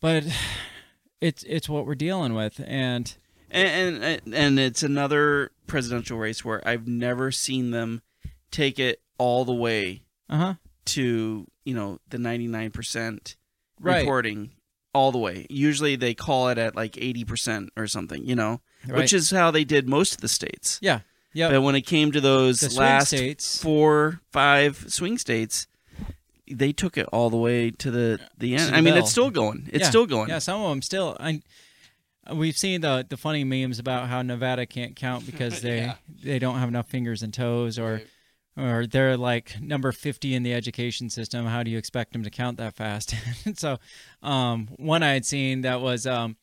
But 0.00 0.24
it's 1.20 1.42
it's 1.44 1.68
what 1.68 1.86
we're 1.86 1.94
dealing 1.94 2.34
with, 2.34 2.60
and 2.66 3.16
and 3.50 4.04
and 4.04 4.34
and 4.34 4.58
it's 4.58 4.82
another 4.82 5.50
presidential 5.66 6.18
race 6.18 6.44
where 6.44 6.66
I've 6.68 6.86
never 6.86 7.30
seen 7.32 7.70
them 7.70 8.02
take 8.50 8.78
it 8.78 9.00
all 9.18 9.44
the 9.44 9.54
way 9.54 10.02
uh 10.30 10.36
huh. 10.36 10.54
to 10.86 11.46
you 11.64 11.74
know 11.74 11.98
the 12.08 12.18
99% 12.18 13.34
Right. 13.80 14.00
reporting 14.00 14.50
all 14.98 15.12
the 15.12 15.18
way 15.18 15.46
usually 15.48 15.94
they 15.96 16.14
call 16.14 16.48
it 16.48 16.58
at 16.58 16.74
like 16.74 16.92
80% 16.92 17.68
or 17.76 17.86
something 17.86 18.24
you 18.24 18.34
know 18.36 18.60
Right. 18.86 18.98
which 18.98 19.12
is 19.12 19.30
how 19.30 19.50
they 19.50 19.64
did 19.64 19.88
most 19.88 20.14
of 20.16 20.20
the 20.20 20.28
states 20.28 20.78
Yeah. 20.82 21.00
Yeah. 21.32 21.50
but 21.50 21.62
when 21.62 21.74
it 21.74 21.82
came 21.82 22.12
to 22.12 22.20
those 22.20 22.76
last 22.76 23.08
states. 23.08 23.62
four 23.62 24.20
five 24.32 24.84
swing 24.88 25.18
states 25.18 25.66
they 26.50 26.72
took 26.72 26.96
it 26.96 27.06
all 27.12 27.28
the 27.30 27.36
way 27.36 27.70
to 27.70 27.90
the 27.90 28.18
the 28.38 28.54
end 28.56 28.72
the 28.72 28.76
i 28.76 28.80
mean 28.80 28.94
bell. 28.94 29.02
it's 29.02 29.10
still 29.10 29.30
going 29.30 29.68
it's 29.72 29.84
Yeah. 29.84 29.88
still 29.90 30.06
going 30.06 30.28
Yeah, 30.30 30.38
some 30.40 30.60
of 30.62 30.68
them 30.70 30.82
still. 30.82 31.16
I 31.20 31.42
we've 32.32 32.56
seen 32.58 32.80
the 32.82 33.04
the 33.08 33.16
funny 33.16 33.44
memes 33.44 33.78
about 33.78 34.08
how 34.08 34.22
Nevada 34.22 34.64
can't 34.66 34.94
count 34.96 35.26
because 35.26 35.60
they 35.66 35.78
Yeah. 35.78 35.94
they 36.22 36.38
don't 36.38 36.58
have 36.58 36.68
enough 36.68 36.88
fingers 36.88 37.22
and 37.22 37.32
toes, 37.34 37.78
or 37.78 38.02
or 38.58 38.86
they're 38.86 39.16
like 39.16 39.60
number 39.60 39.92
fifty 39.92 40.34
in 40.34 40.42
the 40.42 40.54
education 40.54 41.10
system. 41.10 41.46
How 41.46 41.62
do 41.62 41.70
you 41.70 41.78
expect 41.78 42.12
them 42.12 42.24
to 42.24 42.30
count 42.30 42.58
that 42.58 42.74
fast? 42.74 43.14
so, 43.54 43.78
um, 44.22 44.68
one 44.76 45.02
I 45.02 45.12
had 45.12 45.24
seen 45.24 45.60
that 45.62 45.80
was 45.80 46.06
um, 46.06 46.36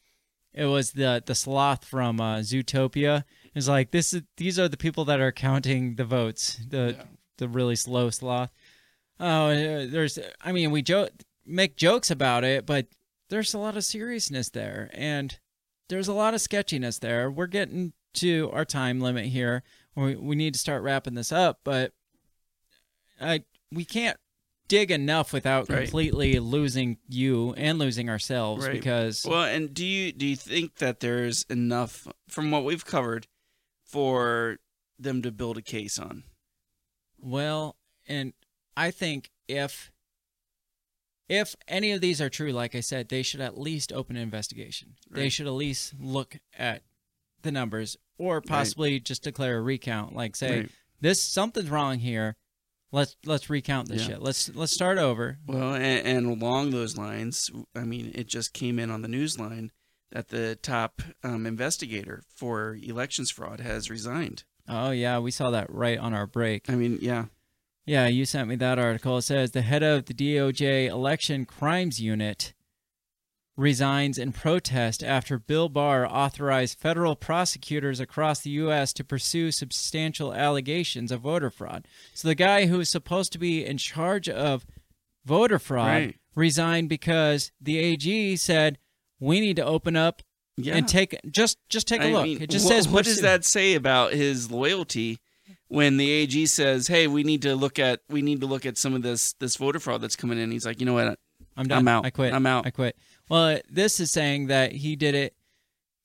it 0.54 0.66
was 0.66 0.94
the 0.94 1.22
the 1.26 1.36
sloth 1.36 1.86
from 1.86 2.22
uh, 2.22 2.38
Zootopia. 2.38 3.24
It's 3.54 3.68
like 3.68 3.92
this 3.92 4.14
is 4.14 4.24
these 4.38 4.58
are 4.58 4.70
the 4.70 4.78
people 4.78 5.06
that 5.06 5.20
are 5.20 5.32
counting 5.32 5.96
the 5.96 6.06
votes. 6.06 6.60
The 6.68 6.98
the 7.38 7.50
really 7.50 7.76
slow 7.76 8.10
sloth. 8.10 8.52
Oh, 9.20 9.48
uh, 9.48 9.88
there's. 9.90 10.18
I 10.42 10.52
mean, 10.52 10.72
we 10.72 10.82
joke, 10.82 11.12
make 11.46 11.76
jokes 11.76 12.10
about 12.12 12.44
it, 12.44 12.66
but 12.66 12.88
there's 13.30 13.54
a 13.54 13.60
lot 13.60 13.78
of 13.78 13.84
seriousness 13.84 14.50
there, 14.50 14.90
and 14.94 15.38
there's 15.90 16.08
a 16.08 16.14
lot 16.14 16.34
of 16.34 16.42
sketchiness 16.42 17.00
there. 17.00 17.30
We're 17.30 17.48
getting 17.48 17.94
to 18.16 18.50
our 18.54 18.66
time 18.66 19.00
limit 19.00 19.26
here. 19.26 19.64
We 19.96 20.16
we 20.16 20.36
need 20.36 20.54
to 20.54 20.60
start 20.60 20.84
wrapping 20.84 21.16
this 21.16 21.32
up, 21.32 21.60
but 21.64 21.94
I 23.20 23.44
we 23.72 23.86
can't 23.86 24.18
dig 24.68 24.90
enough 24.92 25.32
without 25.32 25.70
Right. 25.70 25.82
completely 25.84 26.40
losing 26.40 26.98
you 27.08 27.54
and 27.54 27.78
losing 27.78 28.10
ourselves 28.10 28.66
Right. 28.66 28.74
because 28.74 29.26
well 29.26 29.44
and 29.44 29.74
do 29.74 29.86
you 29.86 30.12
do 30.12 30.26
you 30.26 30.36
think 30.36 30.76
that 30.76 31.00
there's 31.02 31.44
enough 31.50 32.08
from 32.28 32.50
what 32.52 32.64
we've 32.64 32.86
covered 32.86 33.28
for 33.84 34.58
them 34.98 35.22
to 35.22 35.32
build 35.32 35.58
a 35.58 35.62
case 35.62 36.00
on 36.00 36.24
Well, 37.20 37.76
and 38.08 38.34
I 38.78 38.92
think 38.92 39.30
if 39.48 39.92
if 41.28 41.56
any 41.68 41.92
of 41.92 42.02
these 42.02 42.22
are 42.22 42.30
true, 42.30 42.52
like 42.52 42.76
I 42.76 42.82
said, 42.82 43.10
they 43.10 43.24
should 43.24 43.42
at 43.42 43.58
least 43.58 43.92
open 43.92 44.16
an 44.16 44.22
investigation. 44.22 44.96
They 45.10 45.30
should 45.30 45.48
at 45.48 45.54
least 45.54 45.96
look 46.00 46.38
at 46.56 46.84
the 47.42 47.52
numbers 47.52 47.98
or 48.20 48.42
possibly 48.42 49.00
just 49.00 49.24
declare 49.24 49.58
a 49.58 49.62
recount. 49.62 50.16
Like 50.16 50.36
say, 50.36 50.60
Right. 50.62 50.72
this 51.02 51.22
something's 51.24 51.70
wrong 51.70 51.98
here. 52.00 52.36
Let's 52.92 53.16
let's 53.26 53.50
recount 53.50 53.90
this 53.90 54.02
Yeah. 54.02 54.08
shit. 54.16 54.22
Let's 54.22 54.54
let's 54.56 54.72
start 54.72 54.98
over. 54.98 55.38
Well, 55.46 55.74
and, 55.74 56.06
and 56.08 56.26
along 56.28 56.72
those 56.72 56.98
lines, 56.98 57.50
I 57.76 57.82
mean, 57.82 58.12
it 58.16 58.28
just 58.28 58.54
came 58.54 58.80
in 58.80 58.90
on 58.92 59.02
the 59.02 59.08
news 59.08 59.38
line 59.40 59.72
that 60.12 60.30
the 60.30 60.56
top 60.56 61.02
um, 61.24 61.46
investigator 61.46 62.24
for 62.36 62.78
elections 62.82 63.32
fraud 63.32 63.60
has 63.60 63.90
resigned. 63.90 64.44
Oh 64.68 64.92
yeah, 64.92 65.20
we 65.20 65.32
saw 65.32 65.50
that 65.52 65.70
right 65.70 65.98
on 65.98 66.14
our 66.14 66.26
break. 66.28 66.70
I 66.70 66.76
mean, 66.76 67.00
yeah, 67.02 67.26
Yeah, 67.86 68.08
you 68.08 68.26
sent 68.26 68.48
me 68.48 68.56
that 68.58 68.80
article. 68.80 69.18
It 69.18 69.24
says 69.24 69.52
the 69.52 69.62
head 69.62 69.84
of 69.84 70.06
the 70.06 70.14
DOJ 70.14 70.88
Election 70.88 71.46
Crimes 71.46 72.00
Unit 72.00 72.54
resigns 73.58 74.18
in 74.18 74.32
protest 74.34 75.04
after 75.04 75.40
Bill 75.40 75.70
Barr 75.70 76.06
authorized 76.06 76.78
federal 76.78 77.16
prosecutors 77.16 78.00
across 78.00 78.42
the 78.42 78.50
U.S. 78.52 78.92
to 78.94 79.04
pursue 79.04 79.52
substantial 79.52 80.34
allegations 80.34 81.12
of 81.12 81.22
voter 81.22 81.50
fraud. 81.50 81.88
So 82.14 82.28
the 82.28 82.36
guy 82.36 82.66
who 82.66 82.80
is 82.82 82.90
supposed 82.90 83.32
to 83.34 83.40
be 83.40 83.66
in 83.66 83.78
charge 83.78 84.28
of 84.28 84.66
voter 85.26 85.58
fraud 85.60 85.88
Right. 85.88 86.16
resigned 86.36 86.90
because 86.90 87.52
the 87.62 87.78
AG 87.78 88.36
said 88.38 88.78
we 89.20 89.40
need 89.40 89.56
to 89.56 89.66
open 89.66 89.96
up 89.96 90.22
yeah. 90.58 90.76
and 90.76 90.88
take 90.88 91.18
just 91.32 91.58
just 91.70 91.88
take 91.88 92.02
a 92.02 92.08
I 92.10 92.12
look. 92.12 92.24
mean, 92.26 92.42
it 92.42 92.50
just 92.50 92.66
wh- 92.66 92.70
says 92.70 92.88
what 92.90 93.06
does 93.06 93.22
that 93.22 93.46
say 93.46 93.74
about 93.76 94.12
his 94.14 94.52
loyalty 94.52 95.20
when 95.68 95.98
the 95.98 96.12
AG 96.12 96.46
says, 96.48 96.88
"Hey, 96.88 97.08
we 97.08 97.24
need 97.24 97.42
to 97.44 97.56
look 97.56 97.80
at 97.80 98.02
we 98.10 98.22
need 98.22 98.42
to 98.42 98.48
look 98.48 98.66
at 98.66 98.78
some 98.78 98.94
of 98.94 99.02
this 99.02 99.34
this 99.40 99.56
voter 99.56 99.80
fraud 99.80 100.02
that's 100.02 100.16
coming 100.18 100.38
in." 100.38 100.52
He's 100.52 100.66
like, 100.66 100.80
"You 100.80 100.86
know 100.86 100.94
what? 100.94 101.18
I'm 101.58 101.68
done. 101.68 101.80
I'm 101.80 101.88
out. 101.88 102.06
I 102.06 102.10
quit. 102.10 102.34
I'm 102.34 102.46
out." 102.46 102.66
I 102.68 102.72
quit. 102.72 102.96
Well, 103.30 103.60
this 103.70 104.00
is 104.00 104.12
saying 104.12 104.48
that 104.48 104.74
he 104.74 104.96
did 104.96 105.16
it 105.16 105.36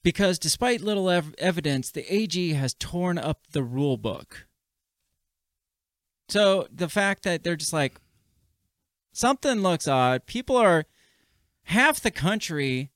because 0.02 0.38
despite 0.38 0.80
little 0.80 1.10
ev- 1.10 1.34
evidence, 1.38 1.90
the 1.90 2.12
AG 2.12 2.52
has 2.54 2.74
torn 2.74 3.18
up 3.18 3.40
the 3.52 3.62
rule 3.62 3.96
book. 3.96 4.46
So 6.28 6.66
the 6.72 6.88
fact 6.88 7.24
that 7.24 7.42
they're 7.42 7.56
just 7.56 7.72
like, 7.72 8.00
something 9.12 9.60
looks 9.62 9.88
odd, 9.88 10.26
people 10.26 10.56
are, 10.56 10.86
half 11.64 12.00
the 12.00 12.10
country 12.10 12.90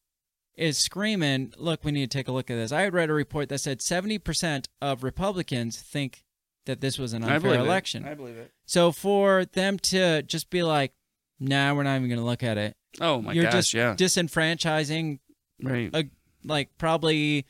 is 0.54 0.78
screaming, 0.78 1.52
look, 1.58 1.84
we 1.84 1.92
need 1.92 2.10
to 2.10 2.16
take 2.18 2.28
a 2.28 2.32
look 2.32 2.50
at 2.50 2.54
this. 2.54 2.72
I 2.72 2.82
had 2.82 2.94
read 2.94 3.10
a 3.10 3.14
report 3.14 3.48
that 3.48 3.58
said 3.58 3.80
70% 3.80 4.66
of 4.80 5.02
Republicans 5.02 5.80
think 5.80 6.24
that 6.66 6.80
this 6.80 6.98
was 6.98 7.12
an 7.12 7.24
I 7.24 7.34
unfair 7.34 7.54
it. 7.54 7.60
election. 7.60 8.06
I 8.06 8.14
believe 8.14 8.36
it. 8.36 8.52
So 8.64 8.92
for 8.92 9.44
them 9.44 9.78
to 9.80 10.22
just 10.22 10.48
be 10.48 10.62
like, 10.62 10.92
nah, 11.40 11.74
we're 11.74 11.82
not 11.82 11.96
even 11.96 12.08
going 12.08 12.20
to 12.20 12.24
look 12.24 12.42
at 12.42 12.56
it. 12.56 12.76
Oh 13.00 13.20
my 13.22 13.32
You're 13.32 13.44
gosh, 13.44 13.52
just 13.52 13.74
yeah, 13.74 13.94
disenfranchising 13.94 15.18
right. 15.62 15.90
a, 15.94 16.04
like 16.44 16.70
probably 16.78 17.44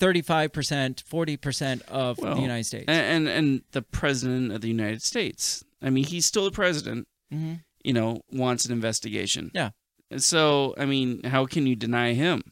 35%, 0.00 1.04
40% 1.04 1.82
of 1.88 2.18
Well, 2.18 2.34
the 2.34 2.40
United 2.42 2.64
States. 2.64 2.84
and, 2.88 3.28
and 3.28 3.28
and 3.28 3.62
the 3.72 3.82
president 3.82 4.52
of 4.52 4.60
the 4.60 4.68
United 4.68 5.02
States. 5.02 5.62
I 5.80 5.90
mean, 5.90 6.04
he's 6.04 6.26
still 6.26 6.44
the 6.44 6.50
president. 6.50 7.06
hmm 7.30 7.54
You 7.84 7.92
know, 7.92 8.22
wants 8.30 8.64
an 8.64 8.72
investigation. 8.72 9.50
Yeah. 9.54 9.70
So, 10.16 10.74
I 10.78 10.84
mean, 10.86 11.22
how 11.24 11.46
can 11.46 11.66
you 11.66 11.74
deny 11.76 12.14
him? 12.14 12.42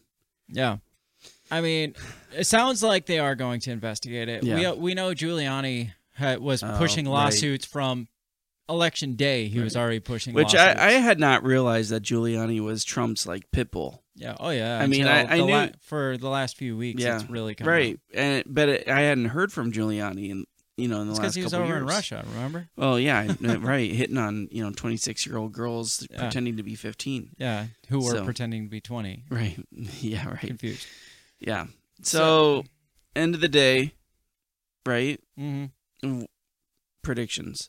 Yeah. 0.49 0.79
I 1.51 1.61
mean, 1.61 1.95
it 2.37 2.45
sounds 2.47 2.83
like 2.83 3.07
they 3.07 3.19
are 3.19 3.35
going 3.35 3.61
to 3.61 3.71
investigate 3.73 4.29
it. 4.29 4.43
Yeah. 4.45 4.73
We, 4.73 4.79
we 4.79 4.95
know 4.95 5.11
Giuliani 5.11 5.93
was 6.41 6.63
Oh, 6.63 6.75
pushing 6.79 7.07
right. 7.07 7.13
lawsuits 7.13 7.67
from 7.67 8.09
election 8.71 9.15
day. 9.17 9.49
He 9.49 9.61
was 9.61 9.77
already 9.77 10.01
pushing 10.01 10.33
Which. 10.33 10.55
I, 10.55 10.73
I 10.79 10.91
had 10.93 11.19
not 11.21 11.43
realized 11.45 11.91
that 11.91 12.03
Giuliani 12.03 12.61
was 12.61 12.85
Trump's 12.85 13.27
like 13.27 13.51
pit 13.51 13.71
bull. 13.71 14.03
yeah. 14.15 14.37
Oh, 14.41 14.51
yeah. 14.51 14.79
I 14.79 14.87
mean, 14.87 15.07
I- 15.07 15.25
I 15.25 15.41
knew- 15.41 15.73
for 15.83 16.17
the 16.17 16.29
last 16.31 16.57
few 16.57 16.77
weeks, 16.77 17.03
Yeah. 17.03 17.17
it's 17.21 17.29
really 17.29 17.57
right. 17.61 17.95
out. 17.95 18.17
And 18.19 18.45
but 18.47 18.69
it, 18.69 18.89
I 18.89 19.01
hadn't 19.03 19.27
heard 19.27 19.53
from 19.53 19.73
Giuliani 19.73 20.31
and 20.31 20.47
you 20.77 20.89
know 20.89 21.01
in 21.03 21.09
the 21.09 21.13
It's 21.13 21.21
last 21.21 21.35
because 21.35 21.35
he 21.35 21.43
was 21.43 21.53
over 21.53 21.77
in. 21.77 21.85
Russia, 21.85 22.25
remember? 22.33 22.69
Well, 22.77 22.99
yeah, 22.99 23.35
right, 23.41 23.91
hitting 23.93 24.17
on 24.17 24.49
you 24.51 24.63
know 24.65 24.71
twenty 24.71 24.97
six 24.97 25.27
year 25.27 25.37
old 25.37 25.53
girls 25.53 26.07
Yeah. 26.11 26.21
pretending 26.21 26.57
to 26.57 26.63
be 26.63 26.75
fifteen. 26.75 27.31
Yeah. 27.39 27.67
Who 27.89 27.99
were 28.03 28.13
So- 28.13 28.25
pretending 28.25 28.65
to 28.65 28.71
be 28.71 28.81
20. 28.81 29.25
Right. 29.29 29.59
Yeah. 30.01 30.27
Right. 30.29 30.41
Confused. 30.41 30.87
Yeah. 31.39 31.67
So, 32.03 32.65
end 33.15 33.35
of 33.35 33.43
the 33.43 33.49
day, 33.49 33.93
right? 34.87 35.21
Mm-hmm. 35.39 35.67
W- 36.09 36.27
Predictions. 37.03 37.69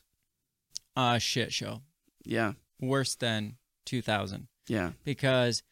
Uh, 0.96 1.18
shit 1.18 1.52
show. 1.52 1.82
Yeah. 2.24 2.52
Worse 2.80 3.14
than 3.14 3.56
2000. 3.86 4.48
Yeah. 4.68 4.92
because 5.04 5.62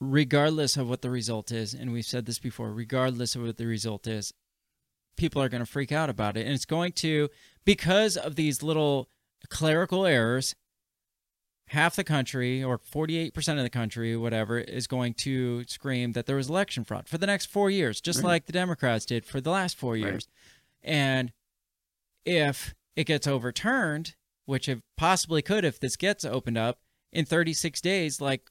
regardless 0.00 0.76
of 0.76 0.88
what 0.88 1.02
the 1.02 1.10
result 1.10 1.50
is, 1.52 1.74
and 1.74 1.92
we've 1.92 2.04
said 2.04 2.24
this 2.26 2.38
before, 2.38 2.72
regardless 2.72 3.34
of 3.34 3.42
what 3.42 3.56
the 3.56 3.66
result 3.66 4.06
is, 4.06 4.32
people 5.16 5.42
are 5.42 5.48
going 5.48 5.62
to 5.62 5.66
freak 5.70 5.92
out 5.92 6.08
about 6.08 6.36
it. 6.36 6.46
And 6.46 6.54
it's 6.54 6.64
going 6.64 6.92
to, 6.92 7.28
because 7.64 8.16
of 8.16 8.36
these 8.36 8.62
little 8.62 9.08
clerical 9.50 10.06
errors, 10.06 10.54
half 11.68 11.96
the 11.96 12.04
country 12.04 12.62
or 12.64 12.78
48% 12.78 13.56
of 13.58 13.62
the 13.62 13.70
country, 13.70 14.16
whatever, 14.16 14.58
is 14.58 14.86
going 14.86 15.14
to 15.14 15.64
scream 15.64 16.12
that 16.12 16.26
there 16.26 16.36
was 16.36 16.48
election 16.48 16.84
fraud 16.84 17.08
for 17.08 17.18
the 17.18 17.26
next 17.26 17.46
four 17.46 17.70
years, 17.70 18.00
just 18.00 18.20
Right. 18.22 18.28
like 18.28 18.46
the 18.46 18.52
Democrats 18.52 19.04
did 19.04 19.26
for 19.26 19.40
the 19.40 19.50
last 19.50 19.76
four 19.76 19.96
years. 19.96 20.26
And 20.82 21.32
if 22.24 22.74
it 22.96 23.04
gets 23.04 23.26
overturned, 23.26 24.14
which 24.46 24.68
it 24.68 24.80
possibly 24.96 25.42
could 25.42 25.64
if 25.64 25.78
this 25.80 25.96
gets 25.96 26.24
opened 26.24 26.58
up 26.58 26.78
in 27.12 27.24
36 27.24 27.80
days, 27.80 28.20
like 28.20 28.50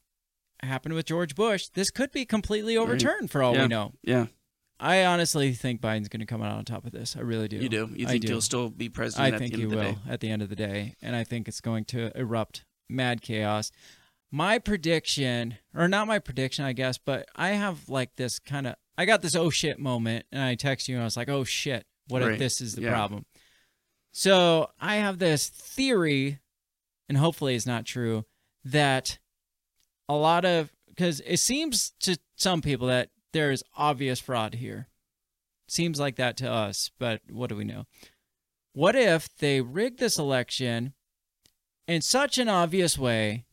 happened 0.62 0.94
with 0.94 1.06
George 1.06 1.36
Bush, 1.36 1.68
this 1.74 1.90
could 1.92 2.12
be 2.12 2.26
completely 2.26 2.78
Right. 2.78 2.84
overturned 2.84 3.32
for 3.32 3.42
all 3.44 3.54
yeah. 3.56 3.62
we 3.64 3.68
know. 3.70 3.94
Yeah, 4.04 4.26
I 4.80 5.06
honestly 5.06 5.54
think 5.54 5.82
Biden's 5.82 6.10
going 6.10 6.20
to 6.22 6.26
come 6.26 6.42
out 6.42 6.52
on 6.58 6.66
top 6.66 6.86
of 6.86 6.92
this. 6.92 7.16
I 7.18 7.22
really 7.22 7.48
do. 7.48 7.58
you 7.58 7.70
do. 7.70 7.90
You 7.94 8.08
think 8.08 8.22
do. 8.24 8.28
he'll 8.30 8.42
still 8.42 8.70
be 8.70 8.90
president 8.90 9.34
I 9.34 9.36
at 9.36 9.40
think 9.40 9.52
the 9.54 9.58
he 9.60 9.64
of 9.66 9.70
the 9.72 9.76
will 9.76 9.84
day? 9.94 9.98
at 10.10 10.20
the 10.20 10.30
end 10.30 10.42
of 10.42 10.50
the 10.50 10.56
day, 10.56 10.96
and 11.02 11.16
I 11.16 11.24
think 11.24 11.48
it's 11.48 11.62
going 11.62 11.86
to 11.86 12.12
erupt 12.18 12.64
mad 12.90 13.22
chaos. 13.22 13.72
My 14.32 14.60
prediction, 14.60 15.58
or 15.76 15.88
not 15.88 16.08
my 16.08 16.20
prediction, 16.20 16.64
I 16.64 16.74
guess, 16.74 16.98
but 16.98 17.28
I 17.36 17.50
have 17.50 17.90
like 17.90 18.16
this 18.16 18.38
kind 18.40 18.68
of, 18.68 18.76
I 18.98 19.06
got 19.06 19.22
this 19.22 19.36
oh 19.36 19.50
shit 19.50 19.80
moment, 19.80 20.26
and 20.32 20.42
I 20.42 20.56
text 20.56 20.88
you, 20.88 20.96
and 20.96 21.02
I 21.02 21.06
was 21.06 21.18
like, 21.18 21.30
oh 21.30 21.44
shit, 21.44 21.86
what 22.10 22.22
if 22.22 22.38
this 22.40 22.62
is 22.62 22.76
the 22.76 22.84
Yeah. 22.84 22.92
problem? 22.92 23.26
So 24.12 24.70
I 24.80 24.96
have 24.96 25.20
this 25.20 25.50
theory, 25.50 26.40
and 27.08 27.18
hopefully 27.18 27.56
it's 27.56 27.66
not 27.66 27.86
true, 27.86 28.26
that 28.66 29.20
a 30.08 30.16
lot 30.16 30.46
of 30.46 30.72
because 30.88 31.22
it 31.22 31.38
seems 31.38 31.92
to 32.02 32.18
some 32.36 32.62
people 32.62 32.88
that 32.88 33.10
there 33.32 33.52
is 33.52 33.64
obvious 33.78 34.20
fraud 34.20 34.56
here. 34.56 34.88
Seems 35.68 36.00
like 36.00 36.16
that 36.16 36.36
to 36.38 36.52
us, 36.52 36.90
but 37.00 37.22
what 37.30 37.50
do 37.50 37.56
we 37.56 37.64
know? 37.64 37.86
What 38.74 38.96
if 38.96 39.30
they 39.38 39.62
rig 39.62 39.98
this 39.98 40.18
election 40.18 40.94
in 41.88 42.02
such 42.02 42.38
an 42.38 42.50
obvious 42.50 42.98
way 42.98 43.46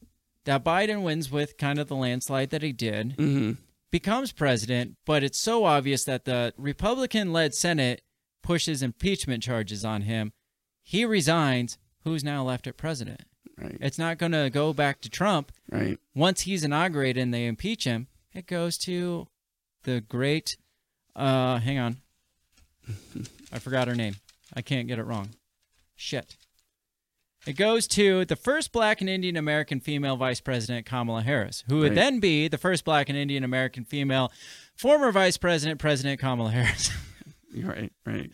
that 0.44 0.64
Biden 0.64 1.02
wins 1.02 1.30
with 1.30 1.58
kind 1.58 1.78
of 1.78 1.88
the 1.88 1.96
landslide 1.96 2.50
that 2.50 2.62
he 2.62 2.72
did, 2.72 3.14
hmm 3.16 3.52
becomes 3.90 4.32
president, 4.32 4.96
but 5.06 5.22
it's 5.22 5.38
so 5.38 5.64
obvious 5.64 6.04
that 6.04 6.24
the 6.24 6.52
Republican 6.58 7.32
led 7.32 7.54
Senate 7.54 8.02
pushes 8.42 8.82
impeachment 8.82 9.42
charges 9.42 9.84
on 9.84 10.02
him. 10.02 10.32
He 10.88 11.04
resigns. 11.04 11.78
Who's 12.04 12.22
now 12.22 12.44
left 12.44 12.68
at 12.68 12.76
president? 12.76 13.22
Right. 13.60 13.76
It's 13.80 13.98
not 13.98 14.18
going 14.18 14.30
to 14.30 14.48
go 14.48 14.72
back 14.72 15.00
to 15.00 15.10
Trump. 15.10 15.50
Right. 15.68 15.98
Once 16.14 16.42
he's 16.42 16.62
inaugurated 16.62 17.20
and 17.20 17.34
they 17.34 17.46
impeach 17.46 17.82
him, 17.82 18.06
it 18.32 18.46
goes 18.46 18.78
to 18.78 19.26
the 19.82 20.00
great. 20.02 20.56
Uh, 21.16 21.58
hang 21.58 21.78
on. 21.80 21.96
I 23.52 23.58
forgot 23.58 23.88
her 23.88 23.96
name. 23.96 24.14
I 24.54 24.62
can't 24.62 24.86
get 24.86 25.00
it 25.00 25.02
wrong. 25.04 25.30
Shit. 25.96 26.36
It 27.44 27.54
goes 27.56 27.88
to 27.88 28.24
the 28.24 28.36
first 28.36 28.70
black 28.70 29.00
and 29.00 29.10
Indian 29.10 29.36
American 29.36 29.80
female 29.80 30.16
vice 30.16 30.40
president, 30.40 30.86
Kamala 30.86 31.22
Harris, 31.22 31.64
who 31.68 31.78
would 31.78 31.88
Right. 31.90 31.94
then 31.96 32.20
be 32.20 32.46
the 32.46 32.58
first 32.58 32.84
black 32.84 33.08
and 33.08 33.18
Indian 33.18 33.42
American 33.42 33.84
female 33.84 34.30
former 34.76 35.10
vice 35.10 35.36
president, 35.36 35.80
President 35.80 36.20
Kamala 36.20 36.50
Harris. 36.52 36.90
Right. 37.56 37.90
Right. 38.04 38.30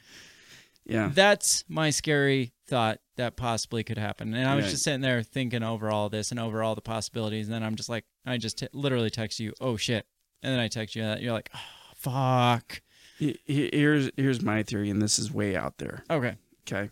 Yeah. 0.84 1.10
That's 1.14 1.64
my 1.68 1.90
scary 1.90 2.52
thought 2.66 2.98
that 3.16 3.36
possibly 3.36 3.84
could 3.84 3.98
happen. 3.98 4.34
And 4.34 4.48
I 4.48 4.54
was 4.56 4.64
Right. 4.64 4.70
just 4.72 4.82
sitting 4.84 5.00
there 5.00 5.22
thinking 5.22 5.62
over 5.62 5.90
all 5.90 6.08
this 6.08 6.30
and 6.30 6.40
over 6.40 6.62
all 6.62 6.74
the 6.74 6.80
possibilities. 6.80 7.46
And 7.46 7.54
then 7.54 7.62
I'm 7.62 7.76
just 7.76 7.88
like, 7.88 8.04
I 8.26 8.36
just 8.38 8.58
t- 8.58 8.68
literally 8.72 9.10
text 9.10 9.38
you, 9.40 9.52
oh 9.60 9.76
shit. 9.76 10.06
And 10.42 10.52
then 10.52 10.58
I 10.58 10.68
text 10.68 10.96
you 10.96 11.02
that. 11.02 11.22
You're 11.22 11.32
like, 11.32 11.50
oh, 11.54 11.58
fuck. 11.94 12.82
He- 13.18 13.38
he- 13.44 13.70
Here's 13.72 14.10
here's 14.16 14.42
my 14.42 14.62
theory, 14.64 14.90
and 14.90 15.00
this 15.00 15.18
is 15.18 15.30
way 15.30 15.54
out 15.54 15.78
there. 15.78 16.02
Okay. 16.10 16.34
Okay. 16.66 16.90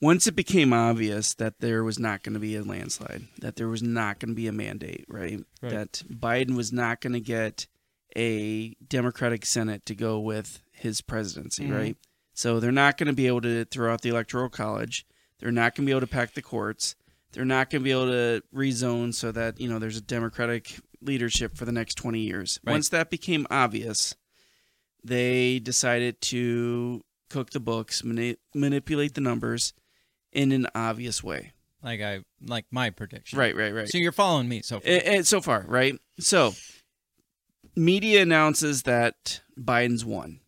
Once 0.00 0.26
it 0.26 0.34
became 0.34 0.72
obvious 0.72 1.32
that 1.34 1.60
there 1.60 1.84
was 1.84 1.96
not 1.98 2.24
going 2.24 2.34
to 2.34 2.40
be 2.40 2.56
a 2.56 2.62
landslide, 2.64 3.28
that 3.38 3.54
there 3.54 3.68
was 3.68 3.82
not 3.84 4.18
going 4.18 4.30
to 4.30 4.34
be 4.34 4.48
a 4.48 4.52
mandate, 4.52 5.04
right? 5.08 5.38
Right. 5.62 5.70
That 5.70 6.02
Biden 6.10 6.56
was 6.56 6.72
not 6.72 7.00
going 7.00 7.12
to 7.12 7.20
get 7.20 7.68
a 8.16 8.74
Democratic 8.86 9.46
Senate 9.46 9.86
to 9.86 9.94
go 9.94 10.18
with 10.18 10.60
his 10.82 11.00
presidency, 11.00 11.64
Mhm. 11.66 11.74
right? 11.76 11.96
So 12.34 12.60
they're 12.60 12.72
not 12.72 12.96
going 12.98 13.06
to 13.08 13.12
be 13.12 13.26
able 13.26 13.40
to 13.42 13.64
throw 13.64 13.92
out 13.92 14.02
the 14.02 14.08
Electoral 14.10 14.48
College. 14.48 15.06
They're 15.38 15.50
not 15.52 15.74
going 15.74 15.84
to 15.84 15.90
be 15.90 15.92
able 15.92 16.00
to 16.00 16.06
pack 16.06 16.34
the 16.34 16.42
courts. 16.42 16.94
They're 17.32 17.44
not 17.44 17.70
going 17.70 17.80
to 17.82 17.84
be 17.84 17.90
able 17.90 18.06
to 18.06 18.42
rezone 18.54 19.14
so 19.14 19.32
that, 19.32 19.58
you 19.60 19.68
know, 19.68 19.78
there's 19.78 19.96
a 19.96 20.00
Democratic 20.02 20.78
leadership 21.00 21.56
for 21.56 21.64
the 21.64 21.72
next 21.72 21.94
20 21.96 22.20
years. 22.20 22.60
Right. 22.64 22.72
Once 22.72 22.88
that 22.90 23.10
became 23.10 23.46
obvious, 23.50 24.14
they 25.04 25.58
decided 25.58 26.20
to 26.22 27.04
cook 27.28 27.50
the 27.50 27.60
books, 27.60 28.04
mani- 28.04 28.36
manipulate 28.54 29.14
the 29.14 29.20
numbers 29.20 29.72
in 30.32 30.52
an 30.52 30.66
obvious 30.74 31.22
way. 31.22 31.52
Like 31.82 32.00
I 32.00 32.20
like 32.40 32.66
my 32.70 32.90
prediction. 32.90 33.38
Right, 33.38 33.56
right, 33.56 33.74
right. 33.74 33.88
So 33.88 33.98
you're 33.98 34.12
following 34.12 34.48
me 34.48 34.62
so 34.62 34.78
far. 34.80 34.90
Eh, 34.92 35.00
eh, 35.04 35.22
so 35.22 35.40
far, 35.40 35.64
right? 35.66 35.98
So, 36.20 36.54
media 37.74 38.22
announces 38.22 38.82
that 38.84 39.40
Biden's 39.58 40.04
won. 40.04 40.40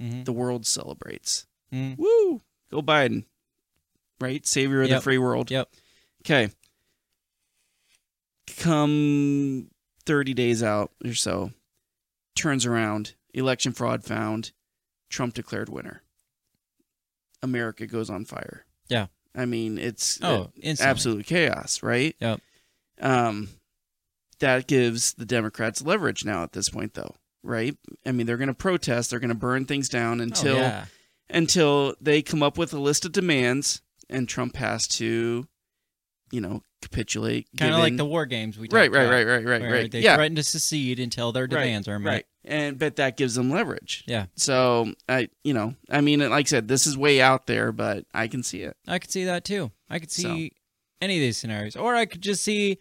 Mhm. 0.00 0.24
The 0.24 0.32
world 0.32 0.66
celebrates. 0.66 1.46
Mhm. 1.72 1.96
Woo! 1.98 2.42
Go 2.70 2.82
Biden. 2.82 3.24
Right? 4.20 4.46
Savior 4.46 4.82
of 4.82 4.88
Yep. 4.88 4.98
the 4.98 5.02
free 5.02 5.18
world. 5.18 5.50
Yep. 5.50 5.70
Okay. 6.22 6.50
Come 8.58 9.70
30 10.04 10.34
days 10.34 10.62
out 10.62 10.92
or 11.04 11.14
so, 11.14 11.52
turns 12.34 12.64
around, 12.64 13.14
election 13.34 13.72
fraud 13.72 14.04
found, 14.04 14.52
Trump 15.10 15.34
declared 15.34 15.68
winner. 15.68 16.02
America 17.42 17.86
goes 17.86 18.08
on 18.08 18.24
fire. 18.24 18.64
Yeah. 18.88 19.06
I 19.34 19.44
mean, 19.44 19.78
it's 19.78 20.18
Oh, 20.22 20.52
instantly. 20.56 20.90
absolute 20.90 21.26
chaos, 21.26 21.82
right? 21.82 22.16
Yep. 22.20 22.40
Um, 23.00 23.48
that 24.38 24.66
gives 24.66 25.12
the 25.14 25.26
Democrats 25.26 25.82
leverage 25.82 26.24
now 26.24 26.42
at 26.42 26.52
this 26.52 26.68
point, 26.70 26.94
though, 26.94 27.14
right? 27.46 27.76
I 28.04 28.12
mean, 28.12 28.26
they're 28.26 28.36
going 28.36 28.48
to 28.48 28.54
protest, 28.54 29.10
they're 29.10 29.20
going 29.20 29.28
to 29.28 29.34
burn 29.34 29.64
things 29.66 29.88
down 29.88 30.20
oh, 30.20 30.24
until 30.24 30.56
oh, 30.56 30.60
yeah. 30.60 30.84
until 31.30 31.94
they 32.00 32.22
come 32.22 32.42
up 32.42 32.58
with 32.58 32.72
a 32.72 32.78
list 32.78 33.04
of 33.04 33.12
demands, 33.12 33.82
and 34.08 34.28
Trump 34.28 34.56
has 34.56 34.86
to, 34.88 35.46
you 36.30 36.40
know, 36.40 36.62
capitulate. 36.82 37.48
Kind 37.56 37.74
of 37.74 37.80
like 37.80 37.96
the 37.96 38.04
war 38.04 38.26
games 38.26 38.58
we 38.58 38.68
talked 38.68 38.76
right, 38.76 38.92
right, 38.92 39.08
right, 39.08 39.26
right, 39.26 39.44
right, 39.44 39.62
right. 39.62 39.90
They 39.90 40.00
yeah, 40.00 40.16
threaten 40.16 40.36
to 40.36 40.42
secede 40.42 41.00
until 41.00 41.32
their 41.32 41.46
demands 41.46 41.88
are 41.88 41.98
met. 41.98 42.10
right. 42.10 42.26
And 42.44 42.78
but 42.78 42.96
that 42.96 43.16
gives 43.16 43.34
them 43.34 43.50
leverage. 43.50 44.04
Yeah. 44.06 44.26
So 44.36 44.92
I, 45.08 45.28
you 45.42 45.52
know, 45.52 45.74
I 45.90 46.00
mean, 46.00 46.20
like 46.20 46.46
I 46.46 46.48
said, 46.48 46.68
this 46.68 46.86
is 46.86 46.96
way 46.96 47.20
out 47.20 47.46
there, 47.46 47.72
but 47.72 48.04
I 48.14 48.28
can 48.28 48.42
see 48.44 48.62
it. 48.62 48.76
I 48.86 48.98
could 49.00 49.10
see 49.10 49.24
that 49.24 49.44
too. 49.44 49.72
I 49.90 49.98
could 49.98 50.12
So. 50.12 50.22
see 50.22 50.52
any 51.00 51.16
of 51.16 51.20
these 51.20 51.36
scenarios, 51.36 51.74
or 51.76 51.94
I 51.96 52.06
could 52.06 52.22
just 52.22 52.44
see 52.44 52.78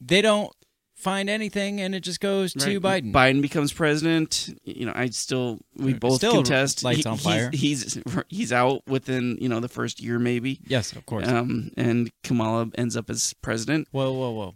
they 0.00 0.22
don't 0.22 0.54
find 0.94 1.28
anything 1.28 1.80
and 1.80 1.94
it 1.94 2.00
just 2.00 2.20
goes 2.20 2.52
to 2.54 2.80
Biden. 2.80 3.12
Biden 3.12 3.42
becomes 3.42 3.72
president. 3.72 4.48
You 4.64 4.86
know, 4.86 4.92
I 4.94 5.08
still 5.10 5.58
we 5.76 5.92
both 5.94 6.16
still 6.16 6.34
contest. 6.34 6.82
lights 6.84 7.00
He- 7.00 7.06
on 7.08 7.18
he's- 7.18 7.24
fire. 7.24 7.50
He's, 7.52 7.98
he's 8.28 8.52
out 8.52 8.82
within 8.86 9.36
you 9.40 9.48
know 9.48 9.60
the 9.60 9.68
first 9.68 10.00
year 10.00 10.18
maybe. 10.18 10.60
yes, 10.66 10.92
of 10.92 11.04
course. 11.06 11.26
Um, 11.28 11.70
and 11.76 12.10
Kamala 12.22 12.70
ends 12.76 12.96
up 12.96 13.10
as 13.10 13.34
president. 13.42 13.88
whoa, 13.90 14.12
whoa, 14.12 14.30
whoa. 14.30 14.54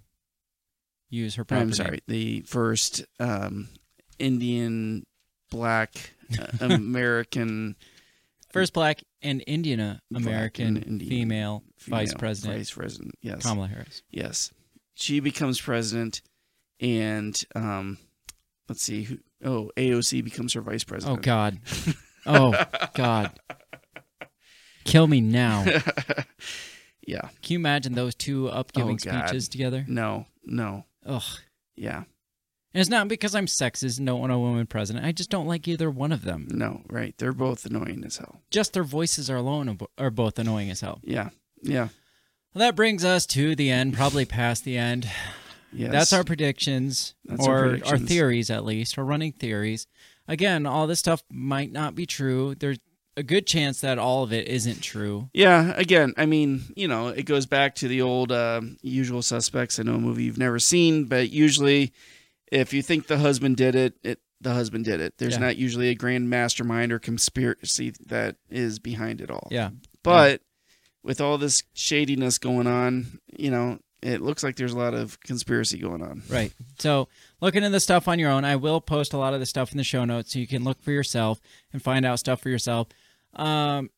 Use 1.11 1.37
her 1.37 1.45
proper 1.45 1.63
I'm 1.63 1.73
sorry, 1.73 2.01
the 2.07 2.43
first 2.43 3.03
um, 3.19 3.69
Indian 4.19 5.07
black 5.51 6.13
uh, 6.39 6.47
American 6.61 7.77
First 8.53 8.73
black 8.73 9.03
and 9.23 9.43
Indian 9.47 9.79
uh, 9.81 9.99
American 10.15 10.77
and 10.79 10.87
Indian 10.87 11.11
female, 11.11 11.63
vice 11.81 12.15
president, 12.15 12.59
Vice 12.59 12.71
president, 12.71 13.15
yes, 13.21 13.43
Kamala 13.43 13.69
Harris. 13.69 14.03
yes. 14.11 14.53
She 14.95 15.21
becomes 15.21 15.61
president, 15.61 16.23
and 16.81 17.39
um, 17.55 17.99
let's 18.69 18.83
see, 18.83 19.05
who, 19.05 19.19
oh, 19.45 19.71
AOC 19.77 20.23
becomes 20.25 20.53
her 20.55 20.61
vice 20.61 20.85
president. 20.85 21.19
Oh. 21.19 21.23
God. 21.23 21.59
Oh 22.27 22.55
God. 22.95 23.39
Kill 24.85 25.07
me 25.07 25.21
now. 25.21 25.65
yeah, 27.07 27.23
Can 27.43 27.53
you 27.53 27.59
imagine 27.59 27.95
those 27.95 28.15
two 28.15 28.49
up 28.49 28.73
giving 28.73 28.95
Oh, 28.95 28.99
speeches 28.99 29.49
together? 29.49 29.85
no, 29.89 30.27
no, 30.45 30.85
Ugh. 31.07 31.23
yeah, 31.77 31.99
And 32.75 32.81
it's 32.81 32.89
not 32.91 33.09
because 33.09 33.35
I'm 33.35 33.47
sexist 33.47 33.99
and 33.99 34.07
don't 34.07 34.21
want 34.21 34.33
a 34.33 34.39
woman 34.39 34.67
president. 34.67 35.05
I 35.07 35.13
just 35.13 35.31
don't 35.31 35.47
like 35.47 35.69
either 35.69 35.91
one 35.91 36.13
of 36.13 36.23
them. 36.23 36.49
no, 36.51 36.83
right. 36.89 37.15
They're 37.19 37.33
both 37.33 37.65
annoying 37.67 38.03
as 38.05 38.17
hell. 38.19 38.41
Just 38.51 38.73
their 38.73 38.85
voices 38.85 39.29
are 39.31 39.37
alone 39.37 39.79
are 39.99 40.11
both 40.11 40.39
annoying 40.39 40.71
as 40.71 40.81
hell. 40.81 41.01
Yeah, 41.03 41.31
yeah, 41.63 41.89
Well, 42.55 42.61
that 42.61 42.77
brings 42.77 43.05
us 43.05 43.27
to 43.27 43.55
the 43.55 43.71
end, 43.71 43.95
probably 43.95 44.25
past 44.25 44.65
the 44.65 44.77
end. 44.79 45.09
Yes. 45.73 45.93
That's 45.93 46.13
our 46.13 46.25
predictions, 46.25 47.15
That's 47.25 47.47
or 47.47 47.57
our 47.57 47.79
our, 47.87 47.99
theories 47.99 48.51
at 48.51 48.65
least, 48.65 48.99
or 48.99 49.05
running 49.05 49.33
theories. 49.33 49.87
Again, 50.27 50.67
all 50.67 50.87
this 50.87 50.99
stuff 50.99 51.23
might 51.31 51.73
not 51.73 51.95
be 51.95 52.07
true. 52.07 52.55
There's 52.55 52.79
a 53.17 53.23
good 53.23 53.47
chance 53.47 53.81
that 53.81 53.99
all 53.99 54.23
of 54.23 54.33
it 54.33 54.47
isn't 54.47 54.81
true. 54.81 55.29
Yeah, 55.33 55.73
again, 55.77 56.15
I 56.17 56.27
mean, 56.27 56.63
you 56.77 56.87
know, 56.87 57.09
it 57.09 57.25
goes 57.25 57.47
back 57.47 57.75
to 57.77 57.89
the 57.89 58.03
old 58.03 58.31
uh, 58.31 58.61
usual 58.83 59.23
suspects. 59.23 59.81
I 59.81 59.83
know 59.83 59.95
a 59.95 59.99
movie 59.99 60.25
you've 60.25 60.39
never 60.39 60.59
seen, 60.59 61.07
but 61.07 61.31
usually 61.31 61.93
if 62.53 62.73
you 62.73 62.83
think 62.83 63.07
the 63.09 63.19
husband 63.19 63.57
did 63.57 63.75
it, 63.75 63.95
it 64.03 64.21
the 64.41 64.55
husband 64.55 64.85
did 64.85 65.01
it. 65.01 65.15
There's 65.19 65.35
Yeah. 65.35 65.41
not 65.41 65.57
usually 65.57 65.89
a 65.89 65.95
grand 65.97 66.31
mastermind 66.31 66.93
or 66.93 67.01
conspiracy 67.01 67.93
that 68.07 68.37
is 68.51 68.79
behind 68.79 69.21
it 69.21 69.31
all. 69.31 69.49
Yeah. 69.51 69.71
But 70.05 70.43
with 71.03 71.21
all 71.21 71.39
this 71.39 71.65
shadiness 71.75 72.39
going 72.39 72.69
on, 72.69 73.19
you 73.37 73.51
know, 73.51 73.81
it 74.03 74.21
looks 74.21 74.45
like 74.45 74.57
there's 74.57 74.73
a 74.73 74.79
lot 74.79 74.95
of 74.95 75.19
conspiracy 75.21 75.79
going 75.79 76.03
on. 76.03 76.23
Right. 76.29 76.53
So 76.79 77.09
look 77.41 77.57
into 77.57 77.71
the 77.71 77.81
stuff 77.81 78.07
on 78.09 78.19
your 78.19 78.31
own. 78.31 78.45
I 78.45 78.57
will 78.57 78.81
post 78.81 79.13
a 79.13 79.19
lot 79.19 79.35
of 79.35 79.41
the 79.41 79.47
stuff 79.47 79.73
in 79.73 79.79
the 79.79 79.85
show 79.85 80.05
notes 80.05 80.33
so 80.33 80.39
you 80.39 80.47
can 80.47 80.65
look 80.65 80.81
for 80.83 80.93
yourself 80.93 81.41
and 81.73 81.83
find 81.83 82.07
out 82.07 82.19
stuff 82.19 82.41
for 82.41 82.49
yourself. 82.49 82.89
Um, 83.35 83.91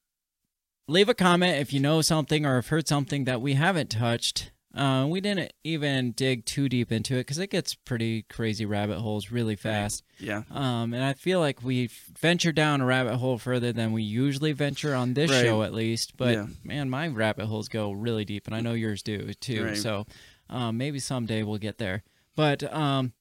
leave 0.89 1.09
a 1.09 1.15
comment 1.15 1.61
if 1.61 1.73
you 1.73 1.81
know 1.81 2.01
something 2.01 2.47
or 2.47 2.57
have 2.57 2.69
heard 2.69 2.89
something 2.89 3.25
that 3.25 3.41
we 3.41 3.55
haven't 3.55 3.91
touched. 3.91 4.51
Uh, 4.73 5.05
we 5.09 5.21
didn't 5.21 5.53
even 5.65 6.13
dig 6.13 6.45
too 6.45 6.69
deep 6.69 6.93
into 6.93 7.15
it 7.17 7.21
because 7.21 7.39
it 7.39 7.51
gets 7.51 7.75
pretty 7.75 8.23
crazy 8.23 8.65
rabbit 8.65 8.99
holes 9.01 9.33
really 9.33 9.57
fast. 9.57 10.05
Yeah. 10.21 10.43
Um, 10.49 10.95
and 10.95 11.03
I 11.03 11.15
feel 11.15 11.41
like 11.41 11.65
we 11.65 11.91
ventured 12.21 12.55
down 12.55 12.81
a 12.81 12.87
rabbit 12.87 13.17
hole 13.17 13.37
further 13.37 13.73
than 13.73 13.91
we 13.91 14.05
usually 14.05 14.53
venture 14.53 14.95
on 14.95 15.15
this 15.15 15.29
Right. 15.31 15.43
show, 15.43 15.65
at 15.65 15.75
least. 15.75 16.17
But 16.17 16.35
Yeah. 16.35 16.47
man, 16.63 16.89
my 16.89 17.09
rabbit 17.09 17.47
holes 17.47 17.69
go 17.69 17.91
really 17.91 18.25
deep, 18.25 18.47
and 18.47 18.55
I 18.55 18.61
know 18.61 18.75
yours 18.75 19.03
do 19.03 19.33
too. 19.35 19.65
Right. 19.65 19.77
So 19.77 20.07
um, 20.49 20.77
maybe 20.79 21.01
someday 21.01 21.43
we'll 21.43 21.59
get 21.59 21.79
there. 21.79 22.05
But 22.37 22.63
um, 22.73 23.13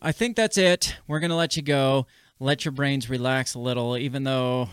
I 0.00 0.12
think 0.12 0.36
that's 0.36 0.56
it. 0.56 0.96
We're 1.06 1.20
gonna 1.20 1.36
let 1.36 1.56
you 1.56 1.62
go. 1.62 2.06
Let 2.40 2.64
your 2.64 2.72
brains 2.72 3.10
relax 3.10 3.54
a 3.54 3.58
little, 3.58 3.96
even 3.98 4.24
though 4.24 4.70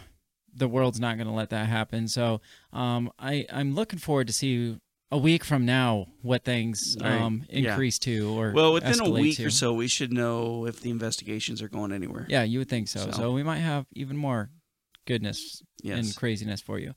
the 0.54 0.68
world's 0.70 1.00
not 1.00 1.18
gonna 1.18 1.34
let 1.36 1.50
that 1.50 1.68
happen. 1.68 2.08
So 2.08 2.40
um, 2.72 3.12
I 3.20 3.46
I'm 3.52 3.76
looking 3.76 4.00
forward 4.00 4.28
to 4.28 4.34
see 4.34 4.78
a 5.12 5.18
week 5.18 5.44
from 5.44 5.66
now 5.66 6.08
what 6.22 6.44
things 6.44 6.96
Right. 7.02 7.12
um, 7.22 7.46
Yeah. 7.50 7.72
increase 7.72 8.00
to 8.00 8.30
or 8.38 8.52
Well, 8.54 8.74
within 8.74 9.00
a 9.02 9.10
week 9.10 9.38
to. 9.38 9.46
or 9.46 9.50
so, 9.50 9.74
we 9.74 9.88
should 9.88 10.12
know 10.14 10.66
if 10.66 10.80
the 10.80 10.90
investigations 10.90 11.62
are 11.62 11.68
going 11.70 11.92
anywhere. 11.92 12.26
Yeah, 12.30 12.44
you 12.44 12.60
would 12.60 12.70
think 12.70 12.88
so. 12.88 13.00
So- 13.06 13.12
So, 13.12 13.32
we 13.34 13.44
might 13.44 13.60
have 13.60 13.86
even 13.94 14.16
more 14.18 14.50
goodness 15.06 15.62
Yes. 15.84 16.00
and 16.00 16.16
craziness 16.16 16.62
for 16.62 16.80
you. 16.80 16.94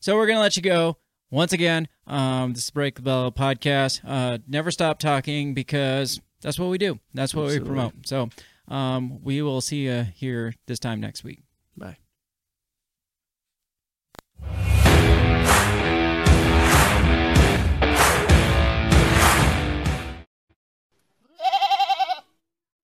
So 0.00 0.14
we're 0.16 0.26
gonna 0.28 0.40
let 0.40 0.56
you 0.56 0.62
go. 0.62 0.98
Once 1.30 1.52
again, 1.52 1.88
um, 2.06 2.52
this 2.54 2.64
is 2.64 2.70
Break 2.70 2.94
the 2.94 3.02
Bell 3.02 3.32
podcast. 3.32 4.00
Uh, 4.04 4.38
never 4.46 4.70
stop 4.70 4.98
talking 4.98 5.52
because 5.54 6.20
that's 6.40 6.58
what 6.58 6.70
we 6.70 6.78
do. 6.78 7.00
That's 7.12 7.34
what 7.34 7.44
Absolutely. 7.46 7.68
we 7.70 7.74
promote. 7.76 8.06
So 8.06 8.30
um, 8.68 9.20
we 9.22 9.42
will 9.42 9.60
see 9.60 9.84
you 9.86 10.06
here 10.14 10.54
this 10.66 10.78
time 10.78 11.00
next 11.00 11.24
week. 11.24 11.42
Bye. 11.76 11.96